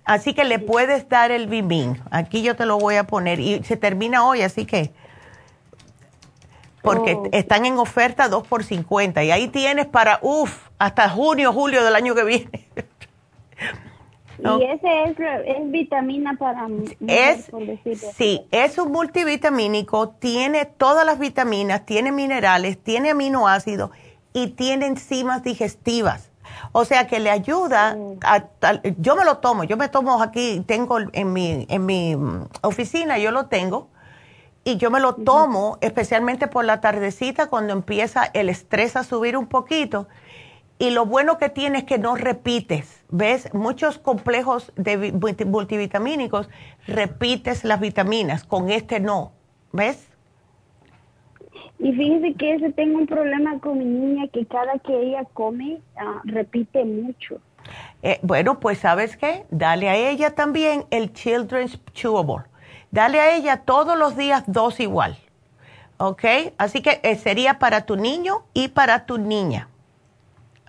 Así 0.05 0.35
que 0.35 0.45
le 0.45 0.59
puedes 0.59 1.09
dar 1.09 1.31
el 1.31 1.47
Bimin. 1.47 2.01
Aquí 2.11 2.43
yo 2.43 2.55
te 2.55 2.65
lo 2.65 2.79
voy 2.79 2.95
a 2.97 3.05
poner. 3.05 3.41
Y 3.41 3.63
se 3.65 3.77
termina 3.77 4.27
hoy, 4.27 4.43
así 4.43 4.65
que. 4.65 4.93
Porque 6.83 7.15
oh. 7.15 7.29
están 7.33 7.67
en 7.67 7.79
oferta 7.79 8.29
2 8.29 8.47
por 8.47 8.65
50. 8.65 9.25
Y 9.25 9.31
ahí 9.31 9.49
tienes 9.49 9.87
para, 9.87 10.19
uff, 10.23 10.69
hasta 10.79 11.09
junio, 11.09 11.53
julio 11.53 11.85
del 11.85 11.95
año 11.95 12.15
que 12.15 12.25
viene. 12.25 12.69
Y 14.39 14.63
ese 14.63 15.03
es, 15.05 15.17
es, 15.19 15.71
vitamina 15.71 16.37
para 16.39 16.69
es, 17.09 17.51
Sí, 18.15 18.47
es 18.53 18.79
un 18.79 18.93
multivitamínico, 18.93 20.11
tiene 20.11 20.65
todas 20.65 21.05
las 21.05 21.19
vitaminas, 21.19 21.85
tiene 21.85 22.13
minerales, 22.13 22.79
tiene 22.79 23.11
aminoácidos 23.11 23.91
y 24.33 24.49
tiene 24.49 24.87
enzimas 24.87 25.43
digestivas. 25.43 26.31
O 26.73 26.85
sea 26.85 27.07
que 27.07 27.19
le 27.19 27.31
ayuda, 27.31 27.97
a, 28.23 28.45
yo 28.99 29.17
me 29.17 29.25
lo 29.25 29.39
tomo, 29.39 29.65
yo 29.65 29.77
me 29.77 29.89
tomo 29.89 30.23
aquí, 30.23 30.63
tengo 30.67 30.99
en 31.13 31.33
mi, 31.33 31.67
en 31.69 31.87
mi 31.87 32.15
mm, 32.15 32.49
oficina, 32.63 33.19
yo 33.19 33.33
lo 33.33 33.47
tengo, 33.47 33.89
y 34.69 34.77
yo 34.77 34.91
me 34.91 35.01
lo 35.01 35.15
tomo 35.15 35.79
especialmente 35.81 36.47
por 36.47 36.63
la 36.63 36.83
tardecita 36.83 37.47
cuando 37.49 37.73
empieza 37.73 38.25
el 38.35 38.51
estrés 38.51 38.97
a 38.97 39.03
subir 39.03 39.35
un 39.35 39.47
poquito. 39.47 40.09
Y 40.79 40.91
lo 40.91 41.07
bueno 41.07 41.39
que 41.39 41.49
tiene 41.49 41.79
es 41.79 41.85
que 41.85 41.97
no 41.97 42.17
repites, 42.17 43.03
¿ves? 43.09 43.53
Muchos 43.55 43.99
complejos 43.99 44.71
de 44.77 45.11
multivitamínicos 45.47 46.51
repites 46.87 47.65
las 47.65 47.81
vitaminas, 47.81 48.45
con 48.45 48.69
este 48.69 49.01
no, 49.01 49.33
¿ves? 49.73 50.11
Y 51.79 51.91
fíjese 51.93 52.35
que 52.35 52.57
ese 52.57 52.71
tengo 52.73 52.99
un 52.99 53.07
problema 53.07 53.59
con 53.61 53.79
mi 53.79 53.87
niña 53.87 54.29
que 54.29 54.45
cada 54.45 54.79
que 54.81 55.01
ella 55.01 55.25
come 55.33 55.81
ah, 55.97 56.21
repite 56.25 56.85
mucho. 56.85 57.41
Eh, 58.03 58.19
bueno, 58.21 58.61
pues 58.61 58.79
sabes 58.79 59.17
qué, 59.17 59.47
dale 59.51 59.89
a 59.89 59.97
ella 59.97 60.35
también 60.35 60.85
el 60.91 61.15
Children's 61.15 61.81
Chewable. 61.95 62.48
Dale 62.91 63.21
a 63.21 63.35
ella 63.35 63.59
todos 63.59 63.99
los 63.99 64.17
días 64.17 64.45
dos 64.47 64.81
igual. 64.81 65.19
¿Ok? 65.99 66.25
Así 66.59 66.81
que 66.81 67.01
eh, 67.03 67.17
sería 67.17 67.59
para 67.59 67.85
tu 67.85 67.97
niño 67.97 68.45
y 68.55 68.69
para 68.69 69.05
tu 69.05 69.19
niña. 69.19 69.69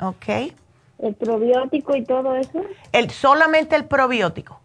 ¿Ok? 0.02 0.54
¿El 1.00 1.16
probiótico 1.16 1.96
y 1.96 2.04
todo 2.04 2.36
eso? 2.36 2.62
El, 2.92 3.10
solamente 3.12 3.76
el 3.76 3.86
probiótico. 3.86 4.60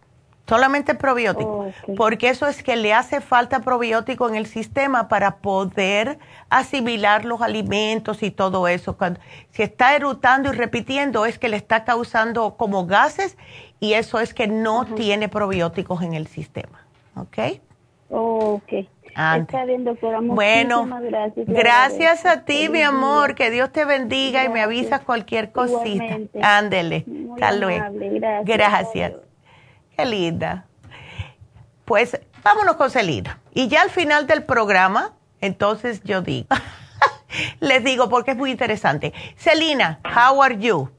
Solamente 0.47 0.93
probiótico, 0.93 1.73
porque 1.97 2.29
eso 2.29 2.45
es 2.45 2.61
que 2.61 2.75
le 2.75 2.93
hace 2.93 3.19
falta 3.19 3.61
probiótico 3.61 4.29
en 4.29 4.35
el 4.35 4.45
sistema 4.45 5.07
para 5.07 5.37
poder 5.37 6.19
asimilar 6.51 7.25
los 7.25 7.41
alimentos 7.41 8.21
y 8.21 8.29
todo 8.29 8.67
eso. 8.67 8.95
Cuando, 8.95 9.19
si 9.49 9.63
está 9.63 9.95
erutando 9.95 10.53
y 10.53 10.55
repitiendo 10.55 11.25
es 11.25 11.39
que 11.39 11.49
le 11.49 11.57
está 11.57 11.83
causando 11.83 12.57
como 12.57 12.85
gases 12.85 13.37
y 13.79 13.93
eso 13.93 14.19
es 14.19 14.35
que 14.35 14.45
no 14.45 14.85
tiene 14.85 15.29
probióticos 15.29 16.03
en 16.03 16.13
el 16.13 16.27
sistema. 16.27 16.84
¿Ok? 17.15 17.37
ok. 18.09 18.73
Está 19.15 19.63
bien, 19.63 19.85
doctora. 19.85 20.19
Bueno, 20.21 20.85
gracias. 21.01 21.47
Gracias 21.47 22.25
a 22.25 22.43
ti, 22.43 22.67
mi 22.67 22.81
amor. 22.81 23.33
Que 23.33 23.49
Dios 23.49 23.71
te 23.71 23.85
bendiga 23.85 24.43
y 24.43 24.49
me 24.49 24.61
avisas 24.61 25.01
cualquier 25.01 25.53
cosita. 25.53 26.19
Ándele. 26.41 27.05
Hasta 27.33 27.53
luego. 27.53 27.85
Gracias. 27.93 28.45
gracias. 28.45 29.13
Qué 29.95 30.05
linda. 30.05 30.65
Pues 31.85 32.19
vámonos 32.43 32.75
con 32.75 32.91
Celina. 32.91 33.39
Y 33.53 33.69
ya 33.69 33.83
al 33.83 33.89
final 33.89 34.27
del 34.27 34.43
programa, 34.43 35.13
entonces 35.39 36.03
yo 36.03 36.21
digo, 36.21 36.47
les 37.61 37.83
digo 37.85 38.09
porque 38.09 38.31
es 38.31 38.37
muy 38.37 38.51
interesante. 38.51 39.13
Celina, 39.37 39.99
how 40.03 40.43
are 40.43 40.57
you? 40.57 40.89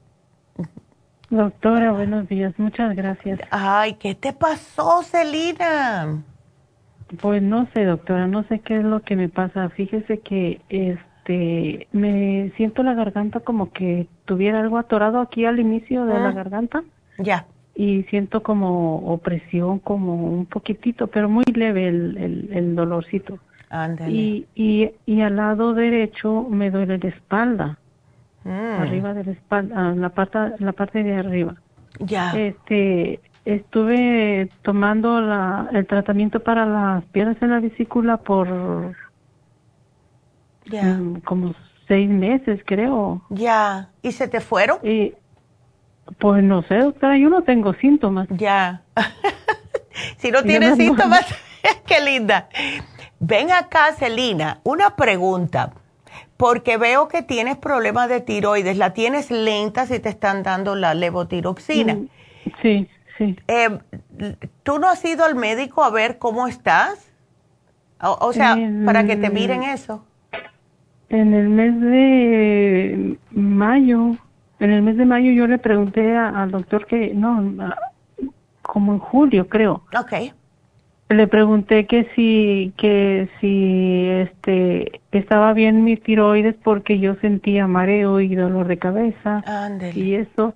Doctora, 1.29 1.91
buenos 1.91 2.27
días, 2.29 2.53
muchas 2.57 2.95
gracias. 2.95 3.39
Ay, 3.51 3.95
¿qué 3.95 4.15
te 4.15 4.33
pasó, 4.33 5.03
Celina? 5.03 6.23
Pues 7.21 7.41
no 7.41 7.67
sé, 7.73 7.85
doctora, 7.85 8.27
no 8.27 8.43
sé 8.43 8.59
qué 8.59 8.77
es 8.77 8.83
lo 8.83 9.01
que 9.01 9.15
me 9.15 9.29
pasa. 9.29 9.69
Fíjese 9.69 10.19
que 10.19 10.61
este 10.69 11.87
me 11.91 12.51
siento 12.55 12.83
la 12.83 12.93
garganta 12.93 13.41
como 13.41 13.71
que 13.71 14.07
tuviera 14.25 14.59
algo 14.59 14.77
atorado 14.77 15.19
aquí 15.19 15.45
al 15.45 15.59
inicio 15.59 16.05
de 16.05 16.13
la 16.13 16.29
ah. 16.29 16.33
garganta. 16.33 16.83
Ya 17.17 17.45
y 17.77 18.03
siento 18.09 18.41
como 18.41 19.13
opresión, 19.13 19.77
como 19.77 20.15
un 20.15 20.47
poquitito, 20.47 21.07
pero 21.07 21.29
muy 21.29 21.43
leve 21.53 21.87
el, 21.87 22.49
el, 22.51 22.75
dolorcito. 22.75 23.37
Y, 24.07 24.47
y, 24.55 24.89
y 25.05 25.21
al 25.21 25.35
lado 25.35 25.75
derecho 25.75 26.47
me 26.49 26.71
duele 26.71 26.97
la 26.97 27.09
espalda, 27.09 27.77
mm. 28.47 28.81
arriba 28.81 29.13
de 29.13 29.23
la 29.25 29.31
espalda, 29.31 29.93
la 29.95 30.09
parte, 30.09 30.39
la 30.59 30.71
parte 30.71 31.03
de 31.03 31.15
arriba. 31.15 31.55
Ya. 31.99 32.31
Este, 32.37 33.19
estuve 33.45 34.49
tomando 34.61 35.21
la, 35.21 35.69
el 35.73 35.85
tratamiento 35.87 36.41
para 36.41 36.65
las 36.65 37.03
piedras 37.05 37.37
en 37.41 37.51
la 37.51 37.59
vesícula 37.59 38.17
por 38.17 38.47
mm, 40.71 41.19
como 41.23 41.55
seis 41.87 42.09
meses, 42.09 42.61
creo. 42.65 43.21
Ya. 43.29 43.89
¿Y 44.01 44.11
se 44.11 44.27
te 44.27 44.41
fueron? 44.41 44.79
Y, 44.83 45.13
pues 46.19 46.43
no 46.43 46.61
sé, 46.63 46.77
doctora, 46.77 47.17
yo 47.17 47.29
no 47.29 47.43
tengo 47.43 47.73
síntomas. 47.75 48.27
Ya. 48.31 48.81
si 50.17 50.31
no 50.31 50.43
tienes 50.43 50.75
síntomas, 50.75 51.25
qué 51.85 52.01
linda. 52.03 52.49
Ven 53.19 53.51
acá, 53.51 53.93
Celina, 53.93 54.59
una 54.63 54.95
pregunta, 54.95 55.73
porque 56.37 56.77
veo 56.77 57.07
que 57.07 57.21
tienes 57.21 57.57
problemas 57.57 58.09
de 58.09 58.21
tiroides, 58.21 58.77
la 58.77 58.93
tienes 58.93 59.31
lenta 59.31 59.85
si 59.85 59.99
te 59.99 60.09
están 60.09 60.43
dando 60.43 60.75
la 60.75 60.93
levotiroxina. 60.93 61.95
Mm, 61.95 62.07
sí, 62.61 62.87
sí. 63.17 63.35
Eh, 63.47 63.79
¿Tú 64.63 64.79
no 64.79 64.87
has 64.89 65.03
ido 65.03 65.25
al 65.25 65.35
médico 65.35 65.83
a 65.83 65.89
ver 65.89 66.17
cómo 66.17 66.47
estás? 66.47 67.11
O, 67.99 68.31
sea, 68.31 68.55
para 68.85 69.05
que 69.05 69.15
te 69.15 69.31
miren 69.31 69.63
eso. 69.63 70.05
En 71.09 71.33
el 71.33 71.49
mes 71.49 71.81
de 71.81 73.17
mayo 73.31 74.17
en 74.59 74.71
el 74.71 74.81
mes 74.81 74.97
de 74.97 75.05
mayo 75.05 75.31
yo 75.31 75.47
le 75.47 75.59
pregunté 75.59 76.15
al 76.15 76.51
doctor 76.51 76.87
que, 76.87 77.13
no, 77.13 77.53
como 78.61 78.93
en 78.93 78.99
julio 78.99 79.47
creo. 79.47 79.83
Ok. 79.97 80.33
Le 81.09 81.27
pregunté 81.27 81.85
que 81.85 82.05
si, 82.15 82.73
que 82.75 83.29
si, 83.39 84.07
este, 84.09 84.99
estaba 85.13 85.53
bien 85.53 85.85
mi 85.85 85.95
tiroides 85.95 86.55
porque 86.61 86.99
yo 86.99 87.15
sentía 87.15 87.65
mareo 87.65 88.19
y 88.19 88.35
dolor 88.35 88.67
de 88.67 88.77
cabeza. 88.77 89.41
Y 89.95 90.15
eso. 90.15 90.53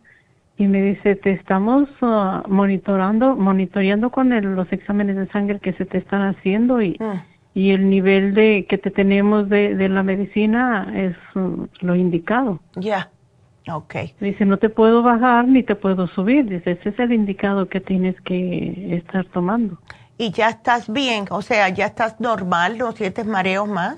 Y 0.57 0.67
me 0.67 0.81
dice, 0.81 1.15
te 1.15 1.31
estamos 1.31 1.89
uh, 2.01 2.47
monitorando, 2.47 3.35
monitoreando 3.37 4.09
con 4.09 4.29
los 4.55 4.71
exámenes 4.73 5.15
de 5.15 5.27
sangre 5.27 5.59
que 5.59 5.73
se 5.73 5.85
te 5.85 5.97
están 5.97 6.21
haciendo 6.35 6.81
y, 6.81 6.97
mm. 6.99 7.57
y 7.57 7.71
el 7.71 7.89
nivel 7.89 8.33
de 8.33 8.65
que 8.67 8.77
te 8.77 8.91
tenemos 8.91 9.47
de, 9.47 9.75
de 9.75 9.89
la 9.89 10.03
medicina 10.03 10.91
es 10.93 11.15
uh, 11.35 11.65
lo 11.79 11.95
indicado. 11.95 12.59
Ya. 12.75 13.09
Ok. 13.71 13.95
Dice, 14.19 14.45
no 14.45 14.57
te 14.57 14.69
puedo 14.69 15.01
bajar 15.01 15.47
ni 15.47 15.63
te 15.63 15.75
puedo 15.75 16.07
subir. 16.07 16.45
Dice, 16.45 16.71
ese 16.71 16.89
es 16.89 16.99
el 16.99 17.13
indicado 17.13 17.69
que 17.69 17.79
tienes 17.79 18.19
que 18.21 18.97
estar 18.97 19.25
tomando. 19.25 19.77
¿Y 20.21 20.29
ya 20.29 20.49
estás 20.49 20.87
bien? 20.87 21.25
O 21.31 21.41
sea, 21.41 21.67
¿ya 21.69 21.87
estás 21.87 22.19
normal? 22.19 22.77
¿No 22.77 22.91
sientes 22.91 23.25
mareos 23.25 23.67
más? 23.67 23.97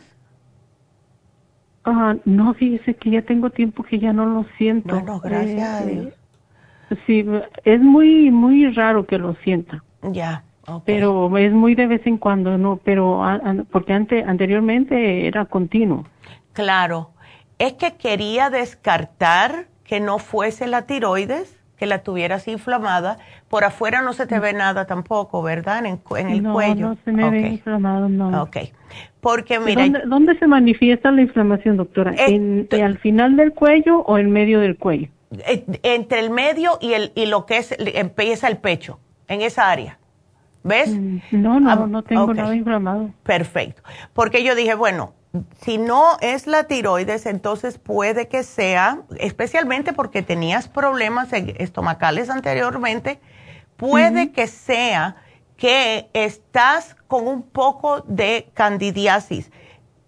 Ah, 1.84 2.16
no, 2.24 2.54
fíjese 2.54 2.94
que 2.96 3.10
ya 3.10 3.22
tengo 3.24 3.50
tiempo 3.50 3.84
que 3.84 4.00
ya 4.00 4.14
no 4.14 4.26
lo 4.26 4.46
siento. 4.58 4.96
Bueno, 4.96 5.20
gracias 5.20 5.62
a 5.62 5.84
eh, 5.84 5.86
Dios. 5.86 6.14
Sí, 7.06 7.26
es 7.66 7.82
muy, 7.82 8.32
muy 8.32 8.72
raro 8.72 9.06
que 9.06 9.18
lo 9.18 9.36
sienta. 9.44 9.84
Ya. 10.02 10.46
Pero 10.86 11.38
es 11.38 11.52
muy 11.52 11.76
de 11.76 11.88
vez 11.88 12.08
en 12.08 12.18
cuando, 12.18 12.58
no, 12.58 12.80
pero 12.86 13.22
porque 13.70 13.92
ante, 13.92 14.24
anteriormente 14.24 15.28
era 15.28 15.44
continuo. 15.44 16.06
Claro. 16.54 17.12
es 17.60 17.74
que 17.74 17.98
quería 17.98 18.50
descartar 18.50 19.68
que 19.84 20.00
no 20.00 20.20
fuese 20.20 20.68
la 20.68 20.84
tiroides, 20.84 21.60
que 21.84 21.88
la 21.88 22.00
tuvieras 22.00 22.48
inflamada. 22.48 23.18
Por 23.50 23.66
afuera 23.66 24.02
no 24.02 24.14
se 24.14 24.26
te 24.26 24.40
ve 24.40 24.54
nada 24.54 24.86
tampoco, 24.86 25.44
¿verdad? 25.44 25.80
En, 25.80 25.86
el 25.86 26.42
cuello. 26.42 26.90
No, 26.90 26.98
se 27.04 27.12
me 27.12 27.30
ve 27.30 27.42
inflamado, 27.42 28.08
no. 28.08 28.42
Ok. 28.42 28.58
Porque 29.20 29.60
mira. 29.60 29.90
¿Dónde, 30.06 30.40
se 30.40 30.48
manifiesta 30.48 31.12
la 31.12 31.24
inflamación, 31.24 31.76
doctora? 31.76 32.14
¿En, 32.18 32.70
¿Al 32.72 32.98
final 33.00 33.36
del 33.36 33.52
cuello 33.52 34.00
o 34.00 34.18
en 34.18 34.32
medio 34.32 34.62
del 34.62 34.78
cuello? 34.78 35.10
Eh, 35.46 35.66
entre 35.84 36.22
el 36.22 36.30
medio 36.30 36.78
y, 36.80 36.94
el, 36.94 37.12
y 37.16 37.26
lo 37.26 37.46
que 37.46 37.58
es, 37.58 37.76
empieza 37.78 38.48
el 38.48 38.56
pecho, 38.60 39.02
en 39.28 39.42
esa 39.42 39.70
área. 39.70 40.00
¿Ves? 40.64 40.98
Mm, 40.98 41.18
no, 41.32 41.60
no, 41.60 41.70
ah, 41.70 41.86
no 41.86 42.02
tengo 42.04 42.34
nada 42.34 42.56
inflamado. 42.56 43.10
Perfecto. 43.24 43.82
Porque 44.14 44.46
yo 44.46 44.56
dije, 44.56 44.76
bueno, 44.76 45.16
si 45.62 45.78
no 45.78 46.18
es 46.22 46.46
la 46.46 46.66
tiroides, 46.66 47.26
entonces 47.26 47.80
puede 47.80 48.28
que 48.28 48.44
sea, 48.44 49.02
especialmente 49.18 49.94
porque 49.94 50.22
tenías 50.22 50.68
problemas 50.68 51.34
estomacales 51.34 52.30
anteriormente, 52.30 53.20
puede 53.76 54.32
que 54.32 54.48
sea 54.48 55.16
que 55.58 56.10
estás 56.14 56.96
con 57.08 57.28
un 57.28 57.42
poco 57.42 58.02
de 58.02 58.52
candidiasis. 58.54 59.52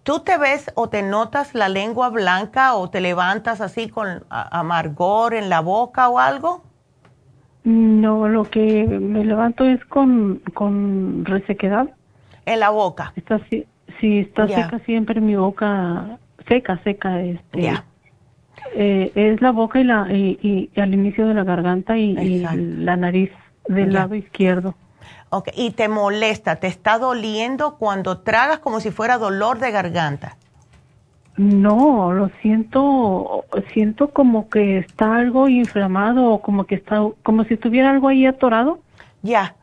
¿Tú 0.04 0.20
te 0.20 0.38
ves 0.38 0.70
o 0.76 0.88
te 0.88 1.02
notas 1.02 1.54
la 1.54 1.68
lengua 1.68 2.10
blanca 2.10 2.74
o 2.74 2.90
te 2.90 3.00
levantas 3.00 3.60
así 3.60 3.88
con 3.88 4.24
amargor 4.30 5.34
en 5.34 5.48
la 5.48 5.60
boca 5.60 6.08
o 6.08 6.20
algo? 6.20 6.62
No, 7.64 8.28
lo 8.28 8.44
que 8.44 8.86
me 8.86 9.24
levanto 9.24 9.64
es 9.64 9.84
con, 9.86 10.40
con 10.54 11.24
resequedad. 11.24 11.88
En 12.44 12.60
la 12.60 12.70
boca. 12.70 13.12
Está, 13.16 13.40
sí, 14.00 14.20
está 14.20 14.46
seca 14.48 14.78
siempre 14.80 15.20
mi 15.20 15.36
boca, 15.36 16.18
seca, 16.48 16.80
seca. 16.84 17.20
Este, 17.20 17.72
eh, 18.74 19.12
es 19.14 19.40
la 19.40 19.52
boca 19.52 19.80
y, 19.80 19.84
la, 19.84 20.06
y, 20.12 20.70
al 20.76 20.94
inicio 20.94 21.26
de 21.26 21.34
la 21.34 21.44
garganta 21.44 21.96
y, 21.96 22.40
la 22.40 22.96
nariz 22.96 23.30
del 23.68 23.92
lado 23.92 24.14
izquierdo. 24.14 24.74
Okay. 25.30 25.52
Y 25.56 25.70
te 25.72 25.88
molesta, 25.88 26.56
te 26.56 26.68
está 26.68 26.98
doliendo 26.98 27.76
cuando 27.76 28.18
tragas 28.18 28.60
como 28.60 28.80
si 28.80 28.90
fuera 28.90 29.18
dolor 29.18 29.58
de 29.58 29.70
garganta. 29.70 30.36
No, 31.36 32.12
lo 32.12 32.30
siento, 32.40 33.44
siento 33.74 34.10
como 34.10 34.48
que 34.48 34.78
está 34.78 35.16
algo 35.16 35.48
inflamado 35.48 36.30
o 36.32 36.40
como 36.40 36.64
que 36.64 36.76
está, 36.76 37.02
como 37.22 37.44
si 37.44 37.56
tuviera 37.56 37.90
algo 37.90 38.08
ahí 38.08 38.24
atorado. 38.24 38.78
Ya, 39.22 39.54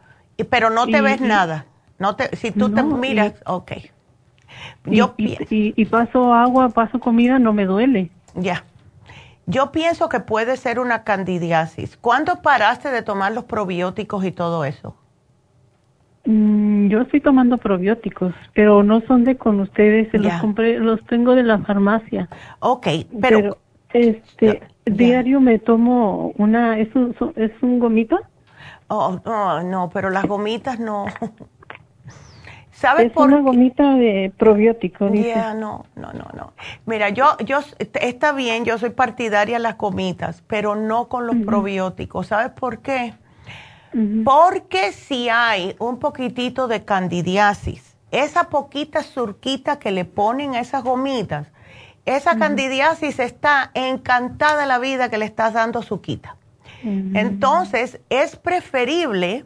pero 0.50 0.70
no 0.70 0.86
te 0.86 1.02
ves 1.02 1.20
nada. 1.22 1.66
No 1.98 2.16
te, 2.16 2.36
si 2.36 2.52
tú 2.52 2.70
te 2.70 2.84
miras, 2.84 3.34
ok. 3.46 3.72
Yo 4.86 5.14
y, 5.18 5.38
y, 5.50 5.86
paso 5.86 6.34
agua, 6.34 6.70
paso 6.70 7.00
comida, 7.00 7.40
no 7.40 7.54
me 7.54 7.66
duele. 7.66 8.10
Ya. 8.36 8.66
Yo 9.46 9.72
pienso 9.72 10.10
que 10.10 10.20
puede 10.20 10.58
ser 10.58 10.80
una 10.80 11.04
candidiasis. 11.04 11.98
¿Cuándo 11.98 12.42
paraste 12.42 12.90
de 12.90 13.02
tomar 13.02 13.34
los 13.34 13.46
probióticos 13.46 14.24
y 14.26 14.32
todo 14.32 14.66
eso? 14.66 14.96
Mm, 16.26 16.88
yo 16.88 17.02
estoy 17.02 17.20
tomando 17.20 17.58
probióticos, 17.58 18.34
pero 18.54 18.84
no 18.84 19.02
son 19.02 19.26
de 19.26 19.36
con 19.36 19.60
ustedes, 19.60 20.14
los 20.14 20.34
compré, 20.36 20.80
los 20.80 21.04
tengo 21.06 21.36
de 21.36 21.44
la 21.44 21.60
farmacia. 21.60 22.30
Ok, 22.60 22.88
pero, 23.22 23.58
este 23.94 24.64
diario 24.86 25.40
me 25.42 25.60
tomo 25.60 26.32
una, 26.38 26.80
es 26.80 26.94
un 26.96 27.16
es 27.36 27.52
un 27.62 27.80
gomito. 27.80 28.20
Oh, 28.88 29.20
no, 29.66 29.90
pero 29.94 30.10
las 30.10 30.26
gomitas 30.26 30.80
no. 30.80 31.06
¿Sabes 32.84 33.12
es 33.12 33.16
una 33.16 33.40
gomita 33.40 33.96
de 33.96 34.34
probióticos. 34.38 35.10
Ya, 35.14 35.54
no, 35.54 35.86
no, 35.96 36.12
no, 36.12 36.28
no. 36.36 36.52
Mira, 36.86 37.08
yo, 37.12 37.38
yo, 37.46 37.62
está 37.80 38.34
bien, 38.34 38.66
yo 38.66 38.78
soy 38.78 38.90
partidaria 38.90 39.56
de 39.56 39.64
las 39.64 39.78
gomitas, 39.78 40.44
pero 40.48 40.76
no 40.76 41.08
con 41.08 41.26
los 41.26 41.38
probióticos. 41.46 42.28
¿Sabes 42.28 42.52
por 42.52 42.80
qué? 42.80 43.14
Porque 44.26 44.92
si 44.92 45.30
hay 45.30 45.78
un 45.80 45.98
poquitito 45.98 46.68
de 46.68 46.84
candidiasis, 46.84 47.96
esa 48.12 48.50
poquita 48.50 49.02
surquita 49.02 49.80
que 49.80 49.92
le 49.92 50.04
ponen 50.04 50.56
a 50.56 50.60
esas 50.60 50.84
gomitas, 50.84 51.48
esa 52.04 52.38
candidiasis 52.38 53.18
está 53.20 53.72
encantada 53.76 54.60
de 54.60 54.68
la 54.68 54.80
vida 54.80 55.10
que 55.10 55.18
le 55.18 55.24
estás 55.24 55.54
dando 55.54 55.84
suquita. 55.84 56.36
Entonces, 56.84 58.02
es 58.10 58.36
preferible 58.36 59.46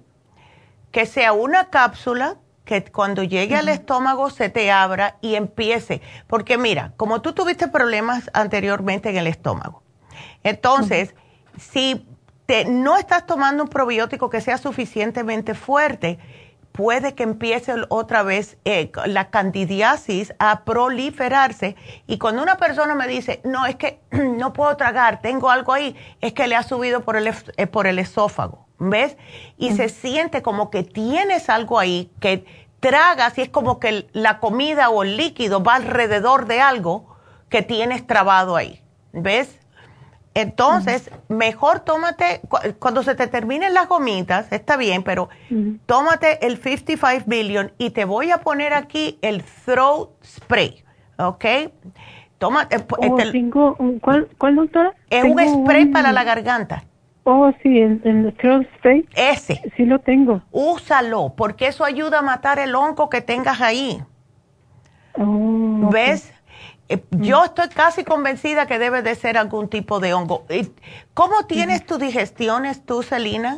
que 0.89 1.05
sea 1.05 1.34
una 1.34 1.65
cápsula 1.65 2.38
que 2.68 2.84
cuando 2.84 3.23
llegue 3.23 3.56
al 3.56 3.69
estómago 3.69 4.30
se 4.30 4.49
te 4.49 4.69
abra 4.69 5.15
y 5.22 5.35
empiece. 5.35 6.02
Porque 6.27 6.57
mira, 6.57 6.94
como 6.98 7.22
tú 7.22 7.34
tuviste 7.34 7.69
problemas 7.69 8.30
anteriormente 8.34 9.10
en 9.10 9.18
el 9.18 9.26
estómago, 9.26 9.81
entonces, 10.44 11.15
si 11.57 12.06
no 12.68 12.98
estás 12.98 13.26
tomando 13.26 13.64
un 13.64 13.69
probiótico 13.69 14.30
que 14.30 14.41
sea 14.41 14.57
suficientemente 14.57 15.56
fuerte, 15.56 16.19
puede 16.77 17.15
que 17.15 17.23
empiece 17.23 17.73
otra 17.89 18.21
vez 18.21 18.57
eh, 18.63 18.91
la 19.07 19.31
candidiasis 19.31 20.33
a 20.37 20.63
proliferarse. 20.63 21.75
Y 22.05 22.19
cuando 22.19 22.43
una 22.43 22.57
persona 22.57 22.93
me 22.93 23.07
dice, 23.07 23.41
no, 23.43 23.65
es 23.65 23.75
que 23.75 23.99
no 24.11 24.53
puedo 24.53 24.77
tragar, 24.77 25.19
tengo 25.21 25.49
algo 25.49 25.73
ahí, 25.73 25.95
es 26.21 26.33
que 26.33 26.47
le 26.47 26.55
ha 26.55 26.61
subido 26.61 27.01
por 27.01 27.17
el, 27.17 27.33
eh, 27.57 27.65
por 27.65 27.87
el 27.87 27.97
esófago, 27.97 28.67
¿ves? 28.77 29.17
Y 29.57 29.75
se 29.75 29.89
siente 29.89 30.43
como 30.43 30.69
que 30.69 30.83
tienes 30.83 31.49
algo 31.49 31.79
ahí, 31.79 32.11
que 32.19 32.45
tragas 32.79 33.35
y 33.39 33.41
es 33.41 33.49
como 33.49 33.79
que 33.79 34.07
la 34.13 34.39
comida 34.39 34.91
o 34.91 35.01
el 35.01 35.17
líquido 35.17 35.63
va 35.63 35.75
alrededor 35.75 36.45
de 36.45 36.61
algo 36.61 37.17
que 37.49 37.63
tienes 37.63 38.05
trabado 38.05 38.55
ahí, 38.55 38.83
¿ves? 39.13 39.57
Entonces, 40.38 41.09
mejor 41.30 41.80
tómate, 41.80 42.41
cuando 42.77 43.01
se 43.01 43.15
te 43.15 43.26
terminen 43.26 43.73
las 43.73 43.88
gomitas, 43.88 44.51
está 44.51 44.77
bien, 44.77 45.01
pero 45.01 45.30
tómate 45.88 46.45
el 46.45 46.57
55 46.57 47.23
billion 47.26 47.72
y 47.80 47.89
te 47.89 48.05
voy 48.05 48.30
a 48.30 48.38
poner 48.38 48.76
aquí 48.76 49.18
el 49.23 49.43
throat 49.65 50.09
spray, 50.23 50.84
¿ok? 51.18 51.45
Tómate. 52.38 52.76
Eh, 52.76 52.85
oh, 52.88 53.18
este, 53.19 53.49
¿cuál, 53.99 54.27
¿Cuál, 54.38 54.55
doctora? 54.57 54.93
Es 55.09 55.23
un 55.23 55.39
spray 55.39 55.88
para 55.88 56.11
la 56.11 56.23
garganta. 56.23 56.84
Oh, 57.23 57.51
sí, 57.64 57.80
el, 57.80 58.35
throat 58.39 58.68
spray. 58.77 59.07
Ese. 59.15 59.59
Sí 59.76 59.85
lo 59.85 59.97
tengo. 59.97 60.43
Úsalo, 60.51 61.34
porque 61.35 61.65
eso 61.65 61.84
ayuda 61.84 62.19
a 62.19 62.22
matar 62.22 62.59
el 62.59 62.76
hongo 62.76 63.09
que 63.09 63.22
tengas 63.22 63.59
ahí. 63.59 64.03
Oh, 65.18 65.89
¿Ves? 65.91 66.30
Eh, 66.30 66.36
yo 67.11 67.43
estoy 67.43 67.69
casi 67.69 68.03
convencida 68.03 68.65
que 68.65 68.80
debe 68.80 69.01
de 69.01 69.15
ser 69.15 69.38
algún 69.38 69.69
tipo 69.69 69.99
de 69.99 70.14
hongo. 70.14 70.45
¿Cómo 71.14 71.45
tienes 71.45 71.85
tus 71.85 71.99
digestiones 71.99 72.85
tú, 72.85 73.03
Celina? 73.03 73.57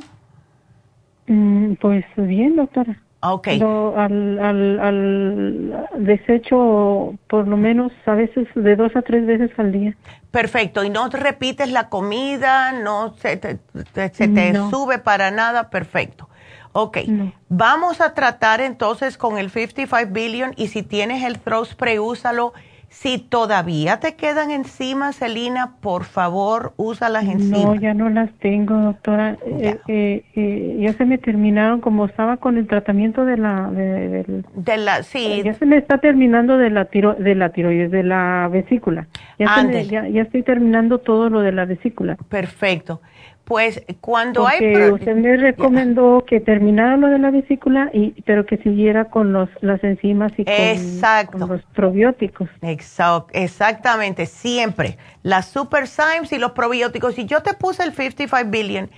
Mm, 1.27 1.73
pues 1.76 2.06
bien, 2.15 2.56
doctora. 2.56 2.99
Ok. 3.22 3.47
al, 3.49 4.39
al, 4.39 4.80
al, 4.80 5.88
desecho 5.97 7.14
por 7.27 7.47
lo 7.47 7.57
menos 7.57 7.91
a 8.06 8.14
veces 8.14 8.47
de 8.56 8.76
dos 8.77 8.95
a 8.95 9.01
tres 9.01 9.26
veces 9.26 9.51
al 9.57 9.73
día. 9.73 9.95
Perfecto. 10.31 10.84
¿Y 10.84 10.89
no 10.89 11.10
repites 11.10 11.69
la 11.72 11.89
comida? 11.89 12.72
¿No 12.72 13.14
se 13.18 13.35
te, 13.35 13.60
se 13.93 14.27
te 14.27 14.53
sube 14.69 14.99
para 14.99 15.31
nada? 15.31 15.69
Perfecto. 15.69 16.30
Ok. 16.72 16.99
Vamos 17.49 17.99
a 17.99 18.14
tratar 18.14 18.61
entonces 18.61 19.18
con 19.18 19.38
el 19.38 19.49
55 19.49 20.14
billion 20.14 20.53
y 20.56 20.68
si 20.68 20.84
tienes 20.84 21.23
el 21.23 21.39
throat 21.39 21.68
spray, 21.68 21.99
úsalo 21.99 22.53
si 22.89 23.19
todavía 23.19 23.99
te 23.99 24.15
quedan 24.15 24.49
encima, 24.51 25.13
Celina, 25.13 25.75
por 25.79 26.03
favor, 26.05 26.73
úsalas 26.75 27.25
encima. 27.25 27.57
No, 27.57 27.75
ya 27.75 27.93
no 27.93 28.09
las 28.09 28.31
tengo, 28.39 28.75
doctora. 28.75 29.37
Ya. 29.45 29.69
Eh, 29.69 29.79
eh, 29.87 30.23
eh, 30.35 30.77
ya 30.79 30.93
se 30.93 31.05
me 31.05 31.19
terminaron, 31.19 31.81
como 31.81 32.05
estaba 32.05 32.37
con 32.37 32.57
el 32.57 32.67
tratamiento 32.67 33.25
de 33.25 33.37
la... 33.37 33.69
De, 33.69 34.43
la 34.77 35.03
sí. 35.03 35.41
Ya 35.45 35.53
se 35.53 35.65
me 35.65 35.77
está 35.77 35.99
terminando 35.99 36.57
de 36.57 36.71
la, 36.71 36.85
tiro, 36.85 37.13
de 37.13 37.35
la 37.35 37.49
tiroides, 37.49 37.91
de 37.91 38.03
la 38.03 38.49
vesícula. 38.51 39.07
Ya, 39.37 39.63
ya, 39.83 40.07
ya 40.07 40.21
estoy 40.23 40.43
terminando 40.43 40.97
todo 40.97 41.29
lo 41.29 41.41
de 41.41 41.51
la 41.51 41.65
vesícula. 41.65 42.17
Perfecto. 42.27 43.01
Pues 43.49 43.81
cuando 43.99 44.43
Porque 44.43 44.76
hay... 44.76 44.91
usted 44.91 45.15
me 45.15 45.35
recomendó 45.35 46.23
que 46.23 46.39
terminara 46.39 46.97
lo 46.97 47.07
de 47.07 47.17
la 47.17 47.31
vesícula, 47.31 47.89
y, 47.91 48.11
pero 48.21 48.45
que 48.45 48.57
siguiera 48.57 49.05
con 49.05 49.34
los, 49.34 49.49
las 49.61 49.84
enzimas 49.84 50.31
y 50.38 50.45
con, 50.45 51.49
los 51.49 51.63
probióticos. 51.73 52.47
Exacto, 52.61 53.31
exactamente, 53.34 54.27
siempre. 54.27 54.99
Las 55.23 55.47
super 55.47 55.85
y 56.30 56.38
los 56.38 56.51
probióticos. 56.51 57.15
Si 57.15 57.26
yo 57.26 57.41
te 57.41 57.55
puse 57.55 57.81
el 57.81 57.95
55 57.95 58.51
billion, 58.51 58.91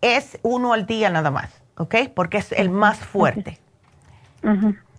es 0.00 0.38
uno 0.40 0.72
al 0.72 0.86
día 0.86 1.10
nada 1.10 1.30
más, 1.30 1.62
¿ok? 1.76 1.96
Porque 2.14 2.38
es 2.38 2.52
el 2.52 2.70
más 2.70 3.00
fuerte. 3.00 3.58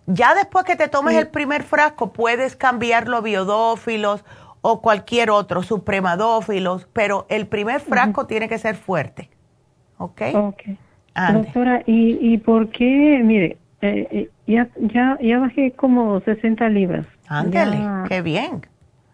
Ya 0.06 0.36
después 0.36 0.64
que 0.64 0.76
te 0.76 0.86
tomes 0.86 1.16
el 1.16 1.26
primer 1.26 1.64
frasco, 1.64 2.12
puedes 2.12 2.54
cambiarlo 2.54 3.16
a 3.16 3.20
biodófilos 3.22 4.24
o 4.62 4.80
cualquier 4.80 5.30
otro, 5.30 5.62
supremadófilos, 5.62 6.86
pero 6.92 7.26
el 7.28 7.46
primer 7.46 7.80
frasco 7.80 8.26
tiene 8.26 8.48
que 8.48 8.58
ser 8.58 8.76
fuerte. 8.76 9.30
¿Ok? 9.98 10.22
Ok. 10.34 10.62
Doctora, 11.32 11.82
¿y, 11.86 12.18
¿y 12.20 12.38
por 12.38 12.70
qué? 12.70 13.20
Mire, 13.22 13.58
eh, 13.82 14.06
eh, 14.10 14.30
ya, 14.46 14.68
ya, 14.80 15.18
ya 15.20 15.38
bajé 15.38 15.72
como 15.72 16.20
60 16.20 16.68
libras. 16.68 17.06
Ándale, 17.28 17.78
qué 18.08 18.22
bien. 18.22 18.66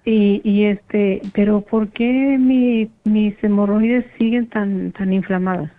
Y, 0.04 0.40
y 0.44 0.66
este, 0.66 1.20
pero 1.34 1.62
¿por 1.62 1.88
qué 1.88 2.36
mi, 2.38 2.90
mis 3.04 3.34
hemorroides 3.42 4.04
siguen 4.18 4.48
tan, 4.48 4.92
tan 4.92 5.12
inflamadas? 5.12 5.70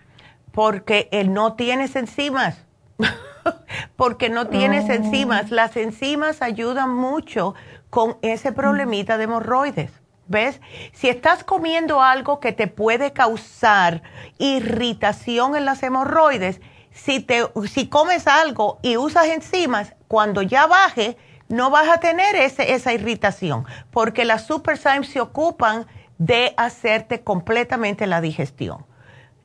Porque 0.52 1.08
él 1.12 1.32
no 1.32 1.54
tienes 1.54 1.96
enzimas. 1.96 2.66
Porque 3.96 4.28
no 4.28 4.48
tienes 4.48 4.88
oh. 4.88 4.92
enzimas. 4.92 5.50
Las 5.50 5.76
enzimas 5.76 6.42
ayudan 6.42 6.94
mucho 6.94 7.54
con 7.90 8.18
ese 8.22 8.52
problemita 8.52 9.18
de 9.18 9.24
hemorroides. 9.24 9.92
¿Ves? 10.26 10.60
Si 10.92 11.08
estás 11.08 11.42
comiendo 11.42 12.02
algo 12.02 12.38
que 12.38 12.52
te 12.52 12.66
puede 12.66 13.14
causar 13.14 14.02
irritación 14.36 15.56
en 15.56 15.64
las 15.64 15.82
hemorroides, 15.82 16.60
si, 16.92 17.20
te, 17.20 17.44
si 17.66 17.88
comes 17.88 18.26
algo 18.26 18.78
y 18.82 18.98
usas 18.98 19.26
enzimas, 19.28 19.94
cuando 20.06 20.42
ya 20.42 20.66
baje, 20.66 21.16
no 21.48 21.70
vas 21.70 21.88
a 21.88 21.98
tener 21.98 22.36
ese, 22.36 22.74
esa 22.74 22.92
irritación, 22.92 23.64
porque 23.90 24.26
las 24.26 24.46
superzymes 24.46 25.08
se 25.08 25.20
ocupan 25.20 25.86
de 26.18 26.52
hacerte 26.56 27.22
completamente 27.22 28.06
la 28.06 28.20
digestión. 28.20 28.84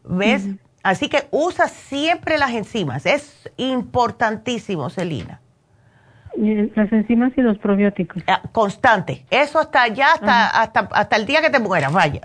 ¿Ves? 0.03 0.47
Así 0.83 1.07
que 1.07 1.27
usa 1.31 1.69
siempre 1.69 2.37
las 2.37 2.51
enzimas. 2.51 3.05
Es 3.05 3.49
importantísimo, 3.57 4.89
Celina. 4.89 5.39
Las 6.35 6.91
enzimas 6.91 7.31
y 7.37 7.41
los 7.41 7.57
probióticos. 7.57 8.21
Ah, 8.27 8.41
constante. 8.51 9.25
Eso 9.29 9.59
hasta 9.59 9.87
ya, 9.87 10.13
hasta, 10.13 10.47
hasta, 10.49 10.79
hasta 10.91 11.15
el 11.15 11.25
día 11.25 11.41
que 11.41 11.49
te 11.49 11.59
mueras, 11.59 11.93
vaya. 11.93 12.21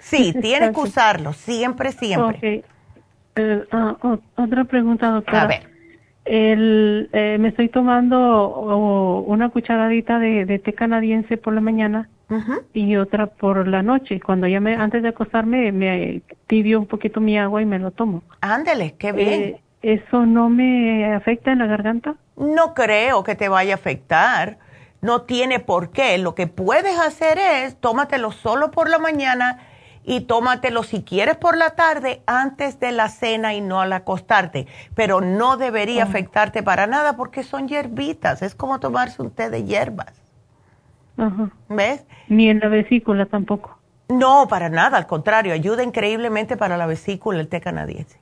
sí, 0.00 0.34
tienes 0.40 0.70
que 0.70 0.80
usarlo, 0.80 1.32
siempre, 1.32 1.92
siempre. 1.92 2.64
Eh, 3.36 3.64
ah, 3.70 3.96
otra 4.36 4.64
pregunta, 4.64 5.10
doctora. 5.10 5.42
A 5.42 5.46
ver. 5.46 5.75
El, 6.26 7.08
eh, 7.12 7.36
me 7.38 7.48
estoy 7.48 7.68
tomando 7.68 9.20
una 9.26 9.48
cucharadita 9.50 10.18
de, 10.18 10.58
té 10.58 10.72
canadiense 10.72 11.36
por 11.36 11.54
la 11.54 11.60
mañana 11.60 12.08
y 12.74 12.96
otra 12.96 13.26
por 13.26 13.68
la 13.68 13.82
noche. 13.82 14.20
Cuando 14.20 14.48
ya 14.48 14.60
me, 14.60 14.74
antes 14.74 15.02
de 15.02 15.08
acostarme, 15.08 15.70
me 15.70 16.22
tibio 16.48 16.80
un 16.80 16.86
poquito 16.86 17.20
mi 17.20 17.38
agua 17.38 17.62
y 17.62 17.66
me 17.66 17.78
lo 17.78 17.92
tomo. 17.92 18.22
Ándele, 18.40 18.94
qué 18.98 19.12
bien. 19.12 19.42
Eh, 19.42 19.60
¿Eso 19.82 20.26
no 20.26 20.48
me 20.48 21.14
afecta 21.14 21.52
en 21.52 21.60
la 21.60 21.66
garganta? 21.66 22.16
No 22.36 22.74
creo 22.74 23.22
que 23.22 23.36
te 23.36 23.48
vaya 23.48 23.74
a 23.74 23.76
afectar. 23.76 24.58
No 25.00 25.22
tiene 25.22 25.60
por 25.60 25.90
qué. 25.90 26.18
Lo 26.18 26.34
que 26.34 26.48
puedes 26.48 26.98
hacer 26.98 27.38
es 27.38 27.76
tómatelo 27.76 28.32
solo 28.32 28.72
por 28.72 28.90
la 28.90 28.98
mañana 28.98 29.60
y 30.06 30.20
tómatelo 30.20 30.84
si 30.84 31.02
quieres 31.02 31.36
por 31.36 31.58
la 31.58 31.70
tarde 31.70 32.22
antes 32.26 32.78
de 32.80 32.92
la 32.92 33.08
cena 33.08 33.52
y 33.54 33.60
no 33.60 33.80
al 33.80 33.92
acostarte. 33.92 34.66
Pero 34.94 35.20
no 35.20 35.56
debería 35.56 36.04
afectarte 36.04 36.62
para 36.62 36.86
nada 36.86 37.16
porque 37.16 37.42
son 37.42 37.68
hierbitas. 37.68 38.40
Es 38.40 38.54
como 38.54 38.78
tomarse 38.80 39.20
un 39.20 39.32
té 39.32 39.50
de 39.50 39.64
hierbas. 39.64 40.14
¿Ves? 41.68 42.04
Ni 42.28 42.48
en 42.48 42.60
la 42.60 42.68
vesícula 42.68 43.26
tampoco. 43.26 43.78
No, 44.08 44.46
para 44.48 44.68
nada. 44.68 44.96
Al 44.96 45.06
contrario, 45.08 45.52
ayuda 45.52 45.82
increíblemente 45.82 46.56
para 46.56 46.76
la 46.76 46.86
vesícula 46.86 47.40
el 47.40 47.48
té 47.48 47.60
canadiense. 47.60 48.18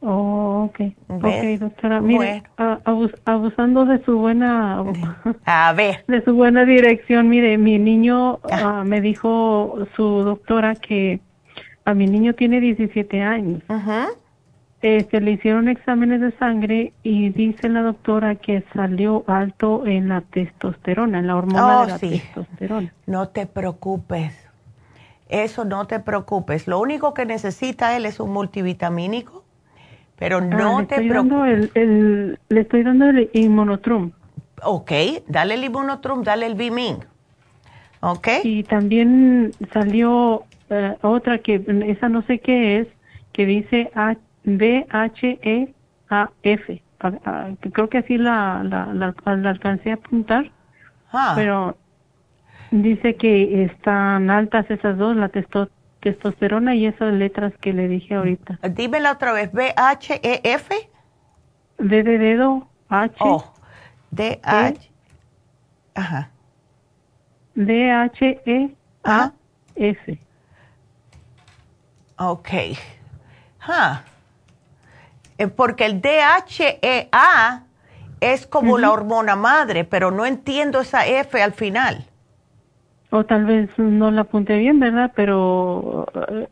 Oh, 0.00 0.68
ok. 0.68 0.80
Ok, 1.08 1.58
doctora. 1.58 2.00
Mire, 2.00 2.42
abusando 3.24 3.86
de 3.86 4.04
su 4.04 4.18
buena... 4.18 4.82
A 5.44 5.72
ver. 5.72 6.04
De 6.06 6.22
su 6.22 6.34
buena 6.34 6.64
dirección, 6.64 7.28
mire, 7.28 7.58
mi 7.58 7.78
niño 7.78 8.38
ah. 8.50 8.80
Ah, 8.80 8.84
me 8.84 9.00
dijo 9.00 9.78
su 9.96 10.22
doctora 10.22 10.74
que 10.74 11.20
a 11.84 11.94
mi 11.94 12.06
niño 12.06 12.34
tiene 12.34 12.60
17 12.60 13.22
años. 13.22 13.62
Ajá. 13.68 14.08
Este, 14.82 15.20
le 15.20 15.32
hicieron 15.32 15.68
exámenes 15.68 16.20
de 16.20 16.32
sangre 16.32 16.92
y 17.02 17.30
dice 17.30 17.68
la 17.68 17.82
doctora 17.82 18.34
que 18.34 18.62
salió 18.74 19.24
alto 19.26 19.86
en 19.86 20.08
la 20.10 20.20
testosterona, 20.20 21.20
en 21.20 21.26
la 21.26 21.36
hormona 21.36 21.66
de 21.66 21.76
oh, 21.76 21.86
la 21.86 21.98
testosterona. 21.98 22.94
No 23.06 23.28
te 23.28 23.46
preocupes. 23.46 24.34
Eso 25.28 25.64
no 25.64 25.86
te 25.86 25.98
preocupes. 25.98 26.68
Lo 26.68 26.78
único 26.78 27.14
que 27.14 27.24
necesita 27.24 27.96
él 27.96 28.04
es 28.04 28.20
un 28.20 28.32
multivitamínico 28.32 29.45
pero 30.18 30.38
ah, 30.38 30.40
no 30.40 30.86
te 30.86 30.96
preocupes. 30.96 31.70
le 31.74 32.60
estoy 32.60 32.82
dando 32.82 33.06
el 33.06 33.30
inmunotrum. 33.32 34.12
Ok, 34.62 34.92
dale 35.28 35.54
el 35.54 35.64
inmunotrum, 35.64 36.22
dale 36.22 36.46
el 36.46 36.54
Bimin. 36.54 36.98
Ok. 38.00 38.28
Y 38.44 38.62
también 38.64 39.52
salió 39.72 40.44
eh, 40.70 40.96
otra 41.02 41.38
que, 41.38 41.62
esa 41.86 42.08
no 42.08 42.22
sé 42.22 42.38
qué 42.38 42.78
es, 42.80 42.88
que 43.32 43.44
dice 43.46 43.90
B-H-E-A-F. 44.44 45.72
Creo 47.72 47.88
que 47.88 47.98
así 47.98 48.16
la, 48.16 48.62
la, 48.64 48.86
la, 48.94 49.14
alcancé 49.50 49.90
a 49.90 49.94
apuntar. 49.94 50.50
Ah. 51.12 51.34
Pero 51.36 51.76
dice 52.70 53.16
que 53.16 53.64
están 53.64 54.30
altas 54.30 54.70
esas 54.70 54.96
dos, 54.96 55.14
la 55.16 55.28
testosterona 55.28 55.75
testosterona 56.00 56.74
y 56.74 56.86
esas 56.86 57.12
letras 57.12 57.52
que 57.60 57.72
le 57.72 57.88
dije 57.88 58.14
ahorita. 58.14 58.58
Dímela 58.70 59.12
otra 59.12 59.32
vez, 59.32 59.52
B-H-E-F. 59.52 60.90
D 61.78 62.02
de 62.02 62.18
dedo, 62.18 62.68
H. 62.88 63.14
Oh, 63.18 63.52
D-H. 64.10 64.80
E. 64.80 64.90
Ajá. 65.94 66.30
D-H-E-A-F. 67.54 68.76
Ok. 72.18 72.48
Ah. 73.60 74.02
Porque 75.54 75.84
el 75.84 76.00
DHEA 76.00 77.64
es 78.20 78.46
como 78.46 78.78
la 78.78 78.90
hormona 78.90 79.36
madre, 79.36 79.84
pero 79.84 80.10
no 80.10 80.24
entiendo 80.24 80.80
esa 80.80 81.06
F 81.06 81.42
al 81.42 81.52
final. 81.52 82.06
O 83.10 83.24
tal 83.24 83.44
vez 83.44 83.70
no 83.78 84.10
la 84.10 84.22
apunté 84.22 84.58
bien, 84.58 84.80
¿verdad? 84.80 85.12
Pero 85.14 86.06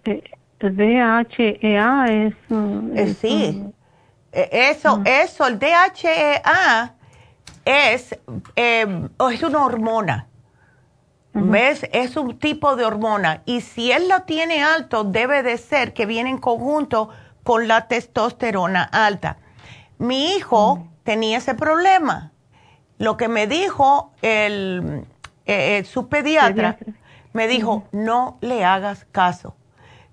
eh, 0.04 0.22
DHEA 0.60 2.06
es... 2.08 2.34
Eh, 2.50 3.14
sí, 3.20 3.64
e, 4.32 4.48
eso, 4.70 5.02
eso, 5.04 5.46
el 5.46 5.58
DHEA 5.58 6.94
es, 7.64 8.18
eh, 8.56 9.08
es 9.32 9.42
una 9.42 9.64
hormona. 9.64 10.28
¿Ves? 11.36 11.84
Es 11.92 12.16
un 12.16 12.38
tipo 12.38 12.76
de 12.76 12.84
hormona. 12.84 13.42
Y 13.44 13.60
si 13.60 13.90
él 13.90 14.08
lo 14.08 14.22
tiene 14.22 14.62
alto, 14.62 15.02
debe 15.02 15.42
de 15.42 15.58
ser 15.58 15.92
que 15.92 16.06
viene 16.06 16.30
en 16.30 16.38
conjunto 16.38 17.10
con 17.42 17.66
la 17.66 17.88
testosterona 17.88 18.84
alta. 18.84 19.38
Mi 19.98 20.36
hijo 20.36 20.86
tenía 21.02 21.38
ese 21.38 21.54
problema. 21.54 22.30
Lo 22.98 23.16
que 23.16 23.26
me 23.26 23.48
dijo 23.48 24.12
el, 24.22 25.06
eh, 25.46 25.78
eh, 25.78 25.84
su 25.84 26.08
pediatra, 26.08 26.78
me 27.32 27.48
dijo, 27.48 27.84
no 27.92 28.38
le 28.40 28.64
hagas 28.64 29.06
caso, 29.12 29.54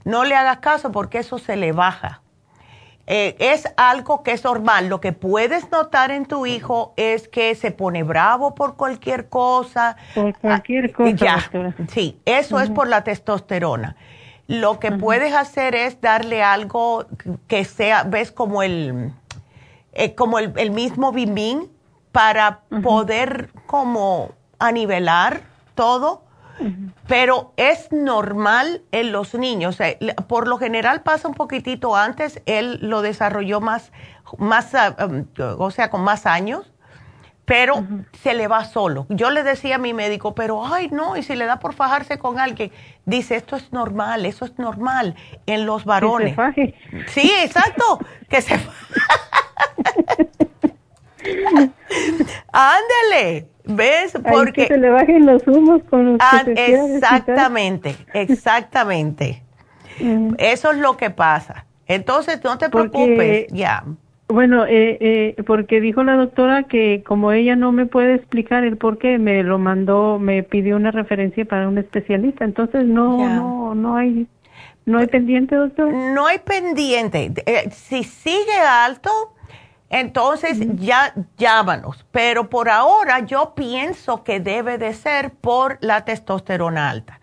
no 0.03 0.25
le 0.25 0.35
hagas 0.35 0.57
caso 0.57 0.91
porque 0.91 1.19
eso 1.19 1.37
se 1.37 1.55
le 1.55 1.71
baja. 1.71 2.21
Eh, 3.07 3.35
es 3.39 3.67
algo 3.77 4.23
que 4.23 4.31
es 4.31 4.43
normal. 4.43 4.87
Lo 4.87 5.01
que 5.01 5.11
puedes 5.11 5.69
notar 5.71 6.11
en 6.11 6.25
tu 6.25 6.45
hijo 6.45 6.93
es 6.97 7.27
que 7.27 7.55
se 7.55 7.71
pone 7.71 8.03
bravo 8.03 8.55
por 8.55 8.75
cualquier 8.77 9.27
cosa. 9.27 9.97
Por 10.13 10.37
cualquier 10.37 10.93
ah, 10.97 11.49
cosa. 11.51 11.75
sí, 11.89 12.19
eso 12.25 12.59
es 12.59 12.69
por 12.69 12.87
la 12.87 13.03
testosterona. 13.03 13.95
Lo 14.47 14.79
que 14.79 14.91
puedes 14.91 15.33
hacer 15.33 15.75
es 15.75 15.99
darle 15.99 16.43
algo 16.43 17.05
que 17.47 17.65
sea, 17.65 18.03
ves, 18.03 18.31
como 18.31 18.63
el, 18.63 19.11
como 20.15 20.39
el, 20.39 20.71
mismo 20.71 21.11
bimbín 21.11 21.69
para 22.11 22.61
poder 22.83 23.49
como 23.65 24.31
a 24.61 24.71
nivelar 24.71 25.41
todo, 25.75 26.23
pero 27.07 27.53
es 27.57 27.91
normal 27.91 28.83
en 28.91 29.11
los 29.11 29.33
niños. 29.33 29.79
por 30.27 30.47
lo 30.47 30.57
general 30.59 31.01
pasa 31.01 31.27
un 31.27 31.33
poquitito 31.33 31.95
antes, 31.95 32.41
él 32.45 32.77
lo 32.81 33.01
desarrolló 33.01 33.59
más, 33.59 33.91
más 34.37 34.75
ah, 34.75 34.95
um, 35.03 35.25
o 35.57 35.71
sea, 35.71 35.89
con 35.89 36.03
más 36.03 36.27
años, 36.27 36.71
pero 37.45 37.83
se 38.21 38.35
le 38.35 38.47
va 38.47 38.63
solo. 38.65 39.07
Yo 39.09 39.31
le 39.31 39.41
decía 39.41 39.75
a 39.75 39.79
mi 39.79 39.95
médico, 39.95 40.35
pero 40.35 40.63
ay 40.63 40.89
no, 40.91 41.17
y 41.17 41.23
si 41.23 41.35
le 41.35 41.45
da 41.45 41.59
por 41.59 41.73
fajarse 41.73 42.19
con 42.19 42.37
alguien, 42.37 42.71
dice, 43.05 43.35
esto 43.35 43.55
es 43.55 43.73
normal, 43.73 44.27
eso 44.27 44.45
es 44.45 44.59
normal 44.59 45.15
en 45.47 45.65
los 45.65 45.85
varones. 45.85 46.37
Sí, 47.07 47.31
exacto, 47.41 47.99
que 48.29 48.41
se 48.43 48.53
Ándale, 52.51 53.47
¿ves? 53.65 54.13
Porque 54.31 54.67
se 54.67 54.77
le 54.77 54.89
bajen 54.89 55.25
los 55.25 55.45
humos 55.47 55.81
con 55.89 56.13
los 56.13 56.17
ah, 56.19 56.43
Exactamente, 56.47 57.95
exactamente. 58.13 59.43
Eso 60.37 60.71
es 60.71 60.77
lo 60.77 60.97
que 60.97 61.09
pasa. 61.09 61.65
Entonces, 61.87 62.43
no 62.43 62.57
te 62.57 62.69
preocupes, 62.69 63.47
ya. 63.51 63.83
Bueno, 64.27 64.65
eh, 64.65 64.97
eh, 65.01 65.43
porque 65.45 65.81
dijo 65.81 66.03
la 66.05 66.15
doctora 66.15 66.63
que 66.63 67.03
como 67.05 67.33
ella 67.33 67.57
no 67.57 67.73
me 67.73 67.85
puede 67.85 68.15
explicar 68.15 68.63
el 68.63 68.77
por 68.77 68.97
qué, 68.97 69.17
me 69.17 69.43
lo 69.43 69.59
mandó, 69.59 70.19
me 70.19 70.41
pidió 70.43 70.77
una 70.77 70.91
referencia 70.91 71.43
para 71.43 71.67
un 71.67 71.77
especialista. 71.77 72.45
Entonces, 72.45 72.85
no, 72.85 73.17
no, 73.17 73.75
no 73.75 73.97
hay, 73.97 74.27
no 74.85 74.99
hay 74.99 75.07
pendiente, 75.07 75.55
doctor. 75.55 75.93
No 75.93 76.27
hay 76.27 76.39
pendiente. 76.39 77.33
Eh, 77.45 77.69
si 77.71 78.05
sigue 78.05 78.57
alto, 78.65 79.09
Entonces 79.91 80.57
ya 80.77 81.13
llámanos, 81.37 82.05
pero 82.11 82.49
por 82.49 82.69
ahora 82.69 83.19
yo 83.19 83.53
pienso 83.53 84.23
que 84.23 84.39
debe 84.39 84.77
de 84.77 84.93
ser 84.93 85.31
por 85.31 85.77
la 85.81 86.05
testosterona 86.05 86.89
alta. 86.89 87.19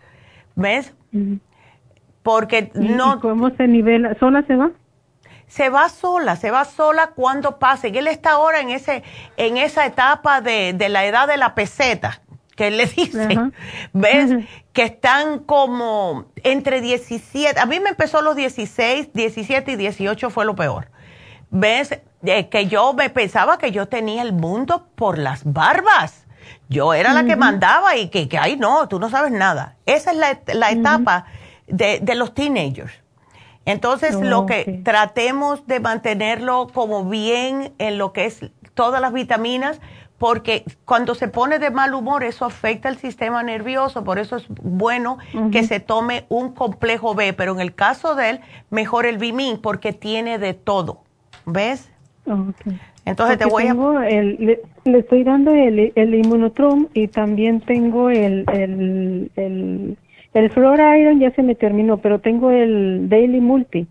¿Ves? 0.53 0.93
Porque 2.21 2.71
no... 2.75 3.19
¿Cómo 3.21 3.49
se 3.49 3.67
nivela? 3.67 4.15
¿Sola 4.19 4.43
se 4.45 4.55
va? 4.55 4.69
Se 5.47 5.69
va 5.69 5.89
sola, 5.89 6.35
se 6.35 6.51
va 6.51 6.63
sola 6.63 7.07
cuando 7.15 7.57
pase. 7.57 7.87
Él 7.87 8.05
está 8.05 8.33
ahora 8.33 8.59
en, 8.59 8.69
ese, 8.69 9.01
en 9.37 9.57
esa 9.57 9.87
etapa 9.87 10.39
de, 10.41 10.73
de 10.73 10.89
la 10.89 11.05
edad 11.05 11.27
de 11.27 11.37
la 11.37 11.55
peseta, 11.55 12.21
que 12.55 12.69
le 12.69 12.85
dice, 12.95 13.35
¿ves? 13.93 14.45
Que 14.73 14.83
están 14.83 15.39
como 15.39 16.25
entre 16.43 16.81
17, 16.81 17.59
a 17.59 17.65
mí 17.65 17.79
me 17.79 17.89
empezó 17.89 18.21
los 18.21 18.35
16, 18.35 19.11
17 19.11 19.71
y 19.71 19.75
18 19.75 20.29
fue 20.29 20.45
lo 20.45 20.55
peor. 20.55 20.89
¿Ves? 21.49 21.99
Que 22.23 22.67
yo 22.67 22.93
me 22.93 23.09
pensaba 23.09 23.57
que 23.57 23.71
yo 23.71 23.87
tenía 23.87 24.21
el 24.21 24.33
mundo 24.33 24.87
por 24.95 25.17
las 25.17 25.43
barbas. 25.43 26.25
Yo 26.67 26.93
era 26.93 27.13
la 27.13 27.25
que 27.25 27.35
mandaba 27.35 27.97
y 27.97 28.09
que, 28.09 28.27
que, 28.27 28.37
ay, 28.37 28.55
no, 28.55 28.87
tú 28.87 28.99
no 28.99 29.09
sabes 29.09 29.31
nada. 29.31 29.75
Esa 29.85 30.11
es 30.11 30.17
la, 30.17 30.39
la 30.53 30.71
etapa 30.71 31.25
de, 31.67 31.99
de, 32.01 32.15
los 32.15 32.33
teenagers. 32.33 32.93
Entonces, 33.65 34.15
lo 34.15 34.45
que 34.45 34.81
tratemos 34.83 35.65
de 35.67 35.79
mantenerlo 35.79 36.67
como 36.73 37.05
bien 37.05 37.73
en 37.77 37.97
lo 37.97 38.13
que 38.13 38.25
es 38.25 38.39
todas 38.73 39.01
las 39.01 39.13
vitaminas, 39.13 39.79
porque 40.17 40.65
cuando 40.85 41.15
se 41.15 41.27
pone 41.27 41.59
de 41.59 41.71
mal 41.71 41.93
humor, 41.93 42.23
eso 42.23 42.45
afecta 42.45 42.89
el 42.89 42.97
sistema 42.97 43.41
nervioso, 43.41 44.03
por 44.03 44.19
eso 44.19 44.35
es 44.35 44.45
bueno 44.49 45.17
que 45.51 45.63
se 45.63 45.79
tome 45.79 46.25
un 46.29 46.53
complejo 46.53 47.15
B, 47.15 47.33
pero 47.33 47.53
en 47.53 47.61
el 47.61 47.73
caso 47.73 48.15
de 48.15 48.31
él, 48.31 48.41
mejor 48.69 49.05
el 49.05 49.17
Bimin, 49.17 49.59
porque 49.61 49.93
tiene 49.93 50.37
de 50.37 50.53
todo. 50.53 51.03
¿Ves? 51.45 51.89
Entonces 53.05 53.37
te 53.37 53.45
voy 53.45 53.67
a... 53.67 53.73
le, 53.73 54.59
estoy 54.85 55.23
dando 55.23 55.51
el, 55.51 55.91
el 55.95 56.15
inmunotrum 56.15 56.87
y 56.93 57.07
también 57.07 57.61
tengo 57.61 58.09
el, 58.09 58.45
el, 58.53 59.31
el, 59.35 59.97
el 60.33 60.49
Flora 60.51 60.97
Iron, 60.97 61.19
ya 61.19 61.31
se 61.31 61.43
me 61.43 61.55
terminó, 61.55 61.97
pero 61.97 62.19
tengo 62.19 62.51
el 62.51 63.09
Daily 63.09 63.41
Multi. 63.41 63.87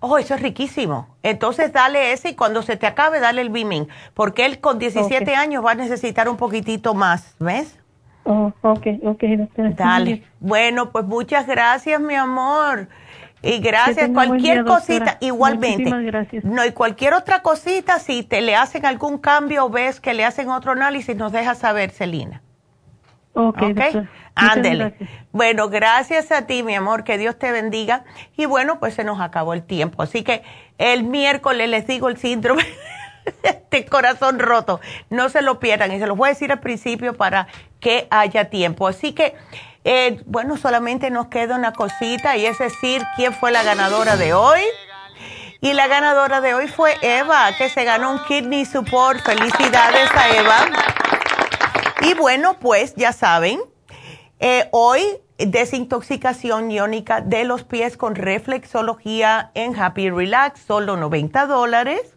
Oh, 0.00 0.18
eso 0.18 0.34
es 0.34 0.42
riquísimo. 0.42 1.08
Entonces 1.22 1.72
dale 1.72 2.12
ese 2.12 2.30
y 2.30 2.34
cuando 2.34 2.62
se 2.62 2.76
te 2.76 2.86
acabe, 2.86 3.20
dale 3.20 3.42
el 3.42 3.50
Beaming, 3.50 3.88
porque 4.14 4.46
él 4.46 4.60
con 4.60 4.78
17 4.78 5.34
años 5.34 5.64
va 5.64 5.72
a 5.72 5.74
necesitar 5.74 6.28
un 6.28 6.36
poquitito 6.36 6.94
más, 6.94 7.34
¿ves? 7.38 7.78
Oh, 8.24 8.52
ok, 8.62 8.86
ok, 9.02 9.24
Dale. 9.76 10.22
Bueno, 10.40 10.90
pues 10.90 11.04
muchas 11.06 11.46
gracias, 11.46 12.00
mi 12.00 12.14
amor. 12.14 12.88
Y 13.42 13.58
gracias, 13.60 14.10
cualquier 14.10 14.64
cosita, 14.64 15.16
igualmente. 15.20 15.90
Gracias. 16.02 16.44
No, 16.44 16.64
y 16.64 16.72
cualquier 16.72 17.14
otra 17.14 17.40
cosita, 17.42 17.98
si 17.98 18.22
te 18.22 18.42
le 18.42 18.54
hacen 18.54 18.84
algún 18.84 19.18
cambio 19.18 19.64
o 19.64 19.70
ves 19.70 20.00
que 20.00 20.12
le 20.12 20.24
hacen 20.24 20.50
otro 20.50 20.72
análisis, 20.72 21.16
nos 21.16 21.32
dejas 21.32 21.58
saber, 21.58 21.90
Celina. 21.90 22.42
Ok, 23.32 23.62
okay? 23.62 24.08
Ándele. 24.34 24.94
Bueno, 25.32 25.68
gracias 25.68 26.32
a 26.32 26.46
ti, 26.46 26.62
mi 26.62 26.74
amor, 26.74 27.04
que 27.04 27.16
Dios 27.16 27.38
te 27.38 27.52
bendiga. 27.52 28.04
Y 28.36 28.46
bueno, 28.46 28.78
pues 28.78 28.94
se 28.94 29.04
nos 29.04 29.20
acabó 29.20 29.54
el 29.54 29.62
tiempo. 29.62 30.02
Así 30.02 30.22
que 30.22 30.42
el 30.78 31.04
miércoles 31.04 31.68
les 31.68 31.86
digo 31.86 32.08
el 32.08 32.16
síndrome 32.16 32.64
de 33.42 33.48
este 33.48 33.86
corazón 33.86 34.38
roto. 34.38 34.80
No 35.08 35.28
se 35.28 35.42
lo 35.42 35.60
pierdan 35.60 35.92
y 35.92 35.98
se 35.98 36.06
los 36.06 36.16
voy 36.16 36.28
a 36.28 36.32
decir 36.32 36.52
al 36.52 36.60
principio 36.60 37.14
para 37.14 37.46
que 37.78 38.06
haya 38.10 38.50
tiempo. 38.50 38.88
Así 38.88 39.12
que 39.12 39.34
eh, 39.84 40.22
bueno, 40.26 40.56
solamente 40.56 41.10
nos 41.10 41.28
queda 41.28 41.56
una 41.56 41.72
cosita 41.72 42.36
y 42.36 42.46
es 42.46 42.58
decir, 42.58 43.02
quién 43.16 43.32
fue 43.32 43.50
la 43.50 43.62
ganadora 43.62 44.16
de 44.16 44.34
hoy. 44.34 44.60
Y 45.62 45.74
la 45.74 45.88
ganadora 45.88 46.40
de 46.40 46.54
hoy 46.54 46.68
fue 46.68 46.96
Eva, 47.02 47.50
que 47.56 47.68
se 47.68 47.84
ganó 47.84 48.12
un 48.12 48.24
Kidney 48.24 48.64
Support. 48.64 49.20
Felicidades 49.20 50.10
a 50.14 50.36
Eva. 50.36 50.66
Y 52.02 52.14
bueno, 52.14 52.58
pues 52.58 52.94
ya 52.96 53.12
saben, 53.12 53.60
eh, 54.38 54.68
hoy 54.72 55.02
desintoxicación 55.36 56.70
iónica 56.70 57.20
de 57.20 57.44
los 57.44 57.64
pies 57.64 57.96
con 57.96 58.14
reflexología 58.14 59.50
en 59.54 59.78
Happy 59.78 60.10
Relax, 60.10 60.60
solo 60.60 60.96
90 60.96 61.46
dólares 61.46 62.16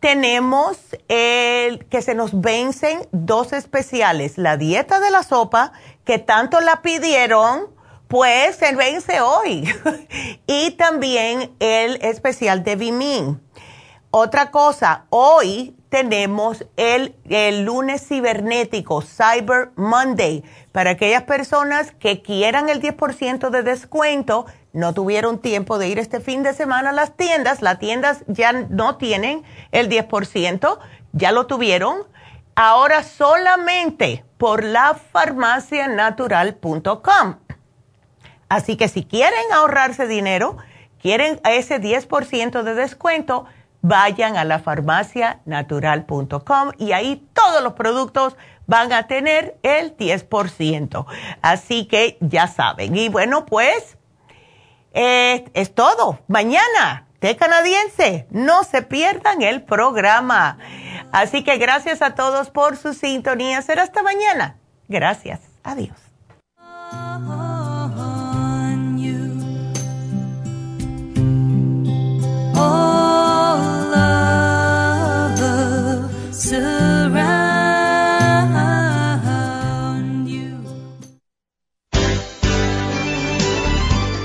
tenemos 0.00 0.78
el 1.08 1.84
que 1.86 2.00
se 2.00 2.14
nos 2.14 2.40
vencen 2.40 3.06
dos 3.12 3.52
especiales, 3.52 4.38
la 4.38 4.56
dieta 4.56 4.98
de 4.98 5.10
la 5.10 5.22
sopa, 5.22 5.72
que 6.04 6.18
tanto 6.18 6.60
la 6.60 6.82
pidieron, 6.82 7.68
pues 8.08 8.56
se 8.56 8.74
vence 8.74 9.20
hoy. 9.20 9.68
y 10.46 10.72
también 10.72 11.54
el 11.60 11.96
especial 12.02 12.64
de 12.64 12.76
Vimin. 12.76 13.40
Otra 14.10 14.50
cosa, 14.50 15.06
hoy 15.10 15.76
tenemos 15.88 16.66
el, 16.76 17.14
el, 17.28 17.64
lunes 17.64 18.06
cibernético, 18.06 19.02
Cyber 19.02 19.70
Monday, 19.76 20.42
para 20.72 20.90
aquellas 20.90 21.22
personas 21.22 21.92
que 21.92 22.22
quieran 22.22 22.68
el 22.68 22.80
10% 22.80 23.50
de 23.50 23.62
descuento 23.62 24.46
no 24.72 24.94
tuvieron 24.94 25.38
tiempo 25.38 25.78
de 25.78 25.88
ir 25.88 25.98
este 25.98 26.20
fin 26.20 26.42
de 26.42 26.52
semana 26.52 26.90
a 26.90 26.92
las 26.92 27.16
tiendas, 27.16 27.60
las 27.60 27.78
tiendas 27.78 28.24
ya 28.28 28.52
no 28.52 28.96
tienen 28.96 29.42
el 29.72 29.88
10%, 29.88 30.78
ya 31.12 31.32
lo 31.32 31.46
tuvieron, 31.46 32.04
ahora 32.54 33.02
solamente 33.02 34.24
por 34.40 34.64
la 34.64 34.94
farmacianatural.com. 34.94 37.36
Así 38.48 38.76
que 38.78 38.88
si 38.88 39.04
quieren 39.04 39.52
ahorrarse 39.52 40.06
dinero, 40.06 40.56
quieren 40.98 41.38
ese 41.44 41.78
10% 41.78 42.62
de 42.62 42.74
descuento, 42.74 43.44
vayan 43.82 44.38
a 44.38 44.44
la 44.44 44.58
farmacianatural.com 44.58 46.72
y 46.78 46.92
ahí 46.92 47.28
todos 47.34 47.62
los 47.62 47.74
productos 47.74 48.34
van 48.66 48.94
a 48.94 49.06
tener 49.06 49.58
el 49.62 49.94
10%. 49.94 51.04
Así 51.42 51.84
que 51.84 52.16
ya 52.20 52.46
saben. 52.46 52.96
Y 52.96 53.10
bueno, 53.10 53.44
pues 53.44 53.98
eh, 54.94 55.50
es 55.52 55.74
todo. 55.74 56.20
Mañana, 56.28 57.08
té 57.20 57.36
canadiense. 57.36 58.26
No 58.30 58.64
se 58.64 58.82
pierdan 58.82 59.42
el 59.42 59.62
programa. 59.62 60.58
Así 61.12 61.44
que 61.44 61.56
gracias 61.58 62.02
a 62.02 62.14
todos 62.16 62.50
por 62.50 62.76
su 62.76 62.94
sintonía. 62.94 63.62
Será 63.62 63.84
hasta 63.84 64.02
mañana. 64.02 64.56
Gracias. 64.88 65.40
Adiós. 65.62 65.96